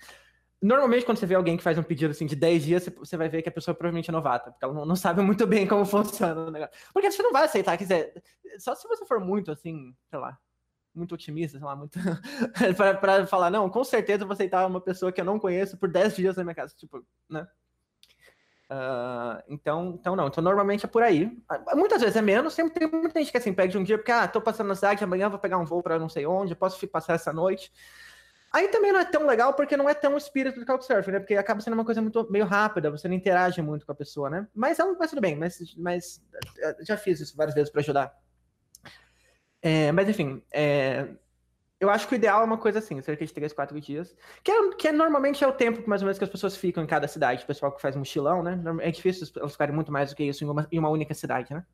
Normalmente, 0.61 1.05
quando 1.05 1.17
você 1.17 1.25
vê 1.25 1.33
alguém 1.33 1.57
que 1.57 1.63
faz 1.63 1.77
um 1.77 1.83
pedido 1.83 2.11
assim 2.11 2.27
de 2.27 2.35
10 2.35 2.63
dias, 2.63 2.89
você 2.95 3.17
vai 3.17 3.27
ver 3.27 3.41
que 3.41 3.49
a 3.49 3.51
pessoa 3.51 3.73
provavelmente 3.73 4.09
é 4.09 4.13
novata, 4.13 4.51
porque 4.51 4.63
ela 4.63 4.85
não, 4.85 4.95
sabe 4.95 5.21
muito 5.21 5.47
bem 5.47 5.67
como 5.67 5.83
funciona 5.87 6.39
o 6.39 6.51
negócio. 6.51 6.73
Porque 6.93 7.09
você 7.09 7.23
não 7.23 7.31
vai 7.31 7.45
aceitar, 7.45 7.75
quer 7.77 7.85
dizer, 7.85 8.23
só 8.59 8.75
se 8.75 8.87
você 8.87 9.03
for 9.05 9.19
muito 9.19 9.51
assim, 9.51 9.95
sei 10.07 10.19
lá, 10.19 10.37
muito 10.93 11.15
otimista, 11.15 11.57
sei 11.57 11.65
lá, 11.65 11.75
muito. 11.75 11.97
para 12.99 13.25
falar, 13.25 13.49
não, 13.49 13.69
com 13.69 13.83
certeza 13.83 14.21
eu 14.21 14.27
vou 14.27 14.33
aceitar 14.33 14.67
uma 14.67 14.79
pessoa 14.79 15.11
que 15.11 15.19
eu 15.19 15.25
não 15.25 15.39
conheço 15.39 15.77
por 15.77 15.89
10 15.89 16.15
dias 16.15 16.37
na 16.37 16.43
minha 16.43 16.55
casa, 16.55 16.75
tipo, 16.77 17.03
né? 17.27 17.47
Uh, 18.71 19.43
então, 19.49 19.97
então, 19.99 20.15
não. 20.15 20.27
Então, 20.27 20.43
normalmente 20.43 20.85
é 20.85 20.87
por 20.87 21.03
aí. 21.03 21.29
Muitas 21.75 22.01
vezes 22.01 22.15
é 22.15 22.21
menos. 22.21 22.53
Sempre 22.53 22.79
tem 22.79 22.89
muita 22.89 23.19
gente 23.19 23.29
que 23.29 23.37
assim, 23.37 23.51
pede 23.51 23.77
um 23.77 23.83
dia, 23.83 23.97
porque, 23.97 24.11
ah, 24.11 24.27
tô 24.27 24.39
passando 24.39 24.67
na 24.67 24.75
cidade, 24.75 25.03
amanhã 25.03 25.27
vou 25.27 25.39
pegar 25.39 25.57
um 25.57 25.65
voo 25.65 25.83
para 25.83 25.99
não 25.99 26.07
sei 26.07 26.25
onde, 26.25 26.55
posso 26.55 26.87
passar 26.87 27.15
essa 27.15 27.33
noite. 27.33 27.71
Aí 28.53 28.67
também 28.67 28.91
não 28.91 28.99
é 28.99 29.05
tão 29.05 29.25
legal 29.25 29.53
porque 29.53 29.77
não 29.77 29.87
é 29.87 29.93
tão 29.93 30.15
o 30.15 30.17
espírito 30.17 30.59
do 30.59 30.65
Couchsurfing, 30.65 31.11
né? 31.11 31.19
Porque 31.19 31.35
acaba 31.35 31.61
sendo 31.61 31.73
uma 31.73 31.85
coisa 31.85 32.01
muito 32.01 32.29
meio 32.29 32.45
rápida, 32.45 32.91
você 32.91 33.07
não 33.07 33.15
interage 33.15 33.61
muito 33.61 33.85
com 33.85 33.91
a 33.93 33.95
pessoa, 33.95 34.29
né? 34.29 34.47
Mas, 34.53 34.77
é 34.77 34.83
mas 34.83 35.09
tudo 35.09 35.21
bem, 35.21 35.37
mas, 35.37 35.57
mas 35.77 36.21
é, 36.59 36.75
já 36.81 36.97
fiz 36.97 37.21
isso 37.21 37.37
várias 37.37 37.55
vezes 37.55 37.71
para 37.71 37.79
ajudar. 37.79 38.13
É, 39.61 39.91
mas 39.93 40.09
enfim, 40.09 40.43
é, 40.51 41.07
eu 41.79 41.89
acho 41.89 42.07
que 42.07 42.13
o 42.13 42.17
ideal 42.17 42.41
é 42.41 42.45
uma 42.45 42.57
coisa 42.57 42.79
assim, 42.79 43.01
cerca 43.01 43.25
de 43.25 43.33
3, 43.33 43.53
4 43.53 43.79
dias. 43.79 44.15
Que, 44.43 44.51
é, 44.51 44.75
que 44.75 44.87
é, 44.89 44.91
normalmente 44.91 45.43
é 45.43 45.47
o 45.47 45.53
tempo 45.53 45.89
mais 45.89 46.01
ou 46.01 46.05
menos 46.05 46.17
que 46.17 46.23
as 46.25 46.29
pessoas 46.29 46.57
ficam 46.57 46.83
em 46.83 46.87
cada 46.87 47.07
cidade. 47.07 47.43
O 47.43 47.47
pessoal 47.47 47.71
que 47.71 47.81
faz 47.81 47.95
mochilão, 47.95 48.43
né? 48.43 48.61
É 48.81 48.91
difícil 48.91 49.27
elas 49.37 49.53
ficarem 49.53 49.73
muito 49.73 49.91
mais 49.93 50.09
do 50.09 50.15
que 50.15 50.23
isso 50.23 50.43
em 50.43 50.49
uma, 50.49 50.67
em 50.71 50.77
uma 50.77 50.89
única 50.89 51.13
cidade, 51.13 51.53
né? 51.53 51.65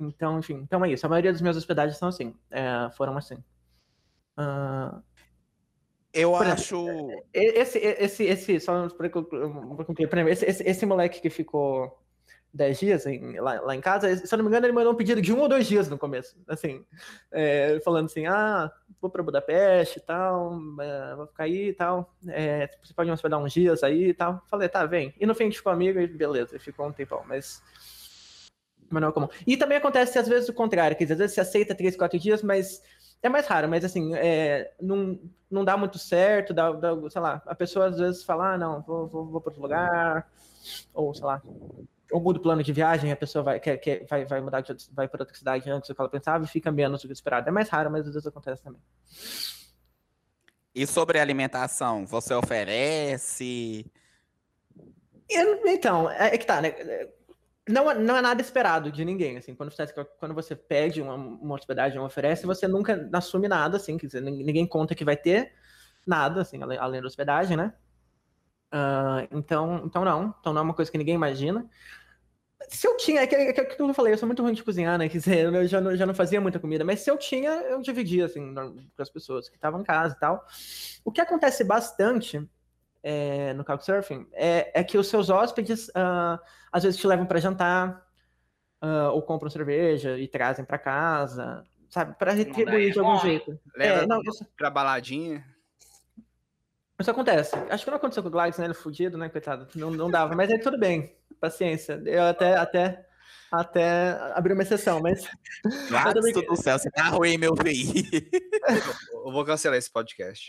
Então, 0.00 0.38
enfim, 0.40 0.54
então 0.54 0.84
é 0.84 0.90
isso. 0.90 1.06
A 1.06 1.08
maioria 1.08 1.32
dos 1.32 1.40
meus 1.40 1.56
hospedagens 1.56 1.98
são 1.98 2.08
assim, 2.08 2.34
é, 2.50 2.90
foram 2.96 3.16
assim. 3.16 3.36
Uh, 4.38 5.02
eu 6.12 6.34
acho. 6.34 6.86
Esse, 7.32 7.78
esse, 7.78 8.24
esse, 8.24 8.60
só 8.60 8.88
para 8.88 9.08
concluir, 9.08 10.28
esse, 10.28 10.44
esse, 10.44 10.62
esse 10.64 10.86
moleque 10.86 11.20
que 11.20 11.30
ficou 11.30 12.00
10 12.52 12.78
dias 12.78 13.06
em, 13.06 13.38
lá, 13.38 13.60
lá 13.60 13.76
em 13.76 13.80
casa, 13.80 14.14
se 14.16 14.32
eu 14.32 14.36
não 14.38 14.44
me 14.44 14.50
engano, 14.50 14.66
ele 14.66 14.72
mandou 14.72 14.92
um 14.92 14.96
pedido 14.96 15.22
de 15.22 15.32
um 15.32 15.38
ou 15.40 15.48
dois 15.48 15.66
dias 15.68 15.88
no 15.88 15.96
começo, 15.96 16.36
assim, 16.48 16.84
é, 17.30 17.80
falando 17.84 18.06
assim, 18.06 18.26
ah, 18.26 18.70
vou 19.00 19.10
para 19.10 19.22
Budapeste 19.22 19.98
e 19.98 20.02
tal, 20.02 20.58
é, 20.80 21.14
vou 21.14 21.26
ficar 21.28 21.44
aí 21.44 21.68
e 21.68 21.72
tal, 21.72 22.12
é, 22.28 22.68
você 22.82 22.92
pode 22.92 23.08
me 23.08 23.14
hospedar 23.14 23.38
uns 23.38 23.52
dias 23.52 23.82
aí 23.84 24.08
e 24.08 24.14
tal. 24.14 24.42
Falei, 24.48 24.68
tá, 24.68 24.84
vem. 24.84 25.14
E 25.18 25.26
no 25.26 25.34
fim 25.34 25.44
a 25.44 25.46
gente 25.46 25.58
ficou 25.58 25.72
amigo 25.72 26.00
e 26.00 26.06
beleza, 26.06 26.58
ficou 26.58 26.86
um 26.86 26.92
tempão, 26.92 27.22
mas... 27.26 27.62
Mas 28.92 29.00
não 29.00 29.10
é 29.10 29.12
comum. 29.12 29.28
E 29.46 29.56
também 29.56 29.78
acontece 29.78 30.18
às 30.18 30.26
vezes 30.26 30.48
o 30.48 30.52
contrário, 30.52 30.96
que 30.96 31.04
às 31.04 31.10
vezes 31.10 31.32
você 31.32 31.40
aceita 31.40 31.76
3, 31.76 31.96
4 31.96 32.18
dias, 32.18 32.42
mas 32.42 32.82
é 33.22 33.28
mais 33.28 33.46
raro, 33.46 33.68
mas 33.68 33.84
assim, 33.84 34.14
é, 34.14 34.72
não, 34.80 35.18
não 35.50 35.64
dá 35.64 35.76
muito 35.76 35.98
certo, 35.98 36.54
dá, 36.54 36.72
dá, 36.72 36.90
sei 37.10 37.20
lá, 37.20 37.42
a 37.46 37.54
pessoa 37.54 37.86
às 37.86 37.98
vezes 37.98 38.24
fala, 38.24 38.54
ah, 38.54 38.58
não, 38.58 38.80
vou, 38.82 39.06
vou, 39.06 39.26
vou 39.26 39.40
para 39.40 39.50
outro 39.50 39.62
lugar, 39.62 40.30
ou 40.94 41.14
sei 41.14 41.24
lá, 41.24 41.42
ou 42.10 42.20
muda 42.20 42.38
o 42.38 42.42
plano 42.42 42.62
de 42.62 42.72
viagem, 42.72 43.12
a 43.12 43.16
pessoa 43.16 43.42
vai, 43.42 43.60
quer, 43.60 43.76
quer, 43.78 44.06
vai, 44.06 44.24
vai 44.24 44.40
mudar, 44.40 44.60
de, 44.60 44.74
vai 44.92 45.06
para 45.06 45.22
outra 45.22 45.36
cidade 45.36 45.70
antes 45.70 45.88
do 45.88 45.94
que 45.94 46.00
ela 46.00 46.10
pensava 46.10 46.44
e 46.44 46.48
fica 46.48 46.70
menos 46.70 47.02
do 47.02 47.08
que 47.08 47.12
esperado. 47.12 47.48
É 47.48 47.52
mais 47.52 47.68
raro, 47.68 47.90
mas 47.90 48.06
às 48.06 48.12
vezes 48.12 48.26
acontece 48.26 48.62
também. 48.62 48.80
E 50.74 50.86
sobre 50.86 51.18
alimentação, 51.18 52.06
você 52.06 52.34
oferece? 52.34 53.90
Então, 55.28 56.10
é, 56.10 56.34
é 56.34 56.38
que 56.38 56.46
tá, 56.46 56.60
né? 56.60 56.74
Não, 57.68 57.90
é, 57.90 57.98
não 57.98 58.16
é 58.16 58.22
nada 58.22 58.40
esperado 58.40 58.90
de 58.90 59.04
ninguém, 59.04 59.36
assim, 59.36 59.54
quando 59.54 59.70
você, 59.70 59.86
quando 60.18 60.34
você 60.34 60.56
pede 60.56 61.00
uma, 61.00 61.14
uma 61.14 61.54
hospedagem, 61.54 61.98
uma 61.98 62.06
oferece, 62.06 62.46
você 62.46 62.66
nunca 62.66 63.08
assume 63.12 63.48
nada, 63.48 63.76
assim, 63.76 63.96
quer 63.96 64.06
dizer, 64.06 64.22
ninguém 64.22 64.66
conta 64.66 64.94
que 64.94 65.04
vai 65.04 65.16
ter 65.16 65.52
nada, 66.06 66.40
assim, 66.40 66.62
além, 66.62 66.78
além 66.78 67.00
da 67.00 67.06
hospedagem, 67.06 67.56
né? 67.56 67.72
Uh, 68.72 69.26
então, 69.32 69.82
então 69.84 70.04
não, 70.04 70.34
então 70.40 70.52
não 70.52 70.60
é 70.60 70.64
uma 70.64 70.74
coisa 70.74 70.90
que 70.90 70.98
ninguém 70.98 71.14
imagina. 71.14 71.68
Se 72.68 72.86
eu 72.86 72.96
tinha, 72.96 73.22
é 73.22 73.26
que, 73.26 73.34
é 73.34 73.52
que 73.52 73.82
eu 73.82 73.94
falei, 73.94 74.12
eu 74.12 74.18
sou 74.18 74.26
muito 74.26 74.42
ruim 74.42 74.52
de 74.52 74.62
cozinhar, 74.62 74.98
né? 74.98 75.08
Quer 75.08 75.18
dizer, 75.18 75.52
eu 75.52 75.66
já 75.66 75.80
não, 75.80 75.96
já 75.96 76.06
não 76.06 76.14
fazia 76.14 76.40
muita 76.40 76.58
comida, 76.58 76.84
mas 76.84 77.00
se 77.00 77.10
eu 77.10 77.16
tinha, 77.16 77.50
eu 77.50 77.80
dividia, 77.80 78.26
assim, 78.26 78.54
com 78.54 79.02
as 79.02 79.10
pessoas 79.10 79.48
que 79.48 79.56
estavam 79.56 79.80
em 79.80 79.84
casa 79.84 80.14
e 80.14 80.20
tal. 80.20 80.46
O 81.04 81.10
que 81.10 81.20
acontece 81.20 81.64
bastante 81.64 82.48
é, 83.02 83.52
no 83.54 83.64
Couchsurfing 83.64 84.26
é, 84.32 84.80
é 84.80 84.84
que 84.84 84.98
os 84.98 85.08
seus 85.08 85.30
hóspedes 85.30 85.88
uh, 85.88 86.38
às 86.70 86.82
vezes 86.82 87.00
te 87.00 87.06
levam 87.06 87.26
para 87.26 87.40
jantar 87.40 88.04
uh, 88.82 89.10
ou 89.12 89.22
compram 89.22 89.50
cerveja 89.50 90.18
e 90.18 90.28
trazem 90.28 90.64
para 90.64 90.78
casa, 90.78 91.64
sabe? 91.88 92.16
Para 92.18 92.32
retribuir 92.32 92.92
de 92.92 92.98
algum 92.98 93.18
jeito. 93.18 93.58
Leva 93.76 94.02
é, 94.02 94.06
não, 94.06 94.20
isso... 94.22 94.46
pra 94.56 94.70
baladinha. 94.70 95.44
Isso 96.98 97.10
acontece. 97.10 97.56
Acho 97.70 97.84
que 97.84 97.90
não 97.90 97.96
aconteceu 97.96 98.22
com 98.22 98.28
o 98.28 98.32
Glides, 98.32 98.58
né? 98.58 98.66
Ele 98.66 98.72
é 98.72 98.76
fudido, 98.76 99.16
né? 99.16 99.30
Coitado. 99.30 99.66
Não, 99.74 99.90
não 99.90 100.10
dava. 100.10 100.34
Mas 100.36 100.50
aí 100.50 100.58
tudo 100.58 100.78
bem. 100.78 101.16
Paciência. 101.40 101.94
Eu 102.04 102.24
até, 102.24 102.54
até, 102.54 103.06
até 103.50 104.10
abri 104.34 104.52
uma 104.52 104.62
exceção, 104.62 105.00
mas. 105.00 105.28
Gladys 105.88 106.32
do 106.32 106.56
céu, 106.56 106.78
você 106.78 106.90
tá 106.90 107.04
ruim, 107.08 107.36
meu 107.36 107.54
filho. 107.56 108.04
Eu 109.12 109.32
vou 109.32 109.44
cancelar 109.44 109.78
esse 109.78 109.90
podcast. 109.90 110.46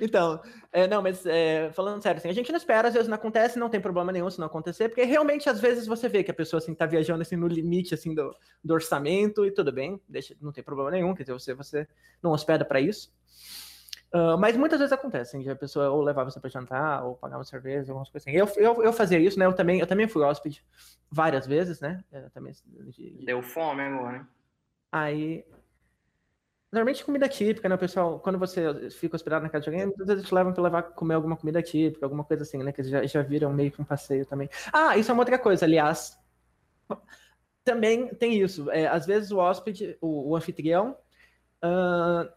então, 0.00 0.40
é, 0.72 0.86
não, 0.86 1.02
mas 1.02 1.24
é, 1.24 1.70
falando 1.72 2.02
sério, 2.02 2.18
assim, 2.18 2.28
a 2.28 2.32
gente 2.32 2.50
não 2.50 2.56
espera, 2.56 2.88
às 2.88 2.94
vezes 2.94 3.08
não 3.08 3.14
acontece, 3.14 3.58
não 3.58 3.68
tem 3.68 3.80
problema 3.80 4.12
nenhum 4.12 4.28
se 4.28 4.38
não 4.38 4.46
acontecer, 4.46 4.88
porque 4.88 5.04
realmente 5.04 5.48
às 5.48 5.60
vezes 5.60 5.86
você 5.86 6.08
vê 6.08 6.24
que 6.24 6.30
a 6.30 6.34
pessoa 6.34 6.58
assim 6.58 6.74
tá 6.74 6.84
viajando 6.84 7.22
assim 7.22 7.36
no 7.36 7.46
limite 7.46 7.94
assim 7.94 8.14
do, 8.14 8.34
do 8.62 8.74
orçamento 8.74 9.46
e 9.46 9.50
tudo 9.50 9.72
bem, 9.72 10.00
deixa, 10.08 10.34
não 10.40 10.52
tem 10.52 10.64
problema 10.64 10.90
nenhum, 10.90 11.14
quer 11.14 11.22
dizer, 11.22 11.32
você, 11.32 11.54
você 11.54 11.88
não 12.22 12.32
hospeda 12.32 12.64
para 12.64 12.80
isso. 12.80 13.10
Uh, 14.16 14.38
mas 14.38 14.56
muitas 14.56 14.78
vezes 14.78 14.92
acontece, 14.92 15.36
assim, 15.36 15.48
a 15.48 15.56
pessoa 15.56 15.90
ou 15.90 16.00
levar 16.00 16.24
você 16.24 16.40
para 16.40 16.48
jantar, 16.48 17.04
ou 17.04 17.16
pagar 17.16 17.36
uma 17.36 17.44
cerveja, 17.44 17.92
algumas 17.92 18.08
coisas 18.08 18.26
assim. 18.26 18.36
Eu, 18.36 18.48
eu, 18.56 18.82
eu 18.82 18.92
fazia 18.92 19.18
isso, 19.18 19.38
né? 19.38 19.44
Eu 19.44 19.52
também, 19.52 19.80
eu 19.80 19.86
também 19.86 20.08
fui 20.08 20.22
hóspede 20.22 20.64
várias 21.10 21.46
vezes, 21.46 21.80
né? 21.80 22.02
Eu 22.10 22.30
também, 22.30 22.52
de, 22.52 22.92
de... 22.92 23.24
Deu 23.26 23.42
fome 23.42 23.82
agora, 23.82 24.18
né? 24.18 24.26
Aí, 24.90 25.44
Normalmente 26.72 27.04
comida 27.04 27.28
típica, 27.28 27.68
né, 27.68 27.76
pessoal? 27.76 28.18
Quando 28.18 28.38
você 28.38 28.90
fica 28.90 29.14
hospedado 29.14 29.42
na 29.42 29.48
casa 29.48 29.64
de 29.64 29.70
alguém, 29.70 29.86
muitas 29.86 30.06
vezes 30.06 30.26
te 30.26 30.34
levam 30.34 30.52
para 30.52 30.62
levar 30.62 30.82
comer 30.82 31.14
alguma 31.14 31.36
comida 31.36 31.62
típica, 31.62 32.04
alguma 32.04 32.24
coisa 32.24 32.42
assim, 32.42 32.58
né? 32.58 32.72
Que 32.72 32.82
já, 32.82 33.06
já 33.06 33.22
viram 33.22 33.52
meio 33.52 33.70
que 33.70 33.80
um 33.80 33.84
passeio 33.84 34.26
também. 34.26 34.50
Ah, 34.72 34.96
isso 34.96 35.10
é 35.10 35.14
uma 35.14 35.22
outra 35.22 35.38
coisa, 35.38 35.64
aliás. 35.64 36.18
Também 37.64 38.08
tem 38.14 38.40
isso. 38.40 38.70
É, 38.70 38.86
às 38.86 39.06
vezes 39.06 39.30
o 39.30 39.38
hóspede, 39.38 39.96
o, 40.00 40.30
o 40.30 40.36
anfitrião, 40.36 40.96
uh, 41.64 42.30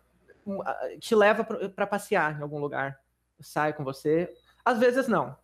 te 0.99 1.15
leva 1.15 1.43
para 1.43 1.87
passear 1.87 2.39
em 2.39 2.43
algum 2.43 2.59
lugar. 2.59 2.99
Sai 3.39 3.73
com 3.73 3.83
você. 3.83 4.33
Às 4.65 4.79
vezes 4.79 5.07
não. 5.07 5.35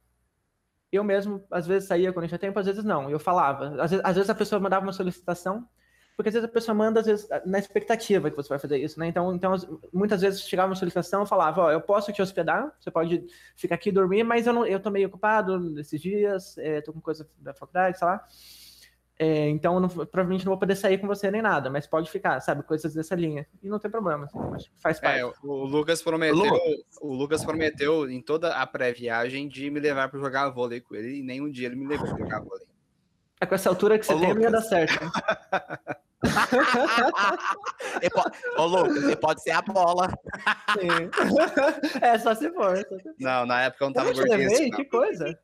Eu 0.91 1.03
mesmo, 1.03 1.43
às 1.51 1.67
vezes 1.67 1.87
saía 1.87 2.13
quando 2.13 2.27
tinha 2.27 2.39
tempo, 2.39 2.59
às 2.59 2.65
vezes 2.65 2.83
não. 2.83 3.09
Eu 3.09 3.19
falava. 3.19 3.81
Às 3.81 3.91
vezes, 3.91 4.05
às 4.05 4.15
vezes 4.15 4.29
a 4.29 4.35
pessoa 4.35 4.59
mandava 4.61 4.85
uma 4.85 4.93
solicitação 4.93 5.67
Porque 6.15 6.29
às 6.29 6.33
vezes 6.33 6.49
a 6.49 6.51
pessoa 6.51 6.73
manda, 6.75 7.01
às 7.01 7.05
vezes, 7.05 7.27
na 7.45 7.59
expectativa 7.59 8.29
que 8.31 8.37
você 8.37 8.49
vai 8.49 8.59
fazer 8.59 8.77
isso, 8.77 8.99
né? 8.99 9.07
Então, 9.07 9.35
então 9.35 9.53
muitas 9.93 10.21
vezes 10.21 10.41
chegava 10.41 10.69
uma 10.69 10.75
solicitação 10.75 11.23
e 11.23 11.27
falava, 11.27 11.61
ó, 11.63 11.71
eu 11.71 11.81
posso 11.81 12.13
te 12.13 12.21
hospedar, 12.21 12.73
você 12.79 12.89
pode 12.89 13.27
ficar 13.55 13.75
aqui 13.75 13.89
e 13.89 13.91
dormir, 13.91 14.23
mas 14.23 14.47
eu, 14.47 14.53
não, 14.53 14.65
eu 14.65 14.79
tô 14.79 14.89
meio 14.89 15.07
ocupado 15.09 15.59
nesses 15.59 16.01
dias, 16.01 16.57
é, 16.57 16.81
tô 16.81 16.93
com 16.93 17.01
coisa 17.01 17.27
da 17.37 17.53
faculdade, 17.53 17.99
sei 17.99 18.07
lá. 18.07 18.25
É, 19.17 19.47
então, 19.49 19.79
não, 19.79 19.87
provavelmente 19.87 20.45
não 20.45 20.51
vou 20.51 20.59
poder 20.59 20.75
sair 20.75 20.97
com 20.97 21.07
você 21.07 21.31
nem 21.31 21.41
nada, 21.41 21.69
mas 21.69 21.87
pode 21.87 22.11
ficar, 22.11 22.37
sabe? 22.41 22.63
Coisas 22.63 22.93
dessa 22.93 23.15
linha. 23.15 23.47
E 23.63 23.69
não 23.69 23.79
tem 23.79 23.89
problema, 23.89 24.25
assim, 24.25 24.37
acho 24.53 24.69
que 24.69 24.81
faz 24.81 24.99
parte. 24.99 25.19
É, 25.19 25.25
o 25.25 25.63
Lucas 25.63 26.01
prometeu, 26.01 26.59
o 27.01 27.13
Lucas 27.13 27.45
prometeu 27.45 28.09
em 28.09 28.21
toda 28.21 28.53
a 28.55 28.67
pré-viagem 28.67 29.47
de 29.47 29.69
me 29.69 29.79
levar 29.79 30.09
para 30.09 30.19
jogar 30.19 30.49
vôlei 30.49 30.81
com 30.81 30.95
ele, 30.95 31.19
e 31.19 31.23
nenhum 31.23 31.49
dia 31.49 31.67
ele 31.67 31.77
me 31.77 31.87
levou 31.87 32.09
para 32.09 32.17
jogar 32.17 32.41
vôlei. 32.41 32.67
É 33.39 33.45
com 33.45 33.55
essa 33.55 33.69
altura 33.69 33.97
que 33.97 34.05
você 34.05 34.13
Ô, 34.13 34.19
tem, 34.19 34.33
Lucas. 34.33 34.35
não 34.35 34.43
ia 34.43 34.51
dar 34.51 34.61
certo. 34.61 35.01
Né? 35.01 35.09
Ô, 38.57 38.65
Lucas, 38.65 39.03
você 39.03 39.15
pode 39.15 39.43
ser 39.43 39.51
a 39.51 39.61
bola. 39.61 40.09
Sim. 40.73 41.09
É, 42.01 42.17
só 42.17 42.33
se 42.35 42.49
for. 42.51 42.75
Só 42.77 42.97
se 42.97 43.03
for. 43.03 43.15
Não, 43.19 43.45
na 43.45 43.61
época 43.63 43.85
eu 43.85 43.87
não 43.87 43.93
tava 43.93 44.13
gordinho. 44.13 44.47
Assim, 44.47 44.71
que 44.71 44.85
coisa. 44.85 45.37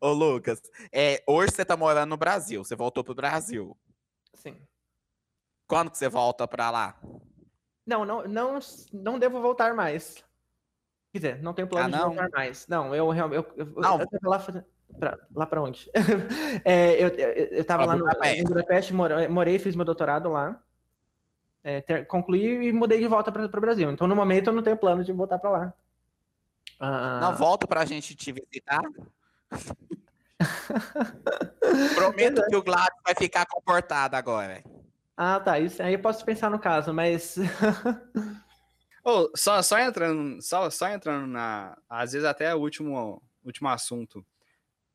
Ô, 0.00 0.12
Lucas, 0.12 0.60
é, 0.92 1.22
hoje 1.26 1.52
você 1.52 1.64
tá 1.64 1.76
morando 1.76 2.10
no 2.10 2.16
Brasil, 2.16 2.64
você 2.64 2.74
voltou 2.74 3.04
pro 3.04 3.14
Brasil. 3.14 3.76
Sim. 4.34 4.56
Quando 5.66 5.90
que 5.90 5.98
você 5.98 6.08
volta 6.08 6.46
pra 6.46 6.70
lá? 6.70 7.00
Não, 7.86 8.04
não, 8.04 8.24
não, 8.24 8.58
não 8.92 9.18
devo 9.18 9.40
voltar 9.40 9.74
mais. 9.74 10.24
Quer 11.12 11.18
dizer, 11.18 11.42
não 11.42 11.54
tenho 11.54 11.68
plano 11.68 11.94
ah, 11.94 11.98
de 11.98 12.04
voltar 12.04 12.30
mais. 12.30 12.66
Não, 12.66 12.94
eu 12.94 13.08
realmente. 13.10 13.36
Eu, 13.36 13.52
eu, 13.56 13.66
não. 13.76 14.00
eu, 14.00 14.08
eu 14.10 14.30
lá. 14.30 14.44
Pra, 14.98 15.18
lá 15.34 15.46
para 15.46 15.62
onde? 15.62 15.90
é, 16.64 17.02
eu, 17.02 17.08
eu, 17.08 17.28
eu 17.28 17.64
tava 17.64 17.84
lá 17.84 17.96
no, 17.96 18.04
em 18.24 18.44
Budapeste, 18.44 18.94
morei, 18.94 19.58
fiz 19.58 19.74
meu 19.74 19.84
doutorado 19.84 20.30
lá. 20.30 20.60
É, 21.62 21.80
ter, 21.80 22.06
concluí 22.06 22.68
e 22.68 22.72
mudei 22.72 23.00
de 23.00 23.06
volta 23.06 23.32
para 23.32 23.44
o 23.44 23.60
Brasil. 23.60 23.90
Então, 23.90 24.06
no 24.06 24.14
momento, 24.14 24.48
eu 24.48 24.52
não 24.52 24.62
tenho 24.62 24.76
plano 24.76 25.02
de 25.02 25.12
voltar 25.12 25.38
para 25.38 25.50
lá. 25.50 25.74
Ah... 26.78 27.20
Não, 27.20 27.36
volto 27.36 27.66
para 27.66 27.80
a 27.80 27.84
gente 27.84 28.14
te 28.14 28.32
visitar. 28.32 28.82
Prometo 31.94 32.42
que 32.48 32.56
o 32.56 32.62
Gladys 32.62 33.00
vai 33.04 33.14
ficar 33.14 33.46
comportado 33.46 34.16
agora. 34.16 34.62
Ah, 35.16 35.40
tá. 35.40 35.58
Isso 35.58 35.82
aí 35.82 35.94
eu 35.94 36.00
posso 36.00 36.24
pensar 36.24 36.50
no 36.50 36.58
caso, 36.58 36.92
mas. 36.92 37.36
oh, 39.04 39.30
só, 39.34 39.62
só 39.62 39.78
entrando, 39.78 40.42
só, 40.42 40.68
só 40.70 40.88
entrando 40.88 41.26
na. 41.26 41.76
Às 41.88 42.12
vezes 42.12 42.26
até 42.26 42.54
o 42.54 42.58
último, 42.58 43.22
último 43.44 43.68
assunto 43.68 44.24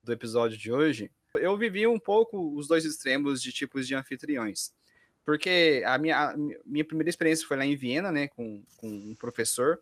do 0.03 0.11
episódio 0.11 0.57
de 0.57 0.71
hoje, 0.71 1.11
eu 1.35 1.57
vivi 1.57 1.87
um 1.87 1.99
pouco 1.99 2.55
os 2.55 2.67
dois 2.67 2.85
extremos 2.85 3.41
de 3.41 3.51
tipos 3.51 3.87
de 3.87 3.95
anfitriões. 3.95 4.71
Porque 5.25 5.83
a 5.85 5.97
minha, 5.97 6.31
a 6.31 6.37
minha 6.65 6.85
primeira 6.85 7.09
experiência 7.09 7.47
foi 7.47 7.57
lá 7.57 7.65
em 7.65 7.75
Viena, 7.75 8.11
né, 8.11 8.27
com, 8.29 8.63
com 8.77 8.87
um 8.87 9.15
professor, 9.15 9.79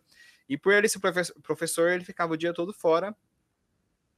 e 0.48 0.58
por 0.58 0.72
ele 0.72 0.88
ser 0.88 1.00
professor, 1.42 1.90
ele 1.90 2.04
ficava 2.04 2.34
o 2.34 2.36
dia 2.36 2.52
todo 2.52 2.72
fora, 2.72 3.16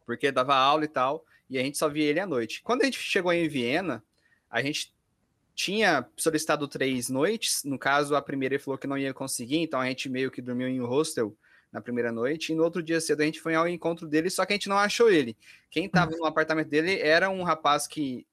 porque 0.04 0.32
dava 0.32 0.54
aula 0.54 0.84
e 0.84 0.88
tal, 0.88 1.24
e 1.48 1.58
a 1.58 1.62
gente 1.62 1.78
só 1.78 1.88
via 1.88 2.04
ele 2.04 2.20
à 2.20 2.26
noite. 2.26 2.62
Quando 2.62 2.82
a 2.82 2.84
gente 2.84 2.98
chegou 2.98 3.32
em 3.32 3.48
Viena, 3.48 4.02
a 4.48 4.62
gente 4.62 4.94
tinha 5.54 6.08
solicitado 6.16 6.66
três 6.66 7.08
noites, 7.08 7.64
no 7.64 7.78
caso, 7.78 8.14
a 8.14 8.22
primeira 8.22 8.54
ele 8.54 8.62
falou 8.62 8.78
que 8.78 8.86
não 8.86 8.96
ia 8.96 9.12
conseguir, 9.12 9.58
então 9.58 9.80
a 9.80 9.86
gente 9.86 10.08
meio 10.08 10.30
que 10.30 10.40
dormiu 10.40 10.68
em 10.68 10.80
um 10.80 10.86
hostel 10.86 11.36
na 11.70 11.80
primeira 11.80 12.10
noite, 12.10 12.52
e 12.52 12.54
no 12.54 12.64
outro 12.64 12.82
dia 12.82 13.00
cedo 13.00 13.20
a 13.20 13.24
gente 13.24 13.40
foi 13.40 13.54
ao 13.54 13.68
encontro 13.68 14.08
dele, 14.08 14.30
só 14.30 14.44
que 14.44 14.52
a 14.52 14.56
gente 14.56 14.68
não 14.68 14.78
achou 14.78 15.10
ele. 15.10 15.36
Quem 15.70 15.86
estava 15.86 16.10
no 16.16 16.24
apartamento 16.24 16.68
dele 16.68 16.98
era 16.98 17.30
um 17.30 17.42
rapaz 17.42 17.86
que, 17.86 18.26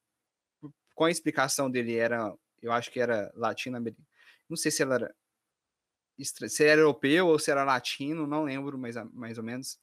com 0.95 1.05
a 1.05 1.11
explicação 1.11 1.69
dele, 1.69 1.95
era, 1.95 2.33
eu 2.61 2.71
acho 2.71 2.89
que 2.91 2.99
era 2.99 3.31
latino-americano, 3.35 4.07
não 4.49 4.57
sei 4.57 4.71
se 4.71 4.81
era, 4.81 5.13
se 6.23 6.63
era 6.63 6.81
europeu 6.81 7.27
ou 7.27 7.37
se 7.37 7.51
era 7.51 7.63
latino, 7.63 8.25
não 8.25 8.45
lembro 8.45 8.77
mais, 8.77 8.95
mais 9.13 9.37
ou 9.37 9.43
menos. 9.43 9.77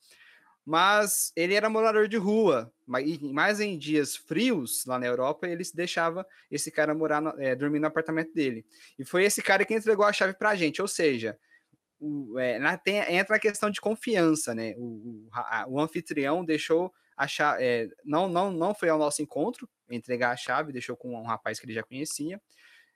Mas 0.64 1.30
ele 1.36 1.54
era 1.54 1.68
morador 1.68 2.08
de 2.08 2.16
rua, 2.16 2.72
mais 2.86 3.60
em 3.60 3.76
dias 3.76 4.16
frios 4.16 4.84
lá 4.86 4.98
na 4.98 5.06
Europa, 5.06 5.46
ele 5.46 5.62
se 5.62 5.76
deixava 5.76 6.26
esse 6.50 6.70
cara 6.70 6.94
morar, 6.94 7.20
no, 7.20 7.38
é, 7.40 7.54
dormir 7.54 7.80
no 7.80 7.86
apartamento 7.86 8.32
dele. 8.32 8.64
E 8.98 9.04
foi 9.04 9.24
esse 9.24 9.42
cara 9.42 9.64
que 9.64 9.74
entregou 9.74 10.06
a 10.06 10.12
chave 10.12 10.32
para 10.32 10.50
a 10.50 10.54
gente, 10.54 10.80
ou 10.80 10.88
seja, 10.88 11.38
o, 12.00 12.38
é, 12.38 12.58
na, 12.58 12.78
tem, 12.78 12.96
entra 13.14 13.36
a 13.36 13.40
questão 13.40 13.70
de 13.70 13.80
confiança, 13.80 14.54
né? 14.54 14.74
O, 14.78 14.84
o, 14.84 15.28
a, 15.32 15.66
o 15.68 15.78
anfitrião 15.78 16.42
deixou 16.42 16.92
a 17.16 17.28
chave, 17.28 17.62
é, 17.62 17.88
não, 18.02 18.28
não, 18.28 18.50
não 18.50 18.74
foi 18.74 18.88
ao 18.88 18.98
nosso 18.98 19.22
encontro 19.22 19.68
entregar 19.90 20.30
a 20.30 20.36
chave, 20.36 20.72
deixou 20.72 20.96
com 20.96 21.14
um 21.14 21.24
rapaz 21.24 21.60
que 21.60 21.66
ele 21.66 21.74
já 21.74 21.82
conhecia, 21.82 22.40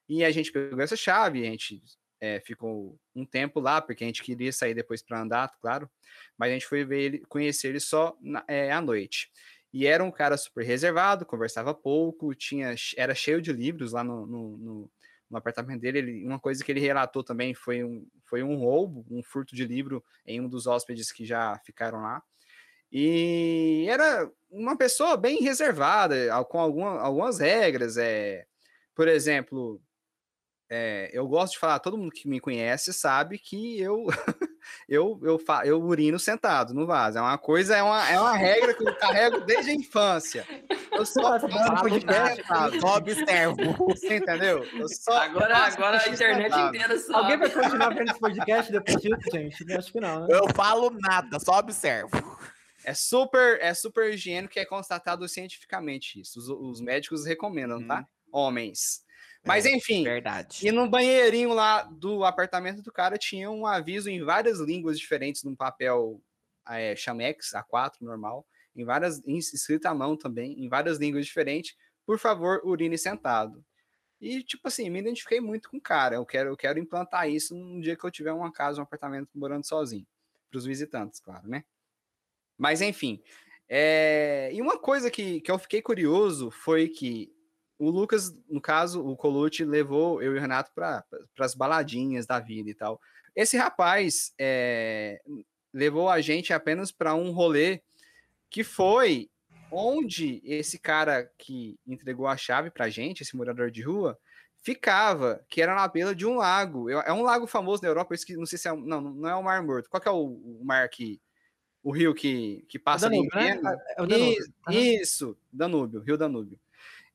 e 0.08 0.24
a 0.24 0.30
gente 0.30 0.50
pegou 0.50 0.80
essa 0.80 0.96
chave, 0.96 1.42
a 1.42 1.50
gente 1.50 1.82
é, 2.20 2.40
ficou 2.40 2.98
um 3.14 3.24
tempo 3.24 3.60
lá, 3.60 3.80
porque 3.80 4.04
a 4.04 4.06
gente 4.06 4.22
queria 4.22 4.52
sair 4.52 4.74
depois 4.74 5.02
para 5.02 5.20
andar, 5.20 5.50
claro, 5.60 5.88
mas 6.36 6.50
a 6.50 6.52
gente 6.52 6.66
foi 6.66 6.84
ver 6.84 7.00
ele, 7.00 7.18
conhecer 7.28 7.68
ele 7.68 7.80
só 7.80 8.16
na, 8.20 8.44
é, 8.48 8.72
à 8.72 8.80
noite. 8.80 9.30
E 9.72 9.86
era 9.86 10.02
um 10.02 10.10
cara 10.10 10.36
super 10.36 10.64
reservado, 10.64 11.26
conversava 11.26 11.74
pouco, 11.74 12.34
tinha, 12.34 12.74
era 12.96 13.14
cheio 13.14 13.42
de 13.42 13.52
livros 13.52 13.92
lá 13.92 14.02
no, 14.02 14.26
no, 14.26 14.56
no 14.58 14.90
no 15.30 15.38
apartamento 15.38 15.80
dele. 15.80 15.98
Ele, 15.98 16.26
uma 16.26 16.38
coisa 16.38 16.64
que 16.64 16.72
ele 16.72 16.80
relatou 16.80 17.22
também 17.22 17.54
foi 17.54 17.84
um, 17.84 18.06
foi 18.24 18.42
um 18.42 18.56
roubo, 18.56 19.04
um 19.10 19.22
furto 19.22 19.54
de 19.54 19.64
livro 19.64 20.04
em 20.26 20.40
um 20.40 20.48
dos 20.48 20.66
hóspedes 20.66 21.12
que 21.12 21.24
já 21.24 21.58
ficaram 21.64 22.00
lá. 22.00 22.22
E 22.90 23.86
era 23.88 24.30
uma 24.50 24.76
pessoa 24.76 25.16
bem 25.16 25.42
reservada, 25.42 26.16
com 26.44 26.58
alguma, 26.58 27.00
algumas 27.00 27.38
regras. 27.38 27.96
É, 27.98 28.46
por 28.94 29.06
exemplo, 29.08 29.80
é, 30.70 31.08
eu 31.14 31.26
gosto 31.26 31.54
de 31.54 31.58
falar, 31.58 31.78
todo 31.78 31.96
mundo 31.96 32.10
que 32.10 32.28
me 32.28 32.40
conhece 32.40 32.92
sabe 32.92 33.38
que 33.38 33.80
eu 33.80 34.06
eu, 34.86 35.18
eu, 35.22 35.40
eu 35.64 35.82
urino 35.82 36.18
sentado 36.18 36.74
no 36.74 36.86
vaso. 36.86 37.16
É 37.16 37.20
uma 37.20 37.38
coisa, 37.38 37.76
é 37.76 37.82
uma, 37.82 38.10
é 38.10 38.20
uma 38.20 38.36
regra 38.36 38.74
que 38.74 38.86
eu 38.86 38.94
carrego 38.96 39.40
desde 39.40 39.70
a 39.70 39.74
infância. 39.74 40.46
Eu 40.92 41.06
só 41.06 41.40
faço 41.40 41.74
podcast, 41.80 42.44
só 42.80 42.96
observo. 42.96 43.56
Você 43.88 44.16
entendeu? 44.16 44.62
agora 45.08 45.56
agora 45.56 46.02
a 46.02 46.08
internet 46.08 46.52
sentado. 46.52 46.76
inteira 46.76 46.98
sabe. 46.98 47.18
Alguém 47.18 47.36
vai 47.38 47.48
continuar 47.50 47.88
vendo 47.94 48.10
esse 48.10 48.20
podcast 48.20 48.72
depois 48.72 49.00
disso, 49.00 49.30
gente? 49.32 49.72
Acho 49.72 49.92
que 49.92 50.00
não, 50.00 50.20
né? 50.20 50.26
Eu 50.30 50.48
falo 50.54 50.90
nada, 50.90 51.40
só 51.40 51.58
observo. 51.58 52.10
É 52.84 52.92
super, 52.92 53.58
é 53.60 53.72
super 53.72 54.12
higiênico 54.12 54.58
e 54.58 54.60
é 54.60 54.64
constatado 54.66 55.26
cientificamente 55.28 56.20
isso. 56.20 56.38
Os, 56.38 56.48
os 56.48 56.80
médicos 56.80 57.24
recomendam, 57.24 57.78
hum. 57.78 57.86
tá? 57.86 58.06
Homens. 58.30 59.07
Mas 59.44 59.64
é, 59.64 59.70
enfim. 59.70 60.04
Verdade. 60.04 60.66
E 60.66 60.70
no 60.70 60.88
banheirinho 60.88 61.52
lá 61.52 61.82
do 61.82 62.24
apartamento 62.24 62.82
do 62.82 62.92
cara 62.92 63.16
tinha 63.16 63.50
um 63.50 63.66
aviso 63.66 64.10
em 64.10 64.22
várias 64.22 64.60
línguas 64.60 64.98
diferentes, 64.98 65.42
num 65.42 65.54
papel 65.54 66.20
é, 66.68 66.94
Chamex 66.94 67.52
A4 67.52 67.94
normal, 68.00 68.46
em 68.74 68.84
várias 68.84 69.22
escrito 69.26 69.86
à 69.86 69.94
mão 69.94 70.16
também, 70.16 70.52
em 70.62 70.68
várias 70.68 70.98
línguas 70.98 71.24
diferentes. 71.24 71.74
Por 72.04 72.18
favor, 72.18 72.60
urine 72.64 72.98
sentado. 72.98 73.64
E 74.20 74.42
tipo 74.42 74.66
assim, 74.66 74.90
me 74.90 74.98
identifiquei 74.98 75.40
muito 75.40 75.70
com 75.70 75.76
o 75.76 75.80
cara. 75.80 76.16
Eu 76.16 76.26
quero, 76.26 76.50
eu 76.50 76.56
quero 76.56 76.78
implantar 76.78 77.28
isso 77.28 77.54
num 77.54 77.80
dia 77.80 77.96
que 77.96 78.04
eu 78.04 78.10
tiver 78.10 78.32
uma 78.32 78.52
casa, 78.52 78.80
um 78.80 78.82
apartamento 78.82 79.30
morando 79.34 79.66
sozinho, 79.66 80.06
para 80.50 80.58
os 80.58 80.64
visitantes, 80.64 81.20
claro, 81.20 81.48
né? 81.48 81.64
Mas 82.56 82.80
enfim. 82.80 83.22
É... 83.68 84.50
E 84.52 84.60
uma 84.60 84.78
coisa 84.78 85.10
que, 85.10 85.40
que 85.40 85.50
eu 85.50 85.58
fiquei 85.58 85.80
curioso 85.80 86.50
foi 86.50 86.88
que 86.88 87.32
o 87.78 87.90
Lucas, 87.90 88.34
no 88.48 88.60
caso, 88.60 89.06
o 89.06 89.16
Colucci 89.16 89.64
levou 89.64 90.20
eu 90.22 90.34
e 90.34 90.38
o 90.38 90.40
Renato 90.40 90.72
para 90.74 91.04
as 91.38 91.54
baladinhas 91.54 92.26
da 92.26 92.40
vida 92.40 92.68
e 92.68 92.74
tal. 92.74 93.00
Esse 93.36 93.56
rapaz 93.56 94.32
é, 94.38 95.20
levou 95.72 96.08
a 96.08 96.20
gente 96.20 96.52
apenas 96.52 96.90
para 96.90 97.14
um 97.14 97.30
rolê 97.30 97.80
que 98.50 98.64
foi 98.64 99.30
onde 99.70 100.40
esse 100.44 100.78
cara 100.78 101.30
que 101.38 101.78
entregou 101.86 102.26
a 102.26 102.36
chave 102.36 102.70
para 102.70 102.86
a 102.86 102.90
gente, 102.90 103.22
esse 103.22 103.36
morador 103.36 103.70
de 103.70 103.82
rua, 103.82 104.18
ficava, 104.60 105.44
que 105.48 105.62
era 105.62 105.74
na 105.74 105.86
beira 105.86 106.14
de 106.14 106.26
um 106.26 106.36
lago. 106.36 106.90
É 106.90 107.12
um 107.12 107.22
lago 107.22 107.46
famoso 107.46 107.82
na 107.82 107.88
Europa, 107.88 108.14
não 108.30 108.46
sei 108.46 108.58
se 108.58 108.68
é, 108.68 108.72
não, 108.72 109.00
não 109.00 109.28
é 109.28 109.34
o 109.36 109.42
Mar 109.42 109.62
Morto. 109.62 109.88
Qual 109.88 110.00
que 110.00 110.08
é 110.08 110.12
o, 110.12 110.24
o 110.24 110.64
mar 110.64 110.88
que 110.88 111.20
o 111.82 111.92
rio 111.92 112.14
que, 112.14 112.64
que 112.68 112.78
passa 112.78 113.08
Danúbio, 113.08 113.30
ali? 113.34 113.62
Né? 113.62 113.76
É 113.96 114.02
o 114.02 114.06
Danúbio. 114.06 114.52
Isso, 114.70 115.38
Danúbio, 115.52 116.00
Rio 116.00 116.18
Danúbio. 116.18 116.58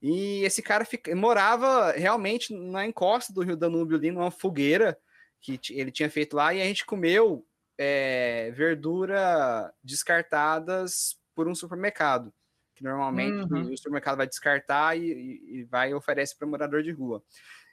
E 0.04 0.44
esse 0.44 0.62
cara 0.62 0.84
fica, 0.84 1.16
morava 1.16 1.94
realmente 1.94 2.54
na 2.54 2.86
encosta 2.86 3.32
do 3.32 3.42
Rio 3.42 3.56
Danúbio, 3.56 3.98
ali 3.98 4.12
numa 4.12 4.30
fogueira 4.30 5.00
que 5.40 5.58
ele 5.72 5.92
tinha 5.92 6.10
feito 6.10 6.36
lá, 6.36 6.54
e 6.54 6.62
a 6.62 6.66
gente 6.66 6.86
comeu 6.86 7.48
é, 7.78 8.52
verdura 8.52 9.74
descartadas 9.82 11.18
por 11.34 11.48
um 11.48 11.56
supermercado, 11.56 12.34
que 12.76 12.84
normalmente 12.84 13.54
uhum. 13.54 13.72
o 13.72 13.78
supermercado 13.78 14.18
vai 14.18 14.28
descartar 14.28 14.98
e, 14.98 15.42
e 15.60 15.64
vai 15.64 15.92
e 15.92 15.94
oferece 15.94 16.38
para 16.38 16.48
morador 16.48 16.84
de 16.84 16.92
rua. 16.92 17.24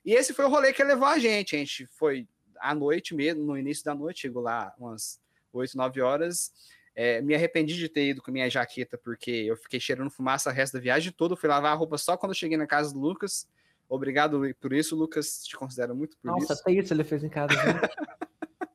E 0.05 0.13
esse 0.13 0.33
foi 0.33 0.45
o 0.45 0.49
rolê 0.49 0.73
que 0.73 0.85
levou 0.85 1.09
a 1.09 1.19
gente. 1.19 1.57
A 1.57 1.59
gente 1.59 1.87
foi 1.87 2.29
à 2.61 2.73
noite 2.75 3.13
mesmo, 3.13 3.45
no 3.45 3.59
início 3.59 3.85
da 3.85 3.95
noite, 3.95 4.21
chegou 4.21 4.43
lá 4.43 4.73
umas 4.79 5.21
8, 5.53 5.77
9 5.77 6.01
horas, 6.01 6.53
é, 6.95 7.21
me 7.23 7.35
arrependi 7.35 7.75
de 7.77 7.89
ter 7.89 8.11
ido 8.11 8.23
com 8.23 8.31
minha 8.31 8.49
jaqueta, 8.51 8.99
porque 8.99 9.31
eu 9.31 9.57
fiquei 9.57 9.79
cheirando 9.81 10.11
fumaça 10.11 10.51
o 10.51 10.53
resto 10.53 10.75
da 10.75 10.81
viagem 10.81 11.13
toda. 11.13 11.37
Fui 11.37 11.49
lavar 11.49 11.73
a 11.73 11.75
roupa 11.75 11.97
só 11.99 12.17
quando 12.17 12.33
eu 12.33 12.37
cheguei 12.37 12.57
na 12.57 12.67
casa 12.67 12.93
do 12.93 13.01
Lucas. 13.01 13.47
Obrigado 13.89 14.41
por 14.61 14.73
isso, 14.73 14.95
Lucas. 14.97 15.45
Te 15.45 15.57
considero 15.57 15.95
muito 15.95 16.17
por 16.19 16.29
Nossa, 16.29 16.53
isso. 16.53 16.63
até 16.63 16.73
isso 16.73 16.93
ele 16.95 17.05
fez 17.05 17.25
em 17.25 17.29
casa. 17.29 17.55
Viu? 17.55 17.73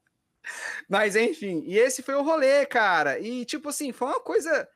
Mas 0.88 1.16
enfim, 1.16 1.64
e 1.66 1.78
esse 1.78 2.04
foi 2.04 2.14
o 2.16 2.22
rolê, 2.22 2.66
cara. 2.66 3.20
E 3.20 3.44
tipo 3.46 3.70
assim, 3.70 3.92
foi 3.92 4.08
uma 4.08 4.20
coisa 4.20 4.68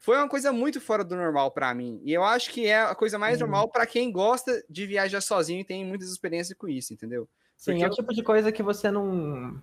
foi 0.00 0.16
uma 0.16 0.28
coisa 0.28 0.52
muito 0.52 0.80
fora 0.80 1.02
do 1.04 1.16
normal 1.16 1.50
para 1.50 1.74
mim. 1.74 2.00
E 2.04 2.12
eu 2.12 2.22
acho 2.22 2.50
que 2.50 2.66
é 2.66 2.80
a 2.82 2.94
coisa 2.94 3.18
mais 3.18 3.34
Uhum. 3.40 3.46
normal 3.46 3.68
para 3.68 3.86
quem 3.86 4.10
gosta 4.12 4.64
de 4.68 4.86
viajar 4.86 5.20
sozinho 5.20 5.60
e 5.60 5.64
tem 5.64 5.84
muitas 5.84 6.10
experiências 6.10 6.56
com 6.56 6.68
isso, 6.68 6.92
entendeu? 6.92 7.28
Sim, 7.56 7.72
Porque 7.72 7.84
é 7.84 7.88
o 7.88 7.90
tipo 7.90 8.14
de 8.14 8.22
coisa 8.22 8.52
que 8.52 8.62
você 8.62 8.90
não. 8.90 9.60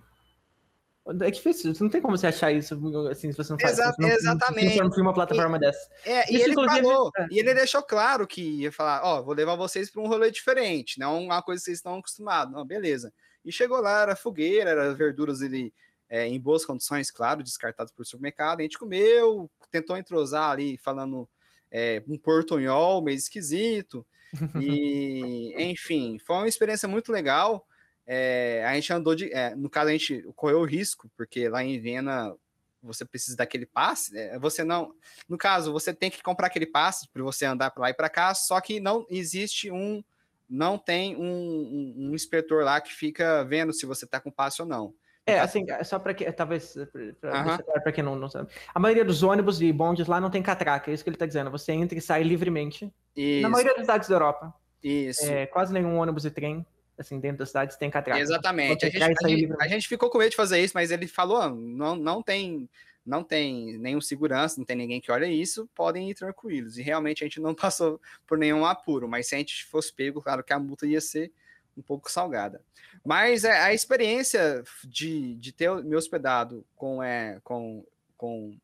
É 1.22 1.30
difícil, 1.30 1.72
não 1.80 1.88
tem 1.88 2.00
como 2.00 2.18
você 2.18 2.26
achar 2.26 2.50
isso 2.50 2.74
assim, 3.08 3.30
se 3.30 3.36
você 3.38 3.52
não 3.52 3.58
faz. 3.60 3.74
Exa- 3.78 3.92
você 3.92 4.02
não- 4.02 4.08
exatamente. 4.08 4.72
Se 4.72 4.80
não 4.80 4.90
uma 4.90 5.14
plataforma 5.14 5.56
dessa. 5.56 5.88
É, 6.04 6.32
e 6.32 6.42
ele 6.42 6.54
falou, 6.54 7.12
é. 7.16 7.26
e 7.30 7.38
ele 7.38 7.54
deixou 7.54 7.80
claro 7.82 8.26
que 8.26 8.42
ia 8.42 8.72
falar, 8.72 9.02
ó, 9.04 9.22
vou 9.22 9.32
levar 9.32 9.54
vocês 9.54 9.88
para 9.88 10.02
um 10.02 10.08
rolê 10.08 10.32
diferente, 10.32 10.98
não 10.98 11.22
uma 11.22 11.40
coisa 11.42 11.60
que 11.60 11.66
vocês 11.66 11.78
estão 11.78 11.96
acostumados. 11.98 12.52
Não, 12.52 12.64
beleza. 12.66 13.12
E 13.44 13.52
chegou 13.52 13.80
lá, 13.80 14.02
era 14.02 14.16
fogueira, 14.16 14.70
era 14.70 14.92
verduras 14.94 15.42
ele 15.42 15.72
é, 16.08 16.26
em 16.26 16.40
boas 16.40 16.64
condições, 16.64 17.10
claro, 17.10 17.42
descartadas 17.42 17.92
por 17.92 18.04
supermercado. 18.04 18.58
A 18.58 18.62
gente 18.62 18.78
comeu, 18.78 19.48
tentou 19.70 19.96
entrosar 19.96 20.50
ali, 20.50 20.76
falando 20.76 21.28
é, 21.70 22.02
um 22.08 22.18
portunhol 22.18 23.00
meio 23.02 23.16
esquisito. 23.16 24.04
E, 24.60 25.54
enfim, 25.56 26.18
foi 26.18 26.36
uma 26.36 26.48
experiência 26.48 26.88
muito 26.88 27.12
legal. 27.12 27.64
É, 28.06 28.64
a 28.66 28.74
gente 28.74 28.92
andou 28.92 29.14
de. 29.14 29.32
é, 29.32 29.54
no 29.54 29.68
caso, 29.68 29.88
a 29.88 29.92
gente 29.92 30.22
correu 30.36 30.60
o 30.60 30.64
risco, 30.64 31.10
porque 31.16 31.48
lá 31.48 31.64
em 31.64 31.78
Viena 31.80 32.34
você 32.82 33.04
precisa 33.04 33.36
daquele 33.36 33.66
passe. 33.66 34.14
né, 34.14 34.38
você 34.38 34.62
não. 34.62 34.94
No 35.28 35.36
caso, 35.36 35.72
você 35.72 35.92
tem 35.92 36.10
que 36.10 36.22
comprar 36.22 36.46
aquele 36.46 36.66
passe 36.66 37.08
para 37.08 37.22
você 37.22 37.44
andar 37.44 37.70
para 37.70 37.82
lá 37.82 37.90
e 37.90 37.94
para 37.94 38.08
cá, 38.08 38.32
só 38.34 38.60
que 38.60 38.78
não 38.80 39.06
existe 39.10 39.70
um. 39.70 40.02
Não 40.48 40.78
tem 40.78 41.16
um, 41.16 41.24
um, 41.24 41.94
um 41.96 42.14
inspetor 42.14 42.62
lá 42.62 42.80
que 42.80 42.92
fica 42.94 43.42
vendo 43.42 43.72
se 43.72 43.84
você 43.84 44.06
tá 44.06 44.20
com 44.20 44.30
passe 44.30 44.62
ou 44.62 44.68
não. 44.68 44.94
É, 45.26 45.40
assim, 45.40 45.66
só 45.84 45.98
para 45.98 46.14
que, 46.14 46.30
talvez, 46.30 46.72
para 47.20 47.40
Aham. 47.40 47.58
quem 47.92 48.04
não, 48.04 48.14
não 48.14 48.30
sabe. 48.30 48.48
A 48.72 48.78
maioria 48.78 49.04
dos 49.04 49.24
ônibus 49.24 49.60
e 49.60 49.72
bondes 49.72 50.06
lá 50.06 50.20
não 50.20 50.30
tem 50.30 50.40
catraca, 50.40 50.88
é 50.88 50.94
isso 50.94 51.02
que 51.02 51.10
ele 51.10 51.16
tá 51.16 51.26
dizendo. 51.26 51.50
Você 51.50 51.72
entra 51.72 51.98
e 51.98 52.00
sai 52.00 52.22
livremente. 52.22 52.94
Isso, 53.16 53.42
Na 53.42 53.48
maioria 53.48 53.74
das 53.74 53.82
cidades 53.82 54.08
da 54.08 54.14
Europa. 54.14 54.54
isso. 54.80 55.24
É, 55.26 55.46
quase 55.46 55.72
nenhum 55.72 55.96
ônibus 55.98 56.24
e 56.24 56.30
trem, 56.30 56.64
assim, 56.98 57.20
dentro 57.20 57.38
das 57.38 57.48
cidades 57.48 57.76
tem 57.76 57.90
catraca. 57.90 58.20
Exatamente. 58.20 58.80
Você 58.80 58.86
A 58.86 58.90
gente, 58.90 59.24
a, 59.24 59.28
gente, 59.28 59.52
a 59.60 59.68
gente 59.68 59.88
ficou 59.88 60.10
com 60.10 60.18
medo 60.18 60.30
de 60.30 60.36
fazer 60.36 60.60
isso, 60.60 60.74
mas 60.74 60.90
ele 60.90 61.06
falou: 61.06 61.38
"Ah, 61.38 61.48
não, 61.50 61.96
não 61.96 62.22
tem. 62.22 62.68
Não 63.04 63.22
tem 63.22 63.78
nenhum 63.78 64.00
segurança, 64.00 64.58
não 64.58 64.64
tem 64.64 64.74
ninguém 64.74 65.00
que 65.00 65.12
olha 65.12 65.26
isso, 65.26 65.70
podem 65.76 66.10
ir 66.10 66.14
tranquilos. 66.14 66.76
E 66.76 66.82
realmente 66.82 67.22
a 67.22 67.26
gente 67.26 67.40
não 67.40 67.54
passou 67.54 68.00
por 68.26 68.36
nenhum 68.36 68.66
apuro, 68.66 69.08
mas 69.08 69.28
se 69.28 69.36
a 69.36 69.38
gente 69.38 69.64
fosse 69.64 69.92
pego, 69.92 70.20
claro 70.20 70.42
que 70.42 70.52
a 70.52 70.58
multa 70.58 70.88
ia 70.88 71.00
ser 71.00 71.30
um 71.76 71.82
pouco 71.82 72.10
salgada. 72.10 72.60
Mas 73.04 73.44
é, 73.44 73.52
a 73.60 73.72
experiência 73.72 74.64
de, 74.84 75.36
de 75.36 75.52
ter 75.52 75.70
me 75.84 75.94
hospedado 75.94 76.64
com, 76.74 77.00
é, 77.00 77.38
com, 77.44 77.84
com, 78.16 78.56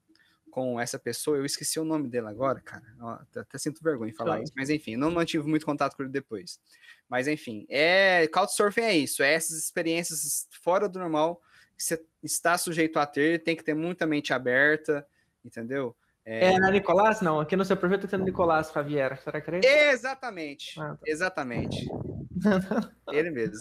com 0.53 0.79
essa 0.79 0.99
pessoa, 0.99 1.39
eu 1.39 1.47
esqueci 1.47 1.81
o 1.81 1.85
nome 1.85 2.07
dele 2.09 2.29
agora, 2.29 2.61
cara. 2.61 2.85
Ó, 3.01 3.09
até, 3.15 3.41
até 3.41 3.59
sinto 3.59 3.83
vergonha 3.83 4.11
em 4.11 4.15
falar 4.15 4.37
Tá. 4.37 4.43
isso, 4.43 4.53
mas 4.55 4.69
enfim, 4.71 4.97
não 4.97 5.11
mantive 5.11 5.49
muito 5.49 5.65
contato 5.65 5.97
com 5.97 6.03
ele 6.03 6.13
depois. 6.13 6.61
Mas 7.09 7.27
enfim, 7.27 7.67
é 7.71 8.29
Couchsurfing 8.29 8.83
é 8.83 8.95
isso, 8.97 9.23
é 9.23 9.33
essas 9.33 9.57
experiências 9.59 10.47
fora 10.63 10.89
do 10.89 10.99
normal 10.99 11.41
que 11.77 11.83
você 11.83 12.05
está 12.23 12.57
sujeito 12.59 12.99
a 12.99 13.07
ter, 13.07 13.43
tem 13.43 13.57
que 13.57 13.65
ter 13.65 13.75
muita 13.75 14.07
mente 14.07 14.33
aberta, 14.35 15.07
entendeu? 15.45 15.97
É 16.25 16.57
na 16.59 16.71
Nicolás? 16.71 17.21
Não, 17.21 17.41
aqui 17.41 17.57
no 17.57 17.65
seu 17.65 17.77
perfil 17.77 17.99
tá 17.99 18.07
tendo 18.07 18.25
Nicolás 18.25 18.71
Javier. 18.73 19.21
Será 19.23 19.41
que 19.41 19.51
isso? 19.59 19.67
Exatamente, 19.67 20.79
Ah, 20.79 20.91
tá. 20.95 20.99
exatamente. 21.07 21.87
Ele 23.11 23.31
mesmo. 23.31 23.57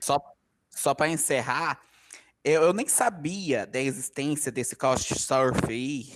Só, 0.00 0.18
só 0.70 0.94
para 0.94 1.08
encerrar, 1.08 1.80
eu, 2.46 2.62
eu 2.62 2.72
nem 2.72 2.86
sabia 2.86 3.66
da 3.66 3.80
existência 3.80 4.52
desse 4.52 4.76
Couchsurf 4.76 5.68
aí. 5.68 6.06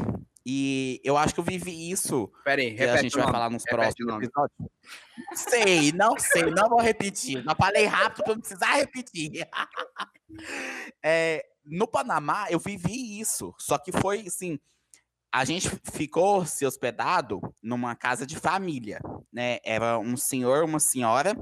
E 0.47 1.01
eu 1.05 1.17
acho 1.17 1.35
que 1.35 1.41
eu 1.41 1.45
vivi 1.45 1.91
isso 1.91 2.33
Pera 2.45 2.63
aí, 2.63 2.75
que 2.75 2.83
a 2.83 2.87
repete 2.87 3.03
gente 3.03 3.13
vai 3.15 3.23
nome, 3.25 3.33
falar 3.33 3.51
nos 3.51 3.65
repete 3.69 3.97
próximos 3.97 4.25
episódios. 4.25 4.71
Não 5.19 5.37
sei, 5.37 5.93
não 5.93 6.19
sei, 6.19 6.45
não 6.45 6.69
vou 6.69 6.81
repetir. 6.81 7.45
Não 7.45 7.55
falei 7.57 7.85
rápido 7.85 8.23
para 8.23 8.35
não 8.35 8.41
precisar 8.41 8.77
repetir. 8.77 9.47
É, 11.03 11.45
no 11.65 11.89
Panamá, 11.89 12.47
eu 12.51 12.61
vivi 12.61 13.19
isso, 13.19 13.53
só 13.59 13.77
que 13.77 13.91
foi 13.91 14.21
assim. 14.21 14.61
A 15.33 15.45
gente 15.45 15.69
ficou 15.93 16.47
se 16.47 16.65
hospedado 16.65 17.41
numa 17.61 17.97
casa 17.97 18.25
de 18.25 18.37
família, 18.37 19.01
né? 19.33 19.59
Era 19.65 19.99
um 19.99 20.17
senhor, 20.17 20.63
uma 20.63 20.79
senhora, 20.79 21.37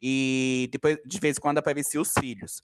e 0.00 0.68
depois, 0.70 0.98
de 1.06 1.18
vez 1.18 1.38
em 1.38 1.40
quando, 1.40 1.56
apareciam 1.56 2.02
os 2.02 2.12
filhos. 2.12 2.62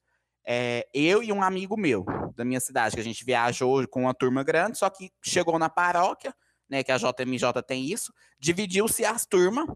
É, 0.50 0.88
eu 0.94 1.22
e 1.22 1.30
um 1.30 1.42
amigo 1.42 1.76
meu 1.76 2.06
da 2.34 2.42
minha 2.42 2.58
cidade, 2.58 2.94
que 2.94 3.00
a 3.02 3.04
gente 3.04 3.22
viajou 3.22 3.86
com 3.86 4.04
uma 4.04 4.14
turma 4.14 4.42
grande, 4.42 4.78
só 4.78 4.88
que 4.88 5.10
chegou 5.22 5.58
na 5.58 5.68
paróquia, 5.68 6.34
né? 6.70 6.82
Que 6.82 6.90
a 6.90 6.96
JMJ 6.96 7.62
tem 7.66 7.84
isso, 7.84 8.14
dividiu-se 8.40 9.04
as 9.04 9.26
turmas. 9.26 9.66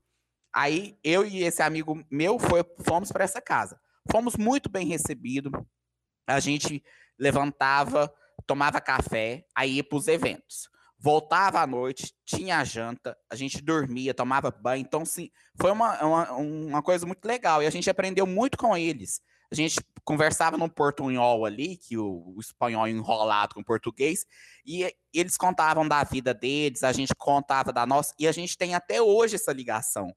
Aí 0.51 0.97
eu 1.05 1.27
e 1.27 1.43
esse 1.43 1.62
amigo 1.62 2.03
meu 2.11 2.39
foi, 2.39 2.64
fomos 2.87 3.12
para 3.12 3.23
essa 3.23 3.39
casa. 3.39 3.79
Fomos 4.11 4.35
muito 4.35 4.70
bem 4.70 4.87
recebidos. 4.87 5.53
A 6.27 6.41
gente 6.41 6.83
levantava, 7.18 8.11
tomava 8.47 8.81
café, 8.81 9.45
aí 9.55 9.75
ia 9.75 9.85
para 9.85 9.99
os 9.99 10.09
eventos. 10.09 10.70
Voltava 10.99 11.61
à 11.61 11.66
noite, 11.66 12.14
tinha 12.25 12.64
janta, 12.64 13.14
a 13.31 13.37
gente 13.37 13.61
dormia, 13.61 14.14
tomava 14.14 14.51
banho. 14.51 14.81
Então, 14.81 15.05
sim, 15.05 15.31
foi 15.61 15.70
uma, 15.70 16.03
uma, 16.03 16.33
uma 16.33 16.83
coisa 16.83 17.05
muito 17.05 17.27
legal. 17.27 17.62
E 17.62 17.66
a 17.66 17.70
gente 17.70 17.91
aprendeu 17.91 18.27
muito 18.27 18.57
com 18.57 18.75
eles. 18.75 19.20
A 19.53 19.55
gente 19.55 19.77
conversava 20.03 20.57
no 20.57 20.67
portunhol 20.67 21.45
ali, 21.45 21.77
que 21.77 21.99
o, 21.99 22.33
o 22.35 22.41
espanhol 22.41 22.89
enrolado 22.89 23.55
com 23.55 23.61
o 23.61 23.65
português, 23.65 24.25
e 24.65 24.91
eles 25.13 25.37
contavam 25.37 25.87
da 25.87 26.03
vida 26.05 26.33
deles, 26.33 26.83
a 26.83 26.91
gente 26.91 27.15
contava 27.15 27.71
da 27.71 27.85
nossa, 27.85 28.15
e 28.19 28.27
a 28.27 28.33
gente 28.33 28.57
tem 28.57 28.75
até 28.75 29.03
hoje 29.03 29.35
essa 29.35 29.53
ligação. 29.53 30.09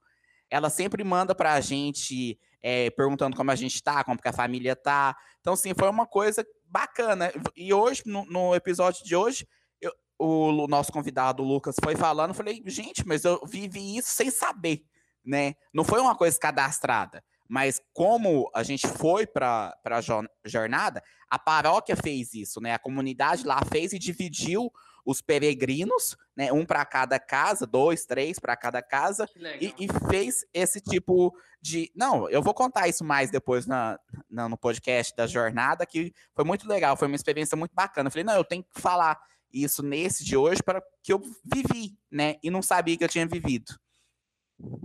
Ela 0.49 0.69
sempre 0.69 1.03
manda 1.03 1.35
para 1.35 1.51
a 1.51 1.59
gente 1.59 2.39
é, 2.63 2.89
perguntando 2.91 3.35
como 3.35 3.51
a 3.51 3.55
gente 3.55 3.83
tá, 3.83 4.05
como 4.05 4.21
que 4.21 4.29
a 4.29 4.33
família 4.33 4.73
tá. 4.73 5.17
Então, 5.41 5.53
sim, 5.53 5.73
foi 5.77 5.89
uma 5.89 6.07
coisa 6.07 6.47
bacana. 6.63 7.29
E 7.57 7.73
hoje, 7.73 8.03
no, 8.05 8.23
no 8.27 8.55
episódio 8.55 9.03
de 9.03 9.17
hoje, 9.17 9.45
eu, 9.81 9.91
o, 10.17 10.63
o 10.63 10.67
nosso 10.67 10.93
convidado, 10.93 11.43
o 11.43 11.45
Lucas, 11.45 11.75
foi 11.83 11.97
falando, 11.97 12.29
eu 12.29 12.35
falei, 12.35 12.63
gente, 12.67 13.05
mas 13.05 13.25
eu 13.25 13.45
vivi 13.45 13.97
isso 13.97 14.11
sem 14.11 14.31
saber, 14.31 14.85
né? 15.25 15.55
Não 15.73 15.83
foi 15.83 15.99
uma 15.99 16.15
coisa 16.15 16.39
cadastrada. 16.39 17.21
Mas 17.47 17.81
como 17.93 18.49
a 18.53 18.63
gente 18.63 18.87
foi 18.87 19.27
para 19.27 19.75
a 19.85 20.01
jornada, 20.45 21.03
a 21.29 21.37
paróquia 21.37 21.95
fez 21.95 22.33
isso, 22.33 22.59
né? 22.59 22.73
A 22.73 22.79
comunidade 22.79 23.45
lá 23.45 23.59
fez 23.71 23.93
e 23.93 23.99
dividiu 23.99 24.71
os 25.05 25.21
peregrinos, 25.21 26.17
né? 26.35 26.51
Um 26.51 26.65
para 26.65 26.83
cada 26.83 27.19
casa, 27.19 27.67
dois, 27.67 28.05
três 28.05 28.39
para 28.39 28.57
cada 28.57 28.81
casa, 28.81 29.27
e, 29.61 29.85
e 29.85 29.87
fez 30.09 30.43
esse 30.51 30.81
tipo 30.81 31.31
de. 31.61 31.91
Não, 31.95 32.27
eu 32.29 32.41
vou 32.41 32.53
contar 32.55 32.87
isso 32.87 33.03
mais 33.03 33.29
depois 33.29 33.67
na, 33.67 33.99
na- 34.29 34.49
no 34.49 34.57
podcast 34.57 35.15
da 35.15 35.27
jornada, 35.27 35.85
que 35.85 36.11
foi 36.33 36.43
muito 36.43 36.67
legal, 36.67 36.97
foi 36.97 37.07
uma 37.07 37.15
experiência 37.15 37.55
muito 37.55 37.75
bacana. 37.75 38.07
Eu 38.07 38.11
falei, 38.11 38.23
não, 38.23 38.33
eu 38.35 38.43
tenho 38.43 38.63
que 38.63 38.81
falar 38.81 39.19
isso 39.53 39.83
nesse 39.83 40.25
de 40.25 40.35
hoje 40.35 40.61
para 40.63 40.81
que 41.03 41.13
eu 41.13 41.21
vivi, 41.53 41.95
né? 42.11 42.35
E 42.41 42.49
não 42.49 42.63
sabia 42.63 42.97
que 42.97 43.03
eu 43.03 43.09
tinha 43.09 43.27
vivido. 43.27 43.73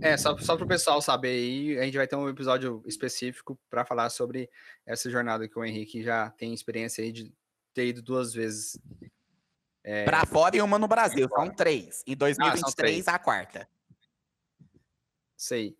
É, 0.01 0.17
só, 0.17 0.37
só 0.37 0.55
para 0.55 0.65
o 0.65 0.67
pessoal 0.67 1.01
saber 1.01 1.29
aí, 1.29 1.79
a 1.79 1.83
gente 1.83 1.97
vai 1.97 2.07
ter 2.07 2.15
um 2.15 2.27
episódio 2.27 2.83
específico 2.85 3.57
para 3.69 3.85
falar 3.85 4.09
sobre 4.09 4.49
essa 4.85 5.09
jornada 5.09 5.47
que 5.47 5.57
o 5.57 5.63
Henrique 5.63 6.03
já 6.03 6.29
tem 6.31 6.53
experiência 6.53 7.03
aí 7.03 7.11
de 7.11 7.33
ter 7.73 7.87
ido 7.87 8.01
duas 8.01 8.33
vezes. 8.33 8.77
É, 9.83 10.03
Para 10.03 10.25
fora 10.25 10.55
e 10.57 10.61
uma 10.61 10.77
no 10.77 10.87
Brasil, 10.87 11.27
são 11.29 11.49
três. 11.49 12.03
Em 12.05 12.15
2023, 12.15 12.75
três. 12.75 13.07
a 13.07 13.17
quarta. 13.17 13.67
sei. 15.37 15.75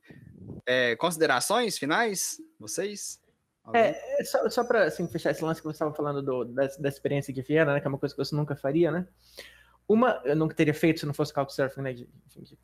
É, 0.65 0.95
considerações 0.95 1.77
finais? 1.77 2.41
Vocês? 2.59 3.22
Alguém? 3.63 3.81
É, 3.81 4.23
só, 4.23 4.49
só 4.49 4.63
para 4.63 4.85
assim, 4.85 5.07
fechar 5.07 5.31
esse 5.31 5.43
lance 5.43 5.61
que 5.61 5.68
você 5.68 5.76
estava 5.76 5.93
falando 5.93 6.22
do, 6.22 6.45
da, 6.45 6.68
da 6.68 6.89
experiência 6.89 7.34
de 7.34 7.41
Viena, 7.41 7.73
né? 7.73 7.80
Que 7.80 7.88
é 7.88 7.89
uma 7.89 7.99
coisa 7.99 8.15
que 8.15 8.23
você 8.23 8.35
nunca 8.35 8.55
faria, 8.55 8.89
né? 8.89 9.07
Uma, 9.88 10.22
eu 10.23 10.35
nunca 10.35 10.55
teria 10.55 10.73
feito 10.73 11.01
se 11.01 11.05
não 11.05 11.13
fosse 11.13 11.34
Couchsurfing, 11.34 11.81
né? 11.81 11.93
De, 11.93 12.09
enfim, 12.26 12.41
de- 12.41 12.57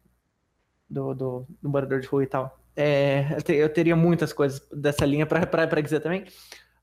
do, 0.90 1.14
do, 1.14 1.48
do 1.62 1.70
morador 1.70 2.00
de 2.00 2.08
rua 2.08 2.24
e 2.24 2.28
tal. 2.28 2.60
É, 2.76 3.28
eu, 3.36 3.42
te- 3.42 3.54
eu 3.56 3.70
teria 3.70 3.96
muitas 3.96 4.32
coisas 4.32 4.62
dessa 4.72 5.06
linha 5.06 5.26
para 5.26 5.82
dizer 5.82 6.00
também. 6.00 6.26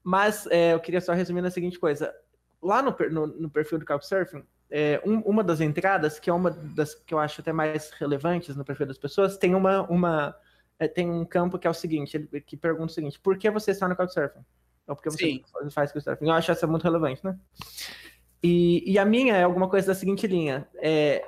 Mas 0.02 0.46
é, 0.48 0.74
eu 0.74 0.80
queria 0.80 1.00
só 1.00 1.12
resumir 1.14 1.40
na 1.40 1.50
seguinte 1.50 1.78
coisa. 1.78 2.14
Lá 2.62 2.82
no, 2.82 2.94
no, 3.10 3.26
no 3.26 3.50
perfil 3.50 3.78
do 3.78 3.86
Couchsurfing, 3.86 4.44
é, 4.70 5.00
um- 5.04 5.20
uma 5.20 5.42
das 5.44 5.60
entradas, 5.60 6.18
que 6.18 6.28
é 6.28 6.32
uma 6.32 6.50
das 6.50 6.94
que 6.94 7.14
eu 7.14 7.18
acho 7.18 7.40
até 7.40 7.52
mais 7.52 7.90
relevantes 7.92 8.56
no 8.56 8.64
perfil 8.64 8.86
das 8.86 8.98
pessoas, 8.98 9.36
tem 9.38 9.54
uma, 9.54 9.82
uma 9.88 10.34
é, 10.78 10.88
tem 10.88 11.08
um 11.08 11.24
campo 11.24 11.58
que 11.58 11.66
é 11.66 11.70
o 11.70 11.74
seguinte, 11.74 12.16
ele, 12.16 12.40
que 12.40 12.56
pergunta 12.56 12.86
o 12.86 12.94
seguinte, 12.94 13.18
por 13.20 13.38
que 13.38 13.50
você 13.50 13.70
está 13.70 13.88
no 13.88 13.96
Couchsurfing? 13.96 14.44
Ou 14.86 14.96
por 14.96 15.02
que 15.02 15.10
você 15.10 15.24
Sim. 15.24 15.44
faz 15.70 15.92
Couchsurfing? 15.92 16.26
Eu 16.26 16.32
acho 16.32 16.50
essa 16.50 16.66
muito 16.66 16.82
relevante, 16.82 17.24
né? 17.24 17.38
E, 18.42 18.92
e 18.92 18.98
a 18.98 19.04
minha 19.06 19.36
é 19.36 19.42
alguma 19.42 19.68
coisa 19.70 19.86
da 19.86 19.94
seguinte 19.94 20.26
linha, 20.26 20.68
é, 20.76 21.24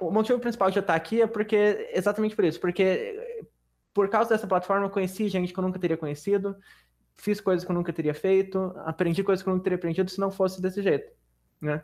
o 0.00 0.10
motivo 0.10 0.38
principal 0.38 0.70
de 0.70 0.78
eu 0.78 0.80
estar 0.80 0.94
aqui 0.94 1.22
é 1.22 1.26
porque 1.26 1.90
exatamente 1.92 2.34
por 2.36 2.44
isso, 2.44 2.60
porque 2.60 3.44
por 3.92 4.08
causa 4.08 4.30
dessa 4.30 4.46
plataforma 4.46 4.86
eu 4.86 4.90
conheci 4.90 5.28
gente 5.28 5.52
que 5.52 5.58
eu 5.58 5.62
nunca 5.62 5.78
teria 5.78 5.96
conhecido, 5.96 6.56
fiz 7.16 7.40
coisas 7.40 7.64
que 7.64 7.70
eu 7.70 7.74
nunca 7.74 7.92
teria 7.92 8.14
feito, 8.14 8.74
aprendi 8.84 9.22
coisas 9.24 9.42
que 9.42 9.48
eu 9.48 9.52
nunca 9.52 9.64
teria 9.64 9.76
aprendido 9.76 10.10
se 10.10 10.20
não 10.20 10.30
fosse 10.30 10.60
desse 10.60 10.82
jeito, 10.82 11.10
né? 11.60 11.82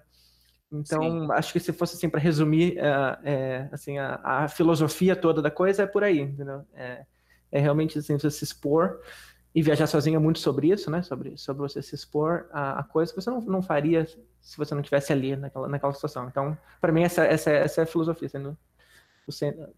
Então, 0.70 1.02
Sim. 1.02 1.32
acho 1.32 1.52
que 1.52 1.60
se 1.60 1.72
fosse 1.72 1.97
assim 1.97 2.09
para 2.09 2.20
resumir, 2.20 2.78
é, 2.78 3.18
é, 3.24 3.68
assim 3.70 3.98
a, 3.98 4.20
a, 4.22 4.48
filosofia 4.48 5.14
toda 5.14 5.43
da 5.43 5.51
coisa 5.51 5.82
é 5.82 5.86
por 5.86 6.02
aí, 6.02 6.20
entendeu? 6.20 6.66
É, 6.74 7.05
é 7.51 7.60
realmente 7.60 7.98
assim 7.98 8.18
você 8.18 8.30
se 8.30 8.44
expor 8.44 8.98
e 9.55 9.62
viajar 9.62 9.87
sozinho 9.87 10.16
é 10.16 10.19
muito 10.19 10.39
sobre 10.39 10.69
isso, 10.69 10.91
né? 10.91 11.03
Sobre, 11.03 11.37
sobre 11.37 11.61
você 11.61 11.83
se 11.83 11.95
expor 11.95 12.47
a, 12.53 12.81
a 12.81 12.85
coisa 12.85 13.12
que 13.12 13.20
você 13.20 13.31
não, 13.31 13.41
não 13.41 13.62
faria 13.62 14.07
se 14.41 14.57
você 14.57 14.74
não 14.74 14.81
estivesse 14.81 15.12
ali 15.12 15.37
naquela, 15.37 15.69
naquela 15.69 15.93
situação. 15.93 16.27
Então, 16.29 16.57
para 16.81 16.93
mim 16.93 17.03
essa, 17.03 17.24
essa, 17.24 17.51
essa 17.51 17.81
é 17.83 17.85
a 17.85 17.87
filosofia, 17.87 18.29
sendo 18.29 18.57
o 19.27 19.33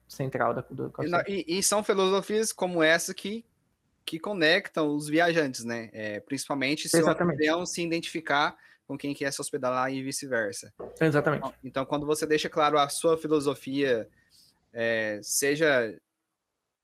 central 0.08 0.54
da, 0.54 0.64
do 0.70 0.90
e, 1.28 1.58
e, 1.58 1.62
são 1.62 1.84
filosofias 1.84 2.50
como 2.50 2.82
essa 2.82 3.12
que 3.12 3.44
que 4.06 4.18
conectam 4.18 4.94
os 4.94 5.08
viajantes, 5.08 5.64
né? 5.64 5.88
É, 5.92 6.20
principalmente 6.20 6.88
se 6.88 7.02
o 7.02 7.66
se 7.66 7.82
identificar 7.82 8.54
com 8.86 8.98
quem 8.98 9.14
quer 9.14 9.32
se 9.32 9.40
hospedar 9.40 9.72
lá 9.72 9.90
e 9.90 10.02
vice-versa. 10.02 10.72
Exatamente. 11.00 11.38
Então, 11.38 11.54
então, 11.64 11.86
quando 11.86 12.04
você 12.04 12.26
deixa 12.26 12.50
claro 12.50 12.78
a 12.78 12.88
sua 12.90 13.16
filosofia, 13.16 14.06
é, 14.72 15.20
seja 15.22 15.98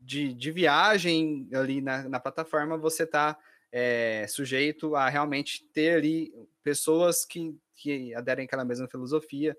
de, 0.01 0.33
de 0.33 0.51
viagem 0.51 1.49
ali 1.53 1.81
na, 1.81 2.09
na 2.09 2.21
plataforma, 2.21 2.79
você 2.79 3.03
está 3.03 3.39
é, 3.71 4.27
sujeito 4.29 4.97
a 4.97 5.09
realmente 5.09 5.65
ter 5.73 5.97
ali 5.97 6.33
pessoas 6.63 7.25
que, 7.25 7.57
que 7.77 8.15
aderem 8.15 8.47
àquela 8.47 8.65
mesma 8.65 8.89
filosofia, 8.89 9.57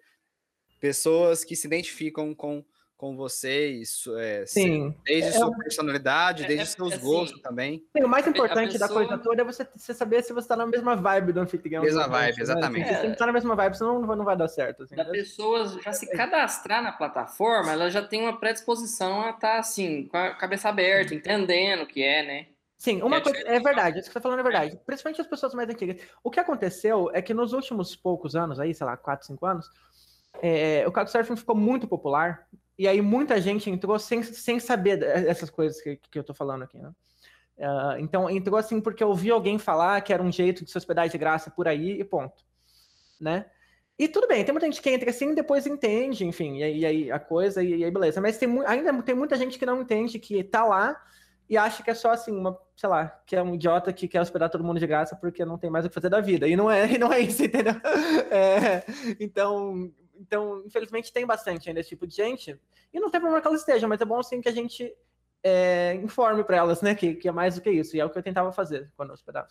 pessoas 0.79 1.43
que 1.43 1.55
se 1.55 1.67
identificam 1.67 2.33
com 2.33 2.65
com 3.01 3.15
vocês, 3.15 4.03
é, 4.15 4.45
Sim. 4.45 4.95
desde 5.03 5.29
é, 5.29 5.31
sua 5.31 5.51
personalidade, 5.57 6.43
é, 6.43 6.47
desde 6.47 6.65
é, 6.65 6.67
seus 6.67 6.93
assim, 6.93 7.03
gostos 7.03 7.41
também. 7.41 7.83
Sim, 7.97 8.03
o 8.03 8.07
mais 8.07 8.27
importante 8.27 8.73
pessoa... 8.73 8.87
da 8.87 8.93
coisa 8.93 9.17
toda 9.17 9.41
é 9.41 9.43
você, 9.43 9.67
você 9.75 9.91
saber 9.91 10.21
se 10.21 10.31
você 10.31 10.45
está 10.45 10.55
na 10.55 10.67
mesma 10.67 10.95
vibe 10.95 11.33
do 11.33 11.39
anfitrião. 11.39 11.81
Mesma 11.81 12.07
vibe, 12.07 12.37
né? 12.37 12.43
exatamente. 12.43 12.87
Se 12.87 12.93
você 12.93 13.07
está 13.07 13.25
na 13.25 13.31
mesma 13.31 13.55
vibe, 13.55 13.75
senão 13.75 13.99
não, 13.99 14.15
não 14.15 14.23
vai 14.23 14.37
dar 14.37 14.47
certo. 14.47 14.83
Assim. 14.83 14.95
Da 14.95 15.05
pessoa 15.05 15.65
já 15.83 15.91
se 15.91 16.11
cadastrar 16.11 16.83
na 16.83 16.91
plataforma, 16.91 17.71
ela 17.71 17.89
já 17.89 18.03
tem 18.03 18.21
uma 18.21 18.39
predisposição 18.39 19.21
a 19.23 19.31
estar 19.31 19.53
tá, 19.53 19.57
assim, 19.57 20.05
com 20.05 20.17
a 20.17 20.35
cabeça 20.35 20.69
aberta, 20.69 21.15
entendendo 21.15 21.81
o 21.81 21.87
que 21.87 22.03
é, 22.03 22.23
né? 22.23 22.45
Sim, 22.77 23.01
uma 23.01 23.17
é 23.17 23.21
coisa, 23.21 23.39
é 23.47 23.59
verdade, 23.59 23.97
isso 23.97 24.09
que 24.09 24.13
você 24.13 24.19
está 24.19 24.21
falando 24.21 24.41
é 24.41 24.43
verdade. 24.43 24.79
Principalmente 24.85 25.21
as 25.21 25.27
pessoas 25.27 25.55
mais 25.55 25.67
antigas. 25.67 25.99
O 26.23 26.29
que 26.29 26.39
aconteceu 26.39 27.09
é 27.15 27.21
que 27.21 27.33
nos 27.33 27.51
últimos 27.51 27.95
poucos 27.95 28.35
anos, 28.35 28.59
aí, 28.59 28.75
sei 28.75 28.85
lá, 28.85 28.95
4, 28.95 29.25
5 29.25 29.43
anos, 29.43 29.65
é, 30.39 30.83
o 30.87 30.91
Couchsurfing 30.91 31.35
ficou 31.35 31.55
muito 31.55 31.87
popular 31.87 32.47
e 32.77 32.87
aí 32.87 33.01
muita 33.01 33.39
gente 33.39 33.69
entrou 33.69 33.97
sem, 33.99 34.23
sem 34.23 34.59
saber 34.59 35.01
essas 35.03 35.49
coisas 35.49 35.81
que, 35.81 35.97
que 35.97 36.19
eu 36.19 36.23
tô 36.23 36.33
falando 36.33 36.63
aqui, 36.63 36.77
né? 36.77 36.91
Uh, 37.57 37.99
então 37.99 38.29
entrou 38.29 38.57
assim 38.57 38.81
porque 38.81 39.03
eu 39.03 39.09
ouvi 39.09 39.29
alguém 39.29 39.59
falar 39.59 40.01
que 40.01 40.11
era 40.11 40.23
um 40.23 40.31
jeito 40.31 40.65
de 40.65 40.71
se 40.71 40.77
hospedar 40.77 41.07
de 41.07 41.17
graça 41.17 41.51
por 41.51 41.67
aí 41.67 41.99
e 41.99 42.03
ponto, 42.03 42.43
né? 43.19 43.45
E 43.99 44.07
tudo 44.07 44.27
bem, 44.27 44.43
tem 44.43 44.51
muita 44.51 44.65
gente 44.65 44.81
que 44.81 44.89
entra 44.89 45.11
assim 45.11 45.31
e 45.31 45.35
depois 45.35 45.67
entende, 45.67 46.25
enfim, 46.25 46.57
e 46.57 46.63
aí, 46.63 46.79
e 46.79 46.85
aí 46.85 47.11
a 47.11 47.19
coisa, 47.19 47.63
e, 47.63 47.75
e, 47.75 47.85
aí 47.85 47.91
beleza. 47.91 48.19
Mas 48.19 48.37
tem, 48.37 48.49
ainda 48.65 48.99
tem 49.03 49.13
muita 49.13 49.35
gente 49.35 49.59
que 49.59 49.65
não 49.65 49.81
entende 49.81 50.17
que 50.17 50.43
tá 50.43 50.65
lá 50.65 50.99
e 51.47 51.57
acha 51.57 51.83
que 51.83 51.91
é 51.91 51.93
só 51.93 52.11
assim, 52.11 52.31
uma, 52.31 52.57
sei 52.77 52.89
lá, 52.89 53.07
que 53.25 53.35
é 53.35 53.43
um 53.43 53.53
idiota 53.53 53.91
que 53.91 54.07
quer 54.07 54.21
hospedar 54.21 54.49
todo 54.49 54.63
mundo 54.63 54.79
de 54.79 54.87
graça 54.87 55.15
porque 55.17 55.43
não 55.43 55.57
tem 55.57 55.69
mais 55.69 55.85
o 55.85 55.89
que 55.89 55.93
fazer 55.93 56.09
da 56.09 56.21
vida. 56.21 56.47
E 56.47 56.55
não 56.55 56.71
é, 56.71 56.89
e 56.95 56.97
não 56.97 57.11
é 57.11 57.19
isso, 57.19 57.43
entendeu? 57.43 57.75
É, 58.31 58.83
então, 59.19 59.91
então, 60.21 60.63
infelizmente, 60.65 61.11
tem 61.11 61.25
bastante 61.25 61.67
ainda 61.67 61.81
esse 61.81 61.89
tipo 61.89 62.05
de 62.05 62.15
gente. 62.15 62.59
E 62.93 62.99
não 62.99 63.09
tem 63.09 63.19
problema 63.19 63.41
que 63.41 63.47
elas 63.47 63.61
estejam, 63.61 63.89
mas 63.89 63.99
é 63.99 64.05
bom 64.05 64.19
assim 64.19 64.39
que 64.39 64.47
a 64.47 64.51
gente 64.51 64.95
é, 65.43 65.95
informe 65.95 66.43
para 66.43 66.57
elas, 66.57 66.81
né? 66.81 66.93
Que, 66.93 67.15
que 67.15 67.27
é 67.27 67.31
mais 67.31 67.55
do 67.55 67.61
que 67.61 67.71
isso. 67.71 67.95
E 67.95 67.99
é 67.99 68.05
o 68.05 68.09
que 68.09 68.17
eu 68.17 68.23
tentava 68.23 68.51
fazer 68.53 68.91
quando 68.95 69.09
eu 69.09 69.13
hospedava. 69.15 69.49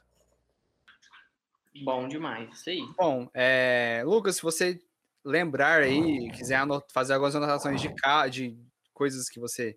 Bom 1.85 2.07
demais, 2.07 2.51
isso 2.53 2.71
aí. 2.71 2.83
Bom, 2.97 3.29
é, 3.35 4.03
Lucas, 4.05 4.37
se 4.37 4.43
você 4.43 4.81
lembrar 5.25 5.83
aí, 5.83 6.31
quiser 6.31 6.61
fazer 6.93 7.15
algumas 7.15 7.35
anotações 7.35 7.81
de, 7.81 7.93
de 8.31 8.59
coisas 8.95 9.29
que 9.29 9.41
você. 9.41 9.77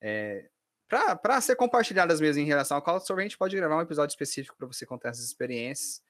É, 0.00 0.48
para 0.88 1.40
ser 1.40 1.56
compartilhadas 1.56 2.20
mesmo 2.20 2.42
em 2.42 2.46
relação 2.46 2.76
ao 2.76 2.82
Cloud 2.82 3.02
Store, 3.02 3.20
a 3.20 3.22
gente 3.22 3.38
pode 3.38 3.56
gravar 3.56 3.76
um 3.76 3.82
episódio 3.82 4.12
específico 4.12 4.56
para 4.56 4.66
você 4.66 4.86
contar 4.86 5.10
essas 5.10 5.24
experiências. 5.24 6.02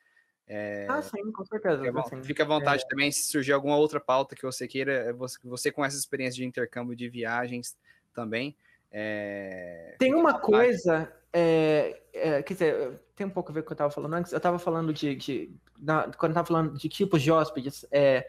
É, 0.46 0.86
ah, 0.88 1.00
sim, 1.00 1.30
com 1.32 1.44
certeza. 1.44 1.82
Fica, 1.82 2.00
assim, 2.00 2.22
fica 2.22 2.42
à 2.42 2.46
vontade 2.46 2.82
é... 2.84 2.88
também 2.88 3.10
se 3.10 3.24
surgir 3.24 3.52
alguma 3.52 3.76
outra 3.76 4.00
pauta 4.00 4.34
que 4.34 4.42
você 4.42 4.66
queira, 4.68 4.92
é 4.92 5.12
você, 5.12 5.38
você 5.44 5.70
com 5.70 5.84
essa 5.84 5.96
experiência 5.96 6.36
de 6.36 6.44
intercâmbio 6.44 6.96
de 6.96 7.08
viagens 7.08 7.76
também. 8.12 8.56
É... 8.90 9.96
Tem 9.98 10.14
uma 10.14 10.38
coisa, 10.38 11.10
é, 11.32 12.02
quer 12.12 12.52
dizer, 12.52 13.00
tem 13.16 13.26
um 13.26 13.30
pouco 13.30 13.50
a 13.50 13.54
ver 13.54 13.62
com 13.62 13.66
o 13.66 13.68
que 13.68 13.72
eu 13.72 13.74
estava 13.74 13.90
falando 13.90 14.14
antes. 14.14 14.32
Eu 14.32 14.36
estava 14.36 14.58
falando 14.58 14.92
de, 14.92 15.14
de 15.14 15.56
na, 15.78 16.02
quando 16.02 16.30
eu 16.30 16.40
estava 16.40 16.46
falando 16.46 16.76
de 16.76 16.88
tipos 16.88 17.22
de 17.22 17.30
hóspedes, 17.30 17.86
é, 17.90 18.28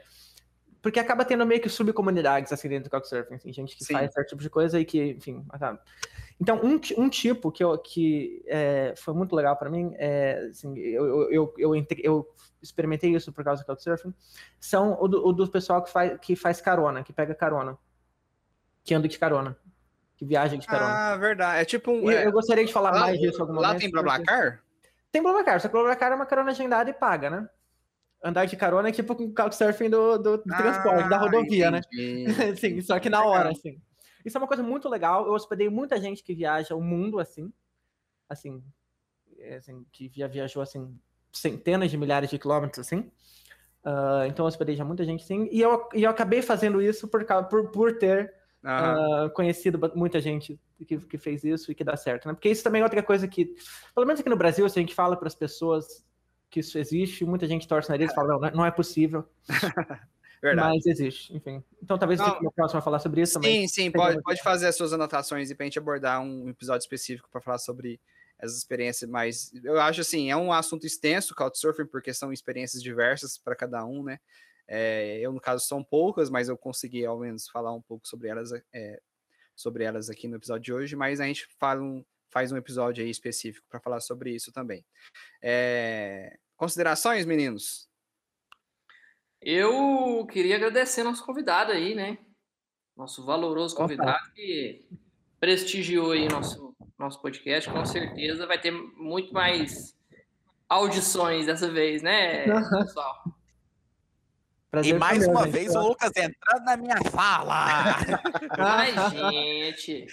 porque 0.84 1.00
acaba 1.00 1.24
tendo 1.24 1.46
meio 1.46 1.62
que 1.62 1.70
subcomunidades 1.70 2.52
assim 2.52 2.68
dentro 2.68 2.90
do 2.90 2.92
Couchsurfing, 2.92 3.36
assim, 3.36 3.54
gente 3.54 3.78
que 3.78 3.86
Sim. 3.86 3.94
faz 3.94 4.12
certo 4.12 4.28
tipo 4.28 4.42
de 4.42 4.50
coisa 4.50 4.78
e 4.78 4.84
que, 4.84 5.12
enfim, 5.12 5.42
sabe? 5.58 5.80
Então, 6.42 6.60
um, 6.62 6.78
um 7.02 7.08
tipo 7.08 7.54
que, 7.54 7.64
eu, 7.64 7.78
que 7.78 8.44
é, 8.46 8.94
foi 8.98 9.14
muito 9.14 9.34
legal 9.34 9.56
para 9.56 9.70
mim, 9.70 9.94
é, 9.96 10.50
assim, 10.52 10.78
eu, 10.78 11.32
eu, 11.32 11.54
eu, 11.58 11.86
eu, 12.00 12.36
experimentei 12.62 13.16
isso 13.16 13.32
por 13.32 13.46
causa 13.46 13.64
do 13.64 13.66
Couchsurfing, 13.66 14.14
são 14.60 14.98
o 15.00 15.08
do, 15.08 15.26
o 15.26 15.32
do 15.32 15.48
pessoal 15.48 15.82
que 15.82 15.90
faz, 15.90 16.20
que 16.20 16.36
faz 16.36 16.60
carona, 16.60 17.02
que 17.02 17.14
pega 17.14 17.34
carona, 17.34 17.78
que 18.84 18.94
anda 18.94 19.08
de 19.08 19.18
carona, 19.18 19.56
que 20.18 20.26
viaja 20.26 20.58
de 20.58 20.68
carona. 20.68 20.94
Ah, 20.94 21.16
verdade. 21.16 21.62
É 21.62 21.66
tipo 21.66 21.92
um. 21.92 22.12
É, 22.12 22.26
eu 22.26 22.32
gostaria 22.34 22.66
de 22.66 22.74
falar 22.74 22.92
lá, 22.92 23.00
mais 23.00 23.18
disso 23.18 23.42
alguma 23.42 23.62
Lá 23.62 23.68
momento, 23.70 23.82
tem 23.84 23.90
BlaBlaCar? 23.90 24.52
Porque... 24.52 24.90
Tem 25.14 25.22
BlaBlaCar, 25.24 25.62
só 25.62 25.70
que 25.70 25.72
BlaBlaCar 25.72 26.12
é 26.12 26.16
uma 26.16 26.26
carona 26.26 26.52
agendada 26.52 26.90
e 26.90 26.94
paga, 26.94 27.30
né? 27.30 27.48
Andar 28.24 28.45
de 28.45 28.56
carona 28.56 28.90
é 28.90 28.91
tipo 28.91 29.16
com 29.16 29.26
o 29.26 29.34
couchsurfing 29.34 29.90
do, 29.90 30.18
do, 30.18 30.38
do 30.38 30.54
ah, 30.54 30.58
transporte, 30.58 31.10
da 31.10 31.18
rodovia, 31.18 31.70
né? 31.70 31.82
entendi. 31.91 32.24
né? 32.38 32.56
Sim, 32.56 32.82
só 32.82 33.00
que 33.00 33.10
na 33.10 33.24
hora, 33.24 33.50
assim. 33.52 33.80
Isso 34.24 34.38
é 34.38 34.40
uma 34.40 34.48
coisa 34.48 34.64
muito 34.64 34.88
legal. 34.88 35.26
Eu 35.28 35.34
hospedei 35.34 35.70
muita 35.70 36.00
gente 36.00 36.24
que 36.24 36.34
viaja 36.34 36.74
o 36.76 36.82
mundo 36.82 37.20
assim, 37.20 37.52
assim, 38.30 38.64
é, 39.38 39.56
assim 39.56 39.86
que 39.91 40.10
já 40.16 40.28
viajou 40.28 40.64
assim 40.64 40.98
centenas 41.32 41.91
de 41.91 41.98
milhares 41.98 42.30
de 42.30 42.40
quilômetros 42.40 42.88
assim. 42.88 43.12
Uh, 43.86 44.24
então 44.28 44.45
eu 44.45 44.48
hospedei 44.48 44.78
já 44.78 44.86
muita 44.86 45.04
gente 45.04 45.26
sim. 45.26 45.50
E 45.52 45.60
eu, 45.60 45.90
e 45.94 46.04
eu 46.04 46.10
acabei 46.10 46.41
fazendo 46.41 46.82
isso 46.82 47.08
por, 47.08 47.26
por, 47.50 47.70
por 47.70 47.98
ter 47.98 48.34
uh, 48.64 49.30
conhecido 49.32 49.78
muita 49.94 50.22
gente 50.22 50.58
que, 50.88 50.98
que 50.98 51.18
fez 51.18 51.44
isso 51.44 51.72
e 51.72 51.76
que 51.76 51.84
dá 51.84 51.98
certo, 51.98 52.28
né? 52.28 52.34
Porque 52.34 52.50
isso 52.50 52.64
também 52.64 52.80
é 52.80 52.84
outra 52.86 53.04
coisa 53.04 53.28
que, 53.28 53.54
pelo 53.94 54.08
menos 54.08 54.22
aqui 54.22 54.30
no 54.30 54.38
Brasil, 54.38 54.68
se 54.70 54.80
a 54.80 54.82
gente 54.82 54.95
fala 54.95 55.18
para 55.18 55.28
as 55.28 55.36
pessoas 55.36 56.06
que 56.54 56.60
isso 56.60 56.78
existe, 56.78 57.26
muita 57.26 57.48
gente 57.48 57.68
torce 57.68 57.90
na 57.90 57.94
nariz 57.96 58.12
e 58.12 58.16
fala, 58.16 58.40
não, 58.40 58.52
não 58.58 58.66
é 58.66 58.70
possível. 58.70 59.28
Verdade. 60.40 60.76
Mas 60.76 60.86
existe, 60.86 61.36
enfim. 61.36 61.64
Então 61.82 61.98
talvez 61.98 62.20
não, 62.20 62.38
eu 62.44 62.52
próximo 62.52 62.78
a 62.78 62.82
falar 62.82 63.00
sobre 63.00 63.22
isso. 63.22 63.42
Sim, 63.42 63.68
sim, 63.68 63.90
pode, 63.90 64.22
pode 64.22 64.44
fazer 64.44 64.68
as 64.68 64.76
suas 64.76 64.92
anotações 64.92 65.50
e 65.50 65.56
para 65.56 65.64
a 65.64 65.68
gente 65.68 65.80
abordar 65.80 66.22
um 66.22 66.50
episódio 66.50 66.84
específico 66.84 67.30
para 67.32 67.42
falar 67.42 67.58
sobre 67.58 68.00
essas 68.38 68.58
experiências, 68.58 69.10
mas 69.10 69.52
eu 69.64 69.80
acho 69.80 70.02
assim, 70.02 70.30
é 70.30 70.36
um 70.36 70.52
assunto 70.52 70.86
extenso, 70.86 71.34
Couchsurfing, 71.34 71.86
porque 71.86 72.14
são 72.14 72.32
experiências 72.32 72.84
diversas 72.84 73.38
para 73.38 73.56
cada 73.56 73.86
um, 73.86 74.04
né? 74.04 74.20
É, 74.68 75.18
eu, 75.20 75.32
no 75.32 75.40
caso, 75.40 75.66
são 75.66 75.84
poucas, 75.84 76.30
mas 76.30 76.50
eu 76.50 76.58
consegui, 76.58 77.06
ao 77.06 77.18
menos, 77.18 77.48
falar 77.48 77.74
um 77.74 77.82
pouco 77.82 78.06
sobre 78.06 78.28
elas, 78.28 78.52
é, 78.74 79.02
sobre 79.56 79.86
elas 79.86 80.10
aqui 80.10 80.28
no 80.28 80.36
episódio 80.36 80.64
de 80.64 80.74
hoje, 80.74 80.96
mas 80.96 81.22
a 81.22 81.26
gente 81.26 81.48
fala 81.58 81.82
um, 81.82 82.04
faz 82.34 82.52
um 82.52 82.58
episódio 82.58 83.04
aí 83.04 83.10
específico 83.12 83.66
para 83.70 83.80
falar 83.80 84.00
sobre 84.02 84.32
isso 84.32 84.52
também. 84.52 84.84
É, 85.42 86.38
considerações, 86.58 87.26
meninos? 87.26 87.88
Eu 89.40 90.26
queria 90.32 90.56
agradecer 90.56 91.04
nosso 91.04 91.24
convidado 91.24 91.72
aí, 91.72 91.94
né? 91.94 92.18
Nosso 92.98 93.24
valoroso 93.24 93.76
convidado 93.76 94.10
Opa. 94.10 94.32
que 94.34 94.84
prestigiou 95.40 96.12
aí 96.12 96.28
nosso, 96.28 96.76
nosso 96.98 97.22
podcast. 97.22 97.70
Com 97.70 97.86
certeza 97.86 98.48
vai 98.48 98.60
ter 98.60 98.72
muito 98.72 99.32
mais 99.34 99.96
audições 100.68 101.46
dessa 101.46 101.70
vez, 101.70 102.02
né, 102.02 102.46
pessoal? 102.46 103.24
Prazer 104.72 104.96
e 104.96 104.98
mais 104.98 105.28
uma 105.28 105.46
vez 105.46 105.76
o 105.76 105.82
Lucas 105.82 106.12
entrando 106.16 106.66
na 106.66 106.76
minha 106.76 106.98
fala. 107.12 107.96
Ai, 108.58 108.92
gente. 109.12 110.08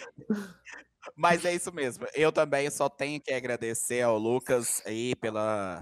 Mas 1.20 1.44
é 1.44 1.54
isso 1.54 1.70
mesmo. 1.70 2.06
Eu 2.14 2.32
também 2.32 2.70
só 2.70 2.88
tenho 2.88 3.20
que 3.20 3.30
agradecer 3.30 4.00
ao 4.00 4.16
Lucas 4.16 4.82
aí 4.86 5.14
pela 5.14 5.78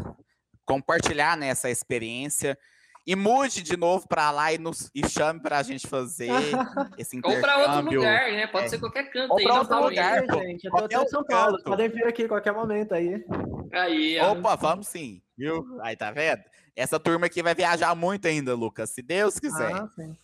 compartilhar 0.65 1.36
nessa 1.36 1.69
né, 1.69 1.73
experiência. 1.73 2.59
E 3.06 3.15
mude 3.15 3.62
de 3.62 3.77
novo 3.77 4.06
para 4.09 4.32
lá 4.32 4.52
e, 4.52 4.59
nos, 4.59 4.90
e 4.93 5.09
chame 5.09 5.40
para 5.40 5.59
a 5.59 5.62
gente 5.62 5.86
fazer 5.86 6.28
esse 6.98 7.16
intercâmbio. 7.16 7.36
Ou 7.36 7.40
para 7.40 7.77
outro 7.77 7.94
lugar, 7.94 8.32
né? 8.32 8.47
Pode 8.48 8.66
é. 8.66 8.69
ser 8.69 8.81
qualquer 8.81 9.05
canto 9.10 9.31
Ou 9.31 9.39
aí. 9.39 9.47
Ou 9.47 9.59
outro 9.59 9.81
lugar, 9.81 10.27
gente. 10.27 10.65
Eu 10.65 10.73
tô 10.73 10.85
até 10.85 10.97
em 10.97 11.09
São 11.09 11.24
Paulo. 11.24 11.56
Canto. 11.59 11.70
Podem 11.70 11.89
vir 11.89 12.05
aqui 12.05 12.24
a 12.24 12.28
qualquer 12.28 12.52
momento 12.52 12.93
aí. 12.93 13.24
Aí, 13.73 14.20
Opa, 14.20 14.56
vamos 14.56 14.89
sim. 14.89 15.23
Viu? 15.39 15.65
Aí, 15.82 15.97
tá 15.97 16.10
vendo? 16.10 16.43
Essa 16.74 16.98
turma 16.98 17.27
aqui 17.27 17.44
vai 17.44 17.55
viajar 17.55 17.94
muito 17.94 18.27
ainda, 18.27 18.55
Lucas, 18.55 18.90
se 18.90 19.02
Deus 19.02 19.39
quiser. 19.39 19.73
Ah, 19.73 19.89
sim. 19.94 20.16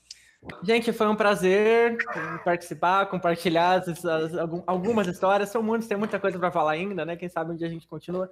Gente, 0.62 0.92
foi 0.92 1.06
um 1.06 1.16
prazer 1.16 1.96
participar, 2.44 3.06
compartilhar 3.06 3.80
as, 3.80 4.04
as, 4.04 4.32
algumas 4.66 5.06
histórias. 5.06 5.48
São 5.48 5.62
muitas, 5.62 5.88
tem 5.88 5.96
muita 5.96 6.18
coisa 6.18 6.38
para 6.38 6.50
falar 6.50 6.72
ainda, 6.72 7.04
né? 7.04 7.16
Quem 7.16 7.28
sabe 7.28 7.52
um 7.52 7.56
dia 7.56 7.66
a 7.66 7.70
gente 7.70 7.88
continua 7.88 8.30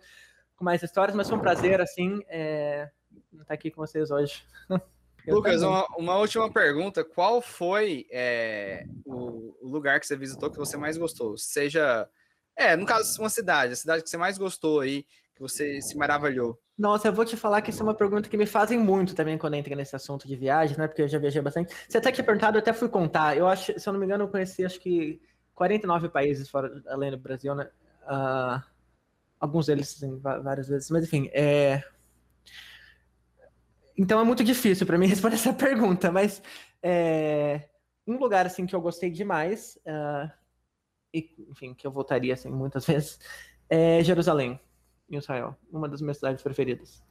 com 0.57 0.65
mais 0.65 0.83
histórias, 0.83 1.17
mas 1.17 1.29
foi 1.29 1.39
um 1.39 1.43
prazer, 1.43 1.81
assim, 1.81 2.23
é, 2.29 2.91
estar 3.41 3.55
aqui 3.55 3.71
com 3.71 3.81
vocês 3.81 4.11
hoje. 4.11 4.45
Lucas, 5.27 5.63
uma, 5.63 5.87
uma, 5.97 6.17
última 6.17 6.51
pergunta. 6.53 7.05
Qual 7.05 7.41
foi 7.41 8.07
é, 8.11 8.85
o, 9.05 9.57
o, 9.63 9.69
lugar 9.69 10.01
que 10.01 10.07
você 10.07 10.17
visitou 10.17 10.51
que 10.51 10.59
você 10.59 10.77
mais 10.77 10.97
gostou? 10.97 11.39
Seja, 11.39 12.09
é, 12.57 12.77
no 12.77 12.85
caso, 12.85 13.21
uma 13.21 13.31
cidade, 13.31 13.73
a 13.73 13.77
cidade 13.77 14.03
que 14.03 14.11
você 14.11 14.17
mais 14.17 14.37
gostou 14.37 14.81
aí, 14.81 15.07
você 15.43 15.83
se 15.83 15.97
maravilhou. 15.97 16.57
Nossa, 16.79 17.09
eu 17.09 17.13
vou 17.13 17.25
te 17.25 17.37
falar 17.37 17.61
que 17.63 17.71
isso 17.71 17.83
é 17.83 17.85
uma 17.85 17.95
pergunta 17.95 18.29
que 18.29 18.37
me 18.37 18.47
fazem 18.47 18.79
muito 18.79 19.13
também 19.13 19.37
quando 19.37 19.55
entra 19.55 19.75
nesse 19.75 19.97
assunto 19.97 20.27
de 20.27 20.37
viagem, 20.37 20.79
né? 20.79 20.87
Porque 20.87 21.03
eu 21.03 21.09
já 21.09 21.19
viajei 21.19 21.43
bastante. 21.43 21.75
Você 21.89 21.99
até 21.99 22.13
tinha 22.13 22.25
perguntado, 22.25 22.57
eu 22.57 22.61
até 22.61 22.73
fui 22.73 22.89
contar. 22.89 23.37
Eu 23.37 23.49
acho, 23.49 23.79
se 23.79 23.89
eu 23.89 23.93
não 23.93 23.99
me 23.99 24.07
engano, 24.07 24.25
eu 24.25 24.29
conheci 24.29 24.65
acho 24.65 24.79
que 24.79 25.21
49 25.55 26.09
países 26.11 26.49
fora, 26.49 26.81
além 26.87 27.11
do 27.11 27.19
Brasil, 27.19 27.55
né? 27.57 27.69
Uh, 28.05 28.63
alguns 29.41 29.67
deles, 29.67 29.89
sim, 29.89 30.17
várias 30.21 30.69
vezes. 30.69 30.89
Mas 30.91 31.05
enfim, 31.05 31.29
é... 31.33 31.83
Então 33.99 34.21
é 34.21 34.25
muito 34.25 34.45
difícil 34.45 34.87
para 34.87 34.97
mim 34.97 35.07
responder 35.09 35.35
essa 35.35 35.53
pergunta, 35.53 36.13
mas 36.13 36.41
é... 36.81 37.69
um 38.07 38.17
lugar 38.17 38.47
assim 38.47 38.65
que 38.65 38.77
eu 38.77 38.81
gostei 38.81 39.11
demais, 39.11 39.77
uh... 39.87 40.31
e 41.13 41.29
enfim, 41.51 41.75
que 41.75 41.85
eu 41.85 41.91
voltaria 41.91 42.33
assim 42.33 42.49
muitas 42.49 42.87
vezes, 42.87 43.19
é 43.69 44.05
Jerusalém 44.05 44.61
em 45.15 45.19
Israel. 45.19 45.57
Uma 45.71 45.89
das 45.89 46.01
minhas 46.01 46.17
cidades 46.17 46.43
preferidas. 46.43 47.03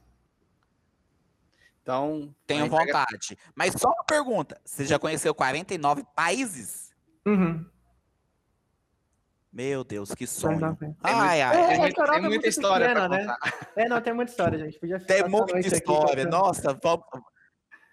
Então. 1.82 2.34
Tenho 2.46 2.68
vontade. 2.68 3.36
Mas 3.54 3.74
só 3.74 3.88
uma 3.88 4.04
pergunta: 4.04 4.60
você 4.64 4.84
já 4.84 4.98
conheceu 4.98 5.34
49 5.34 6.04
países? 6.14 6.92
Uhum. 7.26 7.64
Meu 9.52 9.84
Deus, 9.84 10.14
que 10.14 10.26
sonho. 10.26 10.78
Ai, 11.02 11.42
ai. 11.42 11.56
É, 11.56 11.88
é, 11.88 11.92
tem, 11.92 12.22
muita 12.22 12.48
história 12.48 12.88
pequena, 12.88 13.08
né? 13.08 13.36
É, 13.76 13.88
não, 13.88 14.00
tem 14.00 14.14
muita 14.14 14.30
história, 14.30 14.58
gente. 14.58 14.78
Podia 14.78 14.98
tem 14.98 15.28
muita 15.28 15.58
história. 15.58 16.22
Aqui, 16.22 16.30
Nossa, 16.30 16.78
vamos, 16.82 17.04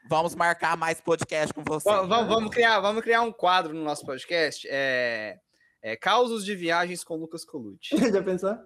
vamos 0.10 0.36
marcar 0.36 0.78
mais 0.78 1.02
podcast 1.02 1.54
com 1.54 1.62
você. 1.62 1.90
Vamos, 1.90 2.28
vamos, 2.28 2.50
criar, 2.50 2.80
vamos 2.80 3.04
criar 3.04 3.22
um 3.24 3.32
quadro 3.32 3.74
no 3.74 3.84
nosso 3.84 4.06
podcast. 4.06 4.66
É, 4.72 5.38
é 5.82 5.98
Causos 5.98 6.46
de 6.46 6.56
Viagens 6.56 7.04
com 7.04 7.18
Lucas 7.18 7.44
Colucci. 7.44 7.90
Já 8.10 8.24
pensou? 8.24 8.58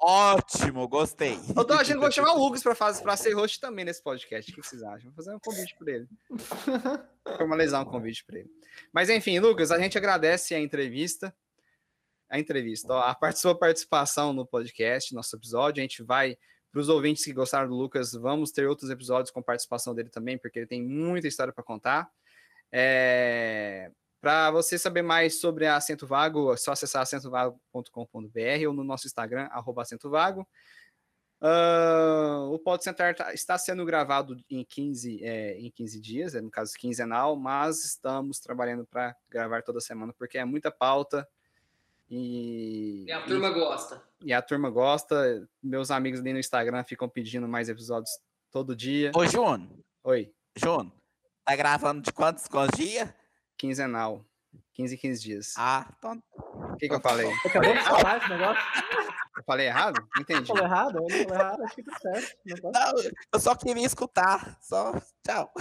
Ótimo, 0.00 0.86
gostei. 0.86 1.38
Eu 1.56 1.64
tô 1.64 1.74
achando 1.74 1.96
que 1.96 2.00
vou 2.00 2.12
chamar 2.12 2.32
o 2.32 2.38
Lucas 2.38 2.62
pra, 2.62 2.74
fazer, 2.74 3.02
pra 3.02 3.16
ser 3.16 3.32
host 3.32 3.60
também 3.60 3.84
nesse 3.84 4.00
podcast. 4.00 4.50
O 4.50 4.54
que 4.54 4.62
vocês 4.62 4.82
acham? 4.82 5.10
Vou 5.10 5.12
fazer 5.12 5.34
um 5.34 5.40
convite 5.40 5.74
pra 5.76 5.92
ele. 5.92 6.08
Formalizar 7.36 7.82
um 7.82 7.84
convite 7.84 8.24
pra 8.24 8.38
ele. 8.38 8.50
Mas 8.92 9.10
enfim, 9.10 9.40
Lucas, 9.40 9.72
a 9.72 9.78
gente 9.78 9.98
agradece 9.98 10.54
a 10.54 10.60
entrevista. 10.60 11.34
A 12.30 12.38
entrevista, 12.38 12.92
ó, 12.92 13.16
a 13.20 13.32
sua 13.32 13.58
participação 13.58 14.32
no 14.32 14.46
podcast, 14.46 15.14
nosso 15.14 15.34
episódio. 15.34 15.80
A 15.80 15.82
gente 15.82 16.02
vai, 16.02 16.38
para 16.70 16.80
os 16.80 16.88
ouvintes 16.88 17.24
que 17.24 17.32
gostaram 17.32 17.68
do 17.68 17.74
Lucas, 17.74 18.12
vamos 18.12 18.52
ter 18.52 18.68
outros 18.68 18.90
episódios 18.90 19.30
com 19.32 19.42
participação 19.42 19.94
dele 19.94 20.10
também, 20.10 20.38
porque 20.38 20.60
ele 20.60 20.66
tem 20.66 20.82
muita 20.82 21.26
história 21.26 21.52
para 21.52 21.64
contar. 21.64 22.08
É... 22.70 23.90
Para 24.20 24.50
você 24.50 24.76
saber 24.76 25.02
mais 25.02 25.40
sobre 25.40 25.66
a 25.66 25.76
Acento 25.76 26.06
Vago, 26.06 26.52
é 26.52 26.56
só 26.56 26.72
acessar 26.72 27.02
acentovago.com.br 27.02 28.66
ou 28.66 28.72
no 28.72 28.82
nosso 28.82 29.06
Instagram, 29.06 29.48
arroba 29.50 29.82
acentovago. 29.82 30.46
Uh, 31.40 32.52
o 32.52 32.58
Pode 32.58 32.82
Sentar 32.82 33.14
tá, 33.14 33.32
está 33.32 33.56
sendo 33.56 33.84
gravado 33.84 34.36
em 34.50 34.64
15, 34.64 35.22
é, 35.22 35.56
em 35.56 35.70
15 35.70 36.00
dias, 36.00 36.34
é, 36.34 36.40
no 36.40 36.50
caso 36.50 36.74
quinzenal, 36.76 37.36
mas 37.36 37.84
estamos 37.84 38.40
trabalhando 38.40 38.84
para 38.84 39.14
gravar 39.30 39.62
toda 39.62 39.80
semana, 39.80 40.12
porque 40.18 40.36
é 40.36 40.44
muita 40.44 40.70
pauta. 40.70 41.28
E, 42.10 43.04
e 43.06 43.12
a 43.12 43.22
turma 43.22 43.48
e, 43.48 43.54
gosta. 43.54 44.02
E 44.24 44.32
a 44.32 44.42
turma 44.42 44.68
gosta. 44.70 45.48
Meus 45.62 45.92
amigos 45.92 46.18
ali 46.20 46.32
no 46.32 46.40
Instagram 46.40 46.82
ficam 46.82 47.08
pedindo 47.08 47.46
mais 47.46 47.68
episódios 47.68 48.18
todo 48.50 48.74
dia. 48.74 49.12
Ô, 49.14 49.24
Juno. 49.24 49.78
Oi. 50.02 50.32
Juno, 50.56 50.92
tá 51.44 51.54
gravando 51.54 52.00
de 52.00 52.12
quantos, 52.12 52.48
quantos 52.48 52.76
dias? 52.76 53.08
Quinzenal. 53.58 54.24
15 54.74 54.94
em 54.94 54.98
15 54.98 55.20
dias. 55.20 55.54
Ah, 55.58 55.86
então... 55.98 56.22
O 56.72 56.76
que, 56.76 56.88
que 56.88 56.94
eu 56.94 57.00
falei? 57.00 57.26
Você 57.26 57.48
acabou 57.48 57.74
de 57.74 57.82
falar 57.82 58.18
esse 58.18 58.28
negócio? 58.28 58.62
Eu 59.36 59.44
falei 59.44 59.66
errado? 59.66 60.08
Não 60.14 60.22
entendi. 60.22 60.46
Falei 60.46 60.64
errado? 60.64 60.98
Eu 60.98 61.08
falei 61.10 61.26
errado, 61.28 61.62
acho 61.64 61.74
que 61.74 61.82
tá 61.82 61.98
certo. 61.98 62.36
Não, 62.46 63.12
eu 63.32 63.40
só 63.40 63.54
queria 63.56 63.84
escutar. 63.84 64.56
Só 64.62 64.94
tchau. 65.26 65.52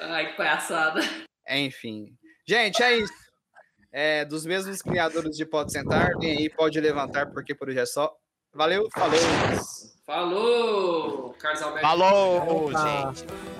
Ai, 0.00 0.30
que 0.30 0.36
palhaçada. 0.36 1.00
Enfim. 1.48 2.16
Gente, 2.46 2.82
é 2.82 2.98
isso. 2.98 3.14
É, 3.92 4.24
dos 4.24 4.44
mesmos 4.44 4.82
criadores 4.82 5.36
de 5.36 5.46
Pode 5.46 5.72
Sentar, 5.72 6.10
vem 6.18 6.36
aí, 6.36 6.50
pode 6.50 6.78
levantar, 6.80 7.30
porque 7.32 7.54
por 7.54 7.68
hoje 7.68 7.78
é 7.78 7.86
só. 7.86 8.14
Valeu, 8.52 8.88
falou. 8.92 9.18
Falou, 10.04 11.34
Carlos 11.34 11.62
Alberto. 11.62 11.86
Falou, 11.86 12.70
gente. 12.72 13.55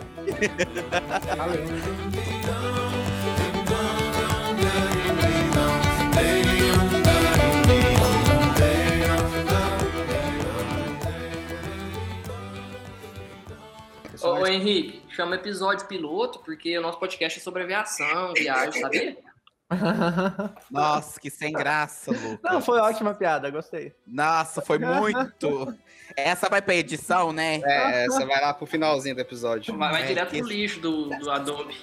Ô, 14.22 14.40
ô, 14.40 14.46
Henrique, 14.46 15.02
chama 15.08 15.36
episódio 15.36 15.86
piloto, 15.86 16.40
porque 16.40 16.76
o 16.78 16.82
nosso 16.82 16.98
podcast 16.98 17.38
é 17.38 17.42
sobre 17.42 17.62
aviação, 17.62 18.32
viagem, 18.32 18.80
sabia? 18.80 19.25
Nossa, 20.70 21.20
que 21.20 21.28
sem 21.28 21.52
graça, 21.52 22.12
Lucas. 22.12 22.38
Não, 22.42 22.60
foi 22.60 22.78
ótima 22.78 23.14
piada, 23.14 23.50
gostei. 23.50 23.92
Nossa, 24.06 24.62
foi 24.62 24.78
muito. 24.78 25.74
Essa 26.16 26.48
vai 26.48 26.62
pra 26.62 26.74
edição, 26.74 27.32
né? 27.32 27.60
É, 27.64 28.04
essa 28.06 28.24
vai 28.24 28.40
lá 28.40 28.54
pro 28.54 28.66
finalzinho 28.66 29.14
do 29.14 29.20
episódio. 29.20 29.76
Vai, 29.76 29.92
vai 29.92 30.02
é, 30.02 30.06
direto 30.06 30.30
que... 30.30 30.38
pro 30.38 30.48
lixo 30.48 30.80
do, 30.80 31.08
do 31.18 31.30
Adobe. 31.30 31.76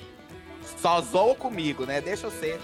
Só 0.77 1.01
zoa 1.01 1.35
comigo, 1.35 1.85
né? 1.85 1.99
Deixa 1.99 2.27
eu 2.27 2.31
ser. 2.31 2.59